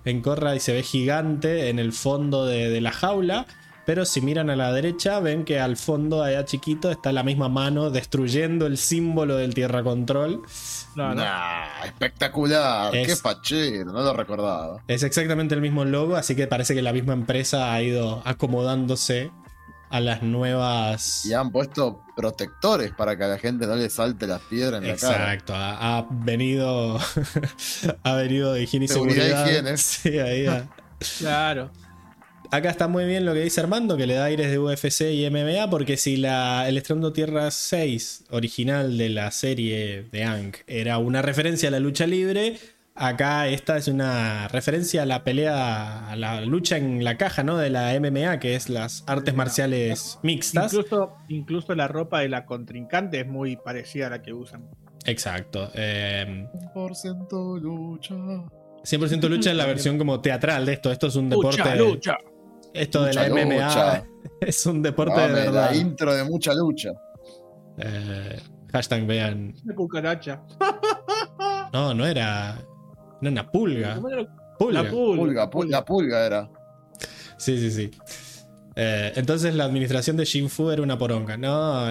[0.04, 3.46] en Corra y se ve gigante en el fondo de, de la jaula.
[3.90, 7.48] Pero si miran a la derecha, ven que al fondo, allá chiquito, está la misma
[7.48, 10.42] mano destruyendo el símbolo del Tierra Control.
[10.94, 11.16] No, no.
[11.16, 12.94] Nah, espectacular.
[12.94, 14.80] Es- Qué fachero, no lo recordaba.
[14.86, 19.32] Es exactamente el mismo logo, así que parece que la misma empresa ha ido acomodándose
[19.90, 21.26] a las nuevas.
[21.26, 24.88] Y han puesto protectores para que a la gente no le salte las piedras en
[24.88, 25.14] la cara.
[25.34, 26.96] Exacto, ha, ha venido.
[28.04, 29.46] ha venido de higiene y Seguridad seguridad.
[29.48, 29.76] higiene.
[29.76, 30.68] Sí, ahí ha,
[31.18, 31.70] Claro.
[32.50, 35.28] Acá está muy bien lo que dice Armando, que le da aires de UFC y
[35.30, 40.98] MMA, porque si la, el Estrando Tierra 6 original de la serie de Ank era
[40.98, 42.58] una referencia a la lucha libre,
[42.94, 47.56] acá esta es una referencia a la pelea, a la lucha en la caja, ¿no?
[47.56, 50.72] De la MMA, que es las artes marciales mixtas.
[50.72, 54.68] Incluso, incluso la ropa de la contrincante es muy parecida a la que usan.
[55.06, 55.70] Exacto.
[55.74, 58.14] eh, 100% lucha.
[58.14, 60.90] 100% lucha es la versión como teatral de esto.
[60.90, 61.58] Esto es un deporte.
[61.58, 62.18] Lucha, lucha.
[62.74, 64.04] Esto de la MMA lucha.
[64.40, 65.70] es un deporte de verdad.
[65.70, 66.90] la intro de mucha lucha.
[67.78, 68.40] Eh,
[68.72, 69.54] hashtag vean.
[69.64, 70.42] Una cucaracha.
[71.72, 72.56] No, no era.
[73.20, 73.94] No era una pulga.
[74.58, 74.82] Pulga.
[74.82, 75.22] La pulga.
[75.22, 76.50] Pulga, pulga, la pulga era.
[77.38, 77.90] Sí, sí, sí.
[78.74, 81.36] Eh, entonces la administración de Shinfu era una poronga.
[81.36, 81.86] No,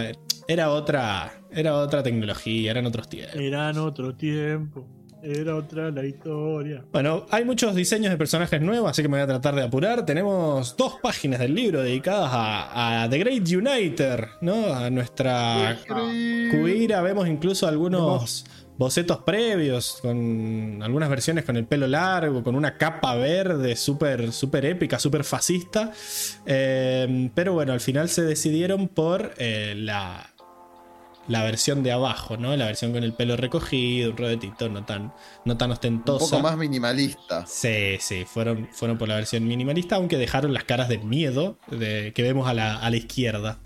[0.48, 1.32] era otra.
[1.50, 3.36] Era otra tecnología, eran otros tiempos.
[3.40, 4.86] Eran otro tiempo.
[5.22, 6.84] Era otra la historia.
[6.92, 10.06] Bueno, hay muchos diseños de personajes nuevos, así que me voy a tratar de apurar.
[10.06, 14.74] Tenemos dos páginas del libro dedicadas a, a The Great Uniter, ¿no?
[14.74, 15.78] A nuestra
[16.52, 17.02] Kuira.
[17.02, 18.46] Vemos incluso algunos
[18.78, 24.66] bocetos previos, con algunas versiones con el pelo largo, con una capa verde súper súper
[24.66, 25.92] épica, súper fascista.
[26.46, 30.34] Eh, pero bueno, al final se decidieron por eh, la,
[31.30, 32.56] la versión de abajo, ¿no?
[32.58, 35.14] La versión con el pelo recogido, un rodetito no tan,
[35.46, 36.26] no tan Un ostentosa.
[36.26, 37.46] poco más minimalista.
[37.46, 42.12] Sí, sí, fueron, fueron por la versión minimalista, aunque dejaron las caras de miedo de,
[42.14, 43.60] que vemos a la, a la izquierda.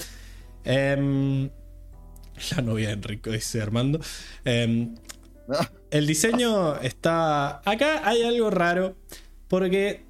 [0.66, 1.50] Em,
[2.56, 4.00] la novia de Enrico, dice Armando.
[4.44, 4.96] Em,
[5.92, 7.62] el diseño está.
[7.64, 8.98] Acá hay algo raro.
[9.48, 10.06] Porque.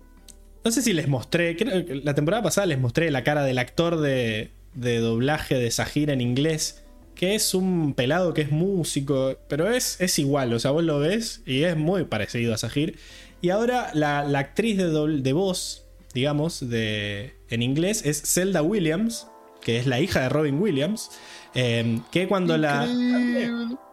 [0.65, 1.55] No sé si les mostré.
[1.55, 5.69] creo que la temporada pasada les mostré la cara del actor de, de doblaje de
[5.69, 6.82] Sahir en inglés.
[7.15, 9.35] Que es un pelado que es músico.
[9.47, 10.53] Pero es, es igual.
[10.53, 12.97] O sea, vos lo ves y es muy parecido a Sahir.
[13.41, 18.61] Y ahora la, la actriz de, dobl- de voz, digamos, de, en inglés es Zelda
[18.61, 19.27] Williams.
[19.61, 21.09] Que es la hija de Robin Williams.
[21.55, 22.85] eh, que cuando la,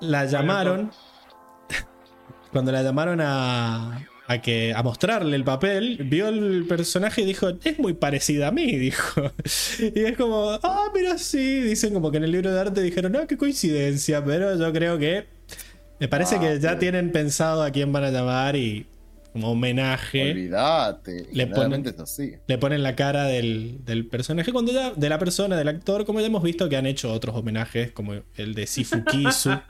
[0.00, 0.90] la llamaron.
[2.52, 7.48] Cuando la llamaron a, a, que, a mostrarle el papel, vio el personaje y dijo:
[7.64, 9.32] Es muy parecida a mí, dijo.
[9.78, 11.60] Y es como: Ah, mira, sí.
[11.60, 14.24] Dicen como que en el libro de arte dijeron: No, qué coincidencia.
[14.24, 15.26] Pero yo creo que.
[15.98, 18.86] Me parece Ah, que ya pero- tienen pensado a quién van a llamar y.
[19.32, 20.32] Como homenaje.
[20.32, 21.28] Olvídate.
[21.32, 22.32] Le es así.
[22.48, 26.18] Le ponen la cara del, del personaje, cuando ya, de la persona, del actor, como
[26.20, 29.50] ya hemos visto que han hecho otros homenajes, como el de Sifu Kisu.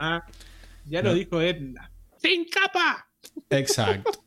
[0.89, 1.09] ya No.
[1.09, 1.91] lo dijo Edna.
[2.17, 3.07] ¡Sin capa!
[3.51, 4.23] Exacto.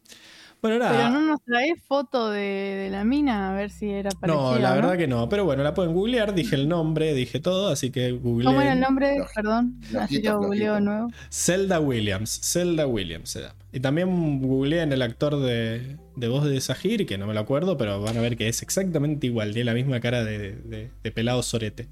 [0.64, 4.42] Bueno, Pero no nos traes foto de, de la mina a ver si era parecida.
[4.42, 4.76] No, la ¿no?
[4.76, 5.28] verdad que no.
[5.28, 6.34] Pero bueno, la pueden googlear.
[6.34, 8.46] Dije el nombre, dije todo, así que googleé.
[8.46, 9.18] ¿Cómo era el nombre?
[9.34, 11.08] Perdón, así lo googleo nuevo.
[11.30, 12.40] Zelda Williams.
[12.42, 13.54] Zelda Williams se llama.
[13.74, 17.40] Y también googleé en el actor de, de voz de Sahir, que no me lo
[17.40, 19.52] acuerdo, pero van a ver que es exactamente igual.
[19.52, 21.88] Tiene la misma cara de, de- de pelado sorete.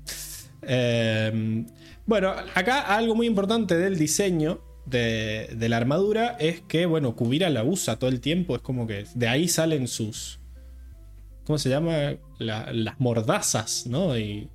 [0.63, 1.67] Eh,
[2.07, 7.51] bueno, acá algo muy importante del diseño de, de la armadura es que, bueno, Kubira
[7.51, 8.57] la usa todo el tiempo.
[8.57, 10.41] Es como que de ahí salen sus.
[11.45, 12.15] ¿Cómo se llama?
[12.39, 14.17] La- las mordazas, ¿no?
[14.19, 14.49] Y,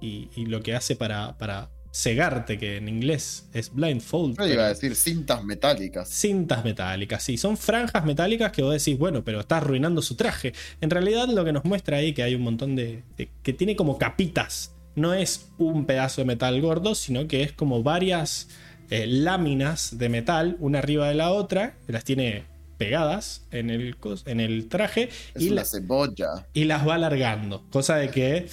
[0.00, 4.36] y- y lo que hace para, para cegarte, que en inglés es blindfold.
[4.38, 6.10] Yo iba a decir cintas metálicas.
[6.10, 10.52] Cintas metálicas, sí, son franjas metálicas que vos decís, bueno, pero está arruinando su traje.
[10.82, 13.76] En realidad lo que nos muestra ahí que hay un montón de, de- que tiene
[13.76, 14.74] como capitas.
[14.94, 18.48] No es un pedazo de metal gordo, sino que es como varias
[18.90, 22.44] eh, láminas de metal, una arriba de la otra, que las tiene
[22.78, 26.46] pegadas en el, en el traje Es y, una la- cebolla.
[26.52, 27.64] y las va alargando.
[27.70, 28.46] Cosa de que,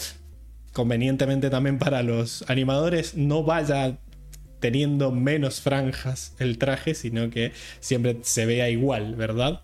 [0.72, 3.98] convenientemente también para los animadores, no vaya
[4.60, 9.62] teniendo menos franjas el traje, sino que siempre se vea igual, ¿verdad?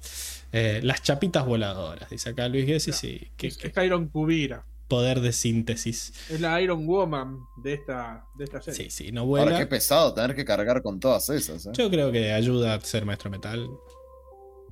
[0.51, 4.65] Eh, las chapitas voladoras, dice acá Luis Gessi, sí, qué es Iron Kubira.
[4.89, 6.11] Poder de síntesis.
[6.29, 8.89] Es la Iron Woman de esta, de esta serie.
[8.89, 9.69] Sí, sí, no Ahora qué vuela.
[9.69, 11.65] pesado tener que cargar con todas esas.
[11.67, 11.71] ¿eh?
[11.77, 13.65] Yo creo que ayuda a ser maestro metal.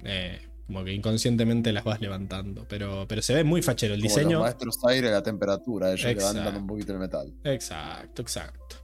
[0.04, 4.10] Eh, como que inconscientemente las vas levantando, pero, pero se ve muy fachero el Como
[4.14, 4.32] diseño.
[4.34, 6.34] los maestros aire la temperatura, ellos Exacto.
[6.34, 7.34] levantan un poquito el metal.
[7.46, 8.76] Exacto, exacto.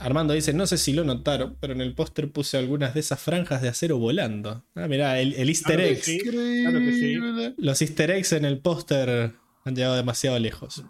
[0.00, 3.20] Armando dice, no sé si lo notaron, pero en el póster puse algunas de esas
[3.20, 4.64] franjas de acero volando.
[4.74, 6.02] Ah, mirá, el, el easter Claro que egg.
[6.02, 6.18] sí.
[6.18, 7.12] Claro que sí.
[7.12, 7.54] Increíble.
[7.58, 9.30] Los easter eggs en el póster
[9.64, 10.82] han llegado demasiado lejos.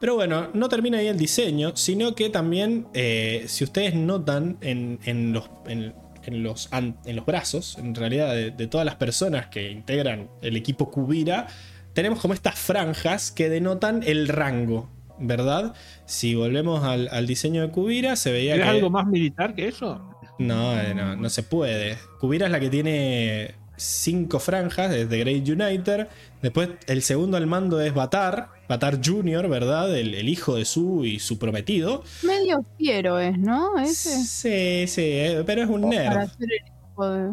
[0.00, 4.98] Pero bueno, no termina ahí el diseño, sino que también, eh, si ustedes notan en,
[5.04, 9.46] en los, en, en los, en los brazos, en realidad, de, de todas las personas
[9.46, 11.46] que integran el equipo Kubira,
[11.94, 15.74] tenemos como estas franjas que denotan el rango, ¿verdad?
[16.06, 18.76] Si volvemos al, al diseño de Kubira, se veía ¿Quieres que...
[18.76, 20.14] algo más militar que eso?
[20.38, 21.98] No, eh, no, no se puede.
[22.20, 26.08] Kubira es la que tiene cinco franjas de The Great Uniter.
[26.42, 29.96] Después el segundo al mando es Batar, Batar Jr., ¿verdad?
[29.96, 32.04] El, el hijo de Su y su prometido.
[32.22, 33.78] Medio fiero es, ¿no?
[33.78, 34.10] Ese.
[34.24, 36.30] Sí, sí, eh, pero es un Para nerd.
[36.30, 36.60] ser el
[36.92, 37.30] hijo de.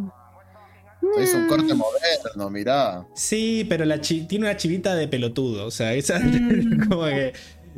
[1.17, 1.77] Se hizo un corte Mm.
[1.77, 3.05] moderno, mirá.
[3.13, 5.65] Sí, pero la chi- tiene una chivita de pelotudo.
[5.67, 6.87] O sea, esa Mm.
[6.89, 7.33] como que.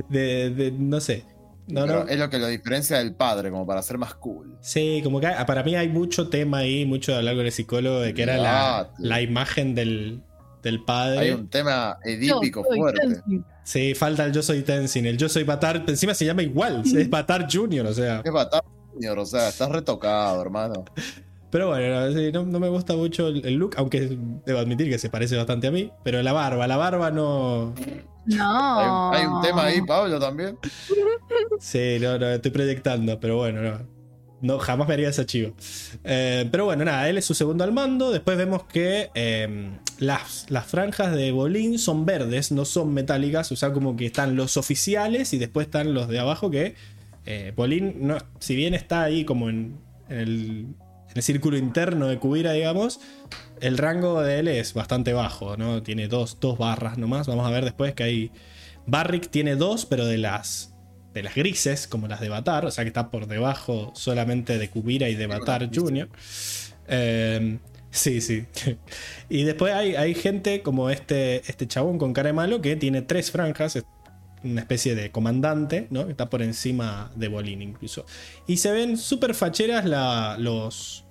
[0.09, 1.23] De, de- no sé.
[1.67, 2.09] No, Pero no.
[2.09, 4.57] es lo que lo diferencia del padre, como para ser más cool.
[4.61, 7.51] Sí, como que hay- para mí hay mucho tema ahí, mucho de hablar con el
[7.51, 10.21] psicólogo de que era la, la imagen del,
[10.63, 11.19] del padre.
[11.19, 13.01] Hay un tema edípico fuerte.
[13.01, 13.45] Tenzin.
[13.63, 17.09] Sí, falta el yo soy Tenzin, el yo soy Batar, encima se llama igual, es
[17.09, 18.21] Batar Junior, o sea.
[18.23, 18.63] Es Batar
[18.93, 20.85] Junior, o sea, estás retocado, hermano.
[21.49, 25.09] Pero bueno, no, no, me gusta mucho el, el look, aunque debo admitir que se
[25.09, 27.73] parece bastante a mí, pero la barba, la barba no...
[28.25, 28.79] No.
[28.79, 30.57] Hay, un- hay un tema ahí, Pablo, también.
[31.59, 33.97] Sí, no, no, estoy proyectando, pero bueno, no.
[34.39, 35.53] No, jamás me haría ese chivo.
[36.03, 38.11] Eh, pero bueno, nada, él es su segundo al mando.
[38.11, 43.51] Después vemos que eh, las, las franjas de Bolín son verdes, no son metálicas.
[43.51, 46.75] O sea, como que están los oficiales y después están los de abajo que
[47.25, 49.75] eh, Bolín, no, si bien está ahí como en,
[50.07, 50.75] en el, en
[51.17, 52.99] el círculo interno de Cubira, digamos,
[53.59, 55.83] el rango de él es bastante bajo, ¿no?
[55.83, 57.27] Tiene dos, dos barras nomás.
[57.27, 58.31] Vamos a ver después que hay...
[58.85, 60.73] Barrick tiene dos, pero de las
[61.17, 64.69] de las grises, como las de Batar, o sea que está por debajo solamente de
[64.69, 66.09] Kubira y de Batar Jr.
[66.87, 67.57] Eh,
[67.89, 68.45] sí, sí.
[69.29, 73.01] y después hay, hay gente como este, este chabón con cara de malo que tiene
[73.01, 73.83] tres franjas,
[74.43, 76.05] una especie de comandante, ¿no?
[76.05, 78.05] Que está por encima de Bolín incluso.
[78.45, 81.03] Y se ven súper facheras la, los...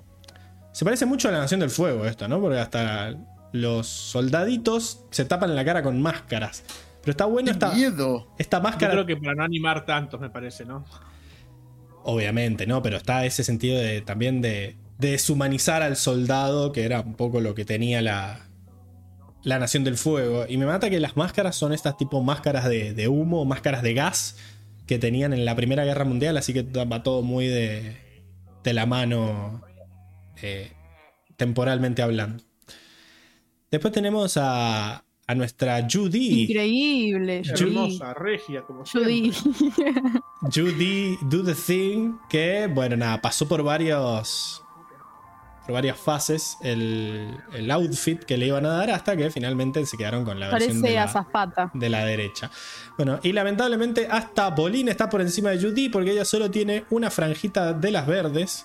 [0.76, 2.38] Se parece mucho a la Nación del Fuego esto, ¿no?
[2.38, 3.14] Porque hasta
[3.52, 6.64] los soldaditos se tapan la cara con máscaras.
[7.00, 8.26] Pero está bueno ¡Qué esta, miedo!
[8.36, 8.92] esta Yo máscara.
[8.92, 10.84] creo que para no animar tantos, me parece, ¿no?
[12.04, 12.82] Obviamente, ¿no?
[12.82, 17.40] Pero está ese sentido de, también de, de deshumanizar al soldado, que era un poco
[17.40, 18.46] lo que tenía la,
[19.44, 20.44] la Nación del Fuego.
[20.46, 23.94] Y me mata que las máscaras son estas tipo máscaras de, de humo, máscaras de
[23.94, 24.36] gas
[24.86, 27.96] que tenían en la Primera Guerra Mundial, así que va todo muy de,
[28.62, 29.62] de la mano
[30.42, 30.72] eh,
[31.36, 32.42] temporalmente hablando.
[33.70, 36.44] Después tenemos a, a nuestra Judy.
[36.44, 37.42] Increíble.
[37.44, 37.62] Judy.
[37.62, 39.32] Hermosa, regia, como Judy.
[39.32, 39.82] siempre.
[40.54, 44.62] Judy Do the Thing, que bueno, nada, pasó por varios.
[45.64, 49.96] Por varias fases el, el outfit que le iban a dar hasta que finalmente se
[49.96, 52.52] quedaron con la versión de la, de la derecha.
[52.96, 57.10] Bueno, y lamentablemente hasta Bolín está por encima de Judy porque ella solo tiene una
[57.10, 58.64] franjita de las verdes.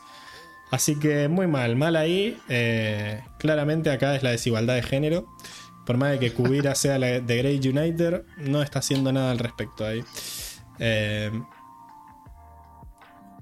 [0.71, 2.37] Así que muy mal, mal ahí.
[2.47, 5.27] Eh, claramente acá es la desigualdad de género.
[5.85, 9.39] Por más de que Kubira sea la de Grey United, no está haciendo nada al
[9.39, 10.01] respecto ahí.
[10.79, 11.29] Eh,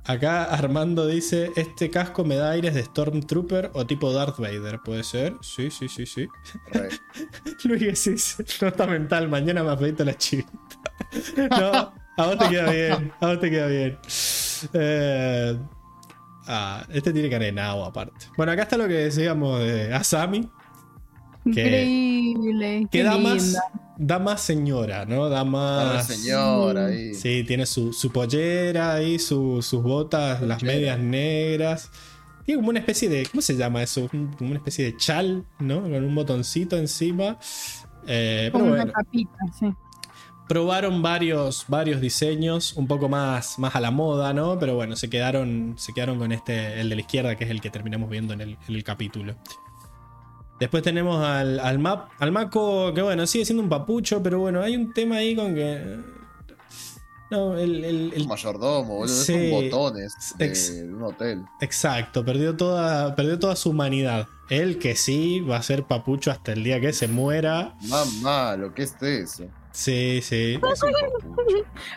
[0.05, 4.79] acá Armando dice: Este casco me da aires de Stormtrooper o tipo Darth Vader.
[4.83, 5.35] ¿Puede ser?
[5.41, 6.27] Sí, sí, sí, sí.
[7.65, 10.49] Luis dice: No está mental, mañana me afeito la chivita.
[11.51, 13.13] no, a vos te queda bien.
[13.19, 13.99] A vos te queda bien.
[14.73, 15.59] Eh,
[16.49, 18.25] ah, este tiene de nabo aparte.
[18.35, 20.49] Bueno, acá está lo que decíamos de Asami.
[21.45, 22.87] Que- Increíble.
[22.91, 23.29] Que da linda.
[23.29, 23.57] más,
[23.97, 25.29] da más señora, ¿no?
[25.29, 26.07] Da más.
[26.07, 27.13] señora ahí.
[27.13, 31.89] Sí, tiene su, su pollera ahí, su- sus botas, las medias negras.
[32.45, 33.25] Tiene como una especie de.
[33.27, 34.07] ¿Cómo se llama eso?
[34.09, 35.81] Como una especie de chal, ¿no?
[35.81, 37.37] Con un botoncito encima.
[38.07, 39.67] Eh, pero Como bueno, una capita, sí.
[40.49, 44.59] Probaron varios, varios diseños, un poco más, más a la moda, ¿no?
[44.59, 47.61] Pero bueno, se quedaron, se quedaron con este, el de la izquierda, que es el
[47.61, 49.35] que terminamos viendo en el, en el capítulo.
[50.59, 54.61] Después tenemos al, al, map, al Mako, que bueno, sigue siendo un papucho, pero bueno,
[54.61, 55.99] hay un tema ahí con que.
[57.31, 57.85] No, el.
[57.85, 59.07] el- mayordomo, boludo.
[59.15, 59.51] Sí.
[59.51, 61.43] Son botones de, Ex- de un hotel.
[61.61, 64.27] exacto, perdió toda, perdió toda su humanidad.
[64.49, 67.75] Él que sí va a ser papucho hasta el día que se muera.
[67.87, 69.45] Mamá, lo que es eso.
[69.71, 70.59] Sí, sí.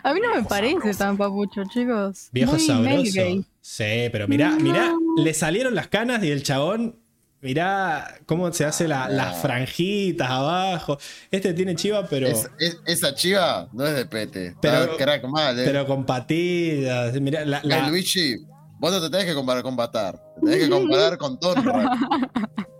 [0.03, 2.29] A mí no me parece tan papucho, chicos.
[2.31, 3.45] Viejo Muy sabroso.
[3.61, 4.59] Sí, pero mirá, No.
[4.59, 6.99] mirá, le salieron las canas y el chabón,
[7.41, 10.97] mirá cómo se hace la- las franjitas abajo.
[11.31, 14.55] Este tiene chiva, pero, Es- es- esa chiva no es de pete.
[14.61, 15.63] Pero- crack mal, eh.
[15.65, 17.19] pero con patillas.
[17.19, 18.37] Mirá, la, la- Luigi,
[18.79, 20.21] vos no te tenés que comparar con Batar.
[20.35, 21.89] Te tenés que comparar con Tonra.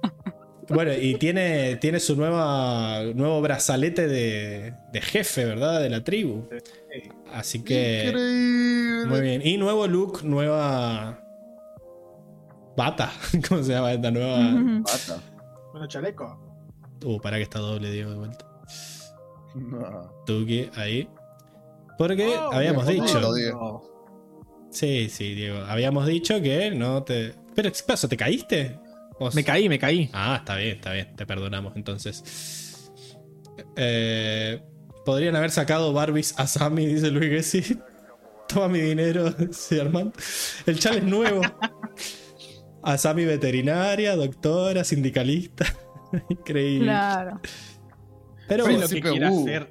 [0.69, 5.81] bueno, y tiene, tiene su nueva, nuevo brazalete de, de jefe, ¿verdad?
[5.81, 6.47] De la tribu.
[7.31, 9.05] Así que, Increíble.
[9.07, 9.41] muy bien.
[9.45, 11.19] Y nuevo look, nueva
[12.77, 13.11] bata.
[13.49, 14.81] ¿Cómo se llama esta nueva?
[14.81, 15.21] Bata.
[15.71, 16.39] Bueno, chaleco.
[17.03, 18.45] Uh, para que está doble, Diego, de vuelta.
[19.55, 20.11] No.
[20.25, 21.07] Tuki ahí.
[21.97, 23.13] Porque Oh, habíamos bien, dicho.
[23.15, 23.89] bonito, Diego.
[24.71, 25.59] Sí, sí, Diego.
[25.67, 27.33] Habíamos dicho que no te.
[27.55, 28.07] Pero, ¿qué pasó?
[28.07, 28.79] ¿Te caíste?
[29.33, 30.09] Me caí, me caí.
[30.13, 31.15] Ah, está bien, está bien.
[31.15, 32.91] Te perdonamos entonces.
[33.75, 34.61] Eh,
[35.05, 37.77] Podrían haber sacado Barbies a Sammy, dice Luis Gessi.
[38.47, 40.13] Toma mi dinero, dice Armand.
[40.65, 41.41] El chal es nuevo.
[42.85, 45.65] A Sammy veterinaria, doctora, sindicalista.
[46.29, 46.85] Increíble.
[46.87, 47.39] Claro.
[48.47, 49.41] Pero bueno, lo que Príncipe quiera Wu.
[49.41, 49.69] hacer.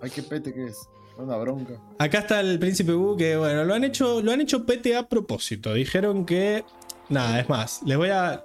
[0.00, 0.78] Ay, qué pete que es.
[1.18, 1.74] Una bronca.
[1.98, 5.06] acá está el príncipe Wu que bueno, lo han hecho, lo han hecho pete a
[5.08, 5.72] propósito.
[5.74, 6.64] Dijeron que
[7.08, 8.42] nada, es más, les voy a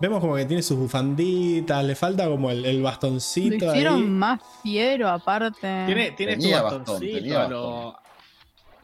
[0.00, 3.78] vemos como que tiene sus bufanditas, le falta como el, el Lo bastoncito ahí.
[3.78, 5.84] hicieron más fiero, aparte.
[5.86, 7.94] Tiene, tiene Tenía bastón, bastoncito tenía a los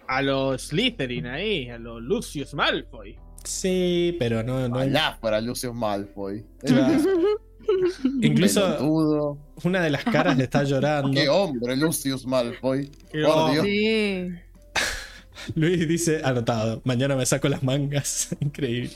[0.07, 3.17] a los Slytherin ahí, a los Lucius Malfoy.
[3.45, 6.45] Sí, pero no, no Ojalá fuera Lucius Malfoy.
[6.61, 6.95] Claro.
[8.23, 9.39] Incluso Pelotudo.
[9.65, 11.13] una de las caras le está llorando.
[11.13, 12.91] Qué hombre, Lucius Malfoy.
[13.13, 13.63] Qué Por hombre.
[13.63, 13.65] Dios.
[13.67, 14.41] Sí.
[15.55, 18.29] Luis dice, anotado, mañana me saco las mangas.
[18.41, 18.91] Increíble.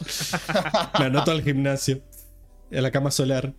[0.99, 2.01] me anoto al gimnasio.
[2.73, 3.53] A la cama solar.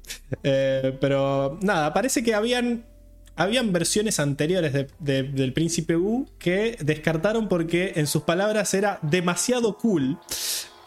[0.44, 2.86] Eh, pero nada, parece que habían.
[3.38, 8.98] Habían versiones anteriores de- de- del Príncipe Wu que descartaron porque en sus palabras era
[9.02, 10.18] demasiado cool.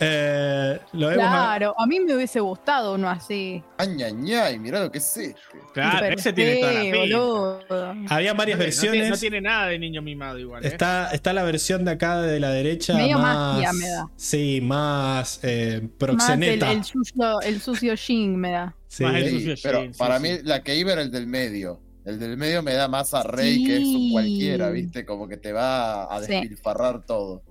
[0.00, 3.62] Eh, lo a- Claro, a mí me hubiese gustado uno así.
[3.78, 5.34] Añañay, mirá lo que es este.
[5.74, 6.98] Claro, Pero ese tiene toda la sí, pinta.
[7.18, 7.60] boludo.
[8.08, 9.10] Había varias No tiene- versiones.
[9.10, 10.64] No tiene, nada de niño mimado igual.
[10.64, 10.68] ¿eh?
[10.68, 12.94] Está, está la versión de acá de la derecha.
[12.94, 14.08] Medio más, magia me da.
[14.16, 16.72] Sí, más eh, Más el, proxeneta.
[16.72, 18.74] el sucio, el sucio Jin me da.
[18.86, 19.02] Sí.
[19.02, 20.22] Más el Sí, pero sí, para sí.
[20.22, 21.80] mí la que iba era el del medio.
[22.04, 23.64] El del medio me da más a Rey Sí.
[23.66, 25.04] que es un cualquiera, ¿viste?
[25.04, 26.32] Como que te va a Sí.
[26.32, 27.42] despilfarrar todo.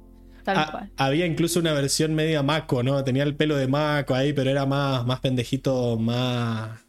[0.48, 0.92] Tal Ah, cual.
[0.96, 3.04] había incluso una versión media Mako, ¿no?
[3.04, 6.86] Tenía el pelo de Mako ahí, pero era más, más pendejito, más.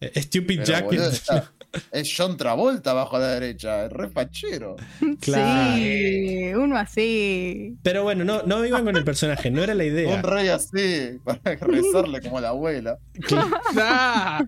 [0.00, 0.84] eh, Stupid Pero, Jacket.
[0.90, 1.50] boludo, está-
[1.92, 4.76] es John Travolta abajo a la derecha, es re fachero.
[5.22, 5.76] Claro.
[5.76, 7.74] Sí, uno así.
[7.82, 10.14] Pero bueno, no, no iban con el personaje, no era la idea.
[10.14, 12.98] Un rey así, para rezarle como la abuela.
[13.72, 14.44] Claro.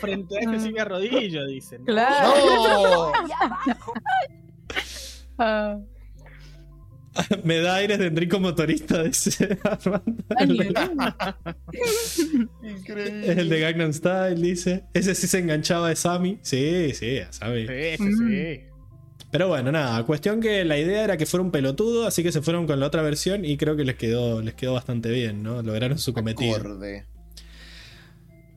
[0.00, 1.84] Frente a este sí me arrodillo, dicen.
[1.84, 3.12] Claro.
[5.38, 5.84] ¡No!
[7.44, 10.24] Me da aires de Enrico Motorista, dice Armando.
[12.62, 13.32] Increíble.
[13.32, 14.84] Es el de Gangnam Style, dice.
[14.94, 16.38] Ese sí se enganchaba de Sammy.
[16.42, 17.66] Sí, sí, a Sammy.
[17.66, 18.28] Sí, sí, Mm.
[18.28, 18.60] sí.
[19.30, 22.40] Pero bueno, nada, cuestión que la idea era que fuera un pelotudo, así que se
[22.40, 25.60] fueron con la otra versión y creo que les quedó, les quedó bastante bien, ¿no?
[25.60, 26.54] Lograron su cometido.
[26.54, 27.04] Acorde.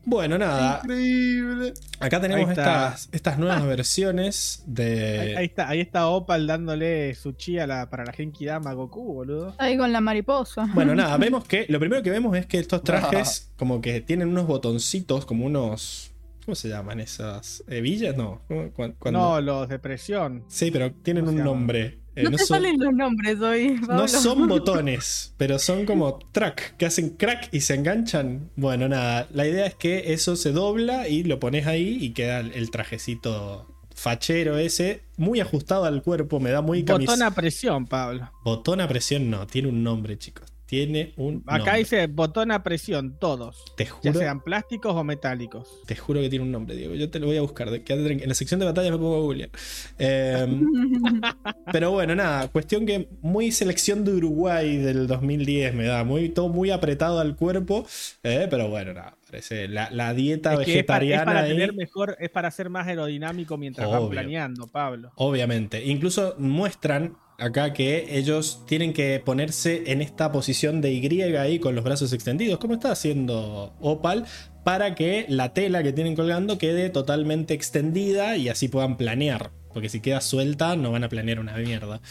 [0.10, 1.74] Bueno, nada, Increíble.
[2.00, 5.36] acá tenemos estas, estas nuevas versiones de...
[5.38, 9.04] ahí está, ahí está Opal dándole su chi a la, para la Genki Dama Goku,
[9.16, 9.54] boludo.
[9.58, 10.70] ahí con la mariposa.
[10.74, 14.30] Bueno, nada, vemos que lo primero que vemos es que estos trajes como que tienen
[14.30, 16.12] unos botoncitos, como unos...
[16.46, 17.62] ¿Cómo se llaman esas?
[17.68, 18.16] ¿Hebillas?
[18.16, 18.40] No.
[18.48, 20.46] ¿cómo- cuan- cuando- No, los de presión.
[20.48, 22.00] Sí, pero tienen ¿Cómo un nombre.
[22.18, 23.76] Eh, no no te son- salen los nombres hoy.
[23.82, 24.08] No Pablo.
[24.08, 28.50] son botones, pero son como track, que hacen crack y se enganchan.
[28.56, 32.40] Bueno, nada, la idea es que eso se dobla y lo pones ahí y queda
[32.40, 37.86] el, trajecito fachero ese, muy ajustado al cuerpo, me da muy camis- Botón a presión,
[37.86, 38.32] Pablo.
[38.44, 40.46] Botón a presión no, tiene un nombre, chicos.
[40.68, 41.78] Tiene un Acá nombre.
[41.80, 43.64] dice botón a presión, todos.
[43.78, 45.82] Te Ya juro, sean plásticos o metálicos.
[45.86, 46.94] te juro que tiene un nombre, Diego.
[46.94, 47.70] Yo te lo voy a buscar.
[47.84, 48.22] quédate.
[48.22, 49.50] En la sección de batalla me pongo a googlear.
[49.98, 50.46] Eh,
[51.72, 56.50] Pero bueno, nada, cuestión que muy selección de Uruguay del 2010 me da, muy, todo
[56.50, 57.86] muy apretado al cuerpo,
[58.24, 61.40] eh, pero bueno, nada, parece la, la dieta Es que es para, es vegetariana para
[61.42, 64.02] ahí, tener mejor, es para ser más aerodinámico mientras Obvio.
[64.02, 65.12] van planeando, Pablo.
[65.16, 65.84] obviamente.
[65.86, 71.76] Incluso muestran acá que ellos tienen que ponerse en esta posición de Y ahí con
[71.76, 74.26] los brazos extendidos, como está haciendo Opal,
[74.64, 79.52] para que la tela que tienen colgando quede totalmente extendida y así puedan planear.
[79.74, 82.02] Porque si queda suelta, no van a planear una mierda.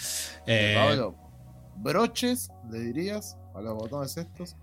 [0.46, 1.16] Eh, Pablo,
[1.76, 4.56] broches, le dirías a los botones estos.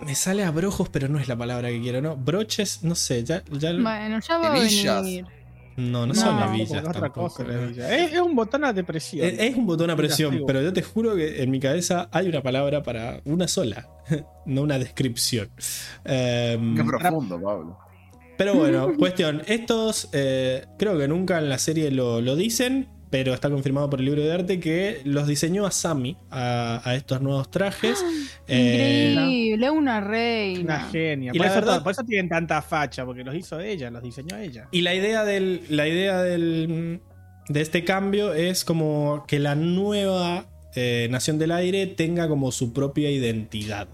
[0.00, 2.16] Me sale a brojos, pero no es la palabra que quiero, ¿no?
[2.16, 3.42] Broches, no sé, ya.
[3.50, 5.26] ya Bueno, ya va a venir.
[5.76, 6.84] No, no, No, son tampoco, hebillas.
[6.84, 7.52] Otra tampoco, cosa, ¿no?
[7.52, 7.96] hebilla.
[7.96, 9.26] es, es un botón a depresión.
[9.26, 12.28] Es, es un botón a presión, pero yo te juro que en mi cabeza hay
[12.28, 13.88] una palabra para una sola,
[14.46, 15.48] no una descripción.
[16.04, 17.78] Em, Qué profundo, Pablo.
[18.36, 19.42] pero bueno, cuestión.
[19.46, 22.88] Estos eh, creo que nunca en la serie lo, lo dicen,
[23.18, 26.94] pero está confirmado por el libro de arte que los diseñó a Sami a, a
[26.96, 28.04] estos nuevos trajes.
[28.46, 30.80] Eh, Increíble, una Una reina.
[30.92, 31.30] genia.
[31.32, 34.02] Y Por, la eso, verdad- por eso tienen tanta facha, porque los hizo ella, los
[34.02, 34.68] diseñó ella.
[34.70, 35.62] Y la idea del.
[35.70, 37.00] La idea del.
[37.48, 42.74] De este cambio es como que la nueva eh, Nación del Aire tenga como su
[42.74, 43.88] propia identidad.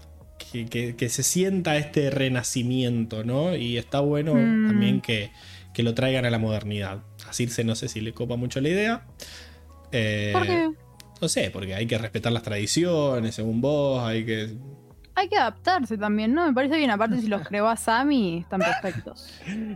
[0.51, 3.55] Que, que- que se sienta este renacimiento, ¿no?
[3.55, 4.67] Y está bueno Mm.
[4.67, 5.31] también que,
[5.73, 6.99] que lo traigan a la modernidad.
[7.33, 9.05] A Circe no sé si le copa mucho la idea.
[9.91, 10.69] Eh, ¿Por qué?
[11.19, 14.55] No sé, porque hay que respetar las tradiciones, según vos, hay que.
[15.15, 16.45] hay que adaptarse también, ¿no?
[16.45, 16.91] Me parece bien.
[16.91, 19.29] Aparte, si los creó a Sammy, están perfectos.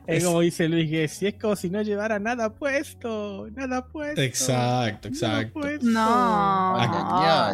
[0.05, 4.21] Es como dice Luis que si es como si no llevara nada puesto, nada puesto.
[4.21, 5.59] Exacto, exacto.
[5.59, 5.85] puesto.
[5.85, 6.75] No.
[6.75, 7.53] Acá-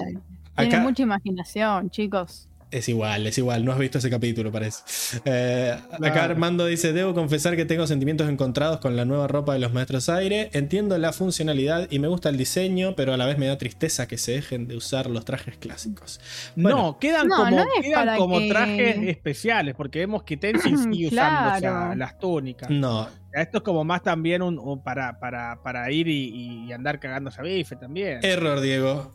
[0.58, 2.50] Tiene mucha imaginación, chicos.
[2.74, 4.82] Es igual, es igual, no has visto ese capítulo, parece.
[5.26, 6.24] Eh, acá.
[6.24, 10.10] Armando dice: Debo confesar que tengo sentimientos encontrados con la nueva ropa de los maestros
[10.10, 10.50] aire.
[10.54, 14.08] Entiendo la funcionalidad y me gusta el diseño, pero a la vez me da tristeza
[14.08, 16.20] que se dejen de usar los trajes clásicos.
[16.56, 20.78] Bueno, no, quedan No, como, no quedan como que- trajes especiales, porque vemos que Tenzin
[20.94, 21.96] sigue usando o sea, Claro.
[21.96, 22.70] las túnicas.
[22.72, 27.00] no, Esto es como más también un, un para, para, para ir y, y andar
[27.00, 28.20] cagándose a bife también.
[28.24, 29.14] error, Diego.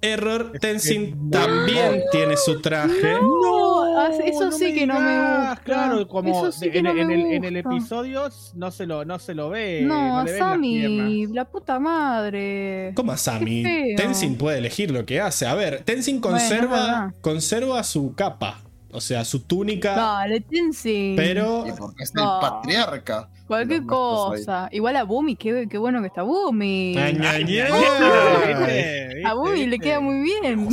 [0.00, 1.30] Error, Es Tenzin no.
[1.30, 3.14] también tiene su traje.
[3.20, 5.60] No, eso sí que no me gusta.
[5.64, 9.18] Claro, como sí en, no me en el, en el episodio no se lo, no
[9.18, 9.82] se lo ve.
[9.82, 12.92] No, las Sammy, la puta madre.
[12.94, 13.64] ¿Cómo a Sammy?
[13.96, 15.46] Tenzin puede elegir lo que hace.
[15.46, 18.60] A ver, Tenzin conserva, conserva su capa,
[18.92, 21.16] o sea, su túnica, Dale, Tenzin.
[21.16, 23.28] pero Y porque es el patriarca.
[23.46, 24.68] Cualquier cosa.
[24.72, 26.96] Igual a Bumi, qué, qué bueno que está Bumi.
[29.24, 30.68] A Bumi le queda muy bien.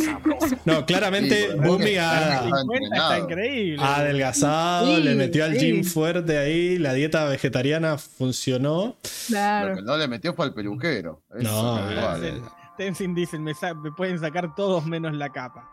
[0.65, 3.17] No, claramente Sí, Bumi ha, está 50 está entrenado.
[3.23, 3.83] increíble.
[3.83, 5.59] ha adelgazado, Sí, le metió al sí.
[5.71, 8.83] gym fuerte ahí, la dieta vegetariana funcionó.
[8.85, 8.95] Lo
[9.27, 9.75] Claro.
[9.75, 11.21] que no le metió fue al peluquero.
[11.37, 12.41] Eso No, eh,
[12.77, 13.53] Tenzin dice, me,
[13.83, 15.69] me pueden sacar todos menos la capa.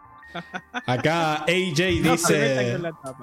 [0.86, 2.80] Acá AJ No dice,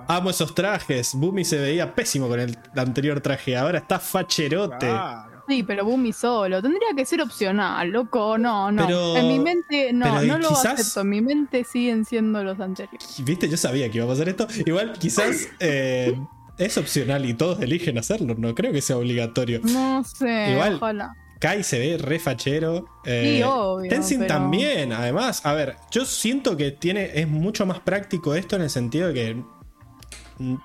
[0.07, 4.87] amo esos trajes, Bumi se veía pésimo con el anterior traje, ahora está facherote.
[4.87, 5.37] Claro.
[5.47, 6.61] Sí, pero Bumi solo.
[6.61, 8.37] Tendría que ser opcional, loco.
[8.37, 8.85] No, no.
[8.85, 11.01] Pero- en mi mente, no, pero no lo quizás- acepto.
[11.01, 13.15] En mi mente siguen siendo los anteriores.
[13.23, 14.45] Viste, yo sabía que iba a pasar esto.
[14.65, 16.19] Igual quizás eh,
[16.57, 19.61] es opcional y todos eligen hacerlo, no creo que sea obligatorio.
[19.63, 21.15] No sé, Igual, ojalá.
[21.39, 22.85] Kai se ve re fachero.
[23.05, 25.45] eh, Sí, obvio, Tenzin pero- también, además.
[25.45, 29.13] A ver, yo siento que tiene, es mucho más práctico esto en el sentido de
[29.13, 29.43] que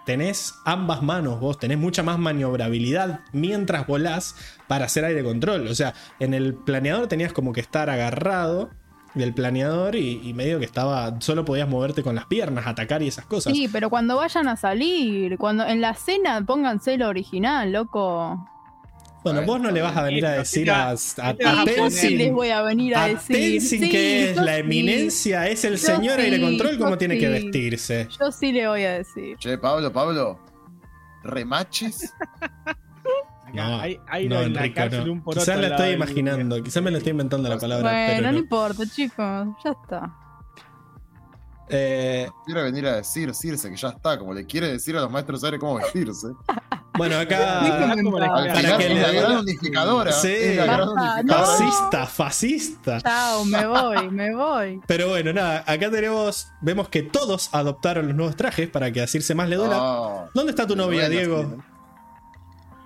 [0.05, 4.37] tenés ambas manos vos, tenés mucha más maniobrabilidad mientras volás
[4.69, 5.67] para hacer aire control.
[5.67, 8.71] O sea, en el planeador tenías como que estar agarrado
[9.15, 13.09] del planeador y, y medio que estaba, solo podías moverte con las piernas, atacar y
[13.09, 13.53] esas cosas.
[13.53, 18.49] Sí, pero cuando vayan a salir, cuando en la cena pónganse lo original, loco.
[19.25, 22.09] Bueno, vos no le vas a venir a decir a, a, a Sí, yo sí
[22.09, 23.37] Tenzin- les voy a venir a, a decir.
[23.37, 24.61] Tenzin, Sí, que es la sí.
[24.61, 28.09] eminencia, es el Yo señor aire sí, control, cómo tiene que vestirse.
[28.21, 29.37] Yo sí le voy a decir.
[29.39, 30.39] Che, Pablo, Pablo.
[31.25, 32.13] ¿Remaches?
[33.55, 35.31] No, hay, hay no, en la Enrico, cárcel no.
[35.31, 38.33] Quizás la estoy imaginando, quizás me la estoy inventando la palabra, bueno, pero no.
[38.33, 38.39] no.
[38.39, 39.47] importa, chicos.
[39.63, 40.17] Ya está.
[41.69, 45.11] Eh, Quiere venir a decir Circe que ya está, como le quiere decir a los
[45.11, 46.29] maestros aire cómo vestirse.
[46.95, 50.13] bueno, acá Para que la gran unificadora.
[50.13, 50.55] Sí.
[50.57, 51.47] la gran unificadora.
[51.47, 53.01] fascista, fascista.
[53.01, 54.81] Chao, me voy, me voy.
[54.87, 59.07] Pero bueno, nada, acá tenemos, vemos que todos adoptaron los nuevos trajes para que a
[59.07, 59.77] Circe más le duela.
[59.77, 60.29] No.
[60.35, 61.57] ¿Dónde está tu novia, Diego?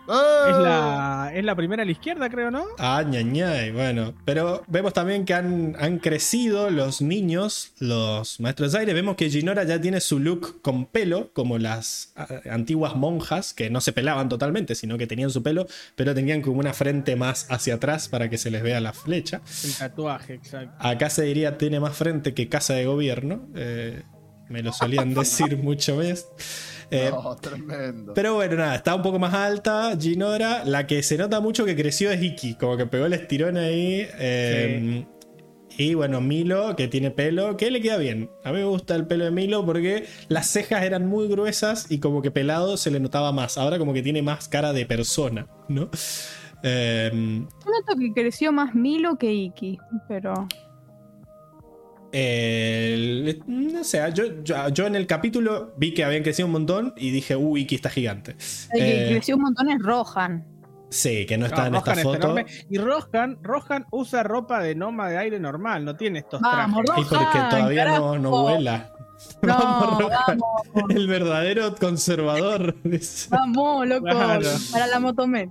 [0.08, 0.46] ¡Ah!
[0.48, 2.64] Es la, es la primera a la izquierda, creo, ¿no?
[2.78, 4.14] Ah, ñañay, bueno.
[4.24, 8.94] Pero vemos también que han, han crecido los niños, los maestros de aire.
[8.94, 13.70] Vemos que Ginora ya tiene su look con pelo, como las ah, antiguas monjas, que
[13.70, 17.46] no se pelaban totalmente, sino que tenían su pelo, pero tenían como una frente más
[17.50, 19.40] hacia atrás para que se les vea la flecha.
[19.64, 20.74] El tatuaje, exacto.
[20.78, 23.48] Acá se diría tiene más frente que casa de gobierno.
[23.54, 24.02] eh,
[24.48, 26.26] me lo solían decir mucho más.
[26.90, 28.14] Eh, No, tremendo.
[28.14, 30.64] pero bueno, nada, está un poco más alta, Ginora.
[30.64, 34.06] La que se nota mucho que creció es Iki, como que pegó el estirón ahí.
[34.18, 35.06] eh,
[35.78, 38.30] Y bueno, Milo, que tiene pelo, que le queda bien.
[38.44, 41.98] A mí me gusta el pelo de Milo porque las cejas eran muy gruesas y
[41.98, 43.58] como que pelado se le notaba más.
[43.58, 45.90] Ahora como que tiene más cara de persona, ¿no?
[46.62, 50.48] Eh, Yo noto que creció más Milo que Iki, pero.
[52.18, 56.94] El- no sé, yo, yo, yo en el capítulo vi que habían crecido un montón
[56.96, 58.36] y dije, uh, Iki está gigante.
[58.72, 60.44] El que Eh, creció un montón es Rohan.
[60.88, 62.34] sí, que no está No, en esta Rohan foto.
[62.70, 67.04] Y Rohan, Rohan usa ropa de noma de aire normal, no tiene estos Vamos, trajes.
[67.04, 68.92] Y porque todavía no, vuela.
[69.42, 70.38] No, Vamos, Rohan.
[70.38, 72.76] vamos, El verdadero conservador.
[73.30, 74.04] vamos, loco.
[74.06, 74.48] Claro.
[74.72, 75.50] Para la motomet.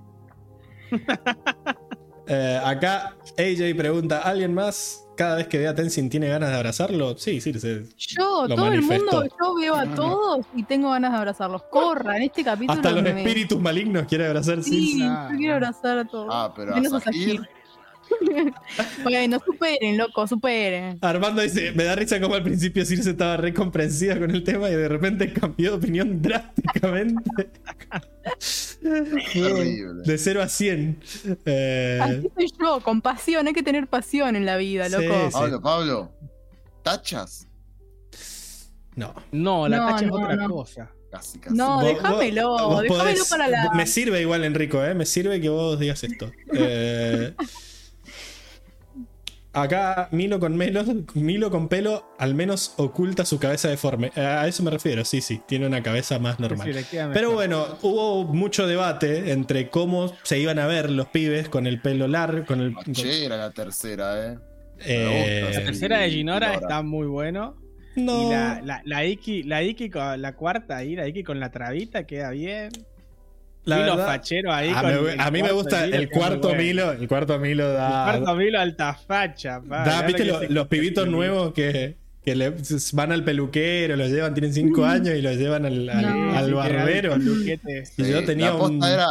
[2.27, 6.55] Eh, acá AJ pregunta: ¿Alguien más cada vez que ve a Tenzin tiene ganas de
[6.55, 7.17] abrazarlo?
[7.17, 7.81] Sí, sí, sí.
[7.97, 11.63] Yo, Lo todo el mundo, yo veo a todos y tengo ganas de abrazarlos.
[11.71, 12.73] Corran, este capítulo.
[12.73, 15.05] Hasta los me- espíritus malignos quiere abrazar Sí, Circe.
[15.31, 16.27] yo quiero abrazar a todos.
[16.31, 17.37] Ah, pero Menos a Sahir.
[17.37, 17.49] Sahir.
[19.03, 20.97] bueno, superen, loco, superen.
[21.01, 24.69] Armando dice: Me da risa como al principio Circe estaba re comprensida con el tema
[24.69, 27.49] y de repente cambió de opinión drásticamente.
[30.05, 30.99] De 0 a 100.
[31.45, 33.47] Eh, Así soy yo, con pasión.
[33.47, 35.25] Hay que tener pasión en la vida, Sí, loco.
[35.27, 35.33] sí.
[35.33, 36.11] Pablo, Pablo.
[36.83, 37.47] ¿Tachas?
[38.95, 39.13] No.
[39.31, 40.49] No, la No, tacha es no, otra no.
[40.49, 40.91] cosa.
[41.11, 41.55] Casi, casi.
[41.55, 43.71] No, déjamelo, déjamelo para la.
[43.73, 44.93] Me sirve igual, Enrico, ¿eh?
[44.93, 46.31] Me sirve que vos digas esto.
[46.53, 47.33] Eh,
[49.55, 54.11] acá, Milo con Melo, Milo con pelo al menos oculta su cabeza deforme.
[54.15, 56.71] A eso me refiero, sí, sí, tiene una cabeza más normal.
[56.73, 61.67] Sí, Pero bueno, hubo mucho debate entre cómo se iban a ver los pibes con
[61.67, 62.73] el pelo largo, con el...
[62.73, 64.37] Fachera la tercera, eh.
[64.79, 66.53] eh, La tercera de Ginora Ginora.
[66.53, 67.55] está muy bueno.
[67.95, 71.39] no, Y la, la, la Iki, la Iki con la cuarta ahí, la Iki con
[71.39, 72.69] la trabita queda bien.
[73.65, 74.69] La Milo verdad, fachero ahí.
[74.69, 76.63] a, con me- el a mí me gusta Milo el cuarto bueno.
[76.63, 79.61] Milo, el cuarto Milo El da, cuarto Milo alta facha.
[79.61, 82.53] pa, Da, ¿viste lo los pibitos nuevos que, que le
[82.93, 86.37] van al peluquero, los llevan, tienen 5 años y los llevan al, al- No.
[86.37, 87.15] al Sí, barbero?
[87.97, 89.07] Y yo tenía la posta un- era.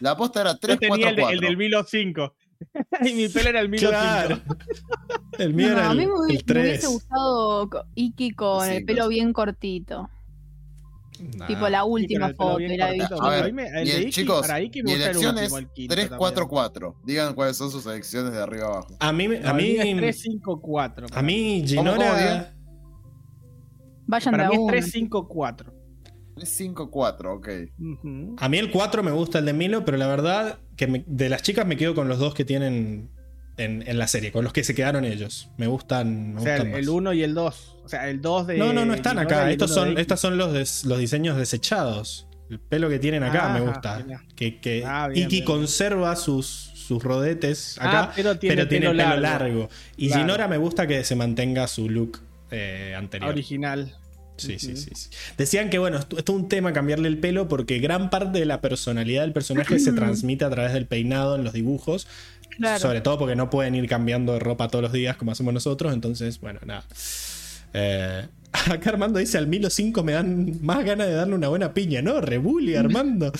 [0.00, 1.34] La posta era 3, Yo tenía 4, el, de- 4.
[1.34, 2.34] el del Milo 5.
[3.04, 4.38] y mi pelo era el Milo Claro.
[4.44, 4.56] 5.
[5.38, 6.86] El mío No, era a el, mí me, hubi- el me hubiese 3.
[6.86, 10.08] gustado Iki con Sí, el pelo bien cortito.
[11.36, 11.46] Nah.
[11.46, 12.56] Tipo la última el pelo foto.
[12.58, 13.14] bien la cortito.
[13.14, 14.84] vi- A ver, A mí me- el y de el- Iki- chicos, para Iki me
[14.84, 16.48] mi gusta el elección es último, el quinto 3, 4, también.
[16.48, 16.96] 4.
[17.04, 18.96] Digan cuáles son sus elecciones de arriba abajo.
[19.00, 21.06] A mí, a mí, es 3, 5, 4.
[21.12, 22.54] a mí ¿Cómo, cómo, Ginora?
[24.06, 24.68] Vayan de Para a mí es uno.
[24.72, 25.72] 3, 5, 4.
[26.36, 27.48] 3, 5, 4, ok.
[27.78, 28.36] Ujú.
[28.38, 31.28] a mí el 4 me gusta el de Milo, pero la verdad que me- de
[31.28, 33.10] las chicas me quedo con los dos que tienen
[33.58, 35.50] en, en la serie, con los que se quedaron ellos.
[35.58, 36.80] Me gustan, me O sea, gustan el- más.
[36.80, 37.76] el 1 y el 2.
[37.84, 38.56] O sea, el 2 de.
[38.58, 39.50] No, no, no están acá.
[39.50, 42.26] Estos son, estos son los, des- los diseños desechados.
[42.50, 44.06] El pelo que tienen acá me Ajá, gusta.
[44.34, 45.44] Que, que Ah, bien, Iki bien.
[45.44, 49.22] conserva sus, sus rodetes acá, Ah, pero tiene pero tiene pelo pelo largo.
[49.22, 49.68] largo.
[49.98, 50.22] Y Claro.
[50.22, 52.20] Ginora me gusta que se mantenga su look
[52.50, 53.28] eh, anterior.
[53.30, 53.94] Original.
[54.38, 55.10] Sí, sí, sí, sí.
[55.36, 58.60] Decían que, bueno, esto es un tema cambiarle el pelo porque gran parte de la
[58.60, 62.06] personalidad del personaje se transmite a través del peinado en los dibujos.
[62.58, 62.78] Claro.
[62.80, 65.92] Sobre todo porque no pueden ir cambiando de ropa todos los días como hacemos nosotros.
[65.94, 66.84] Entonces, bueno, nada.
[67.72, 71.72] Eh, acá Armando dice: Al Milo 5 me dan más ganas de darle una buena
[71.74, 72.02] piña.
[72.02, 73.32] No, rebuli, Armando.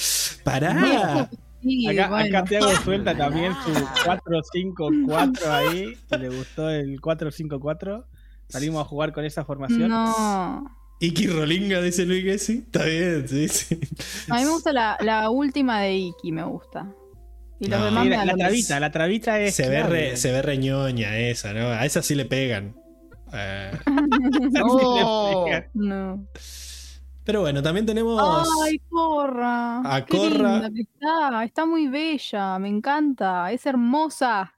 [0.44, 1.28] Pará.
[1.62, 2.38] Sí, Acá, bueno.
[2.38, 5.96] acá Tiago suelta también su 4-5-4 ahí.
[6.18, 8.04] le gustó el 4-5-4.
[8.48, 9.88] Salimos a jugar con esa formación.
[9.88, 10.74] No.
[11.00, 12.58] Iki Rolinga, dice Luis Gessi.
[12.58, 13.78] Está bien, sí, sí.
[14.30, 16.86] A mí me gusta la, la última de Iki, me gusta.
[17.60, 17.84] Y los No.
[17.86, 19.54] demás Sí, me la, la trabita, la trabita es.
[19.54, 21.68] Se ve, re, se ve reñoña esa, ¿no?
[21.68, 22.76] A esa sí le pegan.
[23.32, 23.72] Eh,
[24.52, 25.44] ¡No!
[25.44, 25.46] mismo.
[25.74, 26.26] No.
[27.24, 28.20] pero bueno, también tenemos.
[28.64, 29.80] Ay, Corra.
[29.94, 30.52] A Qué Corra.
[30.52, 31.44] linda que está.
[31.44, 32.58] Está muy bella.
[32.58, 33.50] Me encanta.
[33.52, 34.54] Es hermosa.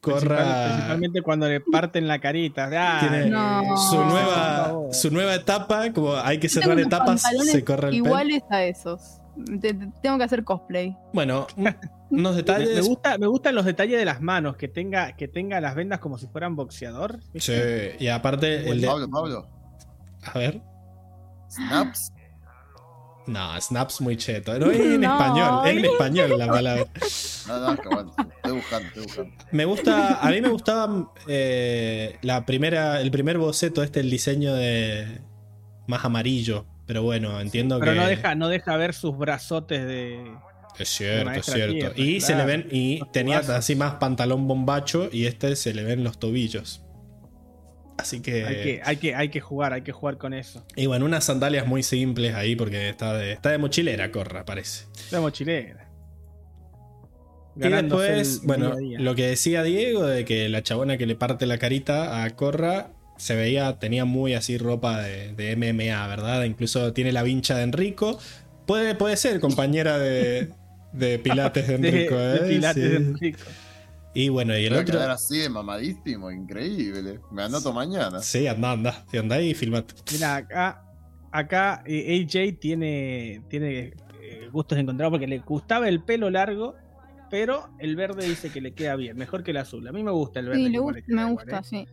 [0.00, 0.66] Principal- Corra.
[0.68, 2.70] Principalmente cuando le parten la carita.
[2.72, 3.76] Ah, Tiene No.
[3.76, 8.06] su nueva, su nueva etapa, como hay que cerrar etapas, se corre el pelo.
[8.06, 9.18] Iguales a esos.
[9.60, 10.96] Te- te- tengo que hacer cosplay.
[11.12, 11.74] Bueno, un-
[12.10, 12.74] unos Me, detalles.
[12.74, 16.00] me gusta, me gustan los detalles de las manos, que tenga, que tenga las vendas
[16.00, 17.20] como si fueran boxeador.
[17.34, 17.52] Sí,
[17.98, 18.86] y aparte el de.
[18.86, 19.48] Pablo, Pablo.
[20.24, 20.60] A ver.
[21.50, 22.12] Snaps.
[23.26, 24.58] No, snaps muy cheto.
[24.58, 25.12] No es en No.
[25.12, 26.84] español, es en español la palabra.
[27.46, 28.14] No, no, que bueno.
[28.36, 29.34] Estoy buscando, estoy buscando.
[29.52, 34.54] Me gusta, a mí me gustaba eh, la primera, el primer boceto, este, el diseño
[34.54, 35.20] de
[35.86, 36.64] más amarillo.
[36.88, 37.98] Pero bueno, entiendo Pero que.
[37.98, 40.24] no deja, no deja ver sus brazotes de.
[40.78, 41.92] Es cierto, es cierto.
[42.00, 43.56] Y se le ven, y tenía tubazos.
[43.56, 46.82] así más pantalón bombacho, y este se le ven los tobillos.
[47.98, 48.46] Así que.
[48.46, 50.64] Hay que, hay que, hay que jugar, hay que jugar con eso.
[50.76, 54.86] Y bueno, unas sandalias muy simples ahí, porque está de, está de mochilera, corra, parece.
[55.10, 55.90] La mochilera.
[57.54, 59.00] Y después, bueno, día a día.
[59.00, 62.92] lo que decía Diego de que la chabona que le parte la carita a Corra
[63.18, 66.44] se veía, tenía muy así ropa de, de MMA, ¿verdad?
[66.44, 68.18] Incluso tiene la vincha de Enrico.
[68.66, 70.54] Puede, puede ser compañera de,
[70.92, 72.40] de Pilates de De- Enrico, de ¿eh?
[72.48, 72.88] Pilates Sí.
[72.90, 73.56] de Enrico.
[74.14, 74.98] Y bueno, y el Voy a otro.
[74.98, 77.20] quedar así de mamadísimo, increíble.
[77.30, 78.22] Me anoto mañana.
[78.22, 79.04] Sí, anda, anda.
[79.12, 79.94] Y anda y filmate.
[80.10, 80.82] Mira, acá,
[81.30, 86.76] acá eh, AJ tiene, tiene eh, gustos encontrados porque le gustaba el pelo largo,
[87.30, 89.86] pero el verde dice que le queda bien, mejor que el azul.
[89.88, 90.64] A mí me gusta el verde.
[90.64, 91.64] Sí, le gusta, me igual, gusta, ¿eh?
[91.64, 91.88] sí.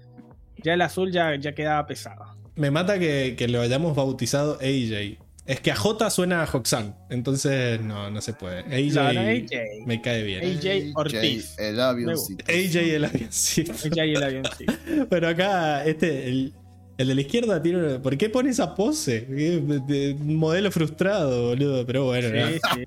[0.64, 2.25] Ya el azul ya, ya quedaba pesado.
[2.56, 5.17] Me mata que, que lo hayamos bautizado AJ.
[5.45, 6.95] Es que a J suena a Hoxan.
[7.11, 8.61] Entonces, no, no se puede.
[8.61, 9.85] AJ, Claro, AJ.
[9.85, 10.43] me cae bien.
[10.58, 11.56] AJ Ortiz.
[11.59, 12.43] El avioncito.
[12.48, 13.72] AJ el avioncito.
[13.74, 14.74] AJ el avioncito.
[15.09, 16.53] Pero acá, este, el,
[16.98, 17.77] el de la izquierda tiene.
[17.77, 19.25] una- ¿Por qué pone esa pose?
[19.27, 21.85] ¿Qué- de- de- un modelo frustrado, boludo.
[21.85, 22.51] Pero bueno, Sí, nada.
[22.75, 22.84] sí.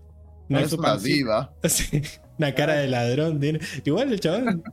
[0.49, 1.53] No es es una diva.
[1.69, 2.03] Sí,
[2.39, 3.61] una cara de ladrón tiene.
[3.85, 4.65] Igual el chabón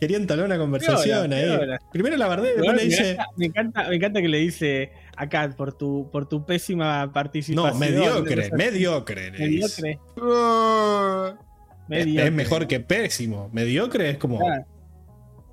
[0.00, 1.56] quería entablar una conversación Piola, ahí.
[1.58, 1.78] piola.
[1.92, 3.10] Primero la verdad, después le me, dice.
[3.12, 7.12] encanta, me, encanta, me encanta que le dice acá por tu, por tu pésima No,
[7.12, 7.78] participación.
[7.78, 9.30] mediocre, mediocre.
[9.32, 9.92] Mediocre.
[9.92, 11.34] Es-
[11.88, 12.26] mediocre.
[12.26, 13.48] Es mejor que pésimo.
[13.52, 14.38] Mediocre es como.
[14.38, 14.64] Claro.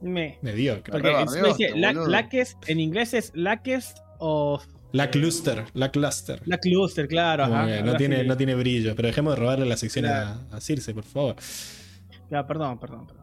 [0.02, 0.38] Me.
[0.42, 0.92] Mediocre.
[0.92, 2.30] Porque la-
[2.68, 6.42] en inglés es laques o La cluster, la cluster.
[6.46, 7.46] la cluster, claro.
[7.46, 8.96] Ajá, no, tiene, no tiene brillo.
[8.96, 11.36] Pero dejemos de robarle la sección a, a Circe, por favor.
[12.30, 13.23] Ya, perdón, perdón, perdón.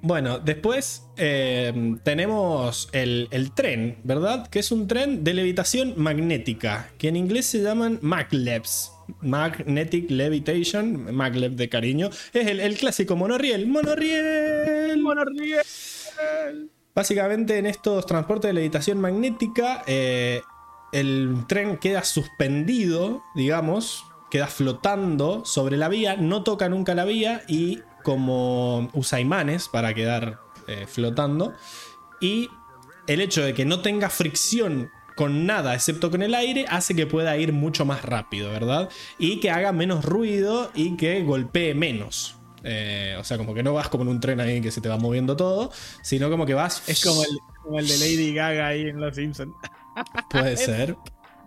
[0.00, 4.46] Bueno, después eh, tenemos el, el tren, ¿verdad?
[4.48, 8.92] Que es un tren de levitación magnética, que en inglés se llaman maglevs.
[9.22, 12.10] Magnetic Levitation, maglev de cariño.
[12.32, 13.66] Es el, el clásico monorriel.
[13.66, 15.00] ¡Monorriel!
[15.00, 15.62] Monorriel.
[16.94, 20.42] Básicamente en estos transportes de levitación magnética, eh,
[20.92, 27.42] el tren queda suspendido, digamos, queda flotando sobre la vía, no toca nunca la vía
[27.48, 31.54] y como usa imanes para quedar eh, flotando.
[32.20, 32.50] Y
[33.06, 37.06] el hecho de que no tenga fricción con nada excepto con el aire hace que
[37.06, 38.88] pueda ir mucho más rápido, ¿verdad?
[39.18, 42.36] Y que haga menos ruido y que golpee menos.
[42.62, 44.88] Eh, o sea, como que no vas como en un tren ahí que se te
[44.88, 46.88] va moviendo todo, sino como que vas.
[46.88, 47.30] Es como el,
[47.62, 49.54] como el de Lady Gaga ahí en Los Simpsons.
[50.30, 50.96] Puede ser.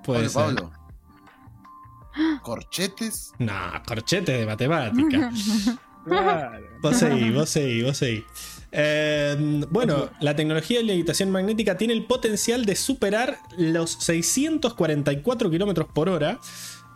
[0.04, 0.70] Puede Pablo, ser.
[0.70, 2.42] Pablo.
[2.42, 3.32] Corchetes.
[3.40, 3.54] No,
[3.86, 5.32] corchete de matemática.
[6.06, 6.68] Claro.
[6.82, 8.24] Vos seguí, vos seguí, vos seguí.
[8.72, 15.88] Eh, bueno, la tecnología de levitación magnética tiene el potencial de superar los 644 kilómetros
[15.94, 16.40] por hora,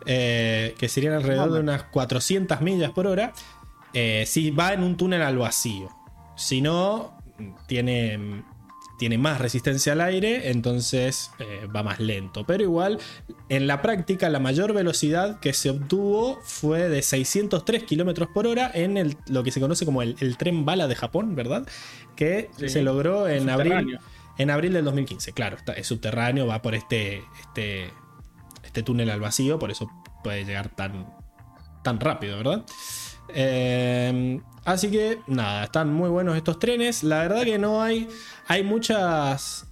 [0.06, 3.32] eh, que serían alrededor de unas 400 millas por hora,
[3.92, 5.90] eh, si va en un túnel al vacío.
[6.36, 7.18] Si no,
[7.66, 8.42] tiene,
[8.98, 12.44] tiene más resistencia al aire, entonces eh, va más lento.
[12.44, 12.98] Pero igual,
[13.48, 18.70] en la práctica, la mayor velocidad que se obtuvo fue de 603 kilómetros por hora
[18.72, 21.66] en el, lo que se conoce como el, el tren bala de Japón, ¿verdad?
[22.14, 23.98] Que Sí, se logró en abril,
[24.38, 25.32] en abril del 2015.
[25.32, 27.90] Claro, está, es subterráneo, va por este, este,
[28.64, 29.90] este túnel al vacío, por eso
[30.24, 31.06] puede llegar tan,
[31.82, 32.64] tan rápido, ¿verdad?
[33.34, 37.02] Eh, así que nada, están muy buenos estos trenes.
[37.02, 38.08] La verdad que no hay.
[38.46, 39.66] Hay muchas.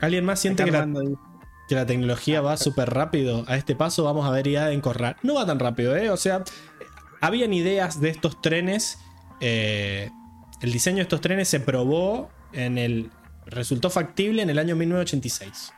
[0.00, 0.86] ¿Alguien más siente que la,
[1.68, 3.44] que tecnología va súper rápido?
[3.46, 5.16] A este paso vamos a ver ya en Corral.
[5.22, 6.10] No va tan rápido, ¿eh?
[6.10, 6.44] O sea,
[7.20, 8.98] habían ideas de estos trenes.
[9.40, 10.10] eh,
[10.60, 13.10] el diseño de estos trenes se probó en el.
[13.46, 15.72] Resultó factible en el año 1986.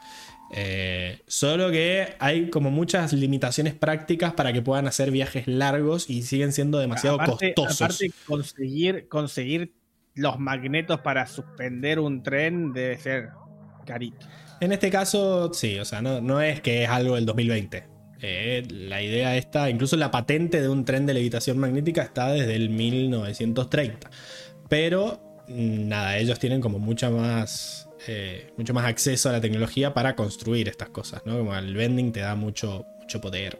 [0.56, 6.22] Eh, solo que hay como muchas limitaciones prácticas para que puedan hacer viajes largos y
[6.22, 7.82] siguen siendo demasiado aparte, costosos.
[7.82, 9.74] aparte conseguir, conseguir
[10.14, 13.30] los magnetos para suspender un tren debe ser
[13.84, 14.26] carito.
[14.60, 17.94] En este caso, sí, o sea, no, no es que es algo del 2020.
[18.22, 22.54] Eh, la idea está, incluso la patente de un tren de levitación magnética está desde
[22.54, 24.08] el 1930.
[24.68, 29.94] Pero mm, nada, ellos tienen como mucha más, eh, mucho más acceso a la tecnología
[29.94, 31.38] para construir estas cosas, ¿no?
[31.38, 33.58] Como el vending te da mucho, mucho poder.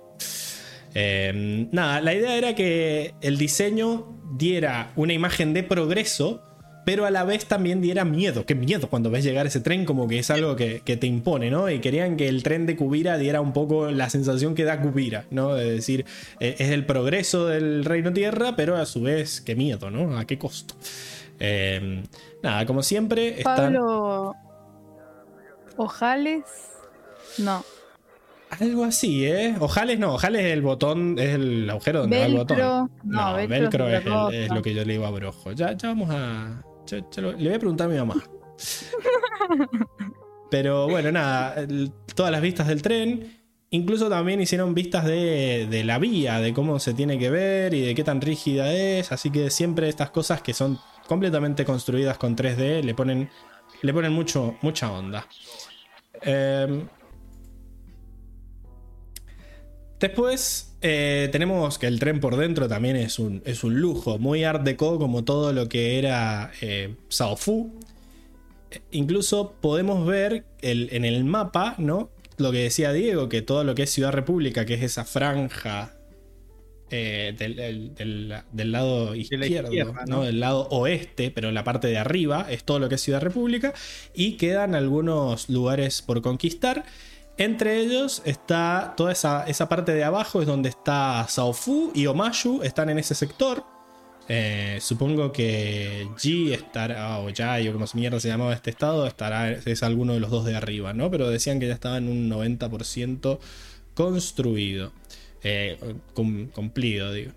[0.95, 4.07] Eh, nada, la idea era que el diseño
[4.37, 6.43] diera una imagen de progreso,
[6.85, 8.45] pero a la vez también diera miedo.
[8.47, 11.51] Qué miedo cuando ves llegar ese tren, como que es algo que, que te impone,
[11.51, 11.71] ¿no?
[11.71, 15.25] Y querían que el tren de Kubira diera un poco la sensación que da Kubira,
[15.31, 15.55] ¿no?
[15.55, 16.05] De decir,
[16.41, 20.19] eh, es el progreso del Reino Tierra, pero a su vez, qué miedo, ¿no?
[20.19, 20.75] ¿A qué costo?
[21.41, 22.03] Eh,
[22.45, 23.57] nada, como siempre, están.
[23.75, 24.35] Pablo.
[25.77, 26.45] Ojales.
[27.39, 27.65] No.
[28.61, 29.57] Algo así, ¿eh?
[29.59, 32.55] Ojales no, ojales es el botón, es el agujero donde va el Velcro.
[32.57, 32.91] botón.
[33.03, 35.51] No, No, velcro velcro, es el- lo que yo le digo a Brojo.
[35.53, 36.63] Ya, ya vamos a.
[36.87, 38.15] ya- ya lo- le voy a preguntar a mi mamá.
[40.51, 43.41] Pero bueno, nada, el- todas las vistas del tren.
[43.71, 47.81] Incluso también hicieron vistas de, de la vía, de cómo se tiene que ver y
[47.81, 49.11] de qué tan rígida es.
[49.11, 53.31] Así que siempre estas cosas que son completamente construidas con 3D le ponen,
[53.83, 55.27] le ponen mucho, mucha onda.
[56.23, 56.87] Em,
[60.01, 64.45] Después eh, tenemos que el tren por dentro también es un, es un lujo, muy
[64.45, 67.73] art deco como todo lo que era eh, Sao Fu.
[68.71, 72.11] Eh, Incluso podemos ver el- en el mapa, ¿no?
[72.37, 75.94] Lo que decía Diego, que todo lo que es Ciudad República, que es esa franja
[76.91, 80.17] eh, del, del- del- del lado izquierdo, izquierda, ¿no?
[80.19, 80.23] ¿no?
[80.25, 83.73] Del lado oeste, pero la parte de arriba es todo lo que es Ciudad República.
[84.15, 86.85] Y quedan algunos lugares por conquistar.
[87.37, 92.63] Entre ellos está toda esa, esa parte de abajo, es donde está Saofu y Omashu,
[92.63, 93.65] están en ese sector.
[94.29, 99.07] Eh, supongo que Ji estará, o Jai, o como se mierda se llamaba este estado,
[99.07, 101.11] estará, es alguno de los dos de arriba, ¿no?
[101.11, 103.39] Pero decían que ya estaba en un 90%
[103.95, 104.93] construido,
[105.45, 105.79] eh,
[106.15, 107.33] cum- cumplido, digo.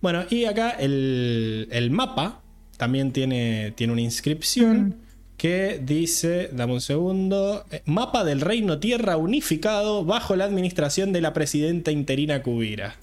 [0.00, 2.40] Bueno, y acá el, el mapa
[2.78, 4.96] también tiene, tiene una inscripción
[5.36, 11.20] que dice, dame un segundo, eh, mapa del Reino Tierra unificado bajo la administración de
[11.20, 12.96] la presidenta interina Kubira.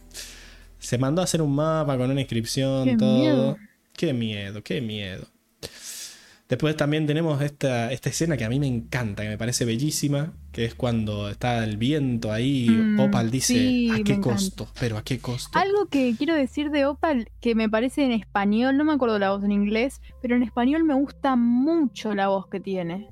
[0.80, 3.18] Se mandó a hacer un mapa con una inscripción, Qué todo.
[3.18, 3.58] miedo.
[3.94, 5.26] Qué miedo, qué miedo.
[6.50, 10.34] Después también tenemos esta, esta escena que a mí me encanta, que me parece bellísima,
[10.52, 14.22] que es cuando está el viento ahí, Mm, Opal dice, sí, ¿a qué encanta.
[14.22, 14.68] costo?
[14.80, 15.60] Pero ¿a qué costo?
[15.60, 19.32] Algo que quiero decir de Opal, que me parece en español, no me acuerdo la
[19.32, 23.10] voz en inglés, pero en español me gusta mucho la voz que tiene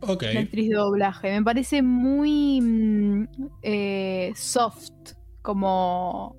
[0.00, 1.30] Ok, la actriz de doblaje.
[1.32, 3.24] Me parece muy mm,
[3.62, 5.12] eh, soft,
[5.42, 6.36] como...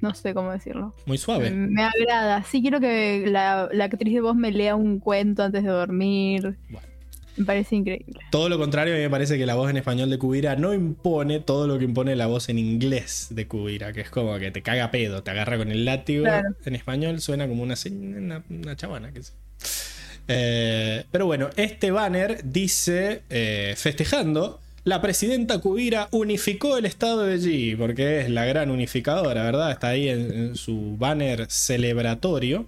[0.00, 0.94] No sé cómo decirlo.
[1.06, 1.50] muy suave.
[1.50, 2.42] Me agrada.
[2.44, 6.56] Sí, quiero que la, la actriz de voz me lea un cuento antes de dormir.
[6.68, 6.90] Bueno.
[7.36, 8.20] Me parece increíble.
[8.30, 10.74] Todo lo contrario, a mí me parece que la voz en español de Kubira no
[10.74, 14.50] impone todo lo que impone la voz en inglés de Kubira, que es como que
[14.50, 16.24] te caga pedo, te agarra con el látigo.
[16.24, 16.54] Claro.
[16.64, 19.32] En español suena como una, una, una chavana, que sé.
[20.28, 27.38] Eh, pero bueno, este banner dice, eh, festejando, la presidenta Kubira unificó el estado de
[27.38, 29.70] G, porque es la gran unificadora, ¿verdad?
[29.70, 32.66] Está ahí en, en su banner celebratorio.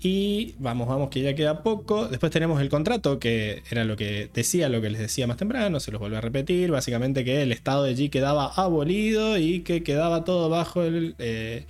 [0.00, 2.06] Y vamos, vamos, que ya queda poco.
[2.06, 5.80] Después tenemos el contrato, que era lo que decía, lo que les decía más temprano,
[5.80, 6.70] se los vuelvo a repetir.
[6.70, 11.66] Básicamente que el estado de G quedaba abolido y que quedaba todo bajo el, eh,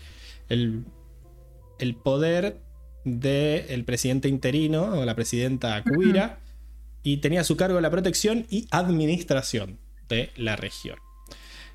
[0.51, 0.85] el,
[1.79, 2.59] el poder
[3.05, 6.41] del presidente interino o la presidenta Kubira.
[7.03, 9.79] Y tenía a su cargo la protección y administración
[10.09, 10.97] de la región.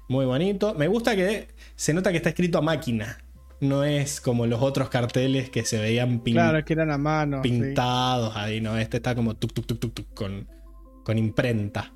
[0.09, 0.73] Muy bonito.
[0.75, 3.17] Me gusta que se nota que está escrito a máquina.
[3.61, 7.41] No es como los otros carteles que se veían pin- Claro, que eran a mano.
[7.43, 7.49] sí.
[7.49, 8.77] pintados ahí, ¿no?
[8.77, 10.47] Este está como tuk tuk tuk tuk tuk con,
[11.05, 11.93] con imprenta.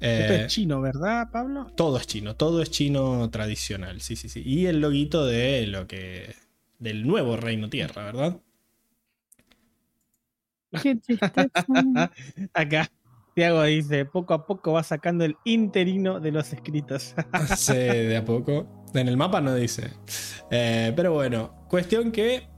[0.00, 1.68] Esto Eh, es chino, ¿verdad, Pablo?
[1.76, 4.42] todo es chino, todo es chino tradicional, sí, sí, sí.
[4.44, 6.34] Y el loguito de lo que.
[6.80, 8.36] del nuevo Reino Tierra, ¿verdad?
[10.82, 11.50] Qué tristeza.
[12.52, 12.90] Acá,
[13.34, 17.14] Tiago dice: poco a poco va sacando el interino de los escritos.
[17.56, 18.66] Sí, de a poco.
[18.94, 19.90] En el mapa no dice.
[20.50, 22.48] Eh, pero bueno, cuestión que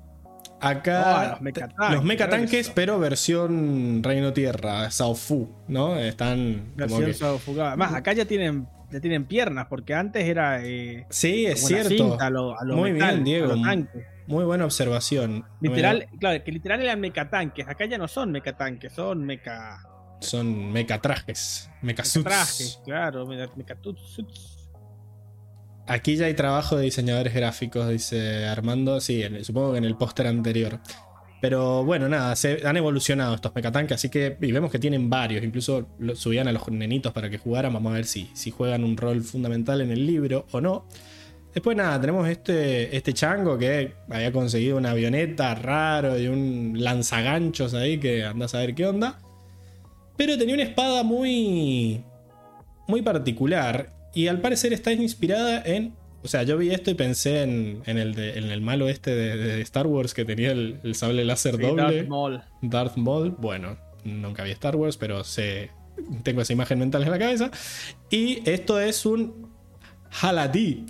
[0.60, 1.28] acá.
[1.28, 2.72] Oh, los mecatanques, los mecatanques, eso.
[2.74, 5.96] pero versión Reino Tierra, Saofu, ¿no?
[5.96, 7.68] Están como Versión que- sofocada.
[7.68, 10.65] Además, acá ya tienen, ya tienen piernas, porque antes era.
[10.65, 11.89] Eh, Sí, es cierto.
[11.90, 13.52] cinta a lo, a lo Muy metal, bien, Diego.
[13.52, 14.06] a lo tanque.
[14.26, 15.44] Muy buena observación.
[15.60, 17.66] Literal, claro, que literal eran mecatanques.
[17.68, 19.78] Acá ya no son mecatanques, son meca.
[20.20, 22.24] Son mecatrajes, mecasuits.
[22.24, 24.18] Trajes, claro, meca- mecatuts.
[25.89, 29.00] Aquí ya hay trabajo de diseñadores gráficos, dice Armando.
[29.00, 30.81] Sí, supongo que en el póster anterior.
[31.40, 35.44] Pero bueno, nada, se han evolucionado estos mecatanques, así que vemos que tienen varios.
[35.44, 37.73] Incluso subían a los nenitos para que jugaran.
[37.73, 40.86] Vamos a ver si, si juegan un rol fundamental en el libro o no.
[41.56, 47.73] Después nada, tenemos este, este chango que había conseguido una avioneta raro y un lanzaganchos
[47.73, 49.18] ahí que anda a saber qué onda.
[50.16, 52.02] Pero tenía una espada muy.
[52.86, 53.90] muy particular.
[54.15, 55.94] Y al parecer está inspirada en.
[56.26, 59.14] O sea, yo vi esto y pensé en, en el, de- en el malo este
[59.14, 61.82] de, de Star Wars que tenía el, el sable láser Sí, doble.
[61.82, 62.42] Darth Maul.
[62.62, 63.30] Darth Maul.
[63.38, 65.70] Bueno, nunca vi Star Wars, pero sé,
[66.22, 67.50] tengo esa imagen mental en la cabeza.
[68.10, 69.50] Y esto es un
[70.20, 70.86] Haladi,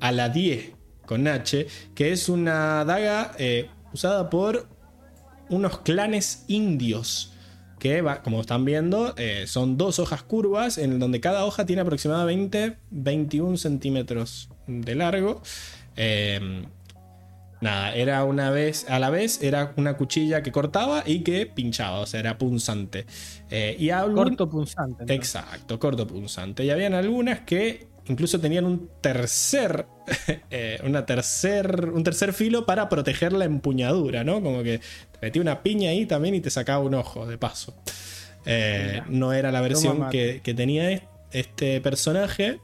[0.00, 0.74] Aladie,
[1.06, 4.68] con H, que es una daga eh, usada por
[5.48, 7.34] unos clanes indios.
[7.78, 11.80] Que, va- como están viendo, eh, son dos hojas curvas, en donde cada hoja tiene
[11.80, 14.50] aproximadamente 21 centímetros
[14.80, 15.42] de largo.
[15.96, 16.64] Eh,
[17.62, 21.98] Nada, era una vez, a la vez, era una cuchilla que cortaba y que pinchaba,
[22.00, 23.04] o sea, era punzante.
[23.50, 25.12] Eh, y algún- Corto punzante.
[25.14, 26.64] Exacto, corto punzante.
[26.64, 29.84] Y habían algunas que incluso tenían un tercer,
[30.50, 34.40] eh, una tercer, un tercer filo para proteger la empuñadura, ¿no?
[34.42, 37.74] Como que te metía una piña ahí también y te sacaba un ojo, de paso.
[38.46, 42.58] Eh, no era la versión que, que tenía es- este personaje,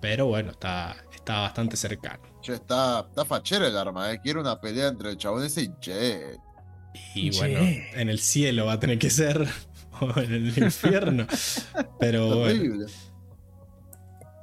[0.00, 0.96] pero bueno, está,
[1.26, 2.22] está bastante cercano.
[2.40, 4.20] Che, está, está fachero el arma, eh.
[4.22, 6.38] Quiero una pelea entre el chabón ese y Jet.
[7.16, 7.58] Y bueno,
[7.94, 9.46] en el cielo va a tener que ser,
[10.00, 11.26] o en el infierno.
[11.98, 12.86] Pero bueno.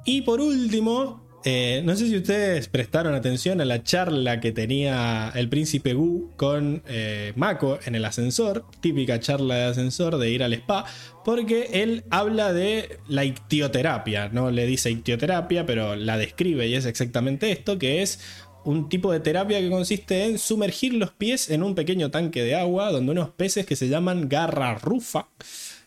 [0.04, 5.30] Y por último, eh, no sé si ustedes prestaron atención a la charla que tenía
[5.34, 10.42] el príncipe Gu con eh, Mako en el ascensor, típica charla de ascensor de ir
[10.42, 10.86] al spa,
[11.22, 16.86] porque él habla de la ictioterapia, no le dice ictioterapia, pero la describe y es
[16.86, 18.20] exactamente esto, que es
[18.64, 22.54] un tipo de terapia que consiste en sumergir los pies en un pequeño tanque de
[22.54, 25.28] agua donde unos peces que se llaman garra rufa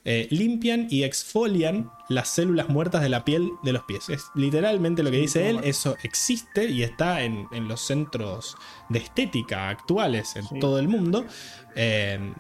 [0.10, 4.08] eh, limpian y exfolian las células muertas de la piel de los pies.
[4.10, 8.56] Es literalmente lo que dice él, eso existe y está en, en los centros
[8.88, 10.60] de estética actuales en Sí.
[10.60, 11.26] todo el mundo.
[11.76, 12.34] Eh,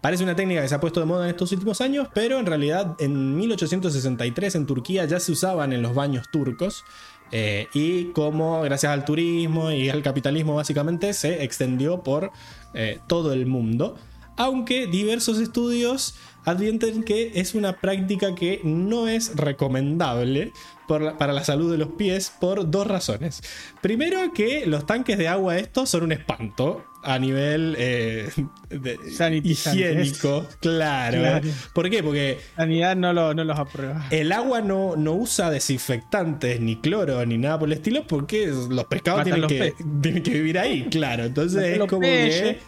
[0.00, 2.46] Parece una técnica que se ha puesto de moda en estos últimos años, pero en
[2.46, 6.84] realidad en 1863 en Turquía ya se usaban en los baños turcos.
[7.32, 12.30] eh, y como gracias al turismo y al capitalismo básicamente se extendió por
[12.74, 13.96] eh, todo el mundo.
[14.36, 16.14] aunque diversos estudios
[16.44, 20.52] advierten que es una práctica que no es recomendable
[20.88, 23.42] la- para la salud de los pies por dos razones.
[23.80, 28.30] Primero que los tanques de agua estos son un espanto a nivel eh,
[28.70, 28.98] de-
[29.42, 31.18] higiénico, claro.
[31.18, 31.48] Claro.
[31.74, 32.02] ¿Por qué?
[32.02, 34.06] Porque Sanidad no, lo, no los aprueba.
[34.10, 38.84] el agua no, no usa desinfectantes, ni cloro, ni nada por el estilo, porque los
[38.86, 39.86] pescados tienen los que, peces.
[40.02, 41.24] tienen que vivir ahí, claro.
[41.24, 42.58] Entonces es como que.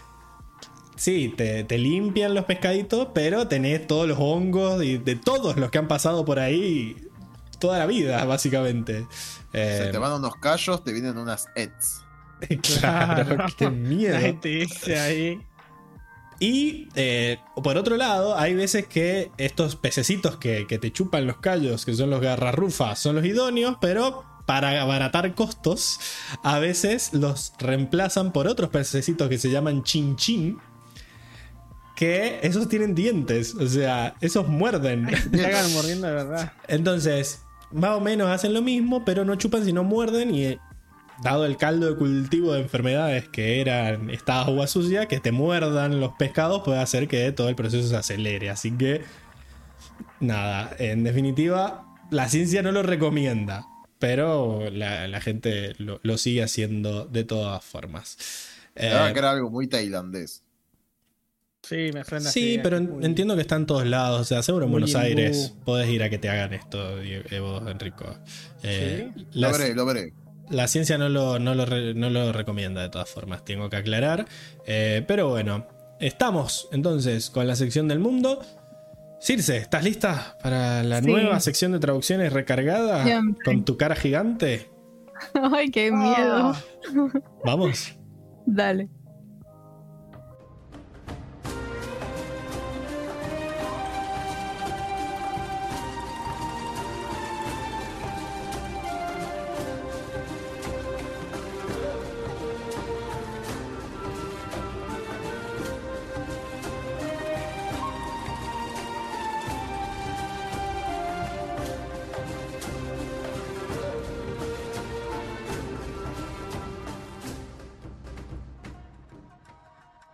[0.97, 5.71] Sí, te, te limpian los pescaditos, pero tenés todos los hongos y de todos los
[5.71, 6.97] que han pasado por ahí
[7.59, 9.07] toda la vida, básicamente.
[9.53, 12.03] Se Eh, te van unos callos, te vienen unas ETS.
[12.79, 14.19] claro, qué miedo.
[14.19, 15.41] La ahí.
[16.39, 21.39] Y eh, por otro lado, hay veces que estos pececitos que, que te chupan los
[21.39, 25.99] callos, que son los garrarrufas, son los idóneos, pero para abaratar costos,
[26.43, 30.59] a veces los reemplazan por otros pececitos que se llaman chin chin.
[31.97, 35.09] Que esos tienen dientes, o sea, esos muerden.
[35.17, 36.53] Se cagan mordiendo de verdad.
[36.69, 37.41] Entonces,
[37.73, 40.59] más o menos hacen lo mismo, pero no chupan sino muerden y eh,
[41.23, 46.01] dado el caldo de cultivo de enfermedades que eran esta agua sucia, que te muerdan
[46.01, 48.51] los pescados puede hacer que todo el proceso se acelere.
[48.51, 49.03] Así que,
[50.21, 53.67] nada, en definitiva, la ciencia no lo recomienda,
[53.99, 58.19] pero la, la gente lo, lo sigue haciendo de todas formas.
[58.75, 60.43] Eh, que era algo muy tailandés.
[61.69, 64.21] Sí, me suena Sí, así, pero en- muy- entiendo que está en todos lados.
[64.21, 64.95] O sea, seguro en Muy Buenos.
[64.95, 68.05] Aires podés ir a que te hagan esto, Evo, Enrico.
[68.63, 70.13] Eh, Lo la, veré, lo veré.
[70.51, 73.77] la ciencia no lo, no, lo re- no lo recomienda de todas formas, tengo que
[73.77, 74.27] aclarar.
[74.67, 75.67] Eh, pero bueno,
[75.99, 78.41] estamos entonces con la sección del mundo.
[79.21, 81.07] Circe, ¿estás lista para la Sí.
[81.07, 83.45] nueva sección de traducciones recargada Siempre.
[83.45, 84.71] con tu cara gigante?
[85.53, 86.53] Ay, qué miedo.
[86.55, 86.63] Ah.
[87.45, 87.95] Vamos.
[88.47, 88.89] Dale.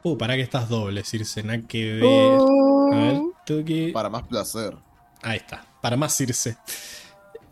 [0.03, 2.05] Uh, para que estás doble, Circe, nada que ver.
[2.05, 2.93] Uh.
[2.93, 3.93] A ver, Tuki.
[3.93, 4.77] Para más placer.
[5.23, 6.57] Ahí está, para más Circe.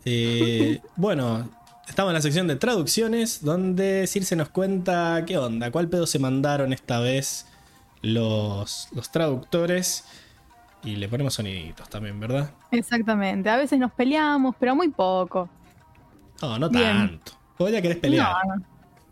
[0.03, 1.49] Eh, bueno,
[1.87, 6.19] estamos en la sección de traducciones, donde Circe nos cuenta qué onda, cuál pedo se
[6.19, 7.47] mandaron esta vez
[8.01, 10.03] los, los traductores.
[10.83, 12.49] Y le ponemos soniditos también, ¿verdad?
[12.71, 13.49] Exactamente.
[13.49, 15.47] A veces nos peleamos, pero muy poco.
[16.41, 17.07] No, no Bien.
[17.07, 17.33] tanto.
[17.59, 18.35] Vos ya querés pelear.
[18.47, 18.55] No,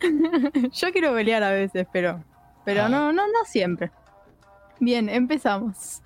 [0.09, 0.69] no.
[0.72, 2.24] Yo quiero pelear a veces, pero,
[2.65, 2.89] pero Ah.
[2.89, 3.91] no, no, no siempre.
[4.79, 6.01] Bien, empezamos.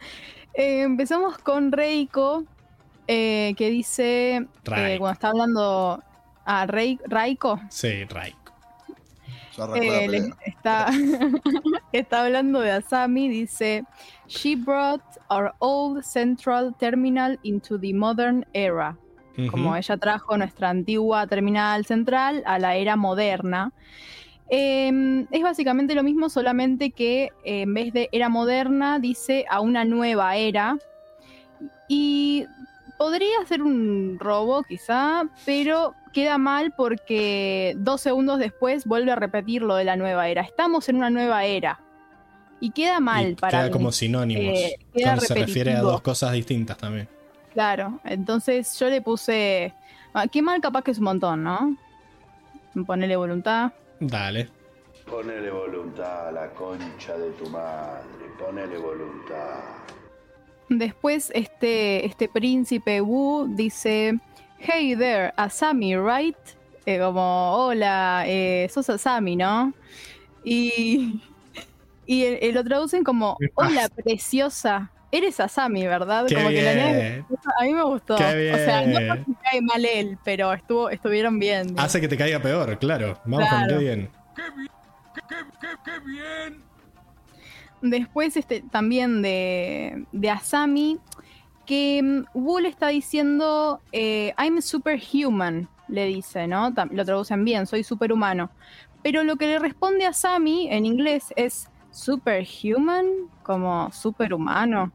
[0.53, 2.43] Eh, empezamos con Reiko,
[3.07, 4.99] eh, que dice, eh, Raiko.
[4.99, 6.03] cuando está hablando
[6.45, 8.39] a Rei- Raiko, Sí, Raiko.
[9.75, 10.87] Eh, le- está,
[11.91, 13.83] está hablando de Asami, dice,
[14.27, 18.97] She brought our old central terminal into the modern era.
[19.49, 23.71] como ella trajo nuestra antigua terminal central a la era moderna.
[24.49, 29.61] Eh, es básicamente lo mismo, solamente que eh, en vez de era moderna dice a
[29.61, 30.77] una nueva era.
[31.87, 32.45] Y
[32.97, 39.61] podría ser un robo quizá, pero queda mal porque dos segundos después vuelve a repetir
[39.63, 40.41] lo de la nueva era.
[40.41, 41.79] Estamos en una nueva era.
[42.59, 43.71] Y queda mal Y para queda mí.
[43.71, 44.57] como sinónimos.
[44.57, 47.09] Eh, queda cuando se refiere a dos cosas distintas también.
[47.53, 49.73] Claro, entonces yo le puse.
[50.13, 51.75] ah, Qué mal, capaz que es un montón, ¿no?
[52.85, 53.73] Ponerle voluntad.
[53.99, 54.49] Dale.
[55.05, 58.05] Ponele voluntad a la concha de tu madre,
[58.39, 59.59] ponele voluntad.
[60.69, 64.17] Después, este, este príncipe Wu dice:
[64.59, 66.37] Hey there, Asami, right?
[66.85, 69.73] Eh, como, hola, eh, sos Asami, ¿no?
[70.43, 71.21] Y,
[72.05, 73.37] y eh, lo traducen como.
[73.55, 74.92] Hola, preciosa.
[75.15, 76.25] Eres Asami, ¿verdad?
[76.25, 77.25] Qué como que bien.
[77.59, 78.15] a mí me gustó.
[78.15, 79.07] Qué O sea, no bien.
[79.09, 81.75] porque me cae mal él, pero estuvo, estuvieron bien.
[81.77, 83.19] Hace que te caiga peor, claro.
[83.23, 83.77] Vamos con Claro.
[83.77, 84.09] qué bien.
[87.83, 90.99] Después este, también de, de Asami,
[91.65, 96.73] que mm, le está diciendo, eh, I'm superhuman, le dice, ¿no?
[96.91, 98.49] Lo traducen bien, soy superhumano.
[99.03, 103.05] Pero lo que le responde a Asami en inglés es superhuman,
[103.43, 104.91] como superhumano.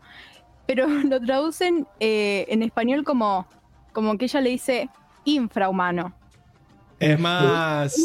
[0.67, 3.47] Pero lo traducen eh, en español como,
[3.93, 4.91] como que ella le dice
[5.25, 6.13] infrahumano.
[7.01, 7.97] Es más.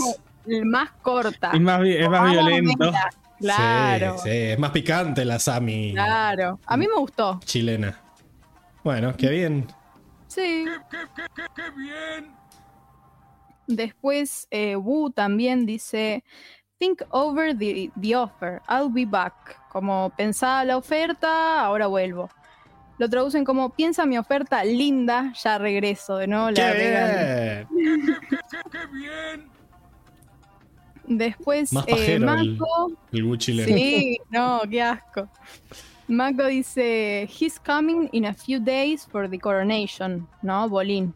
[0.63, 1.51] Más corta.
[1.53, 2.91] Es más, es más violento.
[3.39, 4.17] Claro.
[4.19, 6.59] Sí, sí, es más picante la Sami Claro.
[6.65, 7.39] A mí me gustó.
[7.43, 7.99] chilena.
[8.83, 9.67] Bueno, qué bien.
[10.27, 10.65] Sí.
[11.55, 12.33] ¡Qué bien!
[13.67, 16.23] Después, eh, Wu también dice:
[16.83, 18.61] Think over the, the offer.
[18.67, 19.57] I'll be back.
[19.71, 22.29] Como pensaba la oferta, ahora vuelvo.
[22.97, 26.51] Lo traducen como piensa mi oferta linda, ya regreso de nuevo.
[26.51, 28.17] le ¡Qué bien!
[28.69, 29.49] ¡Qué bien!
[31.05, 33.65] Después, Más eh, el, el.
[33.65, 35.29] Sí, no, qué asco.
[36.09, 40.67] Mako dice, he's coming in a few days for the coronation, ¿no?
[40.67, 41.13] Bolín.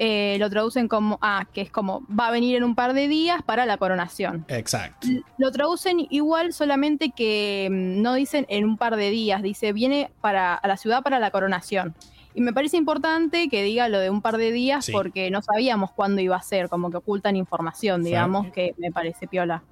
[0.00, 3.08] Eh, lo traducen como, ah, que es como, va a venir en un par de
[3.08, 4.44] días para la coronación.
[4.48, 5.08] Exacto.
[5.38, 10.10] Lo traducen igual, solamente que mm, no dicen en un par de días, dice, viene
[10.20, 11.94] para, a la ciudad para la coronación.
[12.34, 14.92] Y me parece importante que diga lo de un par de días Sí.
[14.92, 18.10] porque no sabíamos cuándo iba a ser, como que ocultan información, Sí.
[18.10, 19.64] digamos, que me parece piola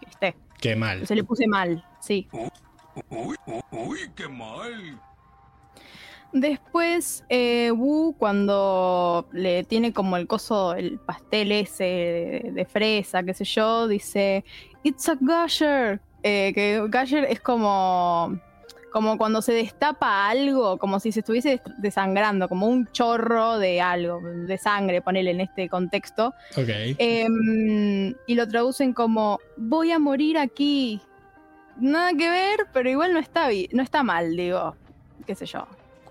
[0.00, 0.36] que esté.
[0.58, 1.06] Qué mal.
[1.06, 2.26] Se le puse mal, sí.
[2.32, 2.48] ¡Uy,
[3.10, 3.36] uy,
[3.70, 4.98] uy, qué mal!
[6.34, 13.22] Después, eh, Wu, cuando le tiene como el coso, el pastel ese de, de fresa,
[13.22, 14.44] qué sé yo, dice,
[14.82, 16.00] It's a gusher.
[16.24, 18.36] Eh, que gusher es como,
[18.92, 23.80] como cuando se destapa algo, como si se estuviese des- desangrando, como un chorro de
[23.80, 26.34] algo, de sangre, ponele en este contexto.
[26.56, 26.68] Ok.
[26.98, 31.00] Em, y lo traducen como voy a morir aquí.
[31.78, 34.74] Nada que ver, pero igual no está no está mal, digo.
[35.26, 35.66] Qué sé yo.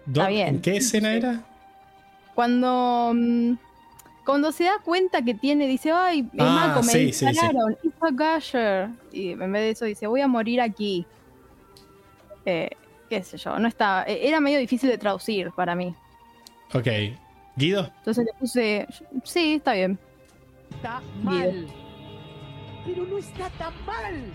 [0.06, 0.62] ¿Dó- bien.
[0.62, 1.42] ¿Qué escena era?
[2.36, 3.54] Cuando mm,
[4.26, 7.26] cuando se da cuenta que tiene, dice, ay, Ah, Mako, me sí, sí, sí.
[7.28, 8.90] dispararon, it's a gusher.
[9.12, 11.06] Y en vez de eso dice, voy a morir aquí.
[12.46, 12.70] Eh,
[13.10, 14.04] qué sé yo, no está.
[14.08, 15.94] eh, Era medio difícil de traducir para mí.
[16.74, 16.88] Ok.
[17.56, 17.92] ¿Guido?
[18.00, 18.88] Entonces le puse,
[19.24, 20.00] sí, está bien.
[20.74, 21.30] Está Guido.
[21.32, 21.68] mal.
[22.86, 24.34] Pero no está tan mal.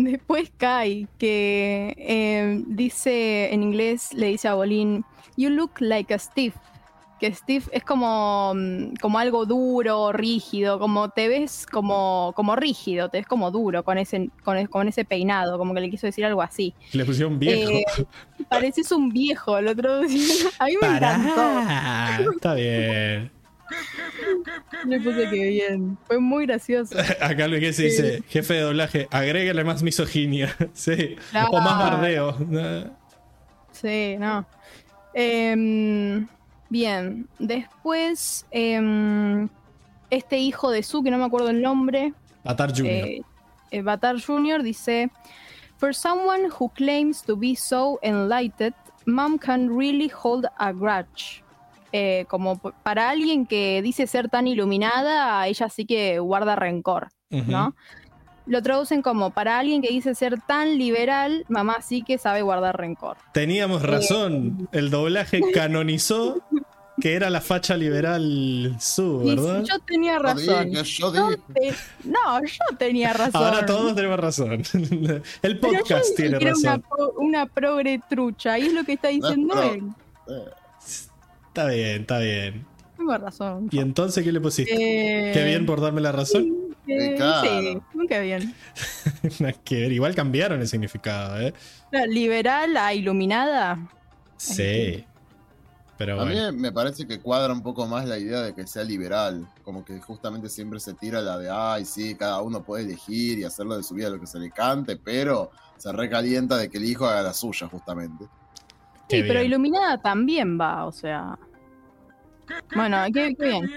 [0.00, 5.04] Después Kai, que eh, dice en inglés, le dice a Bolín,
[5.36, 6.54] You look like a Steve.
[7.18, 13.08] Que Steve es como, mm, como algo duro, rígido, como te ves como, como rígido,
[13.08, 16.06] te ves como duro con ese, con, e- con ese peinado, como que le quiso
[16.06, 16.74] decir algo así.
[16.92, 17.70] Le pusieron viejo.
[17.72, 17.84] Eh,
[18.48, 20.52] pareces un viejo, lo traducieron.
[20.60, 22.30] A mí me encantó.
[22.36, 23.32] Está bien.
[24.84, 25.98] Le puse que bien.
[26.06, 26.96] Fue muy gracioso.
[27.20, 30.54] Acá lo que se dice, jefe de doblaje, agréguele más misoginia.
[30.72, 31.16] sí.
[31.50, 32.36] O más bardeo.
[33.72, 34.46] Sí, no.
[35.14, 36.26] Em,
[36.68, 39.48] bien, después em,
[40.10, 42.12] este hijo de Su, que no me acuerdo el nombre,
[42.44, 43.06] Atar Junior.
[43.06, 43.22] eh,
[43.70, 44.62] eh, Batar Jr.
[44.62, 45.10] dice,
[45.78, 48.74] For someone who claims to be so enlightened,
[49.06, 51.42] mom can really hold a grudge.
[51.92, 57.08] Eh, como para alguien que dice ser tan iluminada, ella sí que guarda rencor.
[57.30, 57.74] ¿no?
[58.46, 62.76] Lo traducen como para alguien que dice ser tan liberal, mamá sí que sabe guardar
[62.78, 63.16] rencor.
[63.32, 64.68] Teníamos razón.
[64.72, 66.42] El doblaje canonizó
[67.00, 69.62] que era la facha liberal su, Y ¿verdad?
[69.64, 70.70] yo tenía Yo razón.
[70.70, 71.42] dije, yo Yo dije.
[71.54, 71.74] te-
[72.08, 73.44] No, yo tenía razón.
[73.44, 74.62] Ahora todos tenemos razón.
[74.72, 76.84] El Pero yo podcast dije tiene que era una, razón.
[76.90, 79.82] pro- una progre trucha, y es lo que está diciendo él.
[81.58, 82.66] Está bien, está bien.
[82.96, 83.68] Tengo razón.
[83.72, 84.72] ¿Y entonces qué le pusiste?
[84.74, 86.46] Eh, Qué bien por darme la razón.
[86.86, 87.48] eh, claro.
[87.48, 88.54] Sí, nunca bien.
[89.40, 89.92] Nada que ver.
[89.92, 91.52] Igual cambiaron el significado, ¿eh?
[91.90, 93.76] La Liberal a iluminada.
[94.36, 95.04] Sí.
[95.96, 98.84] Pero A mí me parece que cuadra un poco más la idea de que sea
[98.84, 99.48] liberal.
[99.64, 103.42] Como que justamente siempre se tira la de, ay, sí, cada uno puede elegir y
[103.44, 106.84] hacerlo de su vida lo que se le cante, pero se recalienta de que el
[106.84, 108.26] hijo haga la suya, justamente.
[109.08, 109.46] Qué Sí, pero bien.
[109.46, 111.36] iluminada también va, o sea.
[112.74, 113.70] Bueno, qué, qué bien.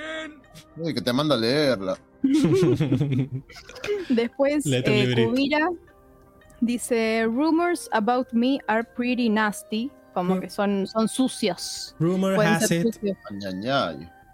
[0.78, 1.98] Uy, que te manda a leerla.
[4.10, 5.26] Después, eh.
[5.26, 5.70] Kubira
[6.60, 9.92] dice: Rumors about me are pretty nasty.
[10.14, 11.96] Como que son, son sucios.
[11.98, 13.16] Rumor Pueden has ser it.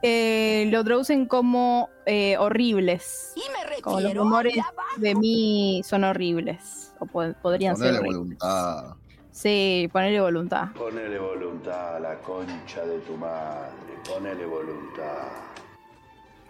[0.02, 3.34] Eh, lo traducen como eh, horribles.
[3.36, 3.82] Y me retiro.
[3.84, 4.56] Como los rumores
[4.98, 6.94] de mí son horribles.
[7.00, 8.18] O po- podrían ser horribles.
[8.18, 8.96] voluntad.
[9.38, 10.70] Sí, ponerle voluntad.
[10.76, 13.70] Ponele voluntad a la concha de tu madre.
[14.04, 15.28] Ponele voluntad.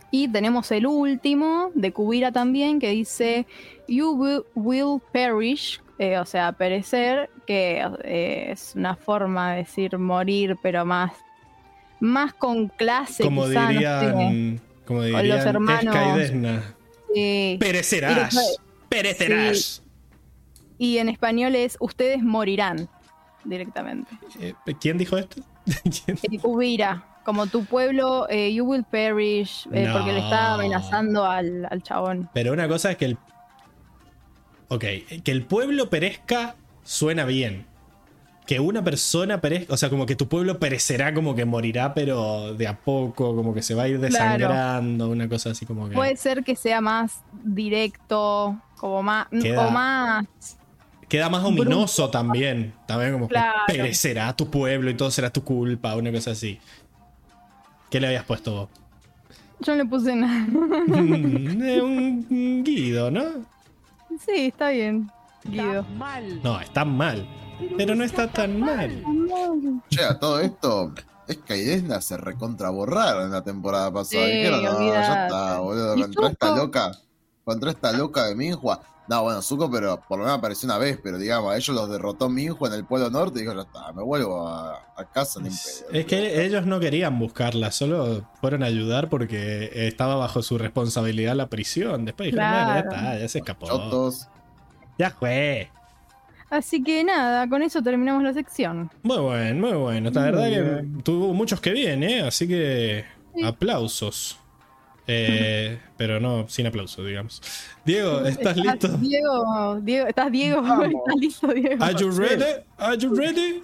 [0.09, 3.45] Y tenemos el último, de Kubira también, que dice:
[3.90, 5.82] You will, perish.
[5.99, 11.11] eh, o sea, perecer, que eh, es una forma de decir morir, pero más,
[11.99, 13.22] más con clase.
[13.22, 14.06] Como quizá, no sé.
[14.06, 14.61] dirían.
[14.88, 15.93] Los hermanos.
[15.93, 16.75] Esca y Desna.
[17.14, 17.57] Sí.
[17.59, 18.59] Perecerás.
[18.88, 19.83] Perecerás.
[20.77, 22.88] Y en español es: Ustedes morirán
[23.43, 24.11] directamente.
[24.39, 25.41] Eh, ¿Quién dijo esto?
[26.06, 26.17] ¿Quién?
[26.22, 31.83] Eh, como tu pueblo, eh, you will perish, eh, porque le está amenazando al, al
[31.83, 32.30] chabón.
[32.33, 33.17] Pero una cosa es que el.
[34.69, 34.83] Ok,
[35.23, 37.65] que el pueblo perezca suena bien.
[38.45, 42.53] Que una persona perezca, o sea, como que tu pueblo perecerá, como que morirá, pero
[42.53, 45.95] de a poco, como que se va a ir desangrando, una cosa así como que.
[45.95, 49.27] Puede ser que sea más directo, como más.
[49.30, 50.25] Queda- O más.
[51.08, 52.74] Queda más ominoso también.
[52.86, 53.60] También como Claro.
[53.68, 56.60] que perecerá tu pueblo y todo será tu culpa, una cosa así.
[57.90, 58.69] ¿Qué le habías puesto vos?
[59.61, 60.45] Yo no le puse nada.
[60.48, 63.24] Mm, eh, un Guido, ¿no?
[64.26, 65.10] sí, está bien.
[65.45, 65.84] Guido.
[65.98, 66.42] Mal.
[66.44, 67.26] No, está mal.
[67.77, 69.02] Pero no está tan mal.
[69.90, 70.94] Che, a todo esto,
[71.27, 74.26] es que Aidesna se recontraborraron en la temporada pasada.
[74.26, 75.24] Sí, Dijeron, no, ya olvidate.
[75.26, 76.92] está, boludo, ¿Y contra esta loca,
[77.45, 78.82] contra esta loca de Minhua.
[79.10, 81.90] No, bueno, Zuko, pero por lo menos apareció una vez, pero digamos, a ellos los
[81.90, 85.40] derrotó Minhua en el Polo Norte y dijo, ya está, me vuelvo a, a casa.
[85.48, 91.36] Es que ellos no querían buscarla, solo fueron a ayudar porque estaba bajo su responsabilidad
[91.36, 92.03] la prisión.
[92.03, 93.68] Después dijeron, bueno, ya está, ya se escapó.
[93.68, 94.27] Chotos.
[94.98, 95.69] Ya fue.
[96.50, 98.90] Así que nada, con eso terminamos la sección.
[99.03, 100.10] Muy bueno, muy bueno.
[100.11, 102.22] La verdad que tuvo muchos que bien, ¿eh?
[102.22, 103.06] Así que
[103.36, 103.44] Sí.
[103.44, 104.40] aplausos.
[105.08, 107.42] Eh, pero no, sin aplausos, digamos.
[107.86, 108.90] Diego, ¿estás listo?
[108.98, 110.61] Diego, Diego, ¿estás Diego?
[110.64, 110.86] Vamos.
[110.86, 111.84] ¿Estás listo, Diego?
[111.84, 112.44] Are you ready?
[112.77, 113.64] Are you ready?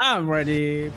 [0.00, 0.90] I'm ready.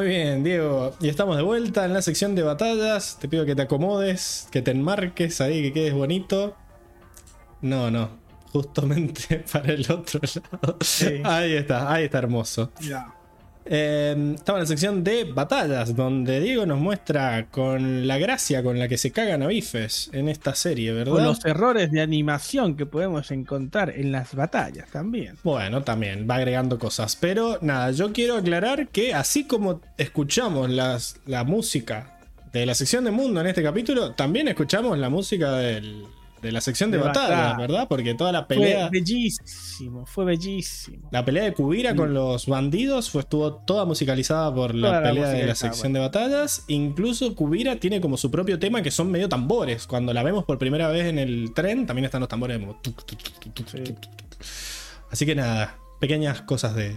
[0.00, 0.94] Muy bien, Diego.
[0.98, 3.18] Y estamos de vuelta en la sección de batallas.
[3.20, 6.56] Te pido que te acomodes, que te enmarques ahí, que quedes bonito.
[7.60, 8.08] No, no.
[8.50, 10.78] Justamente para el otro lado.
[10.80, 11.20] Sí.
[11.22, 12.72] Ahí está, ahí está hermoso.
[12.80, 13.14] Ya.
[13.66, 18.78] Eh, estamos en la sección de batallas, donde Diego nos muestra con la gracia con
[18.78, 21.12] la que se cagan a bifes en esta serie, ¿verdad?
[21.14, 25.36] Con los errores de animación que podemos encontrar en las batallas también.
[25.44, 27.16] Bueno, también va agregando cosas.
[27.16, 32.18] Pero nada, yo quiero aclarar que así como escuchamos las, la música
[32.52, 36.04] de la sección de mundo en este capítulo, también escuchamos la música del-
[36.42, 37.56] de la sección de, De batalla, batalla.
[37.58, 37.86] ¿verdad?
[37.88, 38.88] Porque toda la pelea.
[38.88, 41.08] Fue bellísimo, fue bellísimo.
[41.12, 41.96] La pelea de Kubira Mm.
[41.96, 45.92] con los bandidos fue, estuvo toda musicalizada por la Toda la pelea de la sección
[45.92, 46.64] de batallas.
[46.68, 49.86] Incluso Kubira tiene como su propio tema que son medio tambores.
[49.86, 52.80] Cuando la vemos por primera vez en el tren, también están los tambores como
[53.66, 53.94] Sí.
[55.10, 56.96] Así que nada, pequeñas cosas de,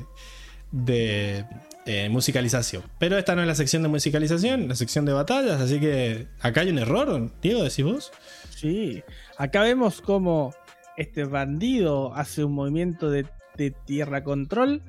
[0.72, 1.46] de
[1.86, 2.84] eh, musicalización.
[3.00, 5.60] Pero esta no es la sección de musicalización, la sección de batallas.
[5.62, 8.12] Así que acá hay un error, Diego, decís vos.
[8.56, 9.04] Sí,
[9.38, 10.54] acá vemos cómo
[10.98, 14.82] este bandido hace un movimiento de, de tierra control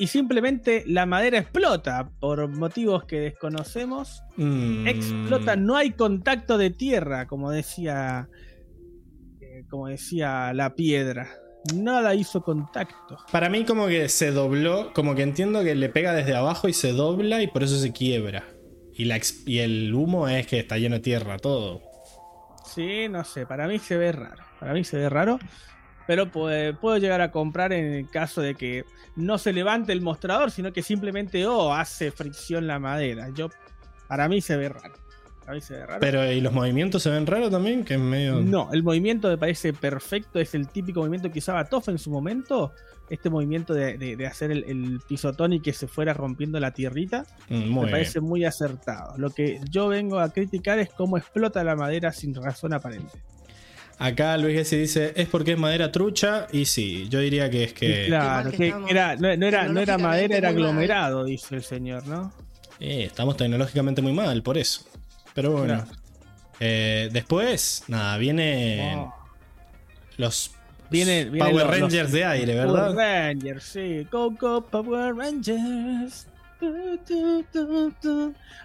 [0.00, 4.22] y simplemente la madera explota por motivos que desconocemos.
[4.38, 8.30] Mm, Explota, no hay contacto de tierra, como decía,
[9.42, 11.28] eh, como decía la piedra.
[11.74, 13.18] Nada hizo contacto.
[13.30, 16.72] Para mí como que se dobló, como que entiendo que le pega desde abajo y
[16.72, 18.44] se dobla y por eso se quiebra.
[18.94, 21.82] Y, la y el humo es que está lleno de tierra, todo.
[22.74, 24.44] Sí, no sé, para mí se ve raro.
[24.58, 25.38] Para mí se ve raro.
[26.06, 28.84] Pero puede- puedo llegar a comprar en el caso de que
[29.16, 33.28] no se levante el mostrador, sino que simplemente oh, hace fricción la madera.
[33.34, 33.48] Yo,
[34.08, 34.94] para mí se ve raro.
[35.44, 36.00] Para mí se ve raro.
[36.00, 37.84] Pero ¿y los movimientos se ven raros también?
[37.84, 38.40] Que es medio...
[38.40, 40.38] No, el movimiento me parece perfecto.
[40.38, 42.72] Es el típico movimiento que usaba Toff en su momento.
[43.08, 46.70] Este movimiento de, de- de hacer el, el pisotón y que se fuera rompiendo la
[46.72, 47.26] tierrita.
[47.48, 47.90] Mm, muy me bien.
[47.90, 49.18] parece muy acertado.
[49.18, 53.18] Lo que yo vengo a criticar es cómo explota la madera sin razón aparente.
[53.98, 56.46] Acá Luis Gessi dice, es porque es madera trucha.
[56.52, 58.04] Y sí, yo diría que es que...
[58.04, 61.24] Y claro, mal que que estamos era, no, no era, no era madera, era aglomerado,
[61.24, 62.32] dice el señor, ¿no?
[62.78, 64.86] Eh, estamos tecnológicamente muy mal, por eso.
[65.34, 65.66] Pero bueno.
[65.84, 65.86] Claro.
[66.60, 69.12] Eh, después, nada, vienen Wow.
[70.18, 70.54] los
[70.90, 72.94] Viene, vienen Power los- Rangers los- de aire, Power ¿verdad?
[72.96, 74.06] Rangers, sí.
[74.10, 76.26] Go, go, Power Rangers.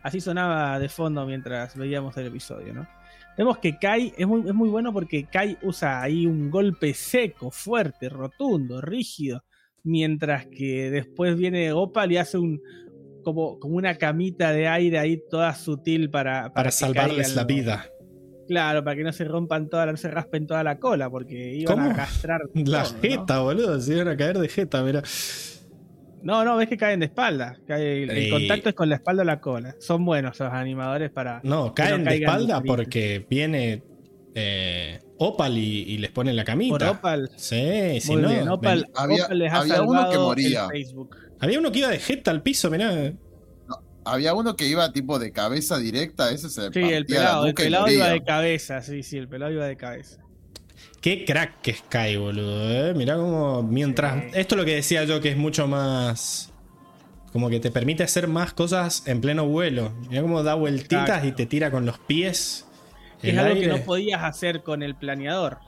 [0.03, 2.87] Así sonaba de fondo mientras veíamos el episodio, ¿no?
[3.37, 7.51] Vemos que Kai es muy, es muy bueno porque Kai usa ahí un golpe seco,
[7.51, 9.43] fuerte, rotundo, rígido.
[9.83, 12.59] Mientras que después viene Opal y hace un
[13.25, 17.89] como, como una camita de aire ahí toda sutil para, Para salvarles la vida.
[18.47, 21.77] Claro, para que no se rompan toda, no se raspen toda la cola, porque iban
[21.79, 21.89] ¿Cómo?
[21.91, 22.41] a castrar.
[22.53, 23.01] La todo, ¿no?
[23.01, 23.81] jeta, boludo.
[23.81, 25.01] Se iban a caer de jeta, mira.
[26.21, 27.57] No, no, ves que caen de espalda.
[27.67, 28.29] Cae- el, Eh.
[28.29, 29.75] contacto es con la espalda o la cola.
[29.79, 31.41] Son buenos los animadores para.
[31.43, 33.83] No, caen de espalda porque viene
[34.35, 36.77] eh, Opal y, y les pone la camita.
[36.77, 37.29] Por Opal.
[37.35, 38.27] Sí, si no.
[38.29, 40.67] bien, Opal, Había- Opal les ha había uno que moría.
[40.67, 41.15] Facebook.
[41.45, 43.13] Había uno que iba de jeta al piso, mirá.
[44.03, 47.53] Había uno que iba tipo de cabeza directa, ese se Sí, el la pelado, el
[47.53, 50.21] pelado iba de cabeza, sí, sí, el pelado iba de cabeza.
[51.01, 52.71] Qué crack que es Sky, boludo.
[52.71, 52.93] ¿eh?
[52.95, 54.15] Mirá como mientras...
[54.15, 54.29] Sí.
[54.33, 56.51] Esto es lo que decía yo, que es mucho más...
[57.31, 59.91] Como que te permite hacer más cosas en pleno vuelo.
[60.09, 61.27] Mirá cómo da vueltitas Exacto.
[61.27, 62.65] y te tira con los pies.
[63.21, 65.59] Es algo que no podías hacer con el planeador.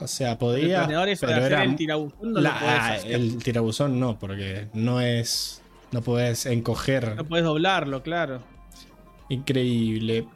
[0.00, 0.86] O sea, podía...
[0.86, 1.62] pero hacer era...
[1.64, 5.62] el tirabuzón no la- lo podés ah, el tirabuzón no, porque no es...
[5.92, 7.16] No puedes encoger.
[7.16, 8.42] No puedes doblarlo, claro.
[9.28, 10.26] Increíble.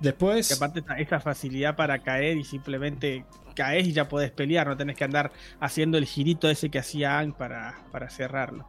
[0.00, 0.48] Después...
[0.48, 3.24] Que aparte esa- esa facilidad para caer y simplemente
[3.54, 7.18] caes y ya podés pelear, no tenés que andar haciendo el girito ese que hacía
[7.18, 8.66] Ang para, para cerrarlo.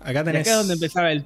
[0.00, 0.46] Acá tenés.
[0.46, 1.24] Y acá es donde empezaba el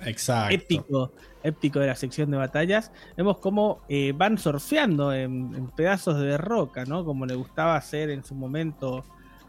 [0.00, 0.54] Exacto.
[0.54, 1.12] Épico,
[1.42, 2.92] épico de la sección de batallas.
[3.16, 3.82] Vemos cómo
[4.14, 7.04] van surfeando en, pedazos de roca, ¿no?
[7.04, 9.04] Como le gustaba hacer en su momento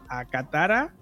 [0.08, 0.94] a Katara.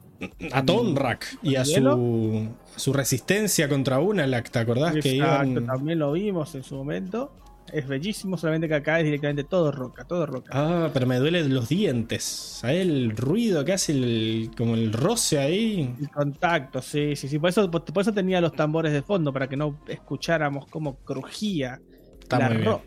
[0.52, 5.66] A Tonrak y a su, su, resistencia contra Unalak, ¿te acordás Exacto, que iban...
[5.66, 7.32] también lo vimos en su momento.
[7.72, 10.54] Es bellísimo, solamente que acá es directamente todo roca, todo roca.
[10.54, 12.22] Ah, pero me duelen los dientes.
[12.22, 15.96] ¿Sabes el ruido que hace el, como el roce ahí?
[15.98, 17.38] El contacto, sí, sí, sí.
[17.38, 20.98] Por eso, por, por eso tenía los tambores de fondo, para que no escucháramos cómo
[21.04, 21.80] crujía
[22.20, 22.84] Está la roca.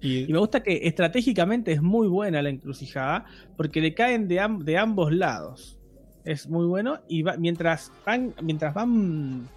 [0.00, 3.24] Y, Y me gusta que estratégicamente es muy buena la encrucijada,
[3.56, 5.78] porque le caen de, am- de ambos lados.
[6.24, 7.00] Es muy bueno.
[7.08, 9.48] Y va- mientras van, mientras van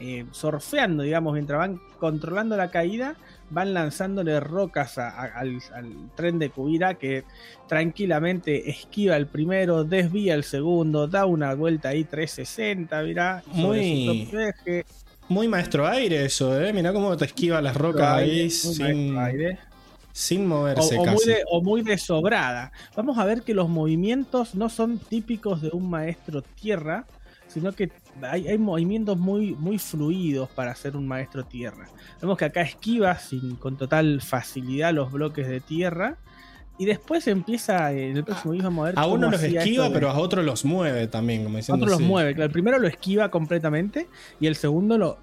[0.00, 3.16] eh, surfeando, digamos, mientras van controlando la caída,
[3.50, 7.24] van lanzándole rocas a- a- al, al tren de Kubira que
[7.68, 14.28] tranquilamente esquiva el primero, desvía el segundo, da una vuelta ahí 360, mirá, Muy-
[15.28, 16.72] muy maestro aire eso, ¿eh?
[16.72, 19.58] Mirá cómo te esquiva las rocas Aire, ahí muy sin, aire.
[20.12, 21.30] sin moverse o muy casi.
[21.30, 22.72] de, o muy de sobrada.
[22.94, 27.06] Vamos a ver que los movimientos no son típicos de un maestro tierra,
[27.48, 27.90] sino que
[28.22, 31.88] hay, hay movimientos muy, muy fluidos para ser un maestro tierra.
[32.20, 36.16] Vemos que acá esquiva sin, con total facilidad los bloques de tierra.
[36.76, 38.94] Y después empieza en el próximo video a mover.
[38.98, 42.04] A uno los esquiva, de- pero a otro los mueve también, como diciendo otro los
[42.06, 42.34] mueve.
[42.34, 44.08] Claro, el primero lo esquiva completamente
[44.40, 45.18] y el segundo lo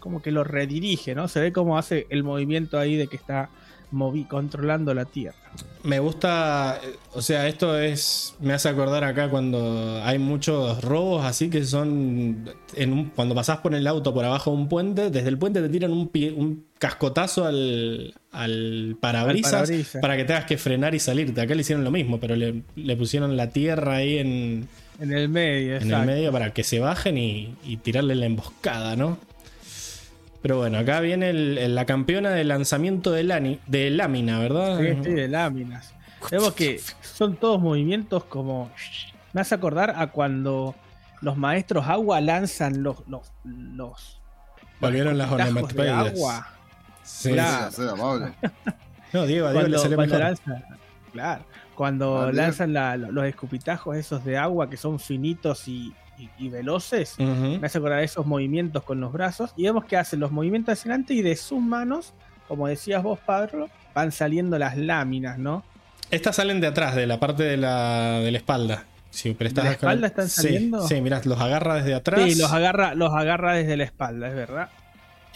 [0.00, 1.28] como que lo redirige, ¿no?
[1.28, 3.48] Se ve cómo hace el movimiento ahí de que está
[3.90, 5.36] movi controlando la tierra.
[5.84, 11.24] Me gusta, eh, o sea, esto es, me hace acordar acá cuando hay muchos robos
[11.24, 15.10] así que son, en un- cuando pasás por el auto por abajo de un puente,
[15.10, 20.00] desde el puente te tiran un, pie- un cascotazo al, al parabrisas Al parabrisas.
[20.00, 21.40] para que tengas que frenar y salirte.
[21.40, 24.66] Acá le hicieron lo mismo, pero le, le pusieron la tierra ahí en,
[25.00, 28.96] En el medio, en el medio para que se bajen y, y tirarle la emboscada,
[28.96, 29.18] ¿no?
[30.44, 34.78] Pero bueno, acá viene el- el- la campeona de lanzamiento de, lani- de lámina, ¿verdad?
[34.78, 35.94] Sí, sí, de láminas.
[36.30, 38.70] Vemos que son todos movimientos como.
[39.32, 40.74] Me hace acordar a cuando
[41.22, 42.98] los maestros agua lanzan los.
[43.08, 44.20] los, los
[44.80, 46.06] Volvieron las tajos de onomatopeyas.
[46.14, 46.48] agua.
[47.02, 47.32] Sí.
[47.32, 47.70] Claro.
[47.72, 48.34] Sí, sí, Pablo.
[49.14, 50.28] No, Diego, a Diego le Cuando, salió cuando mejor.
[50.28, 50.64] lanzan,
[51.12, 51.44] claro,
[51.76, 56.48] cuando Ah, lanzan la- los escupitajos esos de agua que son finitos y, y- y
[56.48, 59.52] veloces, me hace acordar esos movimientos con los brazos.
[59.56, 62.12] Y vemos que hacen los movimientos hacia adelante y de sus manos,
[62.48, 65.64] como decías vos, Pablo, van saliendo las láminas, ¿no?
[66.10, 68.84] Estas salen de atrás, de la parte de la, de la espalda.
[69.10, 70.86] Si ¿De la espalda están Sí, saliendo?
[70.88, 72.20] Sí, mirá, los agarra desde atrás.
[72.24, 74.68] Sí, los agarra, los agarra desde la espalda, es verdad.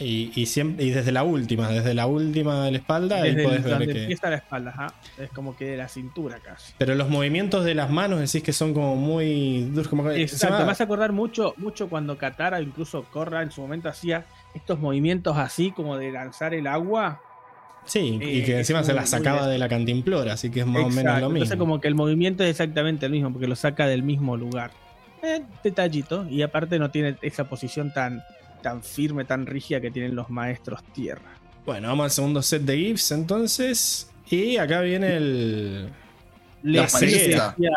[0.01, 3.43] Y, y siempre, y desde la última, desde la última de la espalda, ahí Desde
[3.49, 4.01] podés el- ver que.
[4.02, 4.94] empieza la espalda, ajá.
[5.18, 6.73] es como que de la cintura casi.
[6.78, 9.89] Pero los movimientos de las manos decís que son como muy duros.
[9.89, 14.25] Como Exacto, me hace acordar mucho, mucho cuando Katara, incluso Korra en su momento hacía
[14.55, 17.20] estos movimientos así como de lanzar el agua.
[17.85, 20.67] Sí, y eh, que es encima se muy sacaba de- la cantimplora, así que es
[20.67, 21.36] más o menos lo mismo.
[21.39, 24.70] Entonces como que el movimiento es exactamente el mismo, porque lo saca del mismo lugar.
[25.23, 28.23] Eh, detallito, y aparte no tiene esa posición tan,
[28.62, 31.35] tan firme, tan rígida que tienen los maestros tierra.
[31.67, 34.11] Bueno, vamos al segundo set de GIFs entonces.
[34.31, 35.89] Y acá viene el.
[36.62, 37.55] La ceguera.
[37.57, 37.75] decía-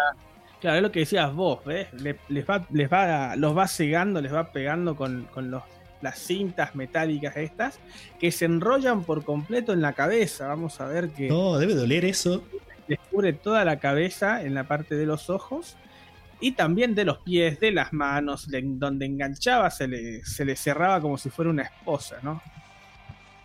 [0.59, 1.87] claro, es lo que decías vos, ¿ves?
[1.93, 5.63] Le- les va, les va, los va cegando, les va pegando con, con los,
[6.01, 7.79] las cintas metálicas estas,
[8.19, 10.47] que se enrollan por completo en la cabeza.
[10.47, 12.43] Vamos a ver que No, debe doler eso.
[12.87, 15.75] les cubre toda la cabeza en la parte de los ojos.
[16.41, 20.55] Y también de los pies, de las manos, de donde enganchaba se le, se le
[20.55, 22.41] cerraba como si fuera una esposa, ¿no?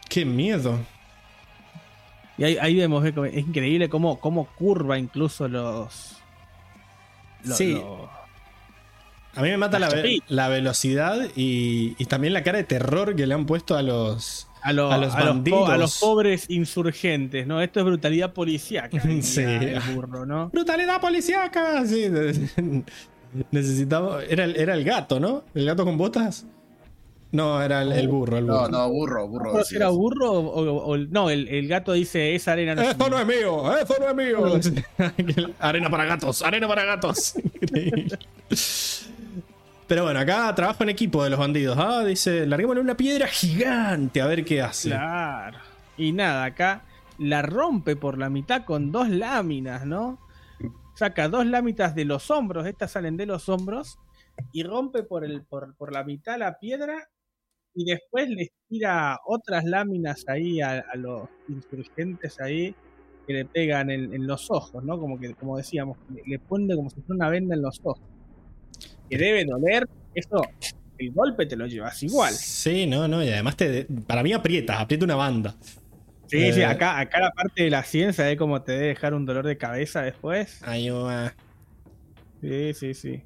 [0.08, 0.78] Qué miedo.
[2.39, 6.16] Y ahí, ahí vemos, es increíble cómo, cómo curva incluso los...
[7.44, 7.75] los- Sí.
[7.75, 8.10] los-
[9.36, 13.26] A mí me mata la, ve- velocidad y, y también la cara de terror que
[13.26, 15.68] le han puesto a los, a, los, a los a los po- bandidos.
[15.70, 17.60] a los pobres insurgentes, ¿no?
[17.60, 18.98] Esto es brutalidad policíaca.
[19.23, 19.42] Sí.
[19.42, 20.48] el burro, ¿no?
[20.48, 21.84] ¡Brutalidad policíaca!
[21.86, 22.06] Sí,
[23.50, 24.23] necesitamos.
[24.28, 25.44] Era el, era el gato, ¿no?
[25.55, 26.47] ¿El gato con botas?
[27.32, 28.68] No, era el, el burro, el No, burro.
[28.70, 29.44] no, burro, burro.
[29.44, 29.98] No recuerdo si decía era eso.
[29.98, 33.16] burro o, o- o- no, el, el gato dice esa arena no es ¡Esto no
[33.16, 33.20] mía".
[33.23, 33.76] es mío!
[33.78, 34.16] ¡Esto no es
[34.70, 35.50] mío!
[35.58, 37.34] arena para gatos, arena para gatos.
[39.86, 41.76] Pero bueno, acá trabajo en equipo de los bandidos.
[41.78, 44.89] Ah, dice, larguémosle una piedra gigante a ver qué hace.
[44.89, 45.58] Claro.
[45.97, 46.82] Y nada, acá
[47.18, 50.18] la rompe por la mitad con dos láminas, ¿no?
[50.94, 53.98] Saca dos láminas de los hombros, estas salen de los hombros,
[54.52, 57.08] y rompe por, el, por, por la mitad la piedra,
[57.74, 62.74] y después les tira otras láminas ahí a, los insurgentes ahí,
[63.26, 64.98] que le pegan en, en los ojos, ¿no?
[64.98, 68.15] Como que, como decíamos, le, le pone como si fuera una venda en los ojos.
[69.08, 70.42] Que debe doler, eso,
[70.98, 72.34] el golpe te lo llevas igual.
[72.34, 75.54] Sí, no, no, y además te, para mí aprieta, aprieta una banda.
[76.26, 79.14] Sí, sí, Eh, acá, acá la parte de la ciencia de cómo te debe dejar
[79.14, 80.60] un dolor de cabeza después.
[80.62, 81.34] Ahí va.
[82.40, 83.22] Sí, sí, sí.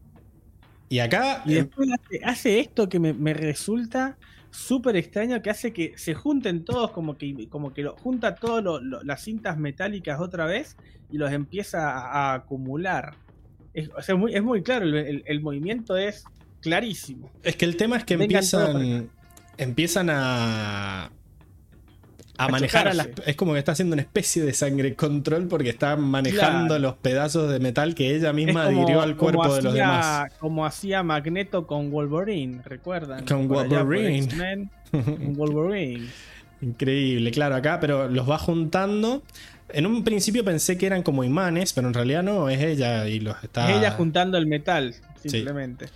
[0.88, 4.18] Y acá, Y eh, después hace, hace esto que me, me resulta
[4.50, 8.82] súper extraño, que hace que se junten todos, como que, como que lo, junta todas
[9.04, 10.76] las cintas metálicas otra vez
[11.10, 13.14] y los empieza a, a acumular.
[13.74, 16.24] Es, o sea, muy, es muy claro, el, el- el movimiento es
[16.60, 17.30] clarísimo.
[17.42, 19.10] es que el tema es que Vengan empiezan,
[19.58, 21.10] empiezan a, a
[22.38, 25.68] A manejar a las, es como que está haciendo una especie de sangre control porque
[25.70, 26.82] está manejando Claro.
[26.82, 30.32] los pedazos de metal que ella misma como- adhirió al cuerpo de los demás.
[30.38, 33.24] Como hacía Magneto con Wolverine, ¿recuerdan?
[33.26, 34.68] Con Por Wolverine.
[34.90, 36.08] Con Wolverine.
[36.62, 39.22] Increíble, claro, acá, pero los va juntando.
[39.72, 43.20] En un principio pensé que eran como imanes, pero en realidad no, es ella y
[43.20, 43.70] los está.
[43.70, 45.86] Es ella juntando el metal, simplemente.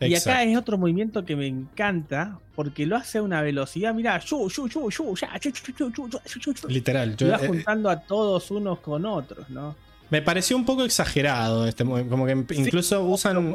[0.00, 3.92] Y acá es otro movimiento que me encanta porque lo hace a una velocidad.
[3.92, 4.18] Mirá,
[6.62, 6.74] ya.
[6.74, 7.10] Literal.
[7.12, 9.76] Y yo- va eh, juntando a todos unos con otros, ¿no?
[10.08, 13.54] me pareció un poco exagerado este mo- como que incluso usan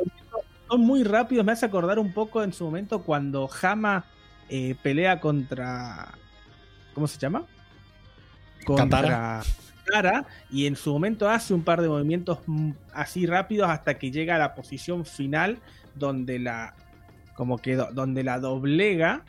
[0.70, 4.06] Son muy rápidos, me hace acordar un poco en su momento cuando Hama
[4.48, 6.14] eh, pelea contra.
[6.94, 7.44] ¿Cómo se llama?
[8.78, 9.44] Katara.
[9.85, 14.11] Katara, y en su momento hace un par de movimientos mm, así rápidos hasta que
[14.11, 15.59] llega a la posición final
[15.95, 16.73] donde la
[17.35, 19.23] como que do- donde la doblega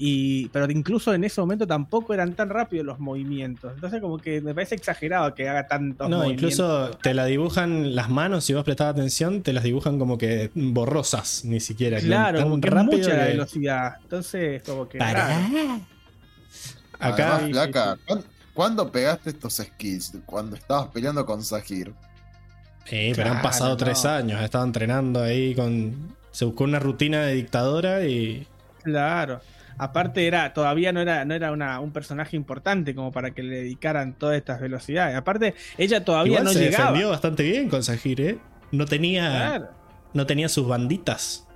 [0.00, 4.40] y pero incluso en ese momento tampoco eran tan rápidos los movimientos entonces como que
[4.40, 8.54] me parece exagerado que haga tantos No, movimientos incluso te la dibujan las manos, si
[8.54, 11.98] vos prestabas atención, te las dibujan como que borrosas, ni siquiera.
[11.98, 15.36] claro tan como que es rápido mucha la velocidad entonces como que Pará.
[17.00, 18.24] Acá, Además, flaca, ¿cuán-
[18.58, 20.18] ¿cuándo pegaste estos skills?
[20.26, 21.94] Cuando estabas peleando con Sahir.
[22.90, 23.76] Eh, pero han pasado no.
[23.76, 26.16] tres años, estaba entrenando ahí con.
[26.32, 28.48] Se buscó una rutina de dictadora y.
[28.82, 29.40] Claro.
[29.78, 33.58] Aparte era, todavía no era, no era una- un personaje importante como para que le
[33.58, 35.16] dedicaran todas estas velocidades.
[35.16, 36.86] Aparte, ella todavía Igual no se llegaba.
[36.86, 38.38] defendió bastante bien con Sahir, ¿eh?
[38.72, 39.28] No tenía.
[39.30, 39.68] Claro,
[40.14, 41.46] No tenía sus banditas.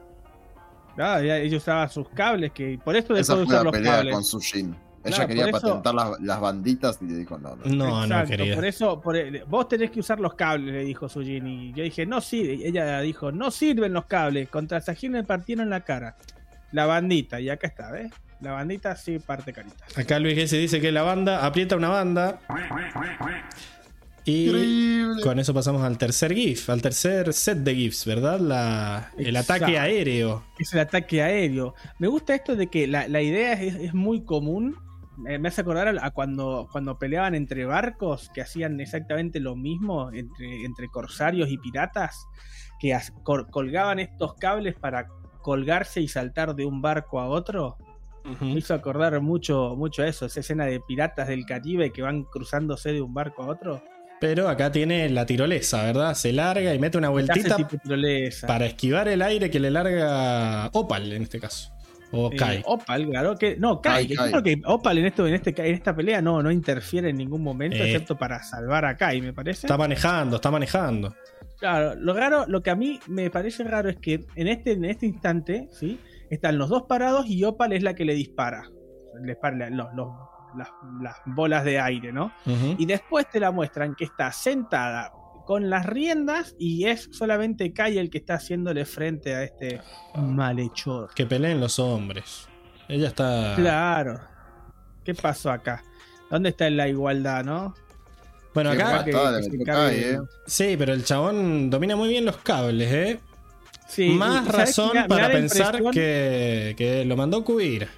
[0.94, 3.64] claro, ella, ella usaba sus cables, que por eso dejó Esa de fue usar la
[3.64, 4.14] los pelea cables.
[4.14, 4.76] con Sushin.
[5.04, 7.64] Ella Claro, quería por eso- patentar las, las banditas y le dijo no, no.
[7.64, 8.54] No, no Exacto, quería.
[8.54, 11.46] Por eso, por el- vos tenés que usar los cables, le dijo Sujin.
[11.46, 12.66] Y yo dije, no sirve.
[12.66, 14.48] Ella dijo, no sirven los cables.
[14.48, 16.16] Contra Sajin me partieron la cara.
[16.70, 18.10] La bandita, y acá está, ¿ves?
[18.40, 19.76] La bandita sí parte carita.
[19.94, 22.40] Acá Luis G se dice que la banda aprieta una banda.
[24.24, 25.22] Y Increíble.
[25.22, 28.38] con eso pasamos al tercer GIF, al tercer set de GIFs, ¿verdad?
[28.38, 29.64] La, el Exacto.
[29.64, 30.44] ataque aéreo.
[30.60, 31.74] es el ataque aéreo.
[31.98, 34.76] Me gusta esto de que la, la idea es, es muy común.
[35.28, 40.10] Eh, me hace acordar a, cuando, cuando peleaban entre barcos, que hacían exactamente lo mismo
[40.12, 42.26] entre, entre corsarios y piratas,
[42.80, 45.06] que colgaban estos cables para
[45.42, 47.76] colgarse y saltar de un barco a otro.
[48.40, 52.92] Me hizo acordar mucho, mucho eso, esa escena de piratas del Caribe que van cruzándose
[52.92, 53.82] de un barco a otro.
[54.20, 56.14] Pero acá tiene la tirolesa, ¿verdad?
[56.14, 57.56] Se larga y mete una vueltita
[58.46, 61.72] para esquivar el aire que le larga Opal en este caso.
[62.12, 62.62] O Eh, Kai.
[62.66, 63.56] Opal, claro que.
[63.56, 63.92] No, Kai.
[63.94, 64.30] Kai, que Kai.
[64.30, 67.42] creo que Opal en, esto, en, este, en esta pelea no, no interfiere en ningún
[67.42, 67.86] momento, Eh.
[67.90, 69.66] excepto para salvar a Kai, me parece.
[69.66, 71.14] Está manejando, está manejando.
[71.58, 74.84] Claro, lo raro, lo que a mí me parece raro es que en este, en
[74.84, 75.98] este instante, ¿sí?
[76.28, 78.62] Están los dos parados y Opal es la que le dispara.
[79.22, 80.08] Le dispara los- los-
[80.56, 80.68] las,
[81.00, 82.30] las bolas de aire, ¿no?
[82.78, 85.12] Y después te la muestran que está sentada
[85.46, 89.80] con las riendas y es solamente Kai el que está haciéndole frente a este
[90.16, 91.10] malhechor.
[91.14, 92.48] Que peleen los hombres.
[92.88, 93.54] Ella está.
[93.56, 94.20] Claro.
[95.04, 95.82] ¿Qué pasó acá?
[96.30, 97.74] ¿Dónde está la igualdad, no?
[98.54, 99.04] Bueno, acá.
[99.64, 100.18] Kai, eh.
[100.46, 103.20] Sí, pero el chabón domina muy bien los cables, ¿eh?
[103.88, 107.88] Sí, Más y- ¿sabes razón para pensar impresión- que, que lo mandó cubrir.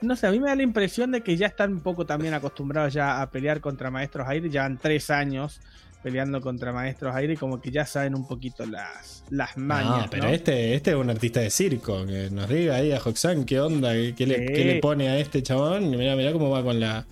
[0.00, 2.34] No sé, a mí me da la impresión de que ya están un poco también
[2.34, 4.48] acostumbrados ya a pelear contra maestros aire.
[4.50, 5.60] Llevan tres años
[6.06, 10.02] peleando contra maestros aire y como que ya saben un poquito las, las mañas.
[10.04, 10.30] No, pero ¿no?
[10.30, 12.06] este, este es un artista de circo.
[12.06, 15.18] Que nos diga ahí a Hoxan qué onda, qué, qué le, qué le pone a
[15.18, 15.90] este chabón.
[15.90, 17.04] Mirá, mirá cómo va con la.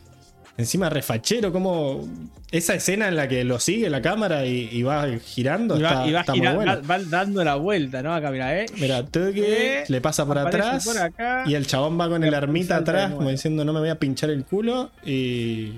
[0.56, 2.08] Encima refachero, como.
[2.52, 5.76] Esa escena en la que lo sigue la cámara y, y va girando.
[5.76, 6.80] Y va, está, y va está gira- muy bueno.
[6.82, 8.14] va- va dando la vuelta, ¿no?
[8.14, 8.66] Acá, mira, ¿eh?
[8.76, 10.84] Mira, toque, le pasa por atrás.
[10.84, 11.42] por acá.
[11.48, 14.30] y el chabón va con el armita atrás, como diciendo, no me voy a pinchar
[14.30, 14.92] el culo.
[15.04, 15.72] Y.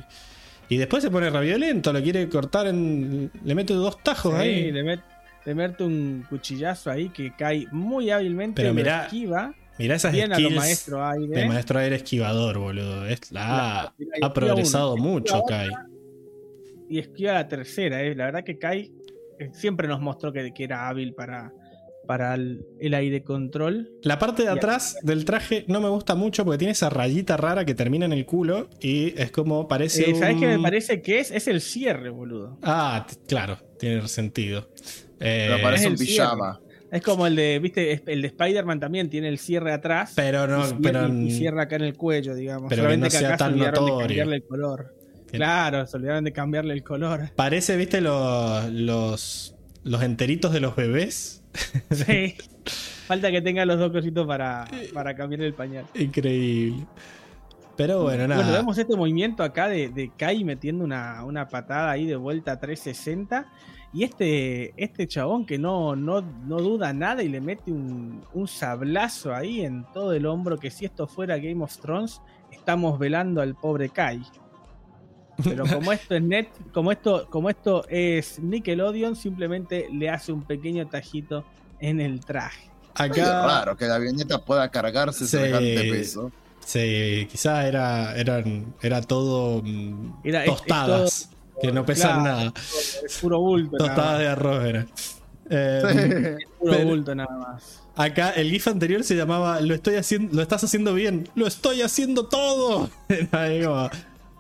[0.69, 3.31] Y después se pone raviolento, lo quiere cortar en.
[3.45, 4.73] Le mete dos tajos Sí, ahí.
[4.73, 5.03] le, met-
[5.45, 8.63] le mete un cuchillazo ahí que cae muy hábilmente.
[8.63, 9.55] Pero mirá, esquiva.
[9.79, 11.41] Mirá esas Bien a lo skills maestro aire.
[11.41, 13.07] de maestro aire esquivador, boludo.
[13.07, 15.69] Es, la, ha progresado uno, mucho, Kai.
[16.89, 18.03] y esquiva la tercera.
[18.03, 18.15] ¿eh?
[18.15, 18.91] La verdad que Kai
[19.39, 21.53] eh, siempre nos mostró que, que era hábil para,
[22.07, 23.91] para el, el aire control.
[24.03, 27.65] La parte de atrás del traje no me gusta mucho porque tiene esa rayita rara
[27.65, 30.11] que termina en el culo y es como parece.
[30.11, 31.31] Eh, ¿Sabes un- qué me parece que es?
[31.31, 32.59] Es el cierre, boludo.
[32.63, 34.71] Ah, claro, tiene sentido.
[35.21, 36.61] Eh, Pero parece es un pijama.
[36.93, 40.13] Es como el de, viste, el de Spider-Man también tiene el cierre atrás.
[40.15, 42.69] pero no, y, cierra, pero, y- y cierra acá en el cuello, digamos.
[42.71, 44.07] pero que no sea acá se tan olvidaron de notorio.
[44.09, 44.95] cambiarle el color.
[45.31, 47.31] Que- Claro, se olvidaron de cambiarle el color.
[47.35, 51.43] parece, viste, los, los, los enteritos de los bebés.
[51.91, 52.35] Sí.
[53.07, 55.85] Falta que tenga los dos cositos para, para cambiar el pañal.
[55.95, 56.87] Increíble.
[57.77, 58.43] Pero bueno, nada.
[58.43, 62.53] Bueno, vemos este movimiento acá de, de Kai metiendo una, una patada ahí de vuelta
[62.53, 63.47] a 360.
[63.93, 68.49] Y este, este chabón que no, no, no duda nada y le mete un, un
[68.49, 70.59] sablazo ahí en todo el hombro.
[70.59, 72.21] Que si esto fuera Game of Thrones,
[72.51, 74.23] estamos velando al pobre Kai.
[75.45, 80.43] Pero como esto es net, como esto, como esto es Nickelodeon, simplemente le hace un
[80.43, 81.45] pequeño tajito
[81.81, 82.71] en el traje.
[82.95, 83.47] Es Acá.
[83.47, 85.31] raro que la avioneta pueda cargarse Sí.
[85.33, 86.33] semejante peso.
[86.65, 92.23] Sí, quizás era, eran, era todo mm, Era- es- es tostadas, que no pesan Claro,
[92.39, 92.53] nada.
[92.57, 93.77] Es puro bulto.
[93.77, 94.87] Tostadas de arroz era.
[95.51, 97.83] Eh, Puro Pero- bulto nada más.
[97.95, 101.83] Acá el GIF anterior se llamaba Lo estoy haciendo, lo estás haciendo bien, lo estoy
[101.83, 102.91] haciendo todo.
[103.09, 103.89] Era ahí como,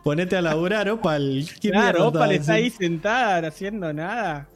[0.07, 1.45] Ponete a laburar, Opal.
[1.61, 4.49] ¿Qué mierda Claro, Opal está ahí sentada haciendo nada.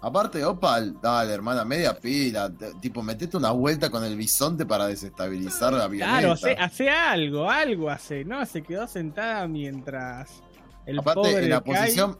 [0.00, 2.50] Aparte, Opal, dale, hermana, media pila.
[2.80, 6.18] Tipo, metete una vuelta con el bisonte para desestabilizar la avioneta.
[6.18, 8.46] Claro, hace, hace algo, algo hace, ¿no?
[8.46, 10.42] Se quedó sentada mientras
[10.86, 12.16] el Aparte, pobre en la posición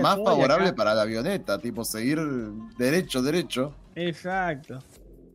[0.00, 2.18] más favorable acá- para la avioneta, tipo, seguir
[2.78, 3.74] derecho, derecho.
[3.94, 4.78] Exacto.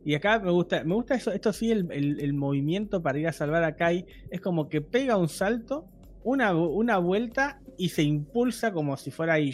[0.04, 3.28] Y acá me gusta, me gusta eso, esto sí, el, el- el movimiento para ir
[3.28, 5.86] a salvar a Kai es como que pega un salto,
[6.24, 9.52] una, una vuelta y se impulsa como si fuera ahí,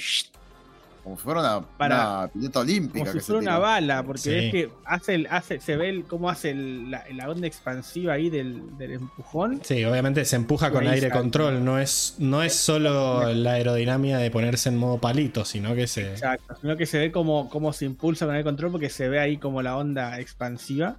[1.04, 2.98] Como si fuera una, Para- una pileta olímpica.
[2.98, 4.30] como si que se fuera una bala, porque Sí.
[4.30, 8.12] ves que hace, el, hace, se ve el- cómo hace el- la, la onda expansiva
[8.14, 9.60] ahí del, del empujón.
[9.64, 11.64] Sí, obviamente se empuja con aire control.
[11.64, 16.10] No es, no es solo la aerodinámica de ponerse en modo palito, sino que se.
[16.10, 19.18] Exacto, sino que se ve como, como se impulsa con el control porque se ve
[19.20, 20.96] ahí como la onda expansiva.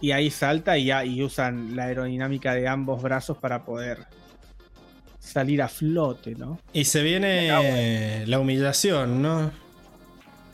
[0.00, 4.04] Y ahí salta y, ya, y usan la aerodinámica de ambos brazos para poder
[5.26, 6.58] salir a flote, ¿no?
[6.72, 9.50] Y se viene la humillación, ¿no?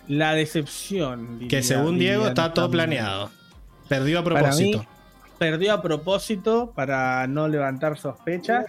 [0.08, 1.38] La decepción.
[1.38, 3.30] Que diría- según Diego está todo planeado.
[3.88, 4.78] Perdió a Para propósito.
[4.80, 4.84] mí,
[5.38, 8.66] perdió a propósito para no levantar sospechas.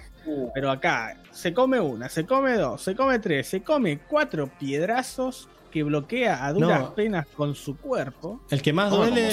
[0.53, 5.49] Pero acá se come una, se come dos, se come tres, se come cuatro piedrazos
[5.69, 6.93] que bloquea a duras No.
[6.95, 8.41] penas con su cuerpo.
[8.49, 9.31] El que más duele.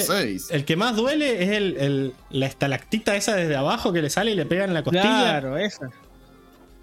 [0.49, 4.31] El que más duele es el, el- la estalactita esa desde abajo que le sale
[4.31, 5.03] y le pega en la costilla.
[5.39, 5.87] Claro, esa.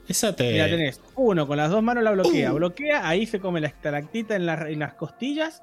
[0.08, 0.50] Esa te.
[0.52, 2.56] Mira, tenés uno con las dos manos la bloquea, Uh.
[2.56, 5.62] bloquea, ahí se come la estalactita en, la- en las costillas,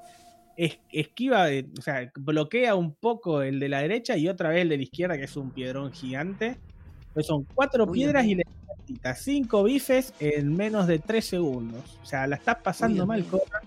[0.56, 4.62] es- esquiva, de- o sea, bloquea un poco el de la derecha y otra vez
[4.62, 6.56] el de la izquierda, que es un piedrón gigante.
[7.12, 8.40] Pues son cuatro Uy, piedras amigo.
[8.40, 11.98] y la estalactita, cinco bifes en menos de tres segundos.
[12.02, 13.24] O sea, la estás pasando Uy, mal.
[13.24, 13.60] Cobra.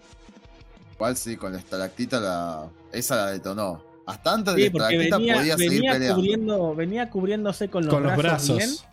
[0.96, 2.68] Igual sí, con la estalactita la...
[2.94, 3.84] esa la detonó.
[4.06, 6.16] Hasta antes de Sí, la porque estalactita venía, podía seguir venía peleando.
[6.16, 8.58] cubriendo, venía cubriéndose con los, con los brazos, brazos.
[8.58, 8.90] bien,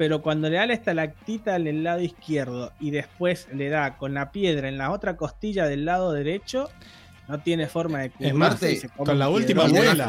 [0.00, 4.14] pero cuando le da la estalactita en el lado izquierdo y después le da con
[4.14, 6.70] la piedra en la otra costilla del lado derecho,
[7.28, 10.08] no tiene forma de cubrirse se come con la última vuela.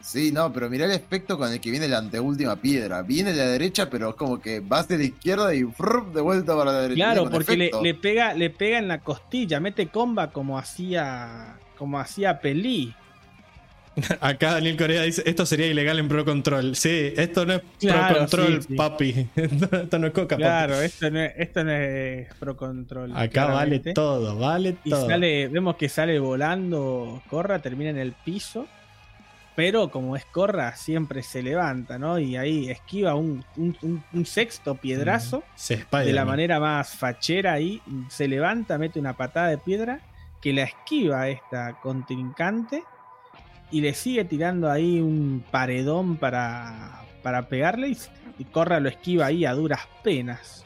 [0.00, 3.02] Sí, no, pero mirá el efecto con el que viene la anteúltima piedra.
[3.02, 6.56] Viene de la derecha, pero es como que vas de la izquierda y de vuelta
[6.56, 7.04] para la derecha.
[7.04, 11.98] Claro, porque le, le pega, le pega en la costilla, mete comba como hacía, como
[11.98, 12.94] hacía Pelí.
[14.20, 16.74] Acá Daniel Corea dice, esto sería ilegal en Pro Control.
[16.76, 18.74] Sí, esto no es Claro, Pro Control, sí, sí.
[18.74, 19.28] papi.
[19.36, 20.84] esto no es coca, Claro, papi.
[20.86, 23.16] esto no, es, esto no es Pro Control.
[23.16, 25.06] Acá vale todo, vale Y todo.
[25.08, 28.66] sale, vemos que sale volando Corra, termina en el piso.
[29.56, 32.20] Pero como es Corra, siempre se levanta, ¿no?
[32.20, 35.42] Y ahí esquiva un, un- un- un sexto piedrazo.
[35.56, 37.82] Se de la manera más fachera ahí.
[38.08, 40.00] Se levanta, mete una patada de piedra
[40.40, 42.84] que la esquiva esta contrincante.
[43.70, 47.88] Y le sigue tirando ahí un paredón para, para pegarle.
[47.90, 47.98] Y,
[48.38, 50.64] y Corra lo esquiva ahí a duras penas.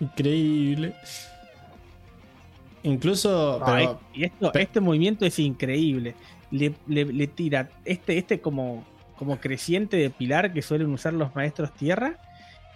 [0.00, 0.94] Increíble.
[2.82, 3.58] Incluso.
[3.60, 6.14] No, pero- y y esto, este movimiento es increíble.
[6.50, 8.84] Le, le- le tira este, este como,
[9.16, 12.18] como creciente de pilar que suelen usar los maestros tierra.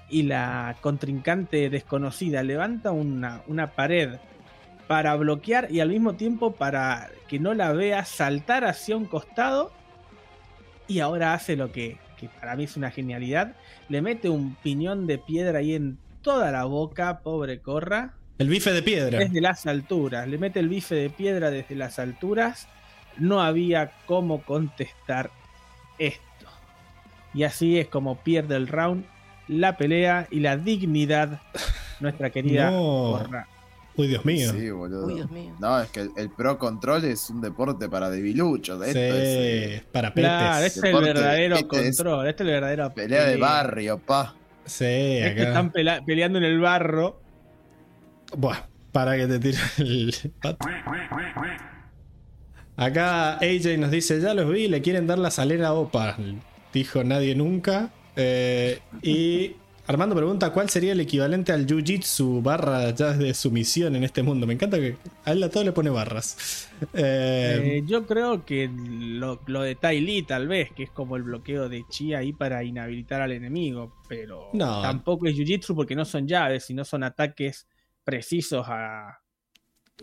[0.08, 4.14] Y la contrincante desconocida levanta una, una pared
[4.86, 9.72] para bloquear y al mismo tiempo para que no la vea saltar hacia un costado.
[10.88, 13.56] Y ahora hace lo que, que para mí es una genialidad.
[13.88, 18.70] Le mete un piñón de piedra ahí en toda la boca, pobre Corra el bife
[18.72, 19.18] de piedra.
[19.18, 20.28] desde las alturas.
[20.28, 22.68] Le mete el bife de piedra desde las alturas.
[23.16, 25.30] No había cómo contestar
[25.98, 26.22] esto.
[27.32, 29.06] Y así es como pierde el round,
[29.48, 31.40] la pelea y la dignidad.
[32.00, 33.18] Nuestra querida No.
[33.22, 33.48] Corra.
[33.96, 34.52] Uy, Dios mío.
[34.52, 35.06] Sí, boludo.
[35.06, 35.54] Uy, Dios mío.
[35.58, 38.82] No, es que el, el Pro Control es un deporte para debiluchos.
[38.84, 40.30] Sí, Esto es eh, para petes.
[40.30, 41.96] Claro, este es el verdadero petes.
[41.96, 42.28] control.
[42.28, 44.34] Este es el verdadero pelea de barrio, pa.
[44.64, 45.42] Sí, Este acá.
[45.48, 45.72] están
[46.04, 47.20] peleando en el barro.
[48.36, 50.66] Buah, para que te tire el pato.
[52.76, 56.16] Acá AJ nos dice, ya los vi, le quieren dar la salera OPA.
[56.72, 57.90] Dijo nadie nunca.
[58.16, 59.56] Eh, y
[59.88, 64.44] Armando pregunta, ¿cuál sería el equivalente al Jiu-Jitsu barra ya de sumisión en este mundo?
[64.46, 66.68] Me encanta que a él a todo le pone barras.
[66.92, 71.16] Eh, Eh, yo creo que lo, lo de Tai Li tal vez, que es como
[71.16, 74.80] el bloqueo de Chi ahí para inhabilitar al enemigo, pero No.
[74.80, 77.66] tampoco es Jiu-Jitsu porque no son llaves, sino son ataques
[78.04, 79.20] precisos a...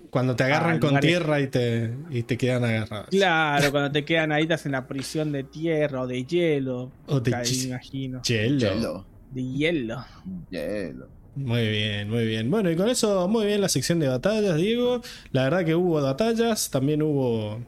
[0.09, 3.09] cuando te agarran con tierra y te, y te quedan agarrados.
[3.09, 7.19] Claro, cuando te quedan ahí estás en la prisión de tierra o de hielo, O
[7.19, 8.21] de ahí imagino.
[8.27, 9.05] Hielo.
[9.33, 10.05] De hielo.
[10.49, 11.07] Hielo.
[11.35, 12.51] Muy bien, muy bien.
[12.51, 15.01] Bueno, y con eso, muy bien la sección de batallas, Diego.
[15.31, 17.59] La verdad que hubo batallas, también hubo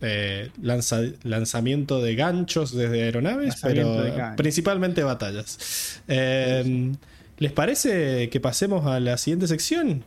[0.00, 6.02] eh, lanza- lanzamiento de ganchos desde aeronaves, pero de principalmente batallas.
[6.08, 6.92] Eh,
[7.38, 10.02] ¿Les parece que pasemos a la siguiente sección?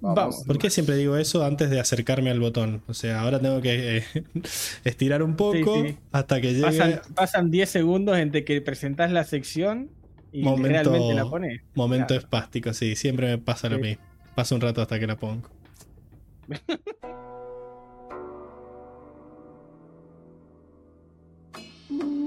[0.00, 0.44] Vamos.
[0.46, 2.82] ¿Por qué siempre digo eso antes de acercarme al botón?
[2.86, 4.04] O sea, ahora tengo que eh,
[4.84, 5.96] estirar un poco Sí, sí.
[6.12, 6.62] hasta que llegue.
[6.62, 9.90] Pasan, pasan 10 segundos entre que presentás la sección
[10.32, 11.62] y Momento- realmente la pones.
[11.74, 12.20] Momento Claro.
[12.22, 13.82] espástico, sí, siempre me pasa lo Sí.
[13.82, 14.04] mismo.
[14.36, 15.48] Pasa un rato hasta que la pongo.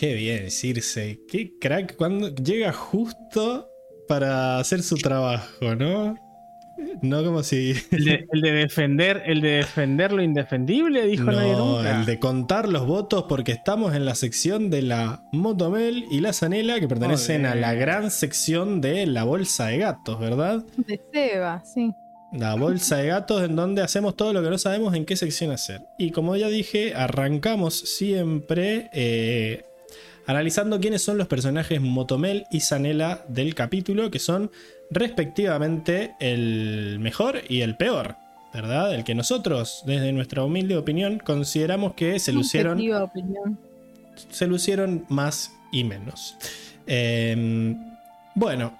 [0.00, 1.20] Qué bien, Circe.
[1.28, 3.68] Qué crack cuando llega justo
[4.08, 6.14] para hacer su trabajo, ¿no?
[7.02, 7.74] No como si.
[7.90, 12.00] El de, el de defender, el de defender lo indefendible, dijo nadie No, nunca.
[12.00, 16.32] el de contar los votos porque estamos en la sección de la Motomel y la
[16.32, 20.64] Zanela que pertenecen a la gran sección de la bolsa de gatos, ¿verdad?
[20.78, 21.92] De Seba, sí.
[22.32, 25.50] La bolsa de gatos en donde hacemos todo lo que no sabemos en qué sección
[25.50, 25.82] hacer.
[25.98, 29.64] Y como ya dije, arrancamos siempre eh,
[30.30, 34.50] analizando quiénes son los personajes Motomel y Zanela del capítulo, que son
[34.90, 38.16] respectivamente el mejor y el peor,
[38.54, 38.94] ¿verdad?
[38.94, 43.58] El que nosotros, desde nuestra humilde opinión, consideramos que se lucieron opinión.
[44.30, 46.36] se lucieron más y menos.
[46.86, 47.74] Eh,
[48.34, 48.78] bueno,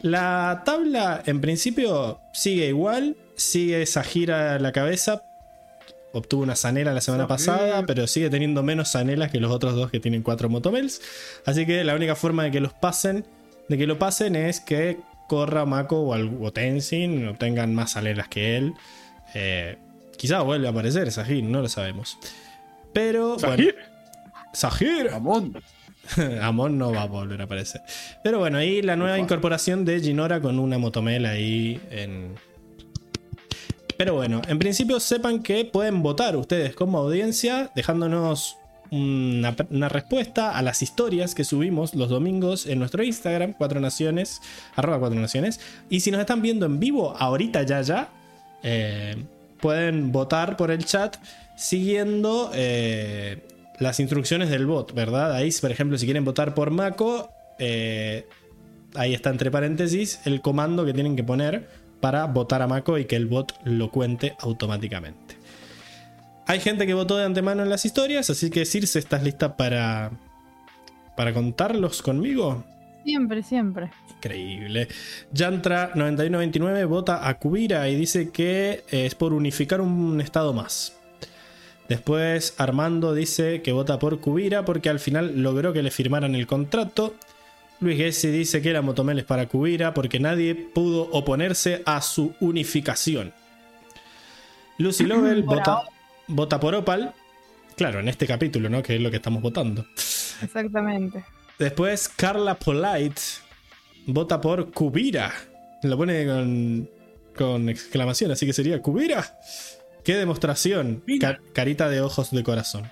[0.00, 5.22] la tabla en principio sigue igual, sigue esa gira a la cabeza.
[6.14, 9.90] Obtuvo una zanela la semana pasada, pero sigue teniendo menos zanelas que los otros dos
[9.90, 11.00] que tienen cuatro motomels.
[11.46, 13.24] Así que la única forma de que los pasen,
[13.68, 18.28] de que lo pasen es que Corra, Mako o, al- o Tenzin obtengan más zanelas
[18.28, 18.74] que él.
[19.34, 19.78] Eh,
[20.18, 22.18] quizá vuelva a aparecer Sajin, no lo sabemos.
[22.92, 23.64] Pero bueno,
[24.52, 25.08] Sahir.
[25.14, 25.62] Amon.
[26.42, 27.80] Amon no va a volver a aparecer.
[28.22, 32.34] Pero bueno, ahí la nueva incorporación de Ginora con una motomel ahí en.
[34.02, 38.56] Pero bueno, en principio sepan que pueden votar ustedes como audiencia, dejándonos
[38.90, 39.54] una,
[39.88, 44.40] respuesta a las historias que subimos los domingos en nuestro Instagram, Cuatro Naciones,
[44.74, 45.60] arroba Cuatro Naciones.
[45.88, 48.08] Y si nos están viendo en vivo, ahorita ya ya,
[48.64, 49.14] eh,
[49.60, 51.18] pueden votar por el chat
[51.56, 53.38] siguiendo eh,
[53.78, 55.32] las instrucciones del bot, ¿verdad?
[55.32, 58.26] Ahí, por ejemplo, si quieren votar por Mako, eh,
[58.96, 63.04] ahí está entre paréntesis el comando que tienen que poner para votar a Mako y
[63.04, 65.36] que el bot lo cuente automáticamente.
[66.48, 70.10] Hay gente que votó de antemano en las historias, así que Circe, ¿estás lista para,
[71.16, 72.64] para contarlos conmigo?
[73.04, 73.90] Siempre, siempre.
[74.16, 74.88] Increíble.
[75.32, 80.98] Yantra9129 vota a Kubira y dice que es por unificar un estado más.
[81.88, 86.48] Después Armando dice que vota por Kubira porque al final logró que le firmaran el
[86.48, 87.14] contrato.
[87.82, 92.34] Luis Gessi dice que la Motomel es para Kubira porque nadie pudo oponerse a su
[92.40, 93.32] unificación.
[94.78, 95.82] Lucy Lovell vota,
[96.28, 97.12] vota por Opal.
[97.76, 98.82] Claro, en este capítulo, ¿no?
[98.82, 99.84] Que es lo que estamos votando.
[100.42, 101.24] Exactamente.
[101.58, 103.20] Después Carla Polite
[104.06, 105.32] vota por Kubira.
[105.82, 106.88] Lo pone con,
[107.36, 109.38] con exclamación, así que sería Kubira.
[110.04, 111.02] ¡Qué demostración!
[111.20, 112.88] Ca- carita de ojos de corazón.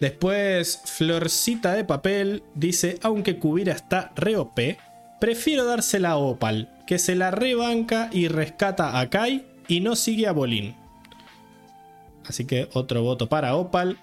[0.00, 4.58] Después Florcita de papel dice, aunque Kubira está re OP,
[5.20, 10.28] prefiero dársela a Opal, que se la rebanca y rescata a Kai y no sigue
[10.28, 10.76] a Bolín.
[12.26, 13.98] Así que otro voto para Opal.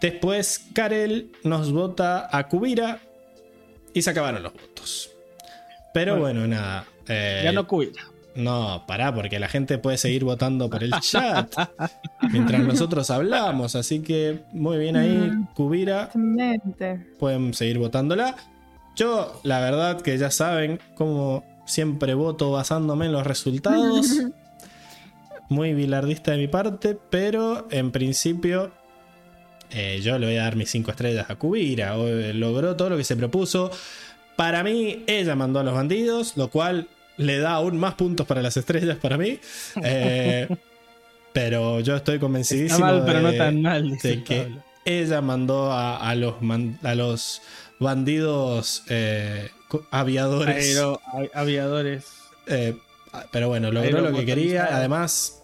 [0.00, 3.00] Después Karel nos vota a Kubira
[3.92, 5.10] y se acabaron los votos.
[5.92, 6.84] Pero bueno, nada.
[7.08, 8.02] eh, Ya no Kubira.
[8.34, 11.52] No, pará, porque la gente puede seguir votando por el chat
[12.30, 13.74] mientras nosotros hablamos.
[13.74, 15.46] Así que muy bien ahí, Mm.
[15.54, 16.04] Kubira.
[16.04, 17.06] Excelente.
[17.18, 18.36] Pueden seguir votándola.
[18.96, 24.06] Yo, la verdad que ya saben, como siempre voto basándome en los resultados.
[25.50, 28.70] Muy bilardista de mi parte, pero en principio
[29.70, 31.96] eh, yo le voy a dar mis 5 estrellas a Kubira.
[31.96, 33.70] O- eh, Logró todo lo que se propuso.
[34.36, 38.40] Para mí, ella mandó a los bandidos, lo cual le da aún más puntos para
[38.42, 39.38] las estrellas para mí.
[39.84, 40.48] Eh,
[41.32, 44.62] pero yo estoy convencidísimo pero no de- tan mal, dice de el que Pablo.
[44.84, 47.42] ella mandó a, a los, man- a los
[47.78, 49.50] bandidos eh,
[49.90, 50.56] aviadores.
[50.76, 51.00] Aero-
[51.34, 52.06] aviadores.
[52.46, 52.74] Eh,
[53.30, 54.68] pero bueno, logró lo que quería.
[54.76, 55.42] Además,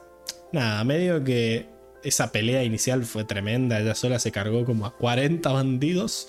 [0.52, 1.66] nada, medio que
[2.02, 3.80] esa pelea inicial fue tremenda.
[3.80, 6.28] Ella sola se cargó como a 40 bandidos.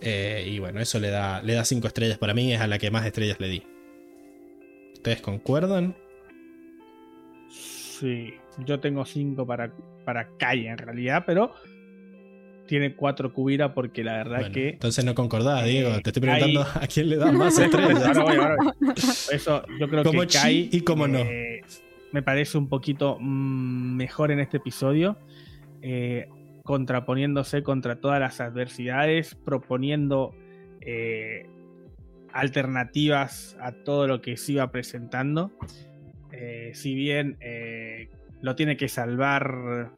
[0.00, 2.52] Eh, y bueno, eso le da, le da 5 estrellas para mí.
[2.52, 3.62] Es a la que más estrellas le di.
[5.02, 5.96] ¿Ustedes concuerdan?
[7.50, 9.72] Sí, yo tengo 5 para,
[10.04, 11.52] para Kai en realidad, pero
[12.68, 14.68] tiene 4 Kubira porque la verdad Bueno, que.
[14.68, 15.90] entonces no concordás, Diego.
[16.02, 18.06] Te estoy Kai- preguntando a quién le das más estrellas.
[18.16, 18.72] Ahora voy, ahora voy.
[18.94, 21.18] Por Eso yo creo Como que chi Kai y como no.
[21.18, 21.62] eh,
[22.12, 25.16] me parece un poquito mm, mejor en este episodio,
[25.82, 26.28] eh,
[26.62, 30.32] contraponiéndose contra todas las adversidades, proponiendo
[30.80, 31.46] eh,
[32.32, 35.52] alternativas a todo lo que se iba presentando.
[36.32, 38.08] Eh, si bien eh,
[38.40, 39.92] lo tiene que salvar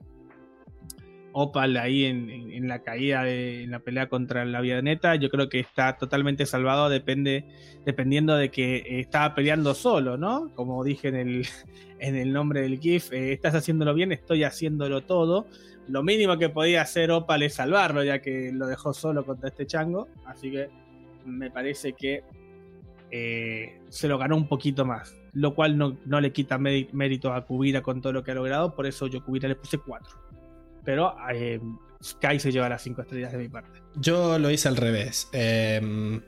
[1.36, 5.48] Opal ahí en, en- la caída de en la pelea contra la avioneta, yo creo
[5.48, 7.44] que está totalmente salvado, depende,
[7.84, 10.50] dependiendo de que eh, estaba peleando solo, ¿no?
[10.54, 11.46] Como dije en el,
[11.98, 15.46] en el nombre del GIF, estás haciéndolo bien, estoy haciéndolo todo.
[15.88, 19.66] Lo mínimo que podía hacer Opal es salvarlo, ya que lo dejó solo contra este
[19.66, 20.08] chango.
[20.24, 20.68] Así que
[21.24, 22.22] me parece que
[23.10, 25.16] eh, se lo ganó un poquito más.
[25.32, 28.34] Lo cual no, no le quita mé- mérito a Kubira con todo lo que ha
[28.34, 28.74] logrado.
[28.74, 30.08] Por eso yo a Kubira le puse 4.
[30.84, 31.60] Pero eh,
[32.02, 33.80] Sky se lleva las 5 estrellas de mi parte.
[33.96, 35.28] Yo lo hice al revés.
[35.32, 36.20] Eh,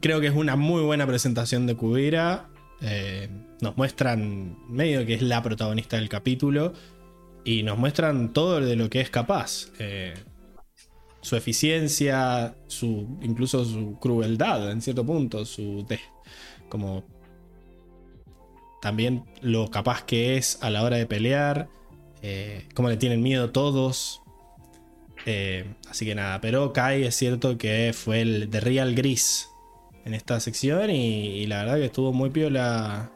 [0.00, 2.48] creo que es una muy buena presentación de Kubira.
[2.80, 3.28] Eh,
[3.60, 6.72] nos muestran medio que es la protagonista del capítulo.
[7.44, 9.70] Y nos muestran todo de lo que es capaz.
[11.22, 15.44] Su eficiencia, su, incluso su crueldad en cierto punto.
[15.44, 16.00] Su de-
[16.68, 17.04] como
[18.80, 21.68] también lo capaz que es a la hora de pelear.
[22.22, 24.22] Eh, cómo le tienen miedo todos.
[25.26, 29.48] Eh, así que nada, pero Kai es cierto que fue el de Real Gris
[30.06, 33.12] en esta sección y, y la verdad que estuvo muy piola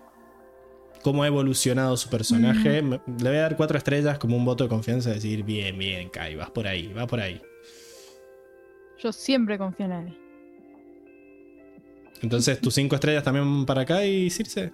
[1.02, 2.82] cómo ha evolucionado su personaje.
[2.82, 6.34] Le voy a dar cuatro estrellas como un voto de confianza, decir, bien, bien, Kai,
[6.34, 7.40] vas por ahí, va por ahí.
[9.04, 10.18] Yo siempre confío en él.
[12.22, 14.72] Entonces, tus cinco estrellas también para Kai, Circe.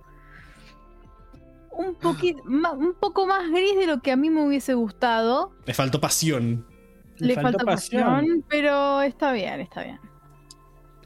[1.71, 5.51] un, poqui- ma- un poco más gris de lo que a mí me hubiese gustado.
[5.65, 6.67] Le faltó pasión.
[7.17, 9.99] Le, falta pasión, pero está bien, está bien.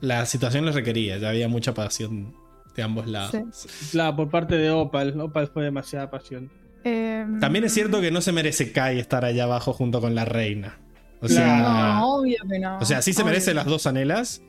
[0.01, 2.33] La situación lo requería, ya había mucha pasión
[2.79, 3.35] de ambos lados.
[3.91, 5.19] Claro, por parte de Opal.
[5.19, 6.49] Opal fue demasiada pasión.
[6.83, 10.25] Eh, También es cierto que no se merece Kai estar allá abajo junto con la
[10.25, 10.79] reina.
[11.21, 11.57] O sea,
[11.99, 12.77] no, obvio que no.
[12.79, 13.31] o sea, sí se obvio.
[13.31, 14.41] merece las dos anelas,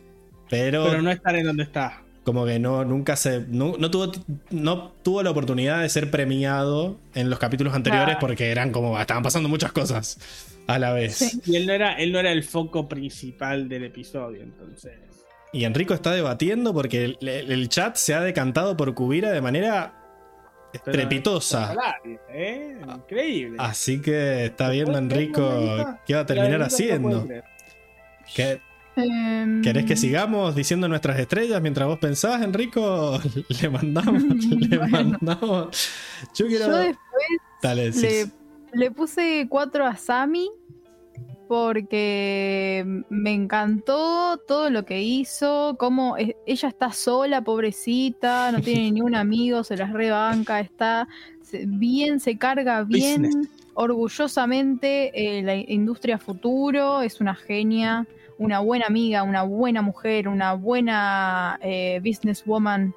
[0.49, 2.03] pero, Pero no estar en donde está.
[2.23, 3.41] como que no, nunca se.
[3.49, 4.13] No, no tuvo,
[4.51, 8.21] no tuvo la oportunidad de ser premiado en los capítulos anteriores Claro.
[8.21, 8.99] porque eran como.
[9.01, 11.41] Estaban pasando muchas cosas a la vez.
[11.45, 14.93] Y él no era, él no era el foco principal del episodio, entonces.
[15.53, 19.41] Y Enrico está debatiendo porque el, el- el chat se ha decantado por Cubira de
[19.41, 19.95] manera
[20.73, 21.75] estrepitosa.
[22.33, 22.79] ¿eh?
[22.89, 23.57] Increíble.
[23.59, 25.43] Así que está viendo Enrico
[26.07, 27.27] qué va a terminar haciendo.
[28.35, 28.61] ¿Qué-
[28.97, 33.19] Em, ¿Querés que sigamos diciendo nuestras estrellas mientras vos pensás, Enrico?
[33.63, 35.91] Le mandamos, le mandamos.
[36.35, 36.67] Yo quiero.
[36.67, 36.99] Yo después
[37.63, 38.27] Dale, le,
[38.73, 40.51] le puse 4 a Sammy
[41.51, 48.93] porque me encantó todo lo que hizo, cómo e- ella está sola, pobrecita, no tiene
[48.93, 51.09] ni un amigo, se las rebanca, está
[51.67, 58.07] bien, se carga bien, orgullosamente eh, la industria futuro, es una genia,
[58.39, 62.95] una buena amiga, una buena mujer, una buena eh, businesswoman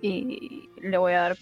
[0.00, 1.36] y le voy a dar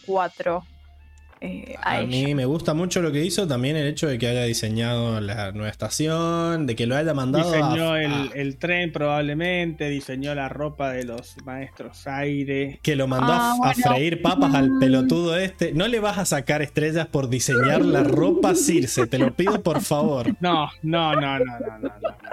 [1.44, 4.44] eh, a, mí me gusta mucho lo que hizo, también el hecho de que haya
[4.44, 7.50] diseñado la nueva estación, de que lo haya mandado.
[7.50, 12.78] Diseñó a, el, el, tren probablemente, diseñó la ropa de los maestros aire.
[12.80, 14.78] Que lo mandó a, ah, freír papas al mm.
[14.78, 15.72] pelotudo este.
[15.72, 19.80] No le vas a sacar estrellas por diseñar la ropa Circe, te lo pido por
[19.80, 20.36] favor.
[20.42, 21.90] No, no, no, no, no, no,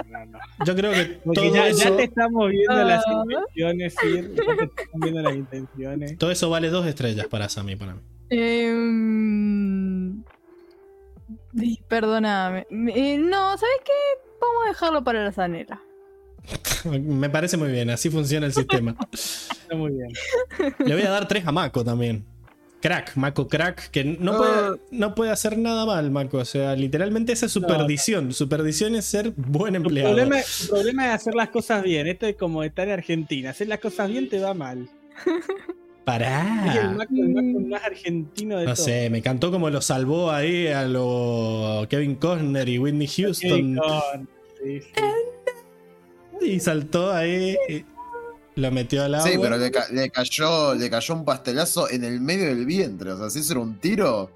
[0.09, 0.39] no, no.
[0.65, 1.89] Yo creo que todo ya, eso...
[1.89, 3.23] ya, te estamos viendo las ah.
[3.23, 4.35] intenciones, Sir.
[4.35, 6.17] Ya te estamos viendo las intenciones.
[6.17, 8.01] Todo eso vale dos estrellas para Sammy, para mí.
[8.29, 10.23] Em,
[11.51, 12.67] di- Perdóname.
[12.69, 13.91] Eh, no, ¿sabes qué?
[14.41, 15.81] Vamos a dejarlo para la zanela.
[16.85, 18.95] Me parece muy bien, así funciona el sistema.
[19.11, 20.09] Está muy bien.
[20.79, 22.25] Le voy a dar tres a Mako también.
[22.81, 26.37] Crack, Mako crack, que no puede, no puede hacer nada mal, Mako.
[26.37, 27.67] O sea, literalmente esa es su No.
[27.67, 28.31] perdición.
[28.31, 30.15] Su perdición es ser buen El empleado.
[30.15, 32.07] problema, el problema es hacer las cosas bien.
[32.07, 33.49] Esto es como estar en Argentina.
[33.49, 34.87] Hacer las cosas bien te va mal.
[35.99, 36.93] El Pará.
[36.97, 40.85] Maco, el Maco más argentino de No sé, me encantó como lo salvó ahí a
[40.85, 43.79] lo Kevin Costner y Whitney Houston.
[44.63, 44.91] Sí, sí.
[46.41, 47.55] Y saltó ahí.
[47.69, 47.85] y
[48.55, 49.27] lo metió al agua.
[49.29, 53.11] Sí, pero le, ca- le cayó, le cayó un pastelazo en el medio del vientre.
[53.11, 54.31] O sea, si eso era un tiro,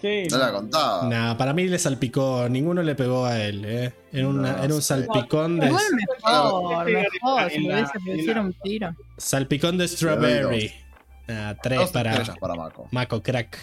[0.00, 1.06] Sí, no la contaba.
[1.08, 2.48] Nah, para mí le salpicó.
[2.48, 3.92] Ninguno le pegó a él, ¿eh?
[4.12, 5.66] Era, una- No era un salpicón de.
[5.66, 7.50] Igual mejor, mejor.
[7.50, 7.58] Si
[8.06, 8.94] hubiese un tiro.
[9.18, 10.72] Salpicón de strawberry.
[11.32, 12.24] Nah, tres Dos para.
[12.40, 12.88] para Mako.
[12.90, 13.56] Mako Crack.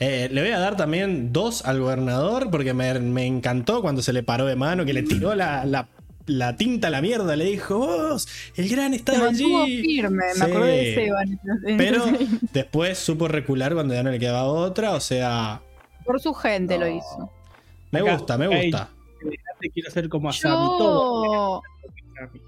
[0.00, 4.12] Eh, le voy a dar también dos al gobernador porque me, me encantó cuando se
[4.12, 5.88] le paró de mano, que le tiró la, la-
[6.26, 7.34] la tinta a la mierda.
[7.36, 9.80] Le dijo, vos, el gran Se estaba mantuvo allí.
[9.82, 10.38] firme, Sí.
[10.40, 12.04] me acordé de Pero
[12.52, 14.92] después supo recular cuando ya no le quedaba otra.
[14.92, 15.60] O sea,
[16.04, 17.30] Por su gente lo hizo.
[17.90, 18.90] me Acá, gusta, me gusta.
[19.60, 20.32] Te quiero hacer como a.
[20.40, 21.24] Todo.
[21.24, 21.62] Yo,
[22.16, 22.38] Sammy.
[22.38, 22.47] yo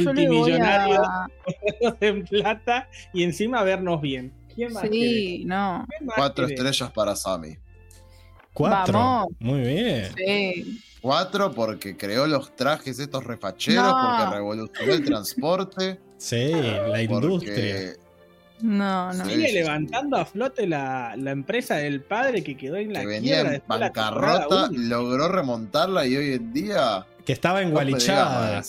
[0.00, 1.28] le voy Multimillonario, a...
[2.00, 4.32] en plata y encima vernos bien.
[4.54, 4.96] ¿Quién más quiere?
[4.96, 5.86] Sí, no.
[5.88, 6.62] ¿Quién más Cuatro quiere?
[6.68, 7.56] estrellas para Sammy.
[8.52, 8.98] Cuatro.
[8.98, 9.28] Vamos.
[9.40, 10.08] Muy bien.
[10.16, 10.80] Sí.
[11.00, 14.16] Cuatro porque creó los trajes estos refacheros, No.
[14.18, 15.98] porque revolucionó el transporte.
[16.18, 17.54] Sí, la industria.
[17.54, 17.92] Porque
[18.60, 19.24] No, no.
[19.24, 23.20] Sigue sí, levantando a flote la, la empresa del padre que quedó en la que
[23.20, 27.06] quiebra venía en bancarrota, logró remontarla y hoy en día.
[27.24, 28.62] Que estaba de engualichada.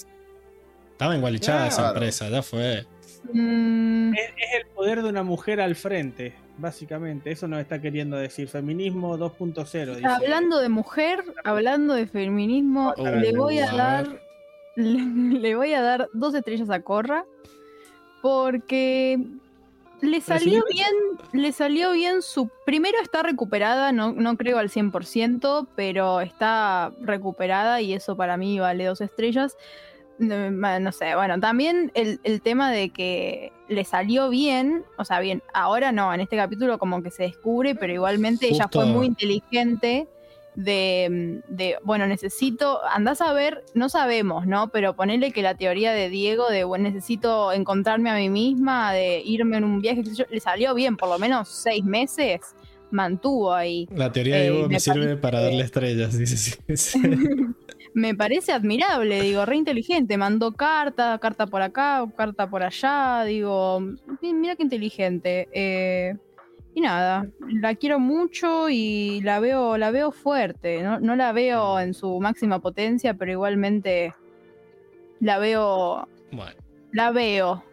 [1.03, 1.93] Estaba engualichada esa Claro.
[1.95, 2.85] empresa, ya fue.
[3.33, 7.29] Mm, Es, es el poder de una mujer al frente, básicamente.
[7.31, 8.47] Eso nos está queriendo decir.
[8.47, 9.95] Feminismo 2.0.
[9.95, 10.07] dice.
[10.07, 14.21] hablando de mujer, hablando de feminismo, Oh, le voy a a dar.
[14.75, 17.25] Le, le voy a dar dos estrellas a Corra.
[18.21, 19.19] Porque
[20.01, 20.87] le salió bien.
[21.33, 22.49] Le salió bien su.
[22.65, 28.57] Primero está recuperada, no, no creo al 100%, pero está recuperada y eso para mí
[28.59, 29.55] vale dos estrellas.
[30.19, 35.41] No, sé, bueno, también el, el tema de que le salió bien, o sea, bien,
[35.53, 40.07] ahora no, en este capítulo como que se descubre, pero igualmente ella fue muy inteligente
[40.55, 44.69] de, de, bueno, necesito, andás a ver, no sabemos, ¿no?
[44.69, 49.21] Pero ponerle que la teoría de Diego de, bueno, necesito encontrarme a mí misma, de
[49.25, 52.41] irme en un viaje, yo, le salió bien, por lo menos seis meses,
[52.91, 53.87] mantuvo ahí.
[53.95, 56.37] La teoría de Eh, Hugo me me sirve para darle estrellas, dice.
[56.37, 57.01] sí, sí.
[57.95, 60.17] Me parece admirable, digo, re inteligente.
[60.17, 63.79] Mandó carta, carta por acá, carta por allá, digo,
[64.21, 65.47] mi- mira qué inteligente.
[65.53, 66.15] Eh,
[66.73, 67.27] y nada,
[67.61, 70.81] la quiero mucho y la veo, la veo fuerte.
[70.81, 74.13] No, no la veo en su máxima potencia, pero igualmente
[75.19, 76.55] la veo, Bueno.
[76.91, 77.63] la veo.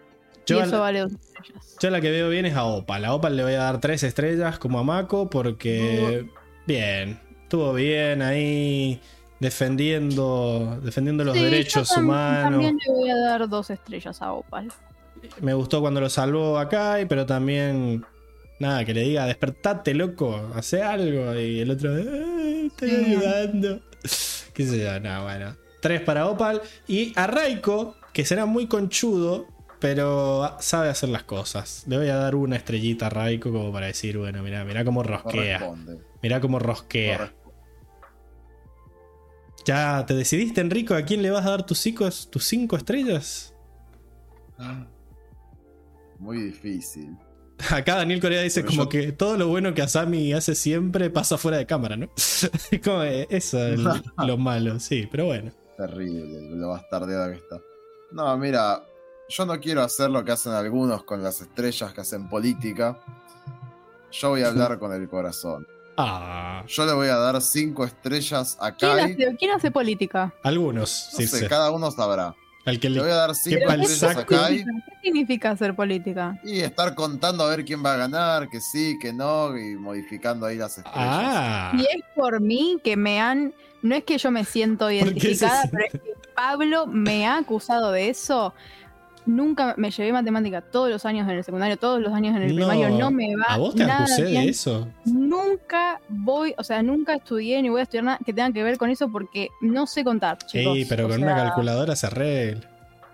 [0.47, 1.77] Yo y eso la- vale dos estrellas.
[1.81, 3.05] Yo la que veo bien es a Opal.
[3.07, 6.27] A Opal le voy a dar tres estrellas como a Mako porque.
[6.67, 7.19] Bien.
[7.45, 9.01] Estuvo bien ahí
[9.41, 12.53] defendiendo, defendiendo los Sí, yo derechos tam- humanos.
[12.53, 14.69] También le voy a dar dos estrellas a Opal.
[15.41, 18.05] Me gustó cuando lo salvó a Kai, pero también.
[18.59, 21.35] Nada, que le diga, despertate, loco, hace algo.
[21.39, 23.05] Y el otro, "Eh, estoy Sí.
[23.07, 23.81] ayudando.
[24.55, 25.57] Qué sé yo, nada, bueno.
[25.81, 26.61] Tres para Opal.
[26.87, 29.47] Y a Raiko, que será muy conchudo,
[29.79, 31.85] pero sabe hacer las cosas.
[31.87, 35.03] Le voy a dar una estrellita a Raiko como para decir, bueno, mira, mira cómo
[35.03, 35.73] rosquea.
[36.23, 37.33] Mira cómo rosquea.
[39.71, 43.55] ¿Ya te decidiste, Enrico, a quién le vas a dar tus cinco, tus cinco estrellas?
[46.19, 47.17] Muy difícil.
[47.71, 51.09] Acá Daniel Corea dice Pero como yo- que todo lo bueno que Asami hace siempre
[51.09, 52.09] pasa fuera de cámara, ¿no?
[52.85, 53.79] Como eh, eso es
[54.27, 55.53] lo malo, sí, pero bueno.
[55.77, 57.61] Terrible, lo bastardeada que está.
[58.11, 58.83] No, mira,
[59.29, 62.99] yo no quiero hacer lo que hacen algunos con las estrellas que hacen política.
[64.11, 65.65] Yo voy a hablar con el corazón.
[66.09, 69.13] Ah, Yo le voy a dar cinco estrellas a ¿Quién Kai.
[69.13, 70.33] hace, quién hace política?
[70.43, 72.35] algunos, No sí, sé, cada uno sabrá.
[72.67, 74.27] Al que Le le, voy a dar cinco estrellas a.
[74.27, 74.59] Kai.
[74.65, 74.65] ¿Qué
[75.03, 76.39] significa hacer política?
[76.45, 80.45] Y estar contando a ver quién va a ganar, que sí, que no, y modificando
[80.47, 80.95] ahí las estrellas.
[80.97, 83.55] Ah, Y es por mí que me han.
[83.83, 88.11] No es que yo me siento identificada, pero es que Pablo me ha acusado de
[88.11, 88.53] eso.
[89.27, 92.57] Nunca me llevé matemática todos los años en el secundario, todos los años en el
[92.57, 92.99] No, primario.
[92.99, 94.45] No me va ¿A vos te nada acusé bien.
[94.45, 94.89] de eso?
[95.05, 98.79] Nunca voy, o sea, nunca estudié ni voy a estudiar nada que tenga que ver
[98.79, 100.75] con eso porque no sé contar, chicos.
[100.75, 102.69] Sí, pero O con una calculadora se arregla.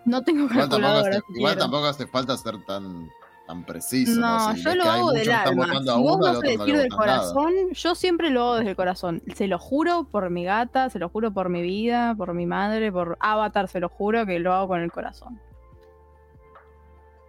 [0.04, 1.18] No tengo Igual tampoco, calculadora.
[1.36, 3.08] igual tampoco hace falta ser tan,
[3.48, 4.20] tan preciso.
[4.20, 5.66] No, Si yo lo hago del alma.
[5.82, 6.96] Si vos vas a decir del nada.
[6.96, 9.22] corazón, yo siempre lo hago desde el corazón.
[9.34, 12.92] Se lo juro por mi gata, se lo juro por mi vida, por mi madre,
[12.92, 15.40] por Avatar, se lo juro que lo hago con el corazón.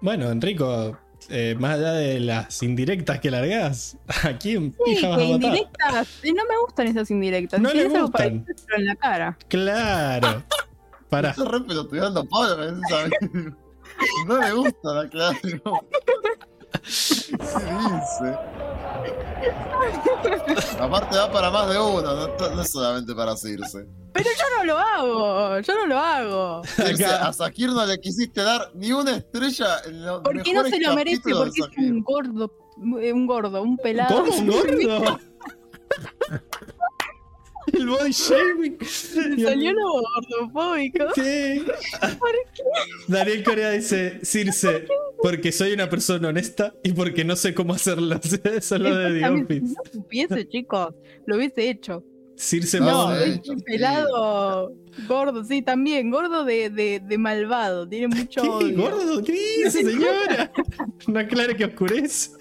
[0.02, 0.98] Bueno, Enrico,
[1.30, 5.28] eh, más allá de las indirectas que largás, ¿a quién Sí, pija vas que a
[5.28, 5.44] votar?
[5.44, 6.08] indirectas.
[6.24, 7.60] eh, No me gustan esas indirectas.
[7.60, 8.46] No Si le para gustan.
[8.78, 9.38] en la cara.
[9.48, 10.44] Claro.
[11.10, 11.30] Pará.
[11.32, 13.12] Estoy re pelotudeando Pablo, me ¿sabes?
[14.28, 15.40] No le gusta la clase.
[15.42, 15.62] ¿Qué
[16.84, 18.38] dice?
[20.80, 23.86] Aparte va para más de uno, no, no es solamente para Circe.
[24.14, 26.64] Pero yo no lo hago, yo no lo hago.
[26.66, 30.80] Circe, a Sakir no le quisiste dar ni una estrella en los Porque no se
[30.80, 34.24] lo merece, porque es un gordo, un gordo, un pelado.
[34.24, 35.20] ¿Cómo un gordo?
[37.74, 38.78] El body shaming.
[39.44, 41.06] Salió lo gordofóbico.
[41.16, 41.64] ¿Qué?
[43.08, 44.86] Daniel Corea dice, Circe,
[45.22, 48.20] porque soy una persona honesta y porque no sé cómo hacerlo.
[48.44, 49.68] Eso es lo de The Office.
[49.68, 50.94] Si no supiese, chicos,
[51.26, 52.04] lo hubiese hecho.
[52.36, 53.64] Circe No, es un sí.
[53.66, 54.72] pelado
[55.08, 58.48] gordo, sí, también, gordo de, de, de malvado, tiene mucho ¿Qué?
[58.50, 58.78] odio.
[58.78, 59.24] ¿Gordo?
[59.24, 60.52] ¿Qué dice, señora?
[61.08, 62.32] Una clara que oscurece.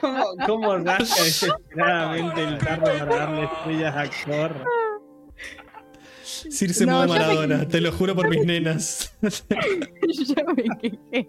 [0.00, 4.64] ¿Cómo, cómo rasca desesperadamente el carro para darle estrellas a Corra?
[6.22, 9.12] Circe No, me- Maradona, te lo juro por mis nenas.
[9.22, 11.28] Yo me quejé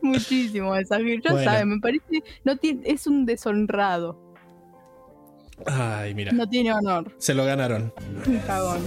[0.00, 1.20] muchísimo de Sagir.
[1.22, 1.50] Ya Bueno.
[1.50, 4.18] saben, me parece, no tiene, es un deshonrado,
[5.66, 6.32] Ay, mira.
[6.32, 7.92] no tiene honor, Se lo ganaron.
[8.26, 8.80] un cagón.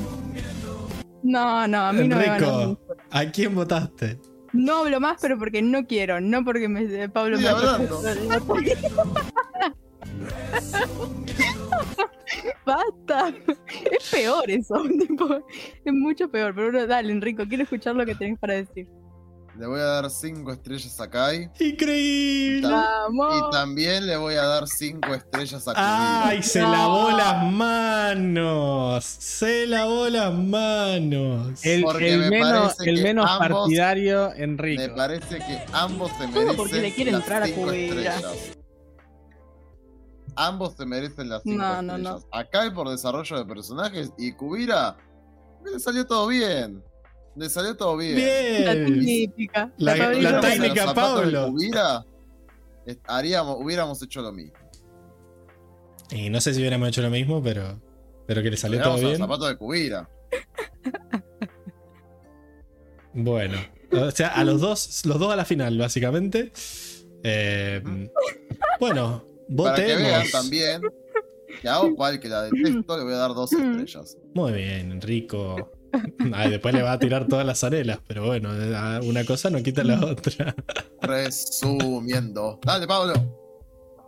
[1.22, 2.77] No, no, a mí no me van
[3.11, 4.17] ¿a quién votaste?
[4.53, 7.88] No hablo más, pero porque no quiero, no porque me, Pablo Sigue me.
[12.66, 13.34] Basta.
[13.92, 14.84] Es peor eso.
[15.00, 15.45] tipo,
[15.86, 16.53] es mucho peor.
[16.53, 18.88] Pero bueno, dale, Enrico, quiero escuchar lo que tenés para decir.
[19.60, 21.50] Le voy a dar 5 estrellas a Kai.
[21.60, 22.66] Increíble.
[22.70, 23.36] Vamos.
[23.36, 26.28] Y también le voy a dar 5 estrellas a Kubira.
[26.30, 26.72] Ay, se No.
[26.72, 29.04] lavó las manos.
[29.04, 31.60] Se lavó las manos.
[31.66, 34.96] El, Porque el me menos, parece el que menos ambos- partidario, Me Enrico.
[34.96, 38.16] parece que ambos se merecen porque le quieren las entrar a cinco Kubira.
[38.16, 38.56] estrellas.
[40.38, 42.26] Ambos se merecen las 5 No, no, estrellas.
[42.32, 44.96] A Kai por desarrollo de personajes y Kubira
[45.66, 46.82] le salió todo bien.
[47.40, 48.16] Le salió todo bien.
[48.66, 49.34] La Bien.
[49.77, 51.48] La- la en los técnica zapatos de Pablo.
[51.48, 52.06] Kubira,
[52.85, 54.53] eh, haríamos, hubiéramos hecho lo mismo.
[56.11, 57.80] Y no sé si hubiéramos hecho lo mismo, pero,
[58.27, 59.18] pero que le salió todo bien.
[59.18, 60.09] zapatos de Kubira.
[63.14, 63.58] Bueno,
[63.92, 66.51] o sea, a los dos, los dos a la final, básicamente.
[67.24, 67.82] Eh,
[68.80, 69.24] bueno,
[69.56, 70.32] Para que vean Votemos.
[70.32, 70.82] también
[71.61, 74.18] que a Opal, que la detesto, le voy a dar dos estrellas.
[74.34, 75.72] Muy bien, Enrico.
[76.34, 78.50] Ay, después le va a tirar todas las arelas, pero bueno,
[79.03, 80.56] una cosa no quita la otra.
[81.01, 82.59] Resumiendo.
[82.64, 83.14] Dale, Pablo.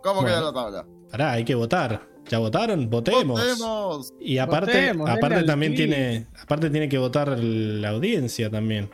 [0.02, 0.28] ¿Cómo Bueno.
[0.28, 0.86] queda la tabla?
[1.10, 2.08] Pará, hay que votar.
[2.28, 2.88] ¿Ya votaron?
[2.88, 3.40] Votemos.
[3.40, 4.14] Votemos.
[4.20, 6.26] Y aparte, Votemos, aparte también tiene.
[6.40, 8.90] Aparte tiene que votar la audiencia también.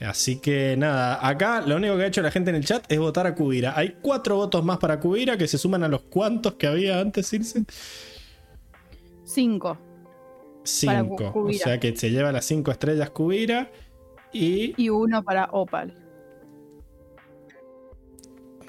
[0.00, 2.98] Así que nada, acá lo único que ha hecho la gente en el chat es
[2.98, 3.74] votar a Cubira.
[3.76, 7.28] Hay cuatro votos más para Cubira que se suman a los cuantos que había antes,
[7.28, 7.64] Circe.
[9.24, 9.76] Cinco.
[10.84, 11.28] Para Cu- Cinco.
[11.28, 11.64] O Cubira.
[11.64, 13.70] sea que se lleva las cinco estrellas Cubira.
[14.32, 15.94] Y Y uno para Opal.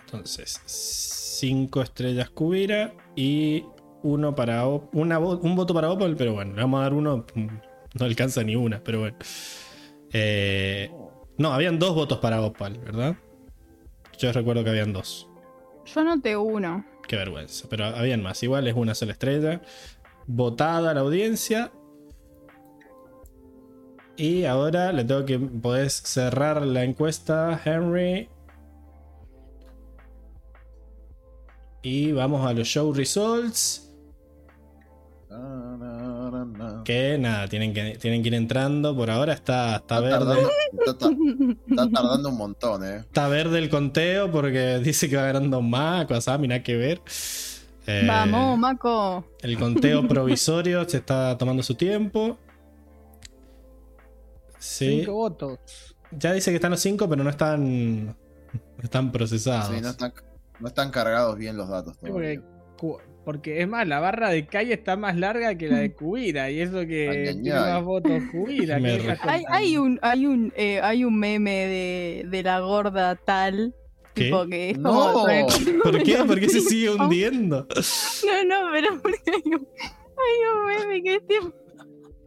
[0.05, 3.65] entonces, cinco estrellas Cubira y
[4.01, 7.25] uno para Op- una un voto para Opal, pero bueno, le vamos a dar uno.
[7.35, 7.47] mm,
[7.99, 9.17] No alcanza ni una, pero bueno.
[10.13, 10.91] Eh,
[11.37, 13.15] no, habían dos votos para Opal, ¿verdad?
[14.17, 15.27] Yo recuerdo que habían dos.
[15.85, 16.85] Yo anoté uno.
[17.07, 17.67] Qué vergüenza.
[17.69, 18.43] Pero habían más.
[18.43, 19.61] Igual es una sola estrella.
[20.27, 21.71] Votada la audiencia.
[24.19, 25.39] Y ahora le tengo que.
[25.39, 28.27] Podés cerrar la encuesta, Henry.
[31.81, 33.85] Y vamos a los show results.
[36.83, 38.93] Que nada, tienen que, tienen que ir entrando.
[38.93, 40.35] Por ahora está, está Está verde.
[40.89, 42.97] tardando, está, tardando un montón, eh.
[42.97, 47.01] Está verde el conteo porque dice que va ganando Mac, o sea, mira que ver.
[47.87, 49.23] Eh, Vamos, Maco.
[49.41, 52.37] El conteo provisorio se está tomando su tiempo.
[54.59, 54.99] Sí.
[54.99, 55.59] Cinco votos.
[56.11, 58.05] Ya dice que están los 5, pero no están.
[58.07, 58.15] No
[58.83, 59.75] están procesados.
[59.75, 60.13] Sí, no están,
[60.59, 62.41] no están cargados bien los datos todavía.
[62.77, 66.49] porque, porque es más, la barra de calle está más larga que la de Cubira.
[66.49, 68.79] Y eso que tiene más votos Cubira.
[68.79, 72.43] Me ¿qué re- estás Hay, hay un, hay un, eh, hay un meme de, de
[72.43, 73.75] la gorda tal.
[74.15, 74.25] ¿Qué?
[74.25, 75.13] Tipo que es No.
[75.13, 75.25] como.
[75.83, 76.15] ¿Por qué?
[76.25, 77.67] ¿Por qué se sigue hundiendo?
[78.25, 81.53] No, no, pero porque hay un, hay un meme que es tipo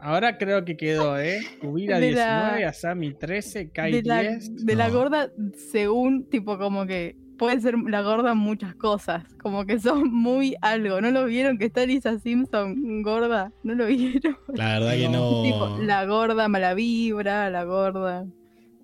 [0.05, 1.41] Ahora creo que quedó, ¿eh?
[1.61, 4.67] Cubira De la- 19, Asami 13, Kai de la, 10.
[4.67, 5.31] de la gorda
[5.71, 11.01] según tipo como que puede ser la gorda muchas cosas como que son muy algo
[11.01, 15.43] no lo vieron que está Lisa Simpson gorda no lo vieron La verdad que no.
[15.43, 18.27] tipo la gorda mala vibra la gorda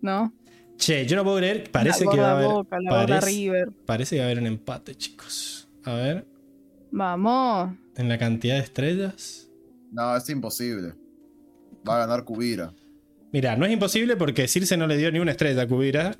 [0.00, 0.32] no
[0.76, 1.68] Che, yo no puedo creer.
[1.72, 2.56] Parece la que va a gorda haber.
[2.56, 5.68] boca la gorda parece, river parece que va a haber un empate, chicos.
[5.84, 6.24] A ver,
[6.92, 9.50] vamos en la cantidad de estrellas.
[9.90, 10.94] No, es imposible.
[11.88, 12.72] Va a ganar Cubira.
[13.32, 16.16] Mira, no es imposible porque Circe no le dio ni una estrella a Cubira.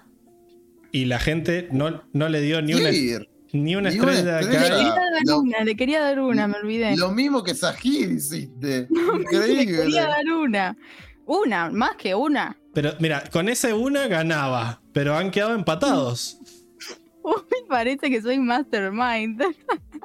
[0.93, 2.91] Y la gente no, no le dio ni una,
[3.53, 7.11] ni una estrella le quería dar Lo- una le quería dar una me olvidé Lo
[7.13, 8.89] mismo que Sahir hiciste.
[8.91, 9.67] le Increíble.
[9.67, 10.77] quería dar una
[11.27, 14.81] una más que una Pero mira, con ese una ganaba.
[14.95, 16.39] Pero han quedado empatados.
[17.37, 19.43] Uy, parece que soy mastermind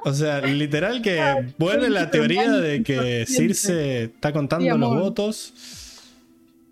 [0.04, 5.54] O sea, literal que vuelve la teoría de que Circe está contando Sí, los votos.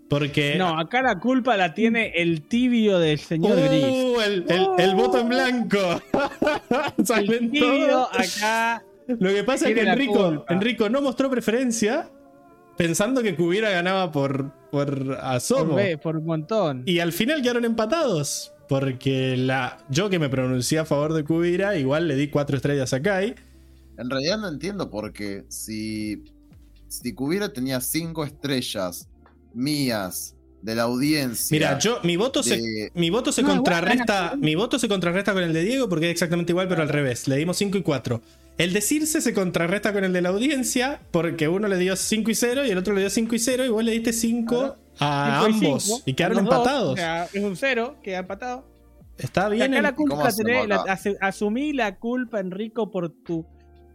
[0.08, 0.56] Porque.
[0.56, 3.84] No, acá la culpa la tiene el tibio del señor Gris.
[3.84, 5.78] Uh, el, el- el voto en blanco.
[6.98, 8.08] El Salen tibio todos.
[8.18, 8.84] acá.
[9.06, 10.44] Lo que pasa es que Enrico.
[10.50, 12.10] Enrico no mostró preferencia
[12.76, 15.78] pensando que Cubira ganaba por, por asomo.
[16.02, 16.82] Por un montón.
[16.84, 18.52] Y al final quedaron empatados.
[18.72, 22.94] Porque la, yo que me pronuncié a favor de Cubira, igual le di cuatro estrellas
[22.94, 23.34] a Kai.
[23.98, 26.24] En realidad no entiendo porque si,
[26.88, 29.10] si Cubira tenía cinco estrellas
[29.52, 31.54] mías de la audiencia.
[31.54, 34.36] Mira, yo, mi voto se, mi voto se No, contrarresta.
[34.38, 37.28] Mi voto se contrarresta con el de Diego porque es exactamente igual, pero al revés.
[37.28, 38.22] Le dimos 5 y 4.
[38.56, 42.30] El de Circe se contrarresta con el de la audiencia porque uno le dio 5
[42.30, 44.76] y 0 y el otro le dio 5 y 0 y vos le diste 5
[45.02, 46.92] a Cinco y ambos cinco, y quedaron dos, empatados.
[46.92, 48.68] o sea, es un cero, queda empatado.
[49.18, 49.62] Está bien.
[49.64, 50.24] acá el- la culpa ¿Cómo
[50.66, 53.46] la asumí la culpa, Enrico, por tu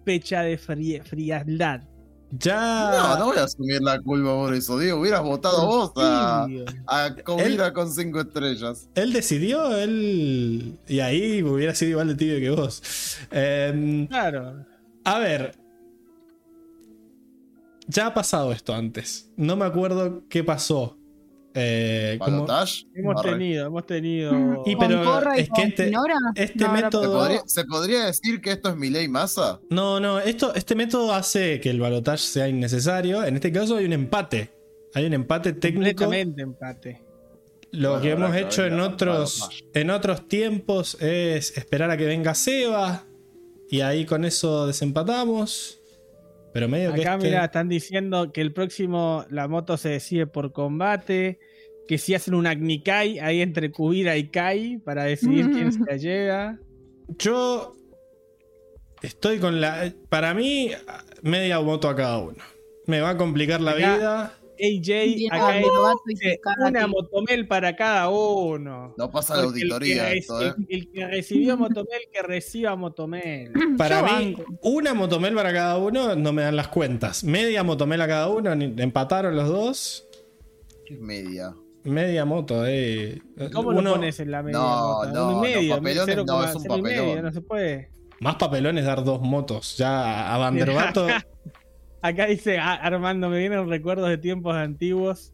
[0.06, 1.82] pecha de frie- frialdad.
[2.30, 2.92] Ya.
[2.92, 4.78] No, no voy a asumir la culpa por eso.
[4.78, 6.46] Digo, hubieras votado vos a,
[6.86, 8.90] a Cubira con cinco estrellas.
[8.96, 10.78] Él decidió, él.
[10.88, 13.18] Y ahí hubiera sido igual de tibio que vos.
[13.32, 14.66] Em, Claro.
[15.06, 15.58] A ver.
[17.88, 19.32] Ya ha pasado esto antes.
[19.38, 20.97] No me acuerdo qué pasó.
[21.60, 22.46] Eh, como-.
[22.94, 24.64] Hemos tenido, hemos tenido.
[24.66, 27.18] Y ¿Con pero Corra y es que este, este No, ahora- ¿Se método.
[27.20, 29.60] podría, se podría decir que esto es mi ley masa?
[29.70, 33.24] No, no, esto, este método hace que el balotage sea innecesario.
[33.24, 34.52] En este caso hay un empate.
[34.94, 36.06] Hay un empate técnico.
[36.06, 37.02] completamente empate.
[37.72, 42.34] Lo Bueno, que hemos hecho en otros, en otros tiempos es esperar a que venga
[42.36, 43.04] Seba.
[43.70, 45.82] Y ahí con eso desempatamos.
[46.54, 50.26] Pero medio que Acá, este- mira, están diciendo que el próximo la moto se decide
[50.28, 51.40] por combate.
[51.88, 55.96] Que si hacen un Agnikai ahí entre Kubira y Kai para decidir quién se la
[55.98, 56.58] lleva.
[57.20, 57.74] Yo.
[59.02, 59.94] Estoy con la.
[60.10, 60.72] Para mí,
[61.22, 62.38] media moto a cada uno.
[62.88, 64.34] Me va a complicar la Acá- vida.
[64.60, 65.62] AJ, acá
[66.42, 66.90] cara una aquí.
[66.92, 68.96] motomel para cada uno.
[68.98, 70.54] No pasa la Porque el que auditoría esto, ¿eh?
[70.68, 73.52] El que recibió motomel, que reciba motomel.
[73.78, 74.46] Para Yo mí, banco.
[74.64, 77.24] una motomel para cada uno no me dan las cuentas.
[77.24, 80.08] Media motomel a cada uno, empataron los dos.
[80.88, 81.54] ¿Qué es media?
[81.88, 83.22] Media moto, eh.
[83.54, 84.58] ¿Cómo Uno- lo pones en la media?
[84.60, 85.12] No, nota?
[85.12, 87.24] no, no, medio, papelones no, coma es un y medio, papelón.
[87.26, 87.92] no se puede.
[88.20, 89.78] Más papelón es dar dos motos.
[89.78, 91.08] Ya a Vanderbato.
[92.02, 95.34] Acá dice "Ah, Armando, me vienen recuerdos de tiempos antiguos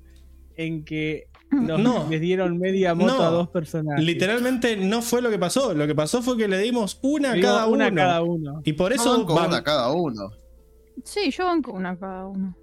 [0.56, 2.08] en que los- No.
[2.10, 3.24] les dieron media moto No.
[3.24, 4.04] a dos personajes.
[4.04, 5.74] literalmente no fue lo que pasó.
[5.74, 8.02] Lo que pasó fue que le dimos una a cada una uno.
[8.02, 8.62] a cada uno.
[8.64, 9.18] Y por Yo eso.
[9.18, 10.32] banco va- una a cada uno.
[11.04, 12.56] Sí, yo banco una cada uno.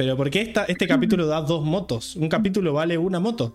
[0.00, 2.16] Pero porque esta, este capítulo da dos motos.
[2.16, 3.54] Un capítulo vale una moto.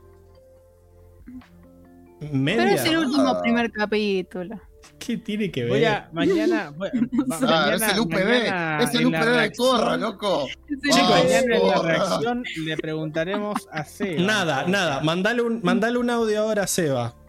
[2.32, 2.64] Media.
[2.64, 3.42] Pero es el último Ah.
[3.42, 4.62] primer capítulo.
[5.00, 5.70] ¿Qué tiene que ver?
[5.72, 8.14] Voy a, mañana, voy- va- Ah, mañana- es el UPB.
[8.14, 10.48] mañana Es el UPB de Corra, loco.
[10.84, 14.22] Chicos, mañana en la reacción le preguntaremos a Seba.
[14.22, 15.02] Nada, nada.
[15.02, 17.16] Mandale un, mandale un audio ahora a Seba.
[17.16, 17.22] Ah,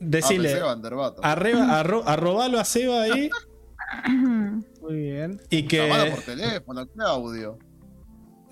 [0.00, 0.58] Decile.
[0.60, 1.22] Vanderbato.
[1.24, 3.30] arreba- arro- arrobalo a Seba ahí.
[4.82, 5.40] Muy bien.
[5.48, 6.10] Y que.
[6.10, 7.56] por teléfono, ¿qué audio?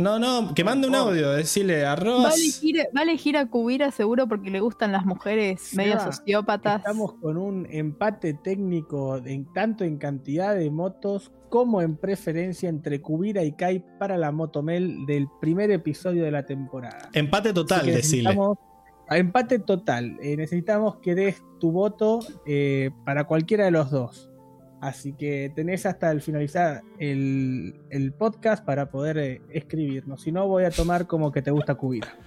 [0.01, 1.31] No, no, que mande un audio.
[1.33, 5.61] Decile Va a, elegir, va a elegir a Cubira seguro porque le gustan las mujeres
[5.61, 6.79] Seba, medio sociópatas.
[6.79, 13.03] Estamos con un empate técnico en, tanto en cantidad de motos como en preferencia entre
[13.03, 17.11] Kubira y Kai para la Motomel del primer episodio de la temporada.
[17.13, 18.23] Empate total, Así que decile.
[18.31, 18.59] necesitamos-
[19.09, 20.17] a empate total.
[20.23, 24.30] Eh, necesitamos que des tu voto eh, para cualquiera de los dos.
[24.81, 30.23] Así que tenés hasta el finalizar el, el podcast para poder eh, escribirnos.
[30.23, 32.15] Si no, voy a tomar como que te gusta Kubira.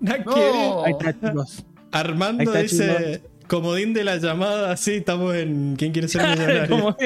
[0.00, 0.84] No No.
[0.84, 1.64] Ahí está, chicos.
[1.90, 3.22] Armando Ahí está, dice.
[3.48, 6.96] Comodín de la llamada, sí, estamos en ¿Quién quiere ser millonario?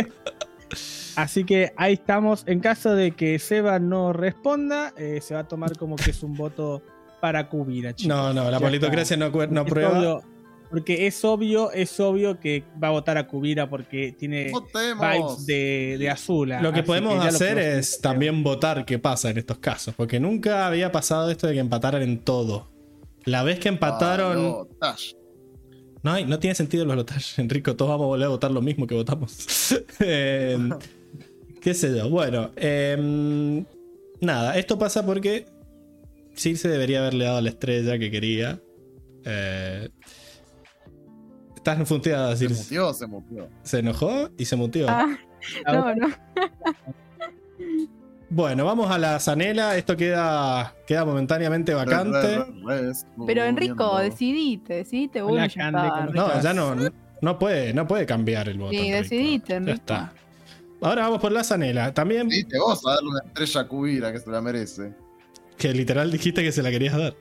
[1.16, 2.42] Así que ahí estamos.
[2.46, 6.22] En caso de que Seba no responda, eh, se va a tomar como que es
[6.22, 6.82] un voto
[7.20, 8.16] para Kubira, chicos.
[8.16, 10.20] No, no, la Ya politocracia no, cu- no Es prueba.
[10.70, 15.06] Porque es obvio, es obvio que va a votar a Kubira porque tiene Votemos.
[15.06, 16.60] vibes de, de Azula.
[16.60, 18.02] Lo que podemos lo hacer es hacer.
[18.02, 22.02] también votar qué pasa en estos casos, porque nunca había pasado esto de que empataran
[22.02, 22.68] en todo.
[23.24, 24.66] La vez que empataron.
[24.80, 25.18] Ah, no.
[26.02, 27.74] No, hay- no tiene sentido los lotajes, Enrico.
[27.76, 29.74] Todos vamos a volver a votar lo mismo que votamos.
[30.00, 30.56] Eh,
[31.60, 32.08] ¿Qué sé yo?
[32.08, 33.64] Bueno, eh,
[34.20, 35.46] nada, esto pasa porque
[36.36, 38.60] Circe debería haberle dado la estrella que quería.
[39.24, 39.88] Eh,
[41.72, 42.62] estás funteada, Se Circe.
[42.64, 43.48] mutió, se mutió.
[43.62, 44.86] Se enojó y se muteó.
[44.88, 45.16] Ah,
[45.66, 46.08] no, no.
[48.30, 49.76] Bueno, vamos a la zanela.
[49.78, 52.38] Esto queda, queda momentáneamente vacante.
[52.38, 52.44] Re,
[52.82, 52.92] re, re,
[53.26, 55.88] Pero Enrico, decidite, decidite ya Cande, está.
[55.88, 56.28] ¿cómo Enrico.
[56.34, 56.76] No, ya no,
[57.22, 58.72] no puede, no puede cambiar el voto.
[58.72, 58.96] Sí, Enrico.
[59.02, 59.76] decidite, Ya Enrico.
[59.78, 60.12] está.
[60.82, 61.94] Ahora vamos por la zanela.
[61.94, 64.92] También, Viste vos a darle una estrella a Cubira que se la merece.
[65.56, 67.16] que literal dijiste que se la querías dar.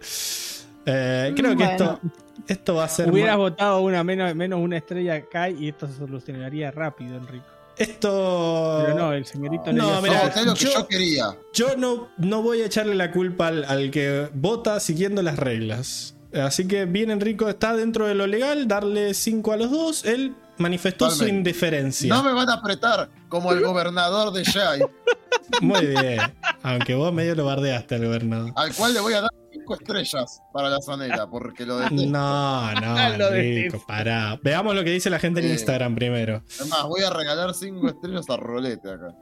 [0.89, 1.99] Eh, creo que esto,
[2.47, 3.11] esto va a ser.
[3.11, 7.45] Hubieras votado una menos, menos una estrella a Kai y esto se solucionaría rápido, Enrico.
[7.77, 8.83] Esto.
[8.85, 11.25] Pero no, el señorito No, mira, lo que yo- yo quería.
[11.53, 16.15] Yo no, no voy a echarle la culpa al, al que vota siguiendo las reglas.
[16.33, 20.05] Así que bien, Enrico está dentro de lo legal, darle 5 a los dos.
[20.05, 22.13] Él manifestó su indiferencia.
[22.13, 24.81] No me van a apretar como el gobernador de Shai,
[25.61, 26.19] Muy bien.
[26.63, 28.51] Aunque vos medio lo bardeaste al gobernador.
[28.55, 29.31] al cual le voy a dar
[29.67, 32.05] cinco estrellas para la zanela, porque lo detesto.
[32.07, 34.39] No, no, Lo Enrico, pará.
[34.43, 35.53] Veamos lo que dice la gente en Eh.
[35.53, 36.43] Instagram primero.
[36.59, 39.15] Además, voy a regalar cinco estrellas a Rolete acá.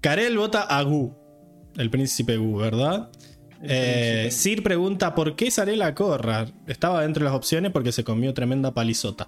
[0.00, 1.14] Karel vota a Gu,
[1.76, 3.10] el príncipe Gu, ¿verdad?
[3.60, 6.46] Eh, Sir pregunta por qué Sarela Corra.
[6.68, 9.26] Estaba dentro de las opciones porque se comió tremenda palizota.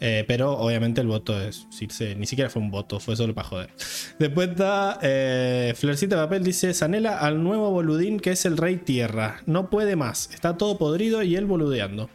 [0.00, 1.66] Eh, pero obviamente el voto es.
[1.70, 3.70] Circe, ni siquiera fue un voto, fue solo para joder.
[4.18, 4.98] Después está.
[5.02, 9.42] Eh, Florcita de Papel dice: Sanela al nuevo boludín que es el Rey Tierra.
[9.46, 10.30] No puede más.
[10.32, 12.08] Está todo podrido y él boludeando.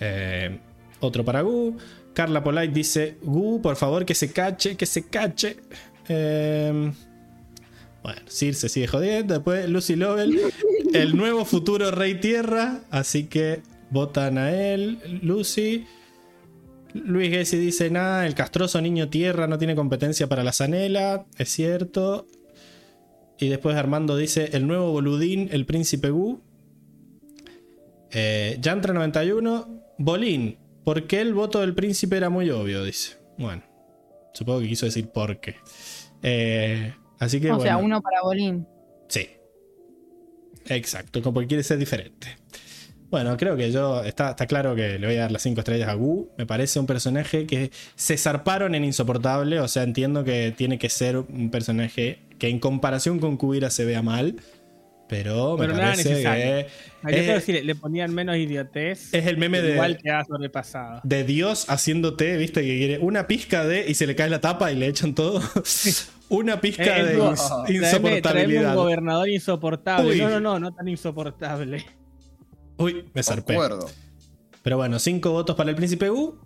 [0.00, 0.58] Eh,
[1.00, 1.76] otro para Gu.
[2.14, 5.56] Carla Polite dice: Gu, por favor, que se cache, que se cache.
[6.08, 6.92] Eh,
[8.02, 9.34] bueno, Circe sigue jodiendo.
[9.34, 10.38] Después Lucy Lovell,
[10.92, 12.80] el nuevo futuro Rey Tierra.
[12.90, 15.86] Así que votan a él, Lucy.
[16.94, 21.26] Luis Gessi dice: Nada, el castroso niño tierra no tiene competencia para la zanela.
[21.36, 22.26] Es cierto.
[23.38, 26.40] Y después Armando dice: El nuevo boludín, el príncipe Gu.
[28.12, 30.58] Eh, Yantra91, Bolín.
[30.84, 32.84] ¿Por qué el voto del príncipe era muy obvio?
[32.84, 33.18] Dice.
[33.36, 33.62] Bueno,
[34.32, 35.56] supongo que quiso decir por qué.
[36.22, 38.66] Eh, así que o sea, uno para Bolín.
[39.08, 39.28] Sí.
[40.66, 42.36] Exacto, como que quiere ser diferente.
[43.10, 44.02] Bueno, creo que yo.
[44.02, 46.30] Está, está claro que le voy a dar las 5 estrellas a Gu.
[46.36, 49.60] Me parece un personaje que se zarparon en insoportable.
[49.60, 53.84] O sea, entiendo que tiene que ser un personaje que en comparación con Kubira se
[53.84, 54.36] vea mal.
[55.06, 56.60] Pero, Pero me no parece que.
[56.60, 56.66] Es-
[57.02, 59.12] creo que si le, ponían menos idiotez.
[59.12, 61.00] Es el meme de- Igual que ha sobrepasado.
[61.04, 63.84] de Dios haciéndote, viste, que quiere una pizca de.
[63.88, 65.42] y se le cae la tapa y le echan todo.
[66.30, 68.70] una pizca de como, ins- traeme- traeme insoportabilidad.
[68.70, 70.10] un gobernador insoportable.
[70.10, 70.18] Uy.
[70.18, 71.84] No, no, no, no tan insoportable.
[72.76, 73.54] Uy, me zarpé.
[73.54, 73.90] Concuerdo.
[74.62, 76.38] Pero bueno, cinco votos para el príncipe Gu.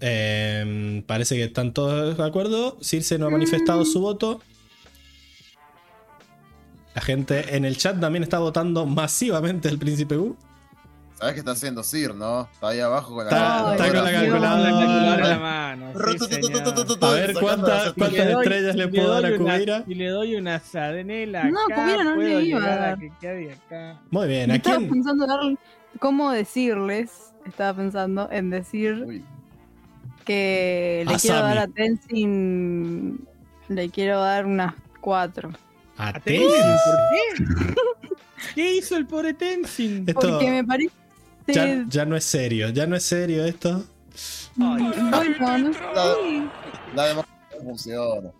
[0.00, 2.78] Eh, parece que están todos de acuerdo.
[2.80, 4.40] Circe no ha manifestado su voto.
[6.94, 10.36] La gente en el chat también está votando masivamente al príncipe Gu.
[11.18, 12.42] ¿Sabes qué está haciendo Sir, no?
[12.52, 14.58] Está ahí abajo con la Está- está con la Con calculadora.
[14.58, 15.86] la calculadora en la mano.
[15.86, 19.84] A ver cuántas, estrellas le puedo dar a una- Kubira.
[19.86, 23.94] Y le doy una sadenela No, acá, Kubira no le iba que.
[24.10, 25.40] Muy bien, ¿a Estaba pensando dar
[26.00, 27.32] cómo decirles.
[27.46, 29.24] Estaba pensando en decir
[30.26, 31.66] que le quiero dar a.
[31.68, 33.26] Tenzin.
[33.68, 35.50] Le quiero dar unas cuatro.
[35.96, 36.46] A Tenzin.
[36.84, 37.74] ¿por qué?
[38.54, 40.04] ¿Qué hizo el pobre Tenzin?
[40.12, 40.90] Porque me parece.
[41.46, 43.84] Ya, ya no es serio, ya no es serio esto.
[44.56, 46.48] Bueno, no sé.
[46.94, 48.30] La democracia funciona.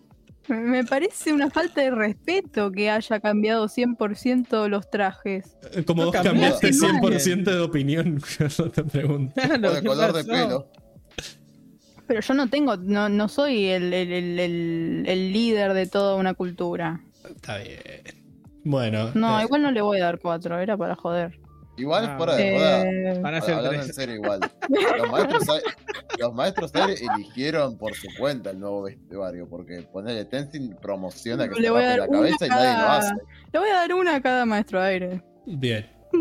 [0.48, 5.56] Me parece una falta de respeto que haya cambiado 100% los trajes.
[5.72, 8.22] Eh, Como No vos cambiaste sí, 100% de opinión,
[8.58, 9.34] no te pregunto.
[9.34, 10.70] Claro, O de ¿qué color de pelo.
[12.06, 16.14] Pero yo no tengo, no, no soy el, el- el- el- el líder de toda
[16.14, 17.00] una cultura.
[17.28, 17.80] Está bien.
[18.62, 19.10] Bueno.
[19.14, 21.40] No, eh, igual no le voy a dar cuatro, era para joder.
[21.76, 22.82] Igual es Ah, fuera de joda.
[22.90, 23.88] Eh, Van a ser Hablando tres.
[23.88, 24.40] en serio igual.
[24.98, 25.62] Los maestros,
[26.18, 31.54] los maestros aire eligieron por su cuenta el nuevo vestuario, porque ponerle Tenzin promociona que
[31.60, 33.14] Le se voy a rape dar la una cabeza y nadie lo cada- hace.
[33.52, 35.22] Le voy a dar una a cada maestro de aire.
[35.46, 35.86] bien.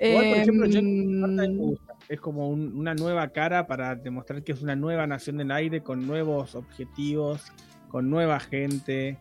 [0.00, 1.94] Igual, por ejemplo, yo- me gusta.
[2.08, 5.82] Es como un- una nueva cara para demostrar que es una nueva nación del aire
[5.82, 7.42] con nuevos objetivos,
[7.88, 9.18] con nueva gente.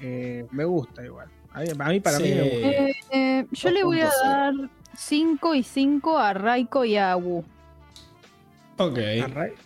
[0.00, 1.28] Eh, me gusta igual.
[1.52, 2.68] A mí, para mí me gusta.
[2.68, 4.12] eh, eh, yo le voy a 2.0.
[4.22, 7.44] dar 5 y 5 a Raiko y a Wu.
[8.80, 8.98] Ok.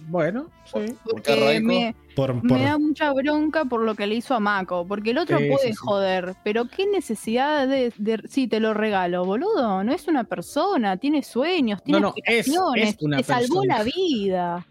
[0.08, 0.72] Bueno, sí.
[0.72, 1.66] ¿Por qué Porque Raiko?
[1.66, 4.86] me, Por, por- me da mucha bronca por lo que le hizo a Mako.
[4.86, 5.76] Porque el otro Sí, puede sí, sí.
[5.76, 9.82] joder, pero qué necesidad de, de- Sí, te lo regalo, boludo.
[9.84, 13.60] No es una persona, tiene sueños, tiene No, no, es- aspiraciones, es una te salvó
[13.62, 13.78] persona.
[13.78, 14.66] la vida.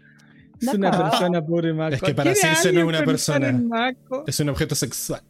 [0.60, 1.94] Es una persona, pobre Mako.
[1.96, 3.94] Es que para ¿Quiere Circe no es una persona.
[4.26, 5.20] es un objeto sexual.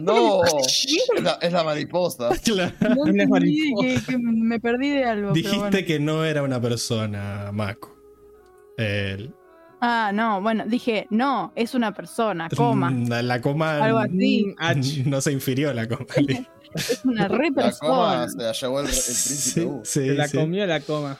[0.00, 2.30] No, es la, es la mariposa.
[2.44, 2.72] Claro.
[2.80, 3.26] No Una entendí
[3.74, 4.06] mariposa.
[4.06, 5.32] que, que me perdí de algo.
[5.32, 5.86] pero Dijiste bueno.
[5.86, 7.96] que no era una persona, Mako.
[8.76, 9.34] El-
[9.84, 12.88] Ah, no, bueno, dije, no, es una persona, coma.
[12.90, 13.78] Mm, La coma.
[13.84, 14.46] Algo así.
[14.46, 15.02] Mm, H.
[15.06, 16.06] No se infirió la coma.
[16.74, 17.90] Es una re La persona.
[17.90, 19.80] coma se la llevó el, el príncipe Sí, U.
[19.84, 20.38] sí, Se la sí.
[20.38, 21.18] comió la coma.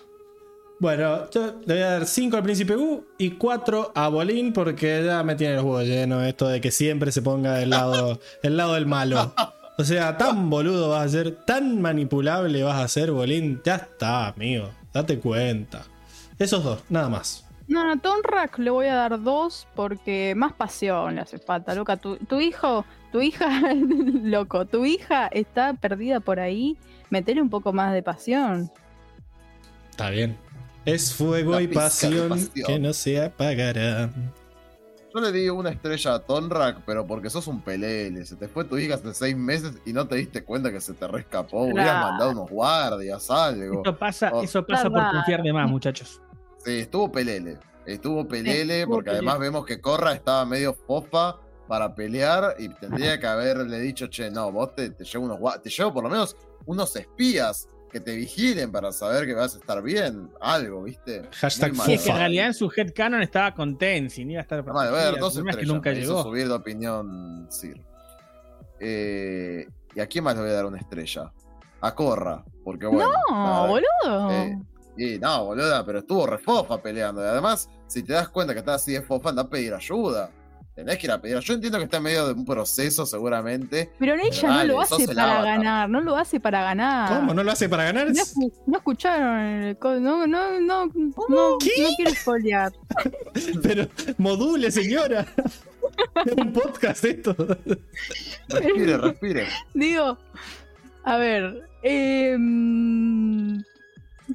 [0.83, 5.05] Bueno, yo le voy a dar 5 al príncipe U y 4 a Bolín porque
[5.07, 8.57] ya me tiene los huevos llenos esto de que siempre se ponga del lado, del
[8.57, 9.33] lado del malo.
[9.79, 13.63] O sea, tan boludo vas a ser, tan manipulable vas a ser, Bolín.
[13.65, 14.71] Ya está, amigo.
[14.93, 15.85] Date cuenta.
[16.37, 17.47] Esos dos, nada más.
[17.69, 21.97] No, no, Tonrak le voy a dar dos porque más pasión le hace falta, loca.
[21.97, 23.73] Tu, tu hijo, tu hija,
[24.25, 26.77] loco, tu hija está perdida por ahí.
[27.09, 28.69] Metele un poco más de pasión.
[29.93, 30.37] Está bien.
[30.85, 32.67] Es fuego y pasión, pasión.
[32.67, 34.11] que no se apagará.
[35.15, 38.25] Yo le di una estrella a Tonrak, pero porque sos un pelele.
[38.25, 40.95] Se te fue tu hija hace seis meses y no te diste cuenta que se
[40.95, 41.65] te rescapó.
[41.65, 42.07] Hubieras Claro.
[42.07, 43.83] mandado unos guardias, algo.
[43.85, 44.43] Eso pasa, Oh.
[44.43, 46.21] eso pasa por confiar de más, muchachos.
[46.65, 47.59] Sí, estuvo pelele.
[47.85, 49.29] Estuvo pelele estuvo porque pelele.
[49.29, 51.37] además vemos que Corra estaba medio fofa
[51.69, 55.69] para pelear y tendría que haberle dicho, che, no, vos te, te llevo unos te
[55.69, 59.83] llevo por lo menos unos espías que te vigilen para saber que vas a estar
[59.83, 60.31] bien.
[60.41, 61.29] Algo, ¿viste?
[61.33, 64.65] Hashtag Sí, es que en realidad en su headcanon estaba con Tenzin, iba a estar
[64.65, 66.23] Vamos a ver, dos que nunca me hizo llegó.
[66.23, 67.81] subir de opinión Sir.
[68.81, 71.31] Eh, ¿Y a quién más le voy a dar una estrella?
[71.83, 73.11] A Corra, porque bueno.
[73.31, 74.31] No, boludo.
[74.31, 74.59] eh,
[74.97, 77.23] y no, boluda, pero estuvo re fofa peleando.
[77.23, 80.31] Y además, si te das cuenta que está así de fofa, anda a pedir ayuda.
[80.75, 81.39] Tenés que ir a pedir.
[81.39, 83.91] Yo entiendo que está en medio de un proceso, seguramente.
[83.99, 85.45] Pero ella no dale, lo hace para avatar.
[85.45, 87.09] ganar, no lo hace para ganar.
[87.15, 87.35] ¿Cómo?
[87.35, 88.09] ¿No lo hace para ganar?
[88.11, 88.23] No,
[88.67, 92.73] no escucharon el no, no, no, no, no quiero spoilear.
[93.63, 93.87] Pero
[94.19, 95.27] module, señora.
[96.25, 97.37] Es un podcast esto.
[98.49, 99.47] Respire, respire.
[99.75, 100.17] Digo,
[101.05, 103.63] a ver, em,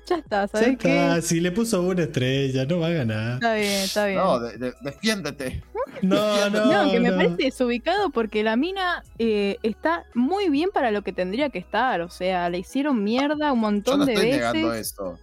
[0.06, 0.90] Ya está, Ya ¿sabes qué?
[1.08, 3.34] está, si le puso una estrella, no va a ganar.
[3.36, 4.18] Está bien, está bien.
[4.20, 5.64] No, de- de- defiéndete.
[6.02, 7.16] No, no, No, que me no.
[7.16, 12.02] parece desubicado porque la mina eh, está muy bien para lo que tendría que estar.
[12.02, 14.40] O sea, le hicieron mierda un Yo montón no de estoy veces.
[14.42, 15.20] negando esto.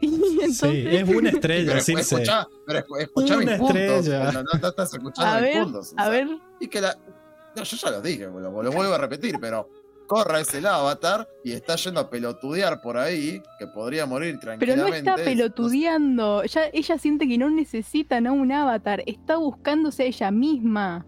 [0.00, 2.00] Entonces, Sí, es una estrella, Pero sí, sí.
[2.00, 3.76] escuchá, pero escu- escuchá Una mis puntos.
[3.76, 4.24] estrella.
[4.24, 5.92] No, no, no estás escuchando a mis ver, puntos.
[5.92, 6.28] o a sea, ver.
[6.60, 6.96] Y que la.
[7.56, 9.68] No, yo ya lo dije, lo, lo vuelvo a repetir, pero
[10.06, 14.52] Corra es el avatar y está yendo a pelotudear por ahí, que podría morir Pero
[14.52, 14.98] no tranquilamente.
[15.10, 16.44] está pelotudeando.
[16.44, 18.34] Ya, ella siente que no necesita ¿no?
[18.34, 19.02] un avatar.
[19.06, 21.06] Está buscándose a ella misma.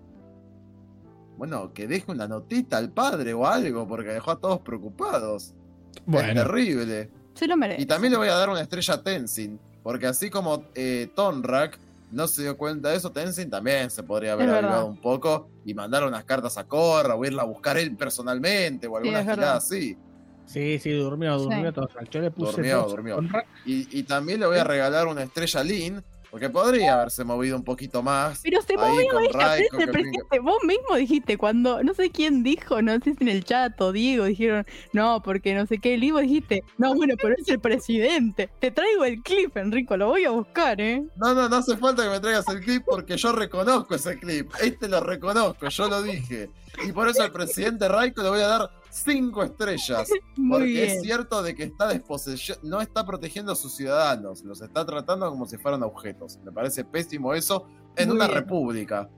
[1.36, 5.54] Bueno, que deje una notita al padre o algo, porque dejó a todos preocupados.
[5.94, 7.10] Es Bueno, terrible.
[7.34, 7.82] Se lo merece.
[7.82, 11.78] Y también le voy a dar una estrella a Tenzin, porque así como eh, Tonrak
[12.10, 15.74] no se dio cuenta de eso, Tenzin también se podría haber avivado un poco y
[15.74, 19.34] mandar unas cartas a Corra o irla a buscar él personalmente o alguna verdad.
[19.34, 19.96] gilada así.
[20.46, 21.74] Sí, sí, durmió, durmió Sí.
[21.74, 21.88] todo.
[22.10, 23.18] Yo le puse Durmió, durmió.
[23.64, 26.00] Y, y también le voy a regalar una estrella Lin,
[26.36, 28.40] porque podría haberse movido un poquito más.
[28.42, 30.38] Pero se movió ella, que presente.
[30.42, 33.90] Vos mismo dijiste cuando, no sé quién dijo, no sé si en el chat o
[33.90, 37.58] Diego dijeron, no, porque no sé qué, el Ivo dijiste, no, bueno, pero es el
[37.58, 38.50] presidente.
[38.60, 41.02] Te traigo el clip, Enrico, lo voy a buscar, ¿eh?
[41.16, 44.50] No, no, no hace falta que me traigas el clip porque yo reconozco ese clip.
[44.60, 46.50] Este lo reconozco, yo lo dije.
[46.84, 50.08] Y por eso al presidente Raiko le voy a dar cinco estrellas.
[50.36, 50.84] Muy Porque bien.
[50.90, 51.88] es cierto de que está
[52.62, 56.38] no está protegiendo a sus ciudadanos, los está tratando como si fueran objetos.
[56.44, 58.38] Me parece pésimo eso en Muy una bien.
[58.38, 59.08] república.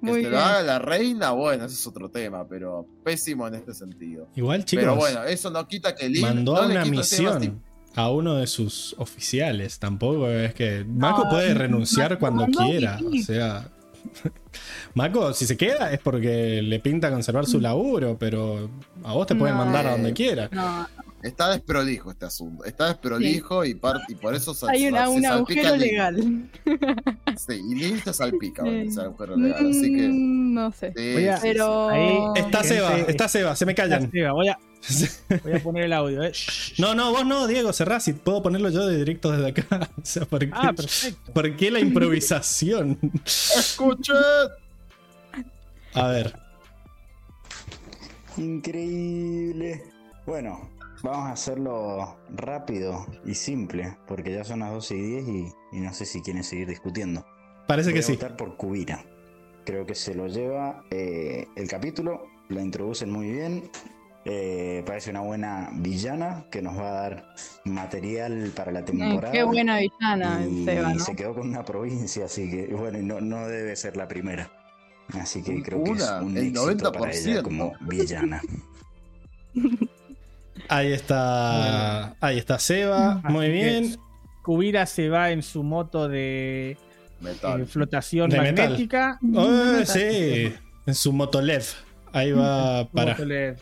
[0.00, 3.54] Que Muy se lo haga la reina, bueno, ese es otro tema, pero pésimo en
[3.54, 4.28] este sentido.
[4.36, 7.62] igual, chicos, pero bueno, eso no quita que Lin mandó no una misión
[7.94, 9.78] a uno de sus oficiales.
[9.78, 10.84] Tampoco es que.
[10.86, 12.98] Mako No, puede renunciar cuando quiera.
[13.02, 13.70] O sea.
[14.94, 18.70] Mako, si se queda es porque le pinta conservar su laburo, pero
[19.04, 19.64] a vos te pueden No.
[19.64, 20.48] mandar a donde quiera.
[20.52, 20.88] No,
[21.22, 22.64] Está desprolijo este asunto.
[22.64, 26.50] Está desprolijo y, par- y por eso sa- hay una, se un salpica agujero legal.
[27.36, 28.68] Sí, y se salpica Sí.
[28.86, 29.70] ese agujero legal.
[29.70, 30.08] Así que.
[30.08, 30.92] Mm, No sé.
[30.96, 31.88] sí, a- Pero.
[31.88, 34.10] Ahí- Está Seba, está Seba, se me callan.
[34.10, 34.58] Seba, Voy a,
[35.44, 36.22] voy a poner el audio.
[36.22, 36.32] eh.
[36.78, 39.90] No, no, vos no, Diego, cerrás y puedo ponerlo yo de directo desde acá.
[39.96, 41.32] O sea, ¿por qué, Ah, perfecto.
[41.32, 42.98] ¿por qué la improvisación?
[43.24, 44.16] ¡Escuchen!
[45.94, 46.34] A ver,
[48.36, 49.82] Increíble.
[50.26, 50.70] Bueno,
[51.02, 55.80] vamos a hacerlo rápido y simple, porque ya son las 12 y 10 y, y
[55.80, 57.24] no sé si quieren seguir discutiendo.
[57.66, 58.12] parece Voy que a sí.
[58.12, 59.04] votar por Kubira.
[59.64, 63.70] Creo que se lo lleva eh, el capítulo, la introducen muy bien.
[64.28, 69.30] Eh, parece una buena villana que nos va a dar material para la Eh, temporada.
[69.32, 70.98] Qué buena villana, y Seba, ¿no?
[70.98, 74.50] se quedó con una provincia, así que bueno, y no, no debe ser la primera.
[75.12, 77.28] Así que creo que es Una, un el éxito para 90%.
[77.30, 78.42] ella como villana.
[80.68, 82.16] Ahí está.
[82.20, 83.20] Ahí está Seba.
[83.28, 83.96] Muy Así bien.
[84.42, 86.76] Kubira se va en su moto de
[87.20, 87.60] Metal.
[87.60, 88.68] eh, flotación De metal.
[88.70, 89.18] magnética.
[89.34, 90.52] Oh, sí.
[90.86, 91.64] En su motolev.
[92.12, 93.12] Ahí va para.
[93.12, 93.56] Moto LED.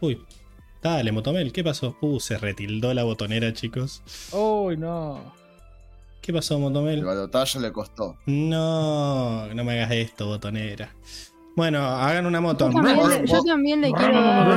[0.00, 0.20] Uy.
[0.82, 1.96] Dale, Motomel, ¿qué pasó?
[2.00, 4.02] Uh, se retildó la botonera, chicos.
[4.32, 5.32] Uy, no.
[6.20, 7.04] ¿Qué pasó, El Motomel?
[7.04, 8.16] balotaje le costó.
[8.26, 10.94] No, no me hagas esto, botonera.
[11.56, 12.70] Bueno, hagan una moto.
[12.70, 14.56] Yo también, yo también le quiero dar.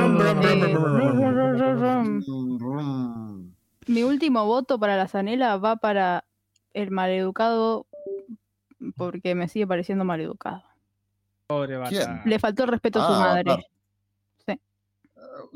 [3.86, 6.24] Mi último voto para la Zanela va para
[6.74, 7.86] el maleducado
[8.96, 10.62] porque me sigue pareciendo maleducado.
[11.46, 12.00] Pobre ¿Quién?
[12.02, 12.22] Batán.
[12.26, 13.66] Le faltó el respeto a su Ah, madre.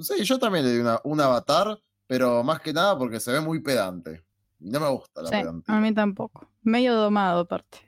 [0.00, 3.40] Sí, yo también le di una, un avatar, pero más que nada porque se ve
[3.40, 4.22] muy pedante.
[4.60, 5.74] Y no me gusta la Sí, pedantía.
[5.76, 6.48] a mí tampoco.
[6.62, 7.78] Medio domado aparte.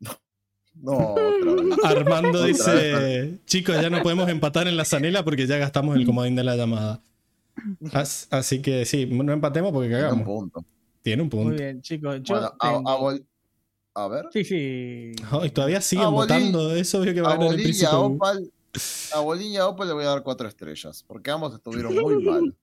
[0.80, 1.76] No, otra vez.
[1.84, 6.06] Armando Otra dice: Chicos, ya no podemos empatar en la zanela porque ya gastamos el
[6.06, 7.00] comodín de la llamada.
[7.92, 10.26] As- Así que sí, no empatemos porque Tiene un cagamos.
[10.26, 10.64] punto.
[11.02, 11.56] Tiene un Muy punto.
[11.62, 12.20] bien, chicos.
[12.22, 13.26] Yo Bueno, a, tengo- a Bol-
[13.94, 14.26] a ver.
[14.32, 15.12] Sí, sí.
[15.30, 16.72] Ay, todavía siguen votando.
[16.76, 17.90] Es obvio que va a ganar el y príncipe.
[17.92, 18.48] Opal.
[19.14, 21.02] A Bolín y a Opal le voy a dar cuatro estrellas.
[21.06, 22.56] Porque ambos estuvieron muy mal.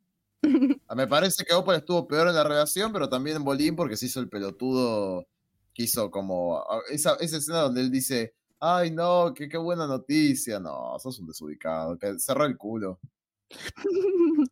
[0.88, 4.06] Ah, Me parece que Opal estuvo peor en la relación, pero también Bolín porque se
[4.06, 5.26] hizo el pelotudo.
[5.74, 6.58] Que hizo como.
[6.60, 8.35] a- Esa, esa escena donde él dice.
[8.60, 10.60] Ay, no, qué, qué buena noticia.
[10.60, 11.98] No, sos un desubicado.
[11.98, 13.00] Que cerró el culo.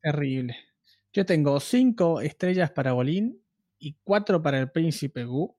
[0.01, 0.56] Terrible.
[1.14, 3.40] Yo tengo cinco estrellas para Bolín
[3.80, 5.56] y cuatro para el príncipe Gu.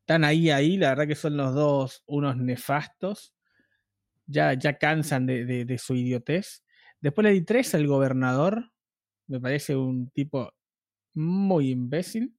[0.00, 0.76] Están ahí, ahí.
[0.76, 3.34] La verdad que son los dos unos nefastos.
[4.26, 6.62] Ya, ya cansan de, de- de su idiotez.
[7.00, 8.70] Después le di tres al gobernador.
[9.26, 10.52] Me parece un tipo
[11.14, 12.36] muy imbécil.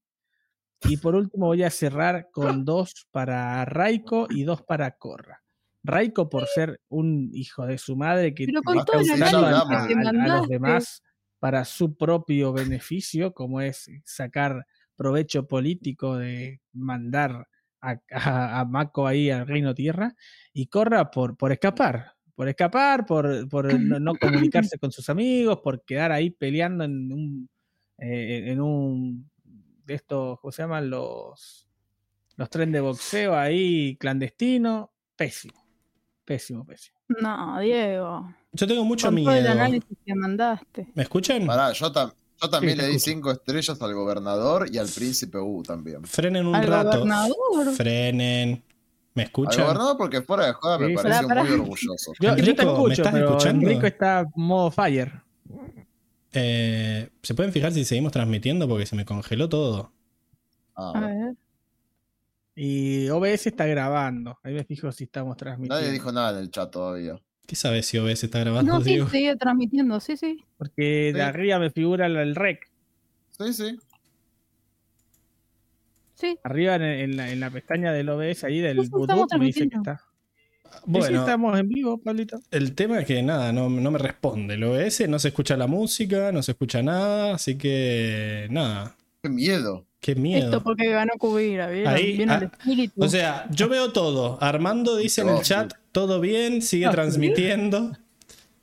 [0.86, 5.42] Y por último voy a cerrar con dos para Raiko y dos para Corra.
[5.84, 9.48] Raiko por ser un hijo de su madre que Pero con está todo el usando
[9.48, 9.86] a, a-
[10.24, 11.02] a los demás
[11.40, 17.48] para su propio beneficio, como es sacar provecho político de mandar
[17.84, 20.16] a, a- a Mako ahí al Reino Tierra,
[20.54, 25.60] y Corra por, por escapar, por escapar, por, por no, no comunicarse con sus amigos,
[25.64, 27.50] por quedar ahí peleando en un,
[27.98, 29.30] eh, en un
[29.86, 30.90] de estos, ¿cómo se llaman?
[30.90, 31.68] Los,
[32.38, 35.68] los tren de boxeo ahí clandestino, pésimo,
[36.26, 36.98] pésimo, pésimo.
[37.22, 38.34] No, Diego.
[38.54, 39.52] Yo tengo mucho Con todo el miedo.
[39.52, 40.88] análisis que mandaste.
[40.96, 41.46] ¿Me escuchan?
[41.46, 42.14] Pará, yo, tam-
[42.44, 43.12] yo también Sí, le di escucho.
[43.12, 46.04] cinco estrellas al gobernador y al príncipe U también.
[46.06, 46.90] Frenen un Al rato.
[47.00, 47.74] gobernador.
[47.76, 48.64] Frenen.
[49.16, 49.64] ¿Me Al escuchan?
[49.66, 52.14] gobernador porque fuera de joda me Sí, pareció pará, muy orgulloso.
[52.20, 53.68] Yo, yo te Enrico, ¿me escucho, estás pero escuchando?
[53.68, 55.12] Enrico está modo fire.
[56.34, 58.68] Eh, ¿Se pueden fijar si seguimos transmitiendo?
[58.68, 59.92] Porque se me congeló todo.
[60.76, 61.36] Ah, A ver.
[62.56, 64.38] Y OBS está grabando.
[64.44, 65.76] Ahí me fijo si estamos transmitiendo.
[65.80, 67.16] nadie dijo nada en el chat todavía.
[67.46, 70.44] ¿Qué sabes si OBS está grabando, No, sí, sigue transmitiendo, sí, sí.
[70.58, 71.20] Porque de Sí.
[71.20, 72.70] arriba me figura el, el rec.
[73.38, 73.78] Sí, sí.
[76.16, 76.38] Sí.
[76.44, 79.46] Arriba en, en la, en la pestaña del OBS ahí del Sí, sí, estamos me
[79.46, 79.98] dice que está.
[79.98, 82.40] Sí, sí, Bueno, estamos en vivo, Pablito.
[82.52, 84.54] el tema es que nada, no, no me responde.
[84.54, 88.96] El OBS no se escucha la música, no se escucha nada, así que nada.
[89.22, 89.86] Qué miedo.
[90.00, 90.46] Qué miedo.
[90.46, 91.94] Esto porque ganó Cubira, ¿vieron?
[91.94, 93.04] Ahí, Vieron el ah, espíritu.
[93.04, 94.38] O sea, yo veo todo.
[94.42, 97.94] Armando dice en el chat, todo bien, sigue Ah, transmitiendo.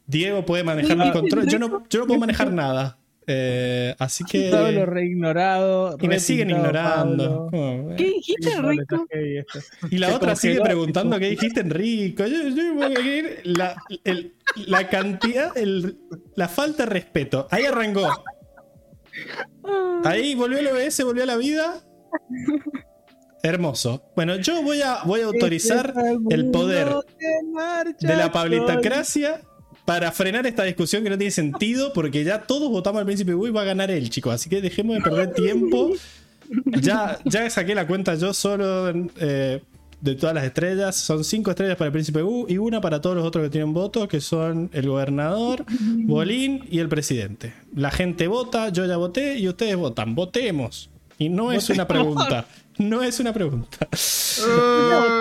[0.06, 1.46] Diego puede manejar el control.
[1.48, 1.86] Yo no, Enrico.
[1.88, 2.98] yo no puedo manejar nada.
[3.26, 4.50] Eh, así que...
[4.50, 5.96] Pablo reignorado.
[6.00, 7.48] Y me siguen ignorando.
[7.50, 7.90] Pablo.
[7.92, 8.82] Oh, ¿Qué dijiste, Sí, Pablo, Rico?
[8.96, 9.58] está heavy esto.
[9.90, 12.24] Y la otra sigue preguntando qué dijiste, Enrico.
[12.26, 12.36] Yo,
[13.44, 14.34] la, el-
[14.66, 15.96] la cantidad, el-
[16.34, 17.46] la falta de respeto.
[17.52, 18.08] Ahí arrancó.
[20.04, 21.84] Ahí volvió el OBS, volvió a la vida.
[23.42, 24.02] Hermoso.
[24.14, 25.94] Bueno, yo voy a, voy a autorizar
[26.28, 26.88] el poder
[28.00, 29.40] de la pablitocracia
[29.84, 33.48] para frenar esta discusión que no tiene sentido, porque ya todos votamos al príncipe Wu
[33.48, 34.34] y va a ganar él, chicos.
[34.34, 35.90] Así que dejemos de perder tiempo.
[36.80, 39.62] Ya, ya saqué la cuenta yo solo eh,
[40.00, 40.96] de todas las estrellas.
[40.96, 43.72] Son cinco estrellas para el príncipe Wu y una para todos los otros que tienen
[43.72, 45.64] votos, que son el gobernador,
[46.04, 47.54] Bolín y el presidente.
[47.74, 50.14] La gente vota, yo ya voté y ustedes votan.
[50.14, 50.90] Votemos.
[51.18, 52.46] Y no es una pregunta.
[52.80, 53.86] No es una pregunta.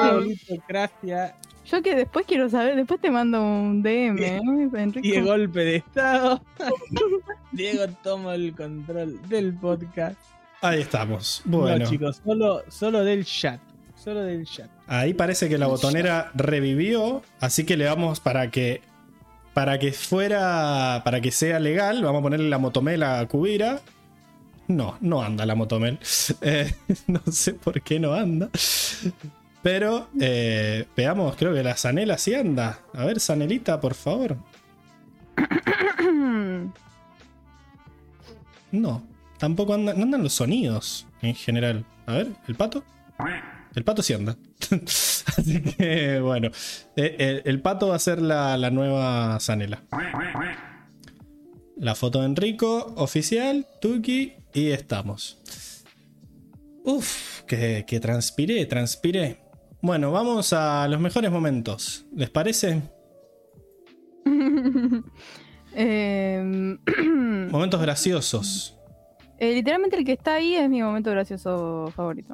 [0.02, 1.36] Pablitocracia
[1.70, 4.40] Yo que después quiero saber, después te mando un DM, ¿eh?
[4.76, 5.06] Enrico.
[5.06, 6.42] y el golpe de estado.
[7.52, 10.18] Diego toma el control del podcast.
[10.62, 11.42] Ahí estamos.
[11.44, 11.84] Bueno.
[11.84, 13.60] No, chicos, solo, solo del chat.
[13.94, 14.70] Solo del chat.
[14.88, 18.82] Ahí parece que la botonera revivió, así que le vamos para que
[19.54, 23.82] para que fuera para que sea legal, vamos a ponerle la motomel a Cubira.
[24.70, 26.00] No, no anda la motomel.
[26.42, 26.72] Eh,
[27.08, 28.50] no sé por qué no anda.
[29.64, 32.80] Pero eh, veamos, creo que la Sanela sí anda.
[32.94, 34.38] A ver, Sanelita, por favor.
[38.72, 39.04] No,
[39.40, 41.84] tampoco anda, no andan los sonidos en general.
[42.06, 42.84] A ver, el pato.
[43.74, 44.38] El pato sí anda.
[44.86, 46.52] Así que bueno,
[46.96, 49.82] eh, el pato va a ser la, la nueva Sanela.
[51.76, 55.38] La foto de Enrico, oficial, Tuki, y estamos.
[56.84, 59.42] Uf, que, que transpiré, transpiré.
[59.82, 62.06] Bueno, vamos a los mejores momentos.
[62.16, 62.82] ¿Les parece?
[65.76, 66.80] Em,
[67.52, 68.79] Momentos graciosos.
[69.40, 72.34] Eh, literalmente el que está ahí es mi momento gracioso favorito.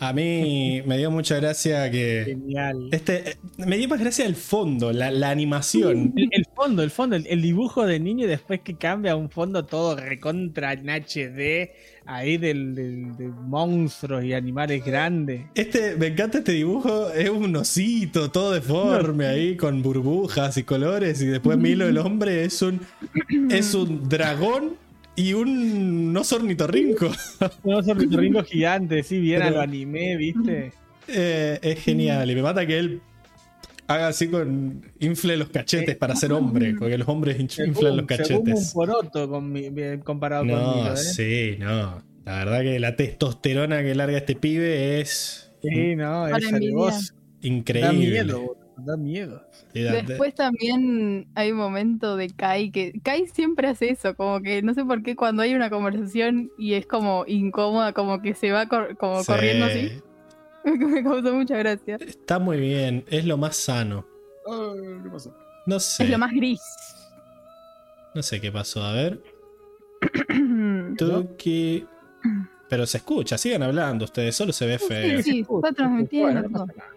[0.00, 2.22] A mí me dio mucha gracia que.
[2.26, 2.88] Genial.
[2.92, 6.12] Este, eh, me dio más gracia el fondo, la, la animación.
[6.16, 9.16] El, el fondo, el fondo, el, el dibujo de niño y después que cambia a
[9.16, 11.70] un fondo todo recontra en HD,
[12.06, 15.42] ahí del, del- de monstruos y animales grandes.
[15.54, 21.20] Este, me encanta este dibujo, es un osito todo deforme ahí con burbujas y colores
[21.22, 22.80] y después Milo el hombre es un
[23.50, 24.76] es un dragón
[25.16, 27.10] y un oso ornitorrinco.
[27.62, 30.72] Unos ornitorrincos gigantes, sí, bien a Pero- lo anime, ¿viste?
[31.08, 33.00] Eh, es genial y me mata que él
[33.86, 37.86] haga así con infle los cachetes para ser hombre, porque los hombres inflan los Según-
[37.86, 38.72] según un cachetes.
[38.72, 39.70] poroto con mi-
[40.02, 40.96] comparado con No, ¿eh?
[40.96, 42.02] sí, no.
[42.24, 48.34] La verdad que la testosterona que larga este pibe es Sí, no, es increíble.
[48.76, 49.42] Da miedo.
[49.72, 54.74] Después también hay un momento de Kai que Kai siempre hace eso, como que no
[54.74, 58.66] sé por qué cuando hay una conversación y es como incómoda, como que se va
[58.68, 59.26] cor- como Sí.
[59.26, 59.92] corriendo así.
[60.64, 61.96] Me causó mucha gracia.
[62.00, 64.06] Está muy bien, es lo más sano.
[64.46, 65.34] ¿Qué pasó?
[65.66, 66.04] No sé.
[66.04, 66.60] Es lo más gris.
[68.14, 69.20] No sé qué pasó, a ver.
[70.98, 71.86] Tuki.
[72.68, 75.22] Pero se escucha, sigan hablando ustedes, solo se ve feo.
[75.22, 76.48] Sí, sí, está transmitiendo.
[76.48, 76.93] Bueno, no.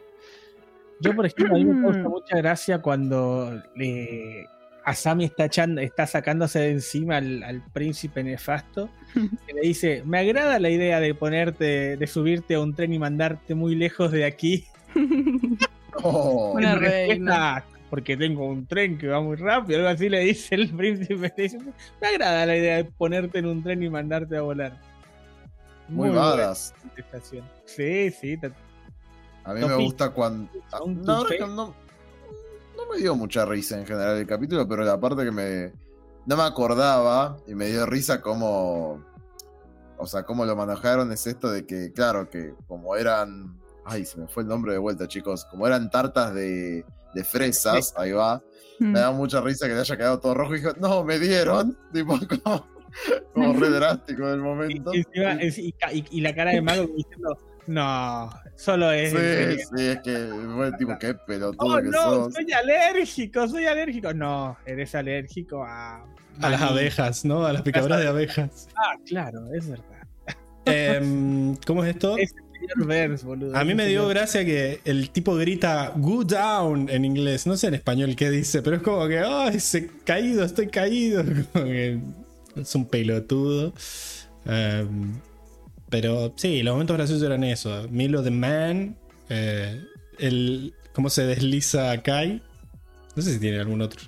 [1.01, 2.11] Yo, por ejemplo, a mí me causa Mm.
[2.11, 4.45] mucha gracia cuando eh,
[4.83, 8.89] Asami está, echando, está sacándose de encima al, al príncipe nefasto.
[9.47, 12.99] Que le dice: Me agrada la idea de ponerte, de subirte a un tren y
[12.99, 14.65] mandarte muy lejos de aquí.
[16.03, 17.63] Oh, Una reina.
[17.89, 21.33] porque tengo un tren que va muy rápido, algo así le dice el príncipe.
[21.35, 21.57] Le dice,
[21.99, 24.79] me agrada la idea de ponerte en un tren y mandarte a volar.
[25.87, 26.75] muy badass.
[26.81, 27.43] contestación.
[27.65, 28.37] Sí, sí.
[29.47, 30.49] A mí me gusta cuando.
[30.73, 30.79] ah,
[31.27, 31.73] que no,
[32.75, 35.71] no me dio mucha risa en general el capítulo, pero la parte que me.
[36.25, 39.03] No me acordaba y me dio risa como.
[39.97, 43.57] O sea, cómo lo manejaron es esto de que, claro, que como eran.
[43.85, 45.45] Ay, se me fue el nombre de vuelta, chicos.
[45.45, 46.83] Como eran tartas de,
[47.15, 48.43] de fresas, ahí va.
[48.79, 48.91] Mm.
[48.91, 51.77] Me da mucha risa que le haya quedado todo rojo y dijo, no, me dieron.
[51.93, 52.67] Tipo, como,
[53.33, 54.93] como re drástico del momento.
[54.93, 57.37] Y, encima- y- y- y la cara de Mago diciendo,
[57.67, 59.11] no, solo es...
[59.11, 59.65] Sí, en serio".
[59.75, 62.33] sí, es que fue tipo, qué pelotudo Oh, que no, sos.
[62.33, 64.13] soy alérgico, soy alérgico.
[64.13, 66.03] No, eres alérgico a...
[66.41, 67.45] A las abejas, ¿no?
[67.45, 68.67] A las picadoras de abejas.
[68.75, 69.85] Ah, claro, es verdad.
[70.65, 72.17] Em, ¿Cómo es esto?
[72.17, 73.55] Es el señor Burns, boludo.
[73.57, 77.47] A mí me dio gracia que el tipo grita go down en inglés.
[77.47, 81.23] No sé en español qué dice, pero es como que, ay, se caído, estoy caído.
[81.53, 81.99] Como que
[82.55, 83.73] es un pelotudo.
[84.45, 85.13] Em,
[85.89, 87.87] pero sí, los momentos graciosos eran eso.
[87.89, 88.97] Milo the Man,
[89.29, 89.83] eh,
[90.19, 92.41] el, cómo se desliza Kai.
[93.15, 94.01] No sé si tiene algún otro.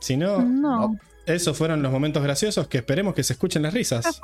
[0.00, 0.98] Si no, No.
[1.26, 4.20] esos fueron los momentos graciosos que esperemos que se escuchen las risas.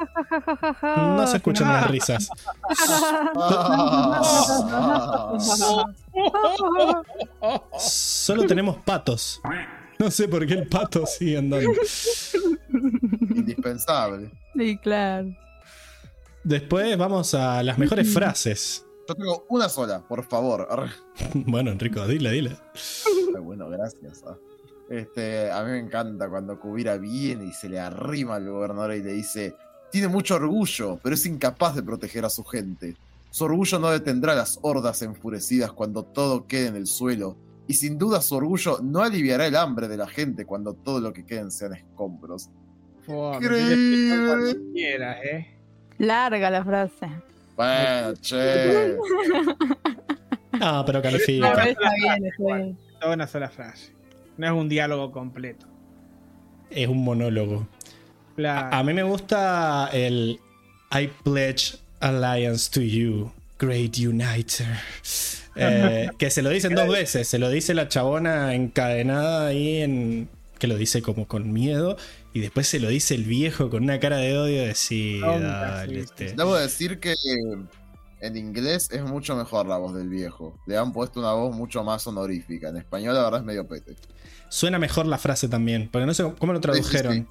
[0.83, 2.29] No se escuchan las risas.
[7.79, 9.41] Solo tenemos patos.
[9.99, 11.71] No sé por qué el pato sigue andando.
[13.35, 14.31] Indispensable.
[14.57, 15.29] Sí, claro.
[16.45, 18.87] Después vamos a las mejores frases.
[19.09, 20.67] Yo tengo una sola, por favor.
[21.35, 22.57] Bueno, Enrico, dile, dile.
[23.35, 24.23] Ay, bueno, gracias.
[24.27, 24.37] ah.
[24.89, 29.03] Este, a mí me encanta cuando Kubira viene y se le arrima al gobernador y
[29.03, 29.55] le dice:
[29.93, 32.97] Tiene mucho orgullo, pero es incapaz de proteger a su gente.
[33.31, 37.37] Su orgullo no detendrá las hordas enfurecidas cuando todo quede en el suelo.
[37.69, 41.13] Y sin duda su orgullo no aliviará el hambre de la gente cuando todo lo
[41.13, 42.51] que queden sean escombros.
[43.07, 44.57] Increíble.
[44.73, 45.60] quieras, eh.
[46.01, 47.07] Larga la frase.
[47.57, 48.97] Bueno, che.
[50.63, 51.53] Ah, pero No, califica.
[51.55, 52.79] pero está bien, está bien.
[53.01, 53.93] Toda una sola frase.
[54.37, 55.65] No es un diálogo completo.
[56.71, 57.67] Es un monólogo.
[58.45, 60.39] A mí me gusta el
[60.93, 64.67] I pledge alliance to you, great uniter.
[65.57, 67.27] Eh, que se lo dicen dos veces.
[67.29, 70.29] Se lo dice la chabona encadenada ahí en.
[70.59, 71.97] Que lo dice como con miedo.
[72.33, 76.01] Y después se lo dice el viejo con una cara de odio de sí, dale,
[76.01, 76.33] este.
[76.35, 77.15] Debo decir que
[78.21, 80.59] en inglés es mucho mejor la voz del viejo.
[80.67, 82.69] Le han puesto una voz mucho más honorífica.
[82.69, 83.97] En español, la verdad, es medio pete.
[84.49, 85.89] Suena mejor la frase también.
[85.91, 87.13] Porque no sé cómo lo tradujeron.
[87.15, 87.27] Sí, sí,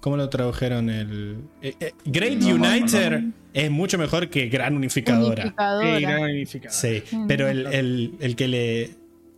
[0.00, 1.38] ¿Cómo lo tradujeron el.
[1.62, 3.24] eh, eh, Great No, no, Uniter
[3.54, 5.44] es mucho mejor que Gran Unificadora.
[5.44, 5.96] Unificadora.
[5.96, 6.76] Sí, gran unificador.
[6.76, 8.90] Sí, Sí, pero el, el- el que le.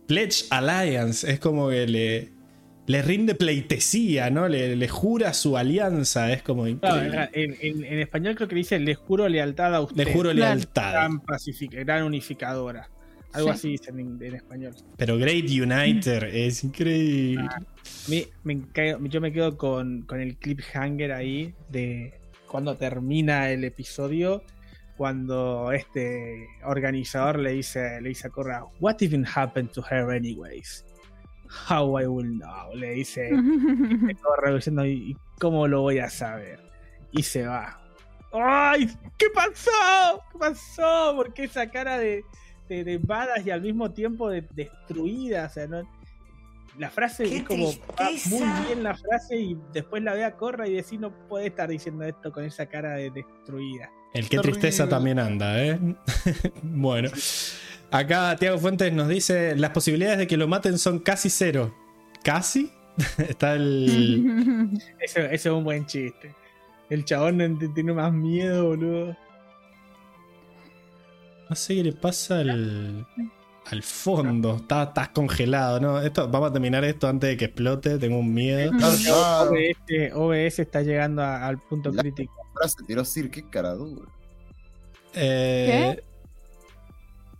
[0.07, 2.31] Pledge Alliance es como que le.
[2.87, 4.47] Le rinde pleitesía, ¿no?
[4.47, 6.31] Le, le jura su alianza.
[6.31, 6.63] Es como.
[6.79, 10.05] Claro, en, en- en español creo que dice le juro lealtad a usted.
[10.05, 10.91] Le juro lealtad.
[10.93, 12.89] Gran, pacific- gran unificadora.
[13.33, 13.53] Algo Sí.
[13.55, 14.73] así dice en, en español.
[14.95, 17.47] Pero Great Uniter es increíble.
[18.07, 22.13] Me- me quedo- yo me quedo con, con el cliffhanger ahí de
[22.47, 24.43] cuando termina el episodio.
[24.95, 30.83] Cuando este organizador le dice, le dice a Corra, What even happened to her anyways?
[31.69, 33.29] How I will know, le dice
[34.21, 36.59] Corra diciendo, ¿y cómo lo voy a saber?
[37.11, 37.79] Y se va.
[38.33, 38.89] ¡Ay!
[39.17, 39.71] ¿Qué pasó?
[40.31, 41.13] ¿Qué pasó?
[41.15, 42.23] Porque esa cara de,
[42.67, 45.83] de, de badass y al mismo tiempo de, destruida, o sea, no,
[46.77, 50.35] la frase ¡Qué es como va muy bien la frase y después la ve a
[50.35, 53.89] Corra y decir no puede estar diciendo esto con esa cara de destruida.
[54.13, 55.79] El qué tristeza también anda, ¿eh?
[56.63, 57.09] bueno.
[57.91, 61.73] Acá Tiago Fuentes nos dice: las posibilidades de que lo maten son casi cero.
[62.23, 62.71] ¿Casi?
[63.17, 64.79] Está el.
[64.99, 66.33] Ese, ese es un buen chiste.
[66.89, 69.15] El chabón tiene más miedo, boludo.
[71.49, 73.05] No sé qué le pasa al,
[73.65, 74.55] al fondo.
[74.57, 76.01] Está, está congelado, ¿no?
[76.01, 77.97] Esto, vamos a terminar esto antes de que explote.
[77.99, 78.71] Tengo un miedo.
[79.11, 82.33] OBS, OBS está llegando a- al punto La- crítico.
[82.53, 84.09] frase tiró Sir, qué cara dura.
[85.13, 86.01] Eh,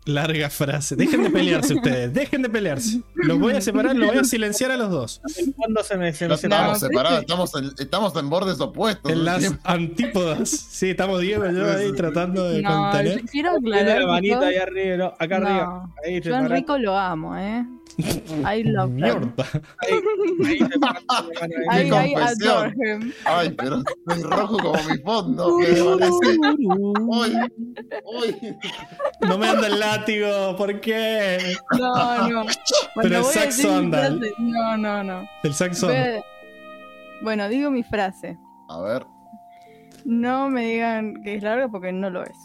[0.08, 0.96] Larga frase.
[0.96, 2.14] Dejen de pelearse ustedes.
[2.14, 3.02] Dejen de pelearse.
[3.14, 5.22] Los voy a separar, los voy a silenciar a los dos.
[5.56, 9.12] Fondo se me, se me No estamos separados, estamos en, estamos en bordes opuestos.
[9.12, 10.50] En las Siempre- antípodas.
[10.50, 13.22] Sí, estamos Diego y yo ahí tratando de No, contener.
[13.22, 14.02] yo quiero aclarar.
[14.02, 15.90] la que yo- ahí arriba, no, acá No, arriba.
[16.06, 16.36] Ahí Yo.
[16.36, 17.66] Enrico lo amo, ¿eh?
[18.00, 18.96] I love him.
[18.96, 19.34] Mierda.
[21.70, 22.14] Ahí ahí.
[22.14, 22.52] Confesión.
[22.58, 23.14] adore him.
[23.26, 25.58] Ay, pero estoy rojo como mi fondo.
[25.58, 26.38] Me parece.
[27.00, 27.34] Uy,
[28.06, 28.58] uy.
[29.22, 31.38] No me anda el látigo, ¿por qué?
[31.80, 32.46] No, no.
[33.02, 34.10] Pero el saxo anda.
[34.38, 35.28] No, no, no.
[35.44, 35.90] El saxo.
[35.90, 36.24] A-
[37.22, 38.38] Bueno, digo mi frase.
[38.70, 39.06] A ver.
[40.06, 42.38] No me digan que es larga porque no lo es.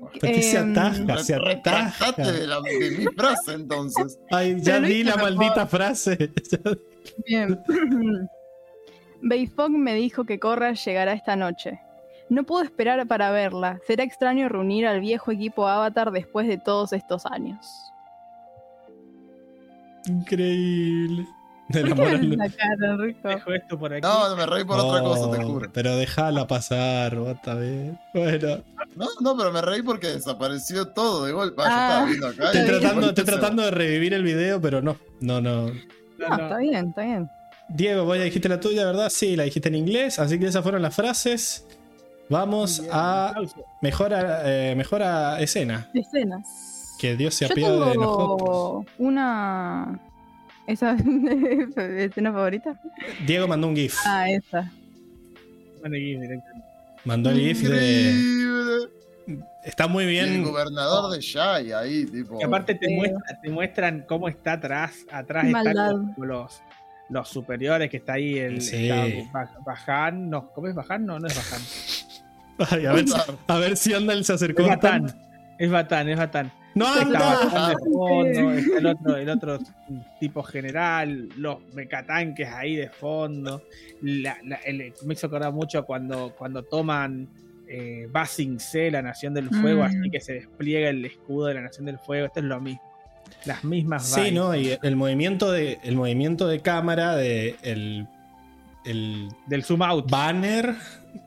[0.00, 1.18] ¿Por qué se Em, ataja?
[1.24, 2.12] Se ataja.
[2.12, 4.18] De, la, de mi frase entonces.
[4.30, 5.34] Ay, ya Pero di la mejor.
[5.36, 6.32] maldita frase.
[7.26, 7.60] Bien.
[9.22, 11.80] Bayfog me dijo que Corra llegará esta noche.
[12.30, 13.80] No puedo esperar para verla.
[13.86, 17.66] Será extraño reunir al viejo equipo Avatar después de todos estos años.
[20.06, 21.26] Increíble.
[21.68, 22.38] De ¿Por la qué ves moral.
[22.38, 23.28] la cara, Enrico?
[23.28, 24.00] Dejo esto por aquí.
[24.00, 25.70] No, me reí por otra cosa, te juro.
[25.70, 27.92] Pero déjala pasar, otra vez.
[28.14, 28.62] Bueno,
[28.96, 31.60] No, no, pero me reí porque desapareció todo de golpe.
[31.66, 32.06] Ah, Ah.
[32.08, 32.58] yo estaba viendo acá.
[32.58, 34.96] estoy tratando, estoy tratando de revivir el video, pero no.
[35.20, 35.66] No, no.
[35.66, 35.72] No,
[36.18, 36.42] No, no.
[36.44, 37.30] está bien, está bien.
[37.68, 39.10] Diego, vos ya dijiste la tuya, ¿verdad?
[39.10, 41.66] Sí, la dijiste en inglés, así que esas fueron las frases.
[42.30, 43.64] Vamos a Aplauso.
[43.80, 45.88] mejora, eh, mejora escena.
[45.94, 46.96] Escenas.
[46.98, 47.98] Que Dios se apiade de nosotros.
[47.98, 50.00] tengo una...
[50.66, 50.96] ¿Esa
[51.96, 52.78] escena favorita?
[53.26, 53.96] Diego mandó un GIF.
[54.04, 54.70] Ah, esa.
[57.04, 58.88] Mandó el GIF de.
[59.64, 60.42] Está muy Y el bien.
[60.44, 62.38] gobernador de Shai ahí, tipo.
[62.40, 65.06] Y aparte te, muestra- te muestran cómo está atrás.
[65.10, 66.60] Atrás están los, como los,
[67.08, 68.90] los superiores, que está ahí el Sí.
[68.90, 70.28] está Bajan.
[70.28, 71.06] No, ¿cómo es Bajan?
[71.06, 71.60] No, no es Bajan.
[72.70, 73.04] Ay, a, ver,
[73.46, 74.62] a ver si anda él se acercó.
[74.62, 74.68] Es.
[74.68, 75.06] Batán.
[75.58, 76.52] Es Batán, es Batán.
[76.74, 77.68] No Está anda.
[77.70, 79.58] De fondo, está el otro, el otro
[80.20, 83.62] tipo general, los mecatanques ahí de fondo.
[84.02, 87.28] La- la- el- me hizo acordar mucho cuando, cuando toman
[87.70, 89.86] eh, Basing C, la Nación del Fuego, Mm.
[89.86, 92.26] así que se despliega el escudo de la Nación del Fuego.
[92.26, 92.80] Esto es lo mismo.
[93.44, 94.32] Las mismas Sí, vibes.
[94.34, 98.06] no, y el movimiento de, el movimiento de cámara de el,
[98.86, 100.10] el Del zoom out.
[100.10, 100.74] banner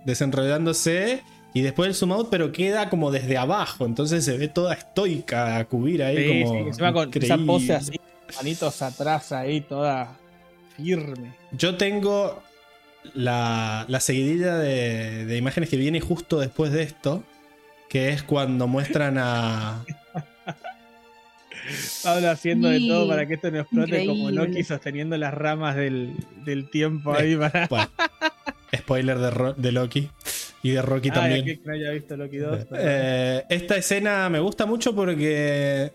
[0.06, 3.86] desenrollándose y después el zoom out, pero queda como desde abajo.
[3.86, 6.54] Entonces se ve toda estoica a cubrir ahí Sí, como.
[6.54, 8.00] sí, encima con esa pose así,
[8.36, 10.18] manitos atrás ahí, toda
[10.78, 11.34] firme.
[11.52, 12.42] Yo tengo
[13.14, 17.24] la, la seguidilla de, de imágenes que viene justo después de esto,
[17.90, 19.84] que es cuando muestran a.
[22.04, 24.32] Pablo haciendo de todo para que esto no explote como.
[24.32, 26.14] Loki sosteniendo las ramas del,
[26.44, 27.68] del tiempo ahí para.
[27.68, 27.90] Bueno,
[28.76, 30.10] spoiler de, Ro- de Loki
[30.64, 31.46] y de Rocky Ay, también.
[31.46, 32.60] que no haya visto Loki 2.
[32.78, 35.92] Eh, esta escena me gusta mucho porque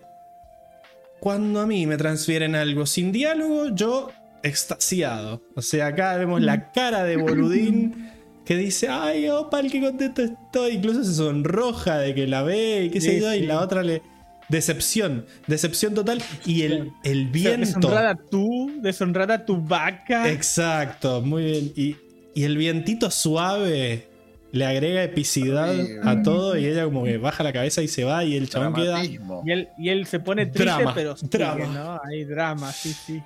[1.20, 4.10] cuando a mí me transfieren algo sin diálogo, yo
[4.42, 5.42] extasiado.
[5.54, 8.10] O sea, acá vemos la cara de Boludín
[8.44, 10.72] que dice, ay, Opal, qué contento estoy.
[10.74, 13.46] Incluso se sonroja de que la ve y qué sé Sí, yo, y sí.
[13.46, 14.02] la otra le...
[14.48, 16.22] Decepción, decepción total.
[16.44, 17.66] Y el, el viento...
[17.80, 20.30] Deshonrar a tú, deshonrar a tu vaca.
[20.30, 21.72] Exacto, muy bien.
[21.74, 21.96] Y,
[22.36, 24.08] y el vientito suave
[24.52, 28.24] le agrega epicidad a todo y ella como que baja la cabeza y se va
[28.24, 29.02] y el chabón queda.
[29.02, 31.66] Y él, y él se pone triste, Drama, pero sigue, drama.
[31.66, 32.00] ¿no?
[32.04, 33.22] Hay drama, sí, sí.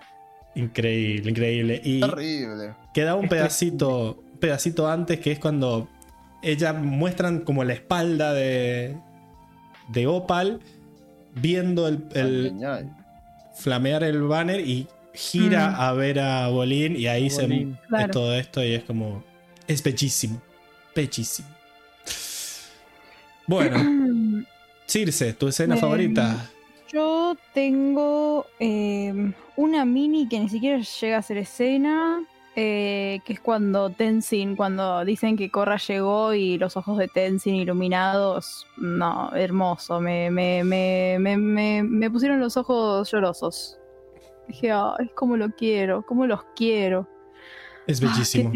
[0.54, 1.80] increíble, increíble.
[1.82, 2.74] Y Terrible.
[2.94, 5.88] queda un pedacito, un pedacito antes que es cuando
[6.40, 8.96] ella muestran como la espalda de,
[9.88, 10.60] de Opal
[11.34, 12.54] viendo el, el
[13.56, 15.80] flamear el banner y gira Mm.
[15.80, 17.78] a ver a Bolín y ahí se Bolín.
[17.82, 18.12] es Claro.
[18.12, 19.22] todo esto y es como
[19.66, 20.40] es bellísimo,
[20.94, 21.48] bellísimo.
[23.46, 23.76] Bueno,
[24.86, 26.50] Circe, tu escena favorita.
[26.92, 32.24] Yo tengo eh, una mini que ni siquiera llega a ser escena,
[32.56, 37.54] eh, que es cuando Tenzin, cuando dicen que Korra llegó y los ojos de Tenzin
[37.54, 43.78] iluminados, no, hermoso, me, me, me, me, me, me pusieron los ojos llorosos.
[44.48, 47.08] Dije, ay, cómo lo quiero, cómo los quiero.
[47.86, 48.52] Es Ah, bellísimo.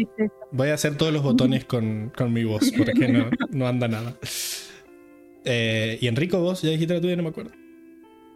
[0.51, 4.15] Voy a hacer todos los botones con, con mi voz porque no, no anda nada.
[5.43, 7.51] Eh, y Enrico, vos ya dijiste la tuya, no me acuerdo.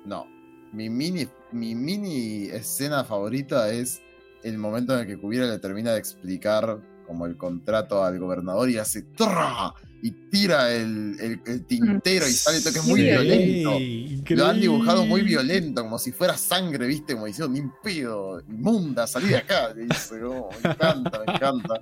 [0.05, 0.27] No.
[0.71, 4.01] Mi mini, mi mini escena favorita es
[4.43, 8.69] el momento en el que Kubiera le termina de explicar como el contrato al gobernador
[8.69, 9.73] y hace ¡tra!
[10.01, 13.71] Y tira el, el- el tintero y sale todo que es muy Sí, violento.
[13.79, 14.35] increíble.
[14.43, 17.13] Lo han dibujado muy violento, como si fuera sangre, ¿viste?
[17.13, 19.73] Como diciendo, pedo, inmunda, salí de acá.
[19.73, 21.81] Le dice, oh, me encanta, me encanta.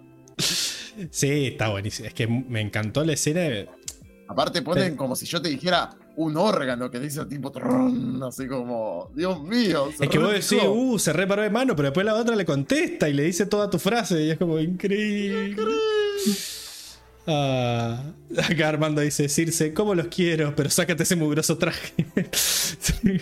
[1.11, 2.07] Sí, está buenísimo.
[2.07, 3.65] Es que me encantó la escena.
[4.29, 9.11] Aparte ponen como si yo te dijera un órgano que dice tipo trrrrn, así como,
[9.15, 9.89] Dios mío.
[9.99, 13.07] Es que vos decís, uh, se reparó de mano, pero después la otra le contesta
[13.07, 15.55] y le dice toda tu frase y es como increíble.
[17.27, 18.01] Ah,
[18.49, 20.53] acá Armando dice, Circe, ¿cómo los quiero?
[20.55, 21.93] Pero sácate ese mugroso traje.
[22.31, 23.19] Sí.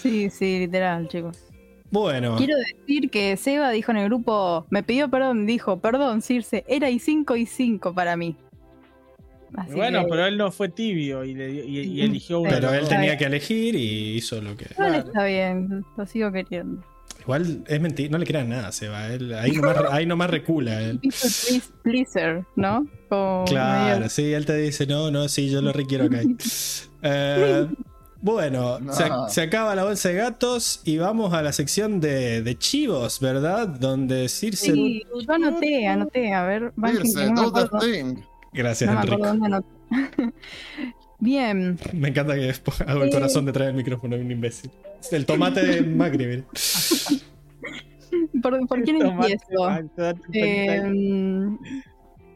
[0.00, 1.38] Sí, sí, literal, chicos.
[1.90, 6.64] Bueno, Quiero decir que Seba dijo en el grupo, me pidió perdón, dijo, perdón, Circe,
[6.66, 8.34] era y 5 y 5 para mí.
[9.54, 12.48] Así bueno, que- pero él no fue tibio y, le dio- y- y eligió uno.
[12.50, 14.66] pero él tenía que elegir y hizo lo que...
[14.72, 16.82] Igual está bien, lo sigo queriendo.
[17.22, 19.06] Igual es mentira, no le crean nada, Seba.
[19.08, 20.80] Él, ahí, nomás, ahí nomás recula.
[20.82, 21.00] Él.
[21.82, 22.86] Pleaser, ¿no?
[23.08, 26.20] Como Claro, medio- sí, él te dice, no, no, sí, yo lo requiero acá.
[27.04, 27.66] Eh,
[28.20, 28.92] bueno, No.
[28.92, 33.18] se, se acaba la bolsa de gatos y vamos a la sección de, de chivos,
[33.18, 33.66] ¿verdad?
[33.66, 34.72] Donde Circe...
[34.72, 37.52] Sí, yo anoté, anoté, a ver, Circe, no.
[38.52, 39.22] Gracias, no Enrique.
[41.24, 44.72] Bien, Me encanta que después hago el corazón detrás del micrófono, un imbécil.
[45.12, 46.44] El tomate de Macri, mire.
[48.42, 49.70] ¿por, por quién Tomate, empiezo?
[50.32, 50.82] Eh,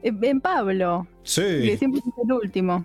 [0.02, 1.76] en Pablo, que Sí.
[1.78, 2.84] siempre es el último.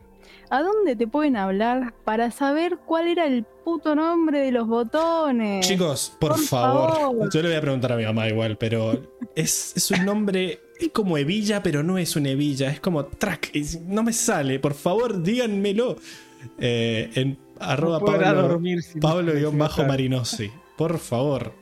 [0.50, 5.68] ¿A dónde te pueden hablar para saber cuál era el puto nombre de los botones?
[5.68, 6.92] Chicos, por, por favor.
[6.96, 7.30] favor.
[7.32, 9.02] Yo le voy a preguntar a mi mamá igual, pero
[9.36, 10.60] es, es un nombre.
[10.82, 12.70] Es como hebilla, pero no es una hebilla.
[12.72, 13.52] Es como track.
[13.54, 14.60] es- no me sale.
[14.60, 15.98] Por favor, díganmelo.
[16.58, 18.60] Eh, en arroba No Pablo,
[19.00, 19.84] Pablo guion bajo.
[19.86, 20.50] Marinosi.
[20.76, 21.54] Por favor.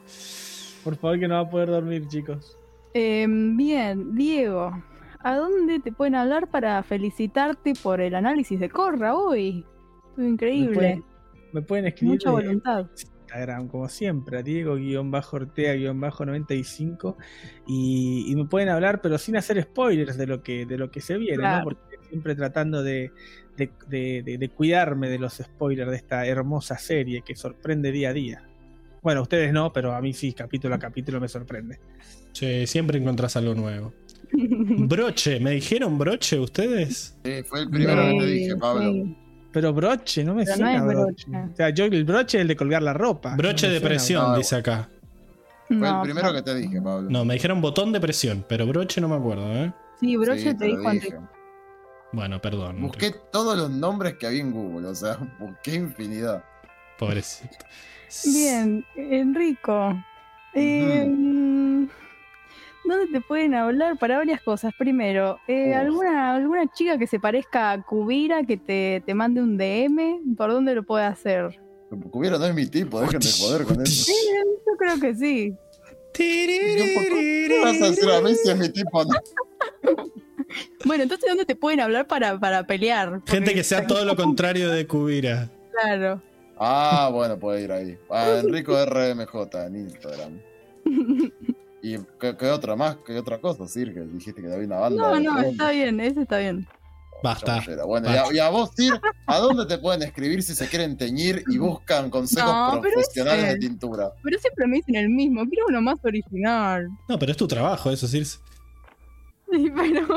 [0.84, 2.56] Por favor, que no va a poder dormir, chicos.
[2.94, 4.72] Eh, bien, Diego,
[5.20, 9.66] ¿a dónde te pueden hablar para felicitarte por el análisis de Corra hoy?
[10.12, 10.74] Estuvo Me increíble.
[10.74, 11.04] pueden,
[11.52, 12.86] me pueden escribir Mucha de voluntad.
[13.30, 17.16] Instagram, como siempre, a Diego-Ortea-95
[17.68, 21.02] y, y me pueden hablar, pero sin hacer spoilers de lo que, de lo que
[21.02, 21.58] se viene, Claro.
[21.60, 21.64] ¿no?
[21.66, 23.12] Porque siempre tratando de,
[23.58, 28.10] de- de- de- de cuidarme de los spoilers de esta hermosa serie que sorprende día
[28.10, 28.44] a día.
[29.02, 31.80] Bueno, ustedes no, pero a mí sí, capítulo a capítulo me sorprende.
[32.34, 33.94] Che, siempre encontrás algo nuevo.
[34.32, 37.18] Broche, ¿me dijeron broche ustedes?
[37.24, 38.92] Sí, fue el primero que te dije, Pablo.
[38.92, 39.16] Sí.
[39.52, 41.26] Pero broche, no me Pero no suena broche.
[41.30, 41.52] broche.
[41.54, 43.36] O sea, yo el broche es el de colgar la ropa.
[43.36, 44.90] Broche No de presión, no, dice acá.
[45.68, 47.10] Fue No, el primero que te dije, Pablo.
[47.10, 49.74] No, me dijeron botón de presión, pero broche no me acuerdo, ¿eh?
[50.00, 50.90] Sí, Broche Sí, te dijo dije.
[50.90, 51.14] antes.
[52.12, 52.82] Bueno, perdón.
[52.82, 56.44] Busqué todos los nombres que había en Google, o sea, busqué infinidad.
[56.98, 57.56] Pobrecito.
[58.26, 59.96] Bien, Enrico.
[60.56, 61.06] eh,
[62.86, 64.74] ¿Dónde te pueden hablar para varias cosas?
[64.78, 65.74] Primero, eh.
[65.74, 70.36] ¿alguna, ¿alguna chica que se parezca a Kubira que te, te mande un DM?
[70.36, 71.60] ¿Por dónde lo puede hacer?
[72.12, 74.12] Cubiera no es mi tipo, dejen de joder con eso.
[74.66, 75.56] Yo creo que sí.
[76.14, 79.04] ¿Qué vas a decir a mí si es mi tipo?
[79.04, 79.12] No.
[80.84, 83.22] Bueno, entonces, ¿dónde te pueden hablar para, para pelear?
[83.28, 85.48] Gente Porque- que sea todo lo contrario de Kubira.
[85.72, 86.22] Claro.
[86.58, 87.98] Ah, bueno, puede ir ahí.
[88.10, 90.40] Ah, Enrico RMJ en Instagram.
[91.82, 92.98] ¿Y qué, qué otra más?
[93.06, 93.94] ¿Qué otra cosa, Sir?
[93.94, 95.02] Que dijiste que había una banda.
[95.02, 96.68] No, no, está bien, ese está bien.
[97.24, 97.62] Basta.
[97.86, 98.94] Bueno, y a, y a vos, Sir,
[99.28, 103.54] ¿a dónde te pueden escribir si se quieren teñir y buscan consejos No, profesionales ese-
[103.54, 104.12] de tintura?
[104.24, 106.88] Pero siempre me dicen el mismo, quiero uno más original.
[107.08, 108.24] No, pero es tu trabajo, eso sí.
[108.26, 108.40] Sí,
[109.76, 110.08] pero,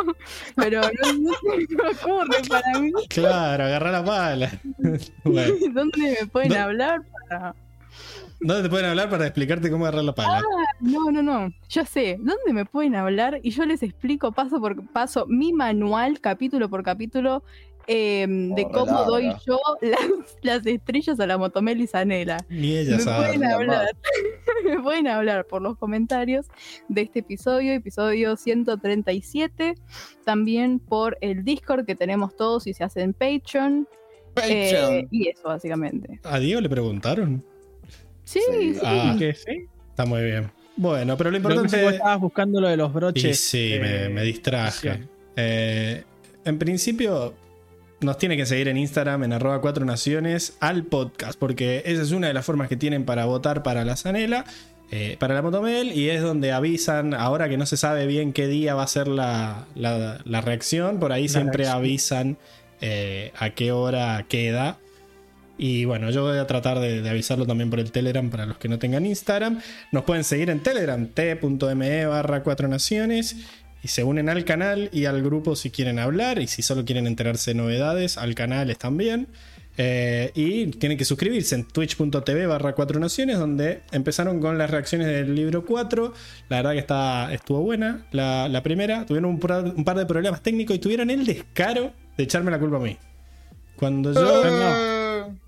[0.56, 2.92] pero no, no se me ocurre para mí.
[3.08, 4.60] Claro, agarra la pala.
[5.24, 7.00] bueno, ¿Dónde me pueden hablar
[7.30, 7.54] para.?
[8.42, 10.38] ¿Dónde te pueden hablar para explicarte cómo agarrar la pala?
[10.38, 11.52] Ah, no, no, no.
[11.68, 12.16] Ya sé.
[12.18, 13.40] ¿Dónde me pueden hablar?
[13.42, 17.42] Y yo les explico paso por paso mi manual, capítulo por capítulo,
[17.88, 19.06] eh, de Oh, cómo larga.
[19.06, 20.00] doy yo las,
[20.42, 22.36] las estrellas a la Motomel y Zanela.
[22.48, 23.26] Ni ella Me sabe.
[23.26, 23.86] pueden hablar.
[24.64, 26.46] me pueden hablar por los comentarios
[26.88, 29.74] de este episodio, episodio 137.
[30.24, 33.88] También por el Discord que tenemos todos y se hace en Patreon.
[34.36, 35.08] eh, Patreon.
[35.10, 36.20] y eso, básicamente.
[36.22, 37.44] ¿A Diego le preguntaron?
[38.32, 38.74] Sí, Sí.
[38.74, 38.80] sí.
[38.82, 39.66] Ah, ¿Que sí?
[39.90, 40.50] está muy bien.
[40.76, 41.96] Bueno, pero lo Pero no sé, vos importante.
[41.96, 43.40] estabas buscando lo de los Y broches.
[43.40, 45.02] sí, me, eh, me distraje.
[45.36, 46.02] Eh,
[46.44, 47.34] en principio,
[48.00, 52.10] nos tiene que seguir en Instagram, en arroba cuatro naciones, al podcast, porque esa es
[52.10, 54.44] una de las formas que tienen para votar para la Zanela,
[54.90, 58.46] eh, para la Motomel, y es donde avisan, ahora que no se sabe bien qué
[58.48, 61.78] día va a ser la, la- la reacción, por ahí La siempre reacción.
[61.78, 62.36] avisan
[62.80, 64.78] eh, a qué hora queda.
[65.58, 68.58] Y bueno, yo voy a tratar de, de avisarlo también por el Telegram para los
[68.58, 69.60] que no tengan Instagram.
[69.92, 73.36] Nos pueden seguir en Telegram, t.me barra 4 naciones.
[73.84, 76.38] Y se unen al canal y al grupo si quieren hablar.
[76.40, 79.26] Y si solo quieren enterarse de novedades, al canal también.
[79.78, 85.06] Eh, y tienen que suscribirse en twitch.tv barra 4 naciones, donde empezaron con las reacciones
[85.08, 86.12] del libro 4.
[86.48, 89.04] La verdad que está, estuvo buena la, la primera.
[89.06, 92.58] Tuvieron un, par- un par de problemas técnicos y tuvieron el descaro de echarme la
[92.58, 92.96] culpa a mí.
[93.76, 94.42] Cuando yo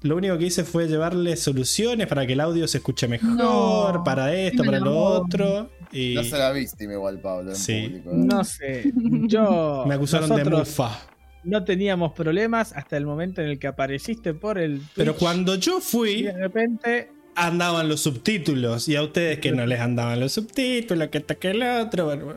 [0.05, 4.03] lo único que hice fue llevarle soluciones para que el audio se escuche mejor, No,
[4.05, 5.71] para esto, me para lo otro.
[5.91, 7.83] Y No se la viste igual, Pablo, en Sí.
[7.89, 8.11] público.
[8.11, 8.15] ¿eh?
[8.17, 8.93] No sé.
[9.27, 9.85] Yo.
[9.89, 11.01] me acusaron de nosotros mufa.
[11.43, 14.81] No teníamos problemas hasta el momento en el que apareciste por el.
[14.95, 17.11] Pero Twitch cuando yo y fui, de repente.
[17.35, 18.89] Andaban los subtítulos.
[18.89, 22.07] Y a ustedes que no les andaban los subtítulos, que esta que el otro.
[22.07, 22.35] Bueno,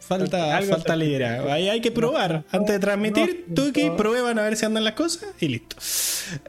[0.00, 1.50] falta, Algo falta liderazgo.
[1.50, 2.44] Ahí hay que probar.
[2.50, 3.96] Antes de transmitir, no, Tuki, no.
[3.96, 5.76] prueban a ver si andan las cosas y listo.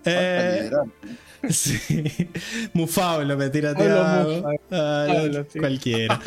[0.05, 0.69] Eh,
[1.49, 2.29] sí.
[2.73, 3.73] Mufablo me tira.
[4.71, 5.07] Ah,
[5.49, 5.59] sí.
[5.59, 6.19] Cualquiera.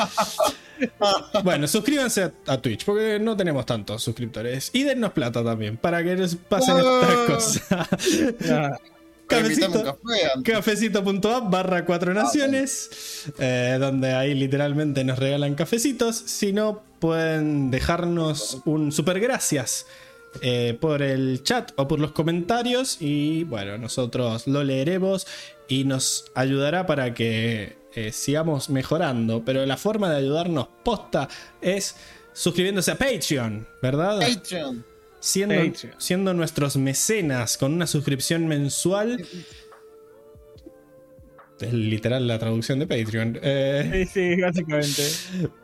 [1.45, 4.71] bueno, suscríbanse a, a Twitch porque no tenemos tantos suscriptores.
[4.73, 7.89] Y dennos plata también para que nos pasen estas cosas.
[9.23, 9.99] Ah, Cafecito,
[10.45, 16.17] cafecito.app barra cuatro naciones, eh, donde ahí literalmente nos regalan cafecitos.
[16.17, 19.87] Si no, pueden dejarnos un super gracias
[20.41, 22.99] eh, por el chat o por los comentarios.
[23.01, 25.27] Y bueno, nosotros lo leeremos
[25.69, 29.45] y nos ayudará para que eh, sigamos mejorando.
[29.45, 31.29] Pero la forma de ayudarnos posta
[31.61, 31.97] es
[32.33, 34.21] suscribiéndose a Patreon, ¿verdad?
[34.21, 34.92] Patreon.
[35.23, 35.95] Siendo, Patreon.
[35.99, 39.25] siendo nuestros mecenas con una suscripción mensual.
[41.61, 43.39] Es literal la traducción de Patreon.
[43.41, 45.03] Eh, sí, sí, básicamente.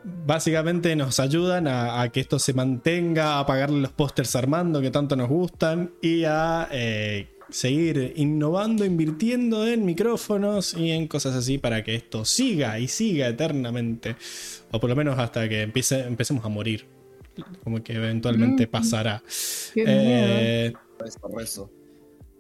[0.05, 4.92] básicamente nos ayudan a, a que esto se mantenga, a pagarle los pósters Armando que
[4.92, 11.58] tanto nos gustan y a eh, seguir innovando, invirtiendo en micrófonos y en cosas así
[11.58, 14.15] para que esto siga y siga eternamente.
[14.71, 16.97] O por lo menos hasta que empiece, empecemos a morir.
[17.65, 18.71] Como que eventualmente Mm.
[18.71, 19.22] pasará.
[19.74, 21.71] Eh, Rezo, rezo.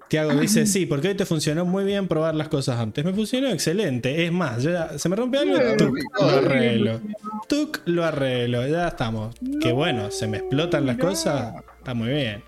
[0.08, 3.04] Tiago dice, sí, porque hoy te funcionó muy bien probar las cosas antes.
[3.04, 4.24] Me funcionó excelente.
[4.24, 7.00] Es más, ya se me rompe algo, tuc, lo arreglo.
[7.46, 8.66] Tuc, lo arreglo.
[8.66, 9.36] Ya estamos.
[9.60, 11.54] Qué bueno, se me explotan las cosas.
[11.78, 12.42] Está muy bien.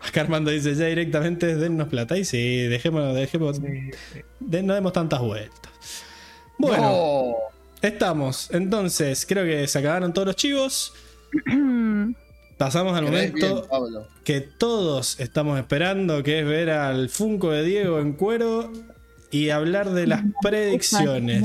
[0.00, 2.18] Acá Armando dice, ya directamente dennos plata.
[2.18, 5.72] Y sí, dejémonos, dejemos, de- no demos tantas vueltas.
[6.58, 7.34] Bueno, No.
[7.82, 8.50] estamos.
[8.52, 10.92] Entonces, creo que se acabaron todos los chivos.
[12.58, 17.98] Pasamos al momento bien, que todos estamos esperando, que es ver al Funko de Diego
[17.98, 18.70] en cuero
[19.30, 21.42] y hablar de las predicciones.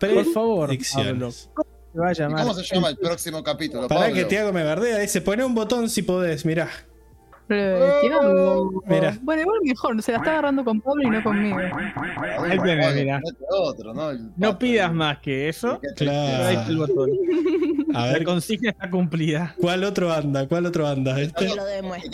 [0.00, 1.48] Por favor, Predicciones.
[1.54, 2.42] Pablo, ¿cómo se va a ¿Y llamar?
[2.42, 5.88] cómo se llama el próximo capítulo, Para que Tiago me bardea, dice, poné un botón
[5.88, 6.68] si podés, mirá.
[7.48, 8.00] Eh.
[8.86, 9.16] Mira.
[9.22, 11.56] Bueno, igual mejor, se la está agarrando con Pablo y no conmigo.
[11.58, 14.10] Ahí tenés, otro, ¿no?
[14.36, 15.80] No pidas más que eso.
[15.94, 16.44] Claro.
[16.44, 17.10] Ahí está el botón.
[17.96, 19.54] La consigna está cumplida.
[19.60, 20.46] ¿Cuál otro anda?
[20.46, 21.20] ¿Cuál otro anda?
[21.20, 21.46] Este...
[21.46, 22.10] Que lo demuestre.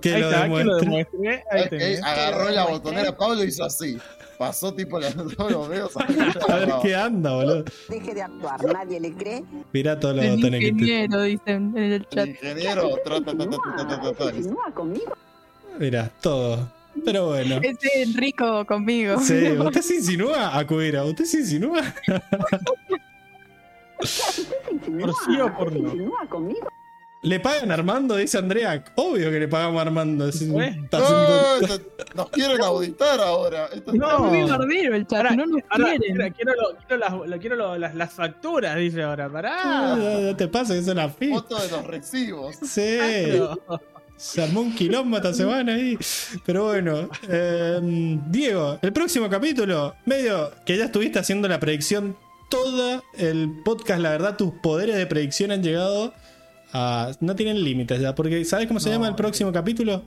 [0.00, 2.00] Que lo demuestre.
[2.02, 3.98] Agarró la botonera Pablo y hizo así.
[4.38, 5.10] Pasó tipo la
[5.50, 5.92] los dedos.
[5.96, 7.64] A ver qué anda, boludo.
[7.88, 9.44] Deje de actuar, nadie le cree.
[9.72, 12.26] Mira todos los botones que Ingeniero, dicen en el chat.
[12.26, 12.90] Ingeniero,
[14.74, 15.12] conmigo.
[15.78, 16.68] Mira, todo.
[17.04, 17.60] Pero bueno.
[17.62, 19.18] Es rico conmigo.
[19.20, 21.94] Sí, usted se insinúa, Acuera, usted se insinúa.
[25.00, 25.88] Por sí o por no.
[25.90, 26.68] Continúa conmigo.
[27.24, 28.16] ¿Le pagan a Armando?
[28.16, 28.82] Dice Andrea.
[28.96, 30.26] Obvio que le pagamos a Armando.
[30.26, 30.38] Nos
[32.30, 33.68] quieren auditar ahora.
[33.72, 34.18] Esto No.
[34.20, 36.32] Muy el chat, no nos quieren.
[36.32, 39.26] quiero, lo- quiero las, lo- quiero lo- las, las facturas, dice ahora.
[39.26, 39.96] Ah, Pará.
[39.96, 41.30] no te pasa que es una fi.
[41.30, 42.56] foto de los recibos.
[42.56, 42.98] Sí.
[44.16, 45.96] Se armó un quilombo esta semana ahí.
[46.44, 47.08] Pero bueno.
[47.28, 47.78] eh,
[48.28, 52.16] Diego, el próximo capítulo, medio que ya estuviste haciendo la predicción
[52.52, 56.12] todo el podcast, la verdad, tus poderes de predicción han llegado
[56.72, 57.10] a.
[57.20, 58.14] No tienen límites ya.
[58.14, 60.02] Porque, ¿sabes cómo se No, llama el próximo capítulo?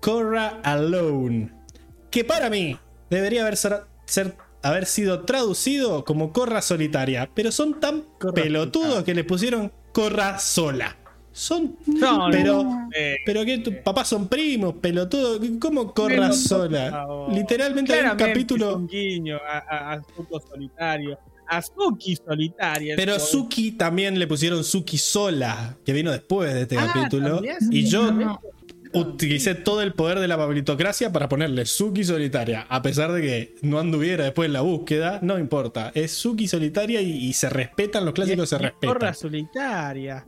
[0.00, 1.52] Korra Alone.
[2.10, 2.78] Que para mí
[3.10, 7.28] debería haber, ser, ser- haber sido traducido como Corra Solitaria.
[7.34, 9.04] Pero son tan Corra pelotudos solitaria.
[9.04, 10.96] que le pusieron Corra Sola.
[11.38, 11.76] Son.
[11.86, 12.62] No, pero.
[12.64, 15.38] no, eh, Pero que tus papás son primos, pelotudo.
[15.60, 17.06] ¿Cómo corra Pero, por sola?
[17.30, 18.76] Literalmente hay un es capítulo.
[18.76, 21.18] Un guiño a, a, a Zuko solitario.
[21.46, 22.94] A Suki solitaria.
[22.96, 23.18] Pero.
[23.20, 27.34] Suki también le pusieron Suki sola, que vino después de este Ah, capítulo.
[27.34, 28.40] también, Y sí, yo No.
[28.94, 32.64] utilicé todo el poder de la pablitocracia para ponerle Suki solitaria.
[32.70, 35.92] A pesar de que no anduviera después en la búsqueda, no importa.
[35.94, 39.14] Es Suki solitaria y, y se respetan, los clásicos se es Corra respetan.
[39.14, 40.26] solitaria.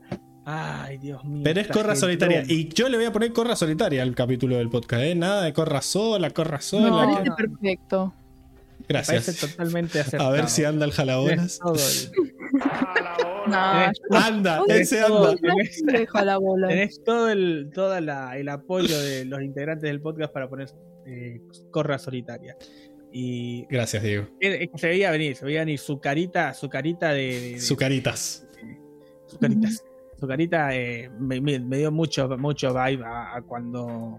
[0.51, 1.43] Ay, Dios mío.
[1.45, 2.43] Pero es Corra solitaria.
[2.49, 5.15] Y yo le voy a poner Corra solitaria al capítulo del podcast, ¿eh?
[5.15, 7.07] Nada de Corra sola, Corra sola.
[7.19, 8.15] Me que- perfecto.
[8.89, 9.37] Me parece Gracias.
[9.41, 10.33] totalmente A acertado.
[10.33, 11.59] ver si anda el jalabolas.
[11.59, 11.75] Todo
[13.49, 13.57] No,
[14.17, 15.41] Anda, ese todo- anda.
[15.41, 16.69] tenés- deja la bola.
[16.69, 20.69] Tenés todo el, toda la, el apoyo de los integrantes del podcast para poner
[21.07, 22.57] eh, Corra solitaria.
[23.13, 24.29] Y Gracias, Diego.
[24.41, 27.77] eh, se veía venir, se veía venir su carita, su carita de, de- de- Su
[27.77, 28.47] caritas.
[29.41, 29.83] caritas.
[30.18, 34.18] Su carita eh, me, me- me dio mucho, mucho vibe a, a cuando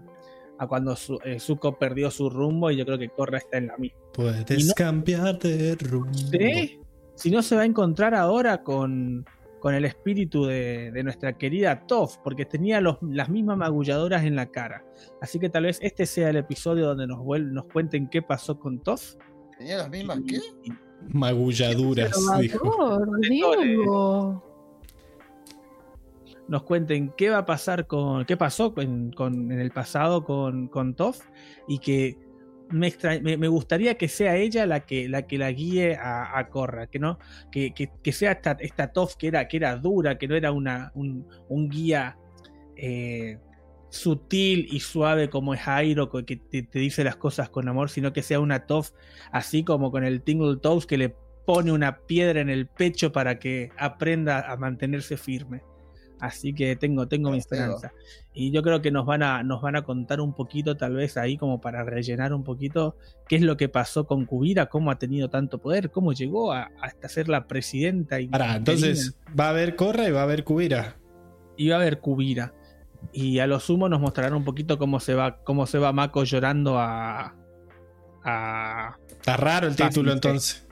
[0.58, 3.68] a cuando Su- eh, Zuko perdió su rumbo y yo creo que Korra está en
[3.68, 3.98] la misma.
[4.12, 6.12] Puedes no- cambiar de rumbo.
[6.12, 6.78] ¿Sí?
[7.14, 9.24] Si no se va a encontrar ahora con,
[9.58, 14.36] con el espíritu de, de nuestra querida Toph, porque tenía los- las mismas magulladoras en
[14.36, 14.84] la cara.
[15.22, 18.58] Así que tal vez este sea el episodio donde nos, vuel- nos cuenten qué pasó
[18.58, 19.14] con Toph.
[19.58, 20.38] ¿Tenía las mismas qué?
[21.08, 24.42] Magulladuras, dijo.
[26.50, 28.24] Nos cuenten qué va a pasar con.
[28.26, 31.20] qué pasó con, en el pasado con, con Toph
[31.68, 32.18] y que
[32.70, 32.92] me,
[33.36, 36.98] me, gustaría que sea ella la que la, que la guíe a, a Korra, que
[36.98, 37.18] no,
[37.52, 40.90] que, que- sea esta, esta Toph que era, que era dura, que no era una,
[40.96, 42.18] un, un guía
[42.76, 43.38] eh,
[43.88, 48.12] sutil y suave como es Jairo, que te, te dice las cosas con amor, sino
[48.12, 48.90] que sea una Toph
[49.30, 51.14] así como con el Tingle Toes que le
[51.46, 55.62] pone una piedra en el pecho para que aprenda a mantenerse firme.
[56.20, 57.92] Así que tengo, tengo mi esperanza.
[58.34, 61.16] Y yo creo que nos van, a, nos van a contar un poquito, tal vez
[61.16, 64.98] ahí, como para rellenar un poquito qué es lo que pasó con Kubira, cómo ha
[64.98, 68.20] tenido tanto poder, cómo llegó a, hasta ser la presidenta.
[68.20, 70.96] Y Pará, entonces va a haber Corra y va a haber Cubira.
[71.56, 72.54] Y va a haber Kubira.
[73.12, 76.24] Y a lo sumo nos mostrarán un poquito cómo se va, cómo se va Mako
[76.24, 77.34] llorando a.
[78.24, 80.66] a Está raro el título entonces.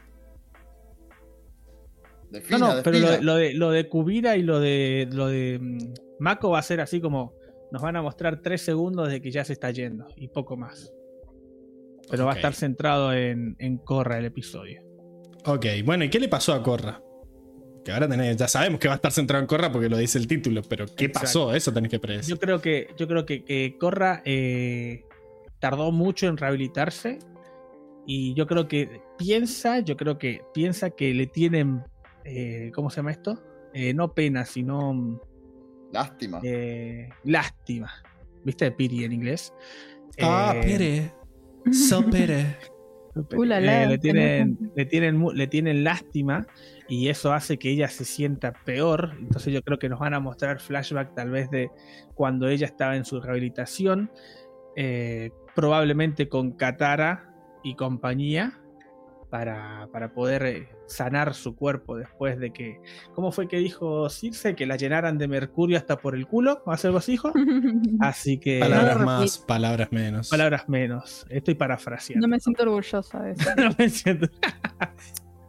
[2.50, 5.58] No, no, pero lo, de- lo de, lo de Kubira y lo de, lo de
[5.60, 5.78] mm,
[6.20, 7.34] Mako va a ser así como
[7.72, 10.92] nos van a mostrar tres segundos de que ya se está yendo y poco más.
[12.10, 14.82] Pero va a estar centrado en, en Korra el episodio.
[15.44, 17.02] Ok, bueno, ¿y qué le pasó a Corra?
[17.84, 20.18] Que ahora tenés, ya sabemos que va a estar centrado en Corra porque lo dice
[20.18, 21.20] el título, pero ¿qué Exacto.
[21.26, 21.54] pasó?
[21.54, 22.34] Eso tenés que predecir.
[22.34, 25.04] Yo creo que, yo creo que, que Korra eh,
[25.60, 27.18] tardó mucho en rehabilitarse.
[28.06, 31.82] Y yo creo que piensa, yo creo que piensa que le tienen.
[32.28, 33.42] Eh, ¿Cómo se llama esto?
[33.74, 34.92] Eh, no pena, sino.
[34.94, 35.20] mm,
[35.92, 36.40] Lástima.
[36.42, 37.90] eh, lástima.
[38.44, 38.70] ¿Viste?
[38.70, 39.52] Pity en inglés.
[40.20, 41.12] Ah, Eh, pere.
[41.72, 42.56] So pere.
[43.34, 46.46] Uh, la, la, eh, le, tienen, le, tienen, le tienen lástima
[46.88, 49.16] y eso hace que ella se sienta peor.
[49.18, 51.70] Entonces yo creo que nos van a mostrar flashback tal vez de
[52.14, 54.12] cuando ella estaba en su rehabilitación,
[54.76, 58.60] eh, probablemente con Katara y compañía,
[59.30, 62.80] para, para poder eh, sanar su cuerpo después de que...
[63.14, 64.54] ¿Cómo fue que dijo Circe?
[64.54, 67.32] Que la llenaran de mercurio hasta por el culo, ¿o algo así dijo?
[68.00, 68.60] Así que...
[68.60, 70.28] Palabras más, palabras menos.
[70.30, 71.26] Palabras menos.
[71.28, 72.26] Estoy parafraseando.
[72.26, 73.50] No me siento orgullosa de eso.
[73.56, 74.28] No me siento.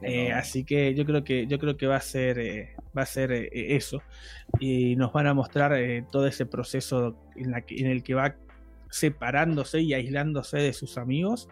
[0.02, 3.06] Eh, así que yo creo que yo creo que va a ser eh, va a
[3.06, 4.02] ser eh, eso
[4.58, 8.14] y nos van a mostrar eh, todo ese proceso en, la que- en el que
[8.14, 8.38] va
[8.90, 11.50] separándose y aislándose de sus amigos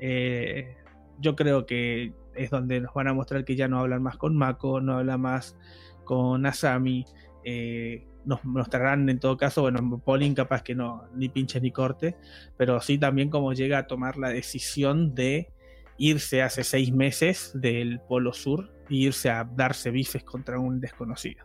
[0.00, 0.74] Eh,
[1.20, 4.36] yo creo que es donde nos van a mostrar que ya no hablan más con
[4.36, 5.56] Mako no habla más
[6.04, 7.04] con Asami
[7.44, 12.16] eh, nos mostrarán en todo caso bueno Pauline capaz que no ni pinche ni corte
[12.56, 15.52] pero sí también como llega a tomar la decisión de
[15.98, 21.44] irse hace seis meses del Polo Sur e irse a darse bifes contra un desconocido.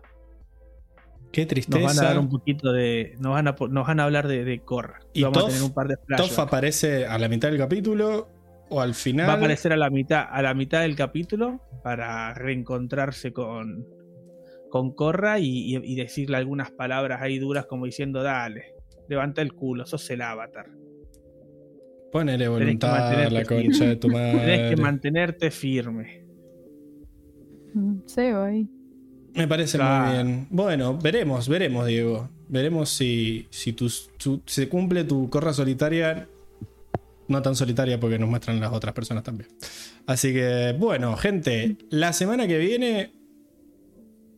[1.31, 1.85] Qué Nos tristeza.
[1.87, 3.15] van a dar un poquito de.
[3.19, 4.99] Nos van a, nos van a hablar de, de Korra.
[5.13, 8.29] ¿Y vamos a tener un par de ¿Toff aparece a la mitad del capítulo
[8.71, 9.27] o al final?
[9.29, 13.85] Va a aparecer a la mitad, a la mitad del capítulo para reencontrarse con,
[14.69, 18.73] con Korra y, y- y decirle algunas palabras ahí duras como diciendo, dale,
[19.09, 20.67] levanta el culo, sos el avatar.
[22.11, 23.63] Ponele voluntad, mantenerte la firme.
[23.65, 24.69] concha de tu madre.
[24.69, 26.25] que mantenerte firme.
[28.05, 28.67] Sebo ahí.
[29.33, 30.05] Me parece Claro.
[30.05, 30.47] muy bien.
[30.49, 32.29] Bueno, veremos, veremos, Diego.
[32.49, 33.87] Veremos si, si tu-
[34.17, 36.27] tu- se cumple tu corra solitaria.
[37.31, 39.49] No tan solitaria porque nos muestran las otras personas también.
[40.06, 43.14] Así que, bueno, gente, la semana que viene.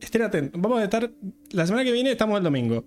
[0.00, 0.60] Estén atentos.
[0.60, 1.10] Vamos a estar.
[1.50, 2.84] La semana que viene estamos el domingo.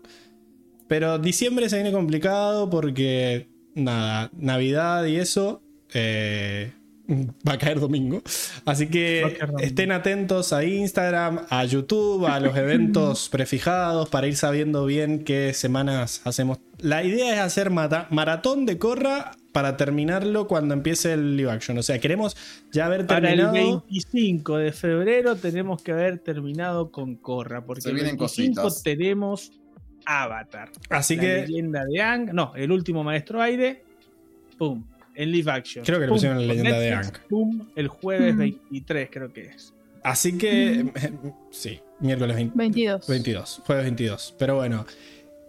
[0.88, 3.50] Pero diciembre se viene complicado porque.
[3.76, 5.62] Nada, Navidad y eso.
[5.94, 6.72] eh,
[7.48, 8.22] va a caer domingo.
[8.66, 9.60] Así que domingo.
[9.60, 15.54] estén atentos a Instagram, a YouTube, a los eventos prefijados para ir sabiendo bien qué
[15.54, 16.60] semanas hacemos.
[16.80, 21.78] La idea es hacer mata- maratón de Corra para terminarlo cuando empiece el live action.
[21.80, 22.36] O sea, queremos
[22.72, 23.84] ya haber Para el terminado.
[23.90, 28.84] 25 de febrero tenemos que haber terminado con Korra, porque Se el vienen 25 cositas.
[28.84, 29.52] tenemos
[30.06, 30.70] Avatar.
[30.90, 33.84] Así la que leyenda de Ang, no, el último maestro aire,
[34.60, 34.84] pum,
[35.18, 35.84] en live action.
[35.84, 37.12] Creo que le pusieron la por leyenda de.
[37.28, 38.38] Pum, el jueves Mm.
[38.38, 39.74] 23 creo que es.
[40.04, 40.86] Así que.
[41.52, 43.08] Sí, miércoles 20 22.
[43.08, 44.36] 22, jueves 22.
[44.38, 44.86] Pero bueno,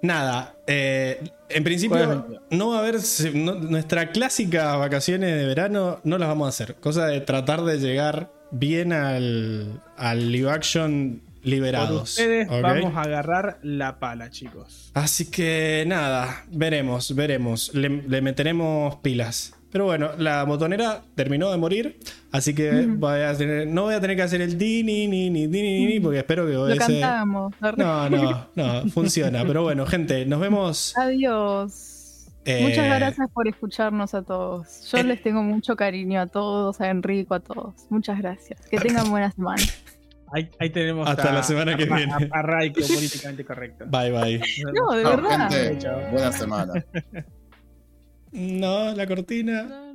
[0.03, 0.57] nada.
[0.67, 1.21] eh,
[1.51, 2.43] en principio, Jueves 22.
[2.51, 2.97] no va a haber.
[3.35, 6.77] no- nuestra clásica vacaciones de verano no las vamos a hacer.
[6.77, 12.11] Cosa de tratar de llegar bien al, al live action Por liberados.
[12.11, 12.63] ustedes ¿ok?
[12.63, 14.91] vamos a agarrar la pala, chicos.
[14.95, 17.75] Así que nada, veremos, veremos.
[17.75, 19.55] Le, le meteremos pilas.
[19.71, 21.99] Pero bueno, la botonera terminó de morir,
[22.33, 25.29] así que voy a tener- no voy a tener que hacer el di ni ni
[25.29, 27.55] ni di ni ni porque espero que Lo ese- cantamos.
[27.77, 29.45] No, no, no, funciona.
[29.45, 30.95] Pero bueno, gente, nos vemos.
[30.97, 32.29] Adiós.
[32.47, 34.91] eh, Muchas gracias por escucharnos a todos.
[34.91, 37.75] Yo les tengo mucho cariño a todos, a Enrico, a todos.
[37.91, 38.61] Muchas gracias.
[38.71, 39.63] Que tengan buena semana.
[40.33, 42.13] Ahí, ahí tenemos Hasta a- la semana que a- viene.
[42.13, 43.85] A, a Raiko, políticamente correcto.
[43.89, 44.41] Bye bye.
[44.75, 45.51] No, de verdad.
[45.51, 45.89] gente.
[46.11, 46.73] Buena semana.
[48.39, 49.88] No, la cortina.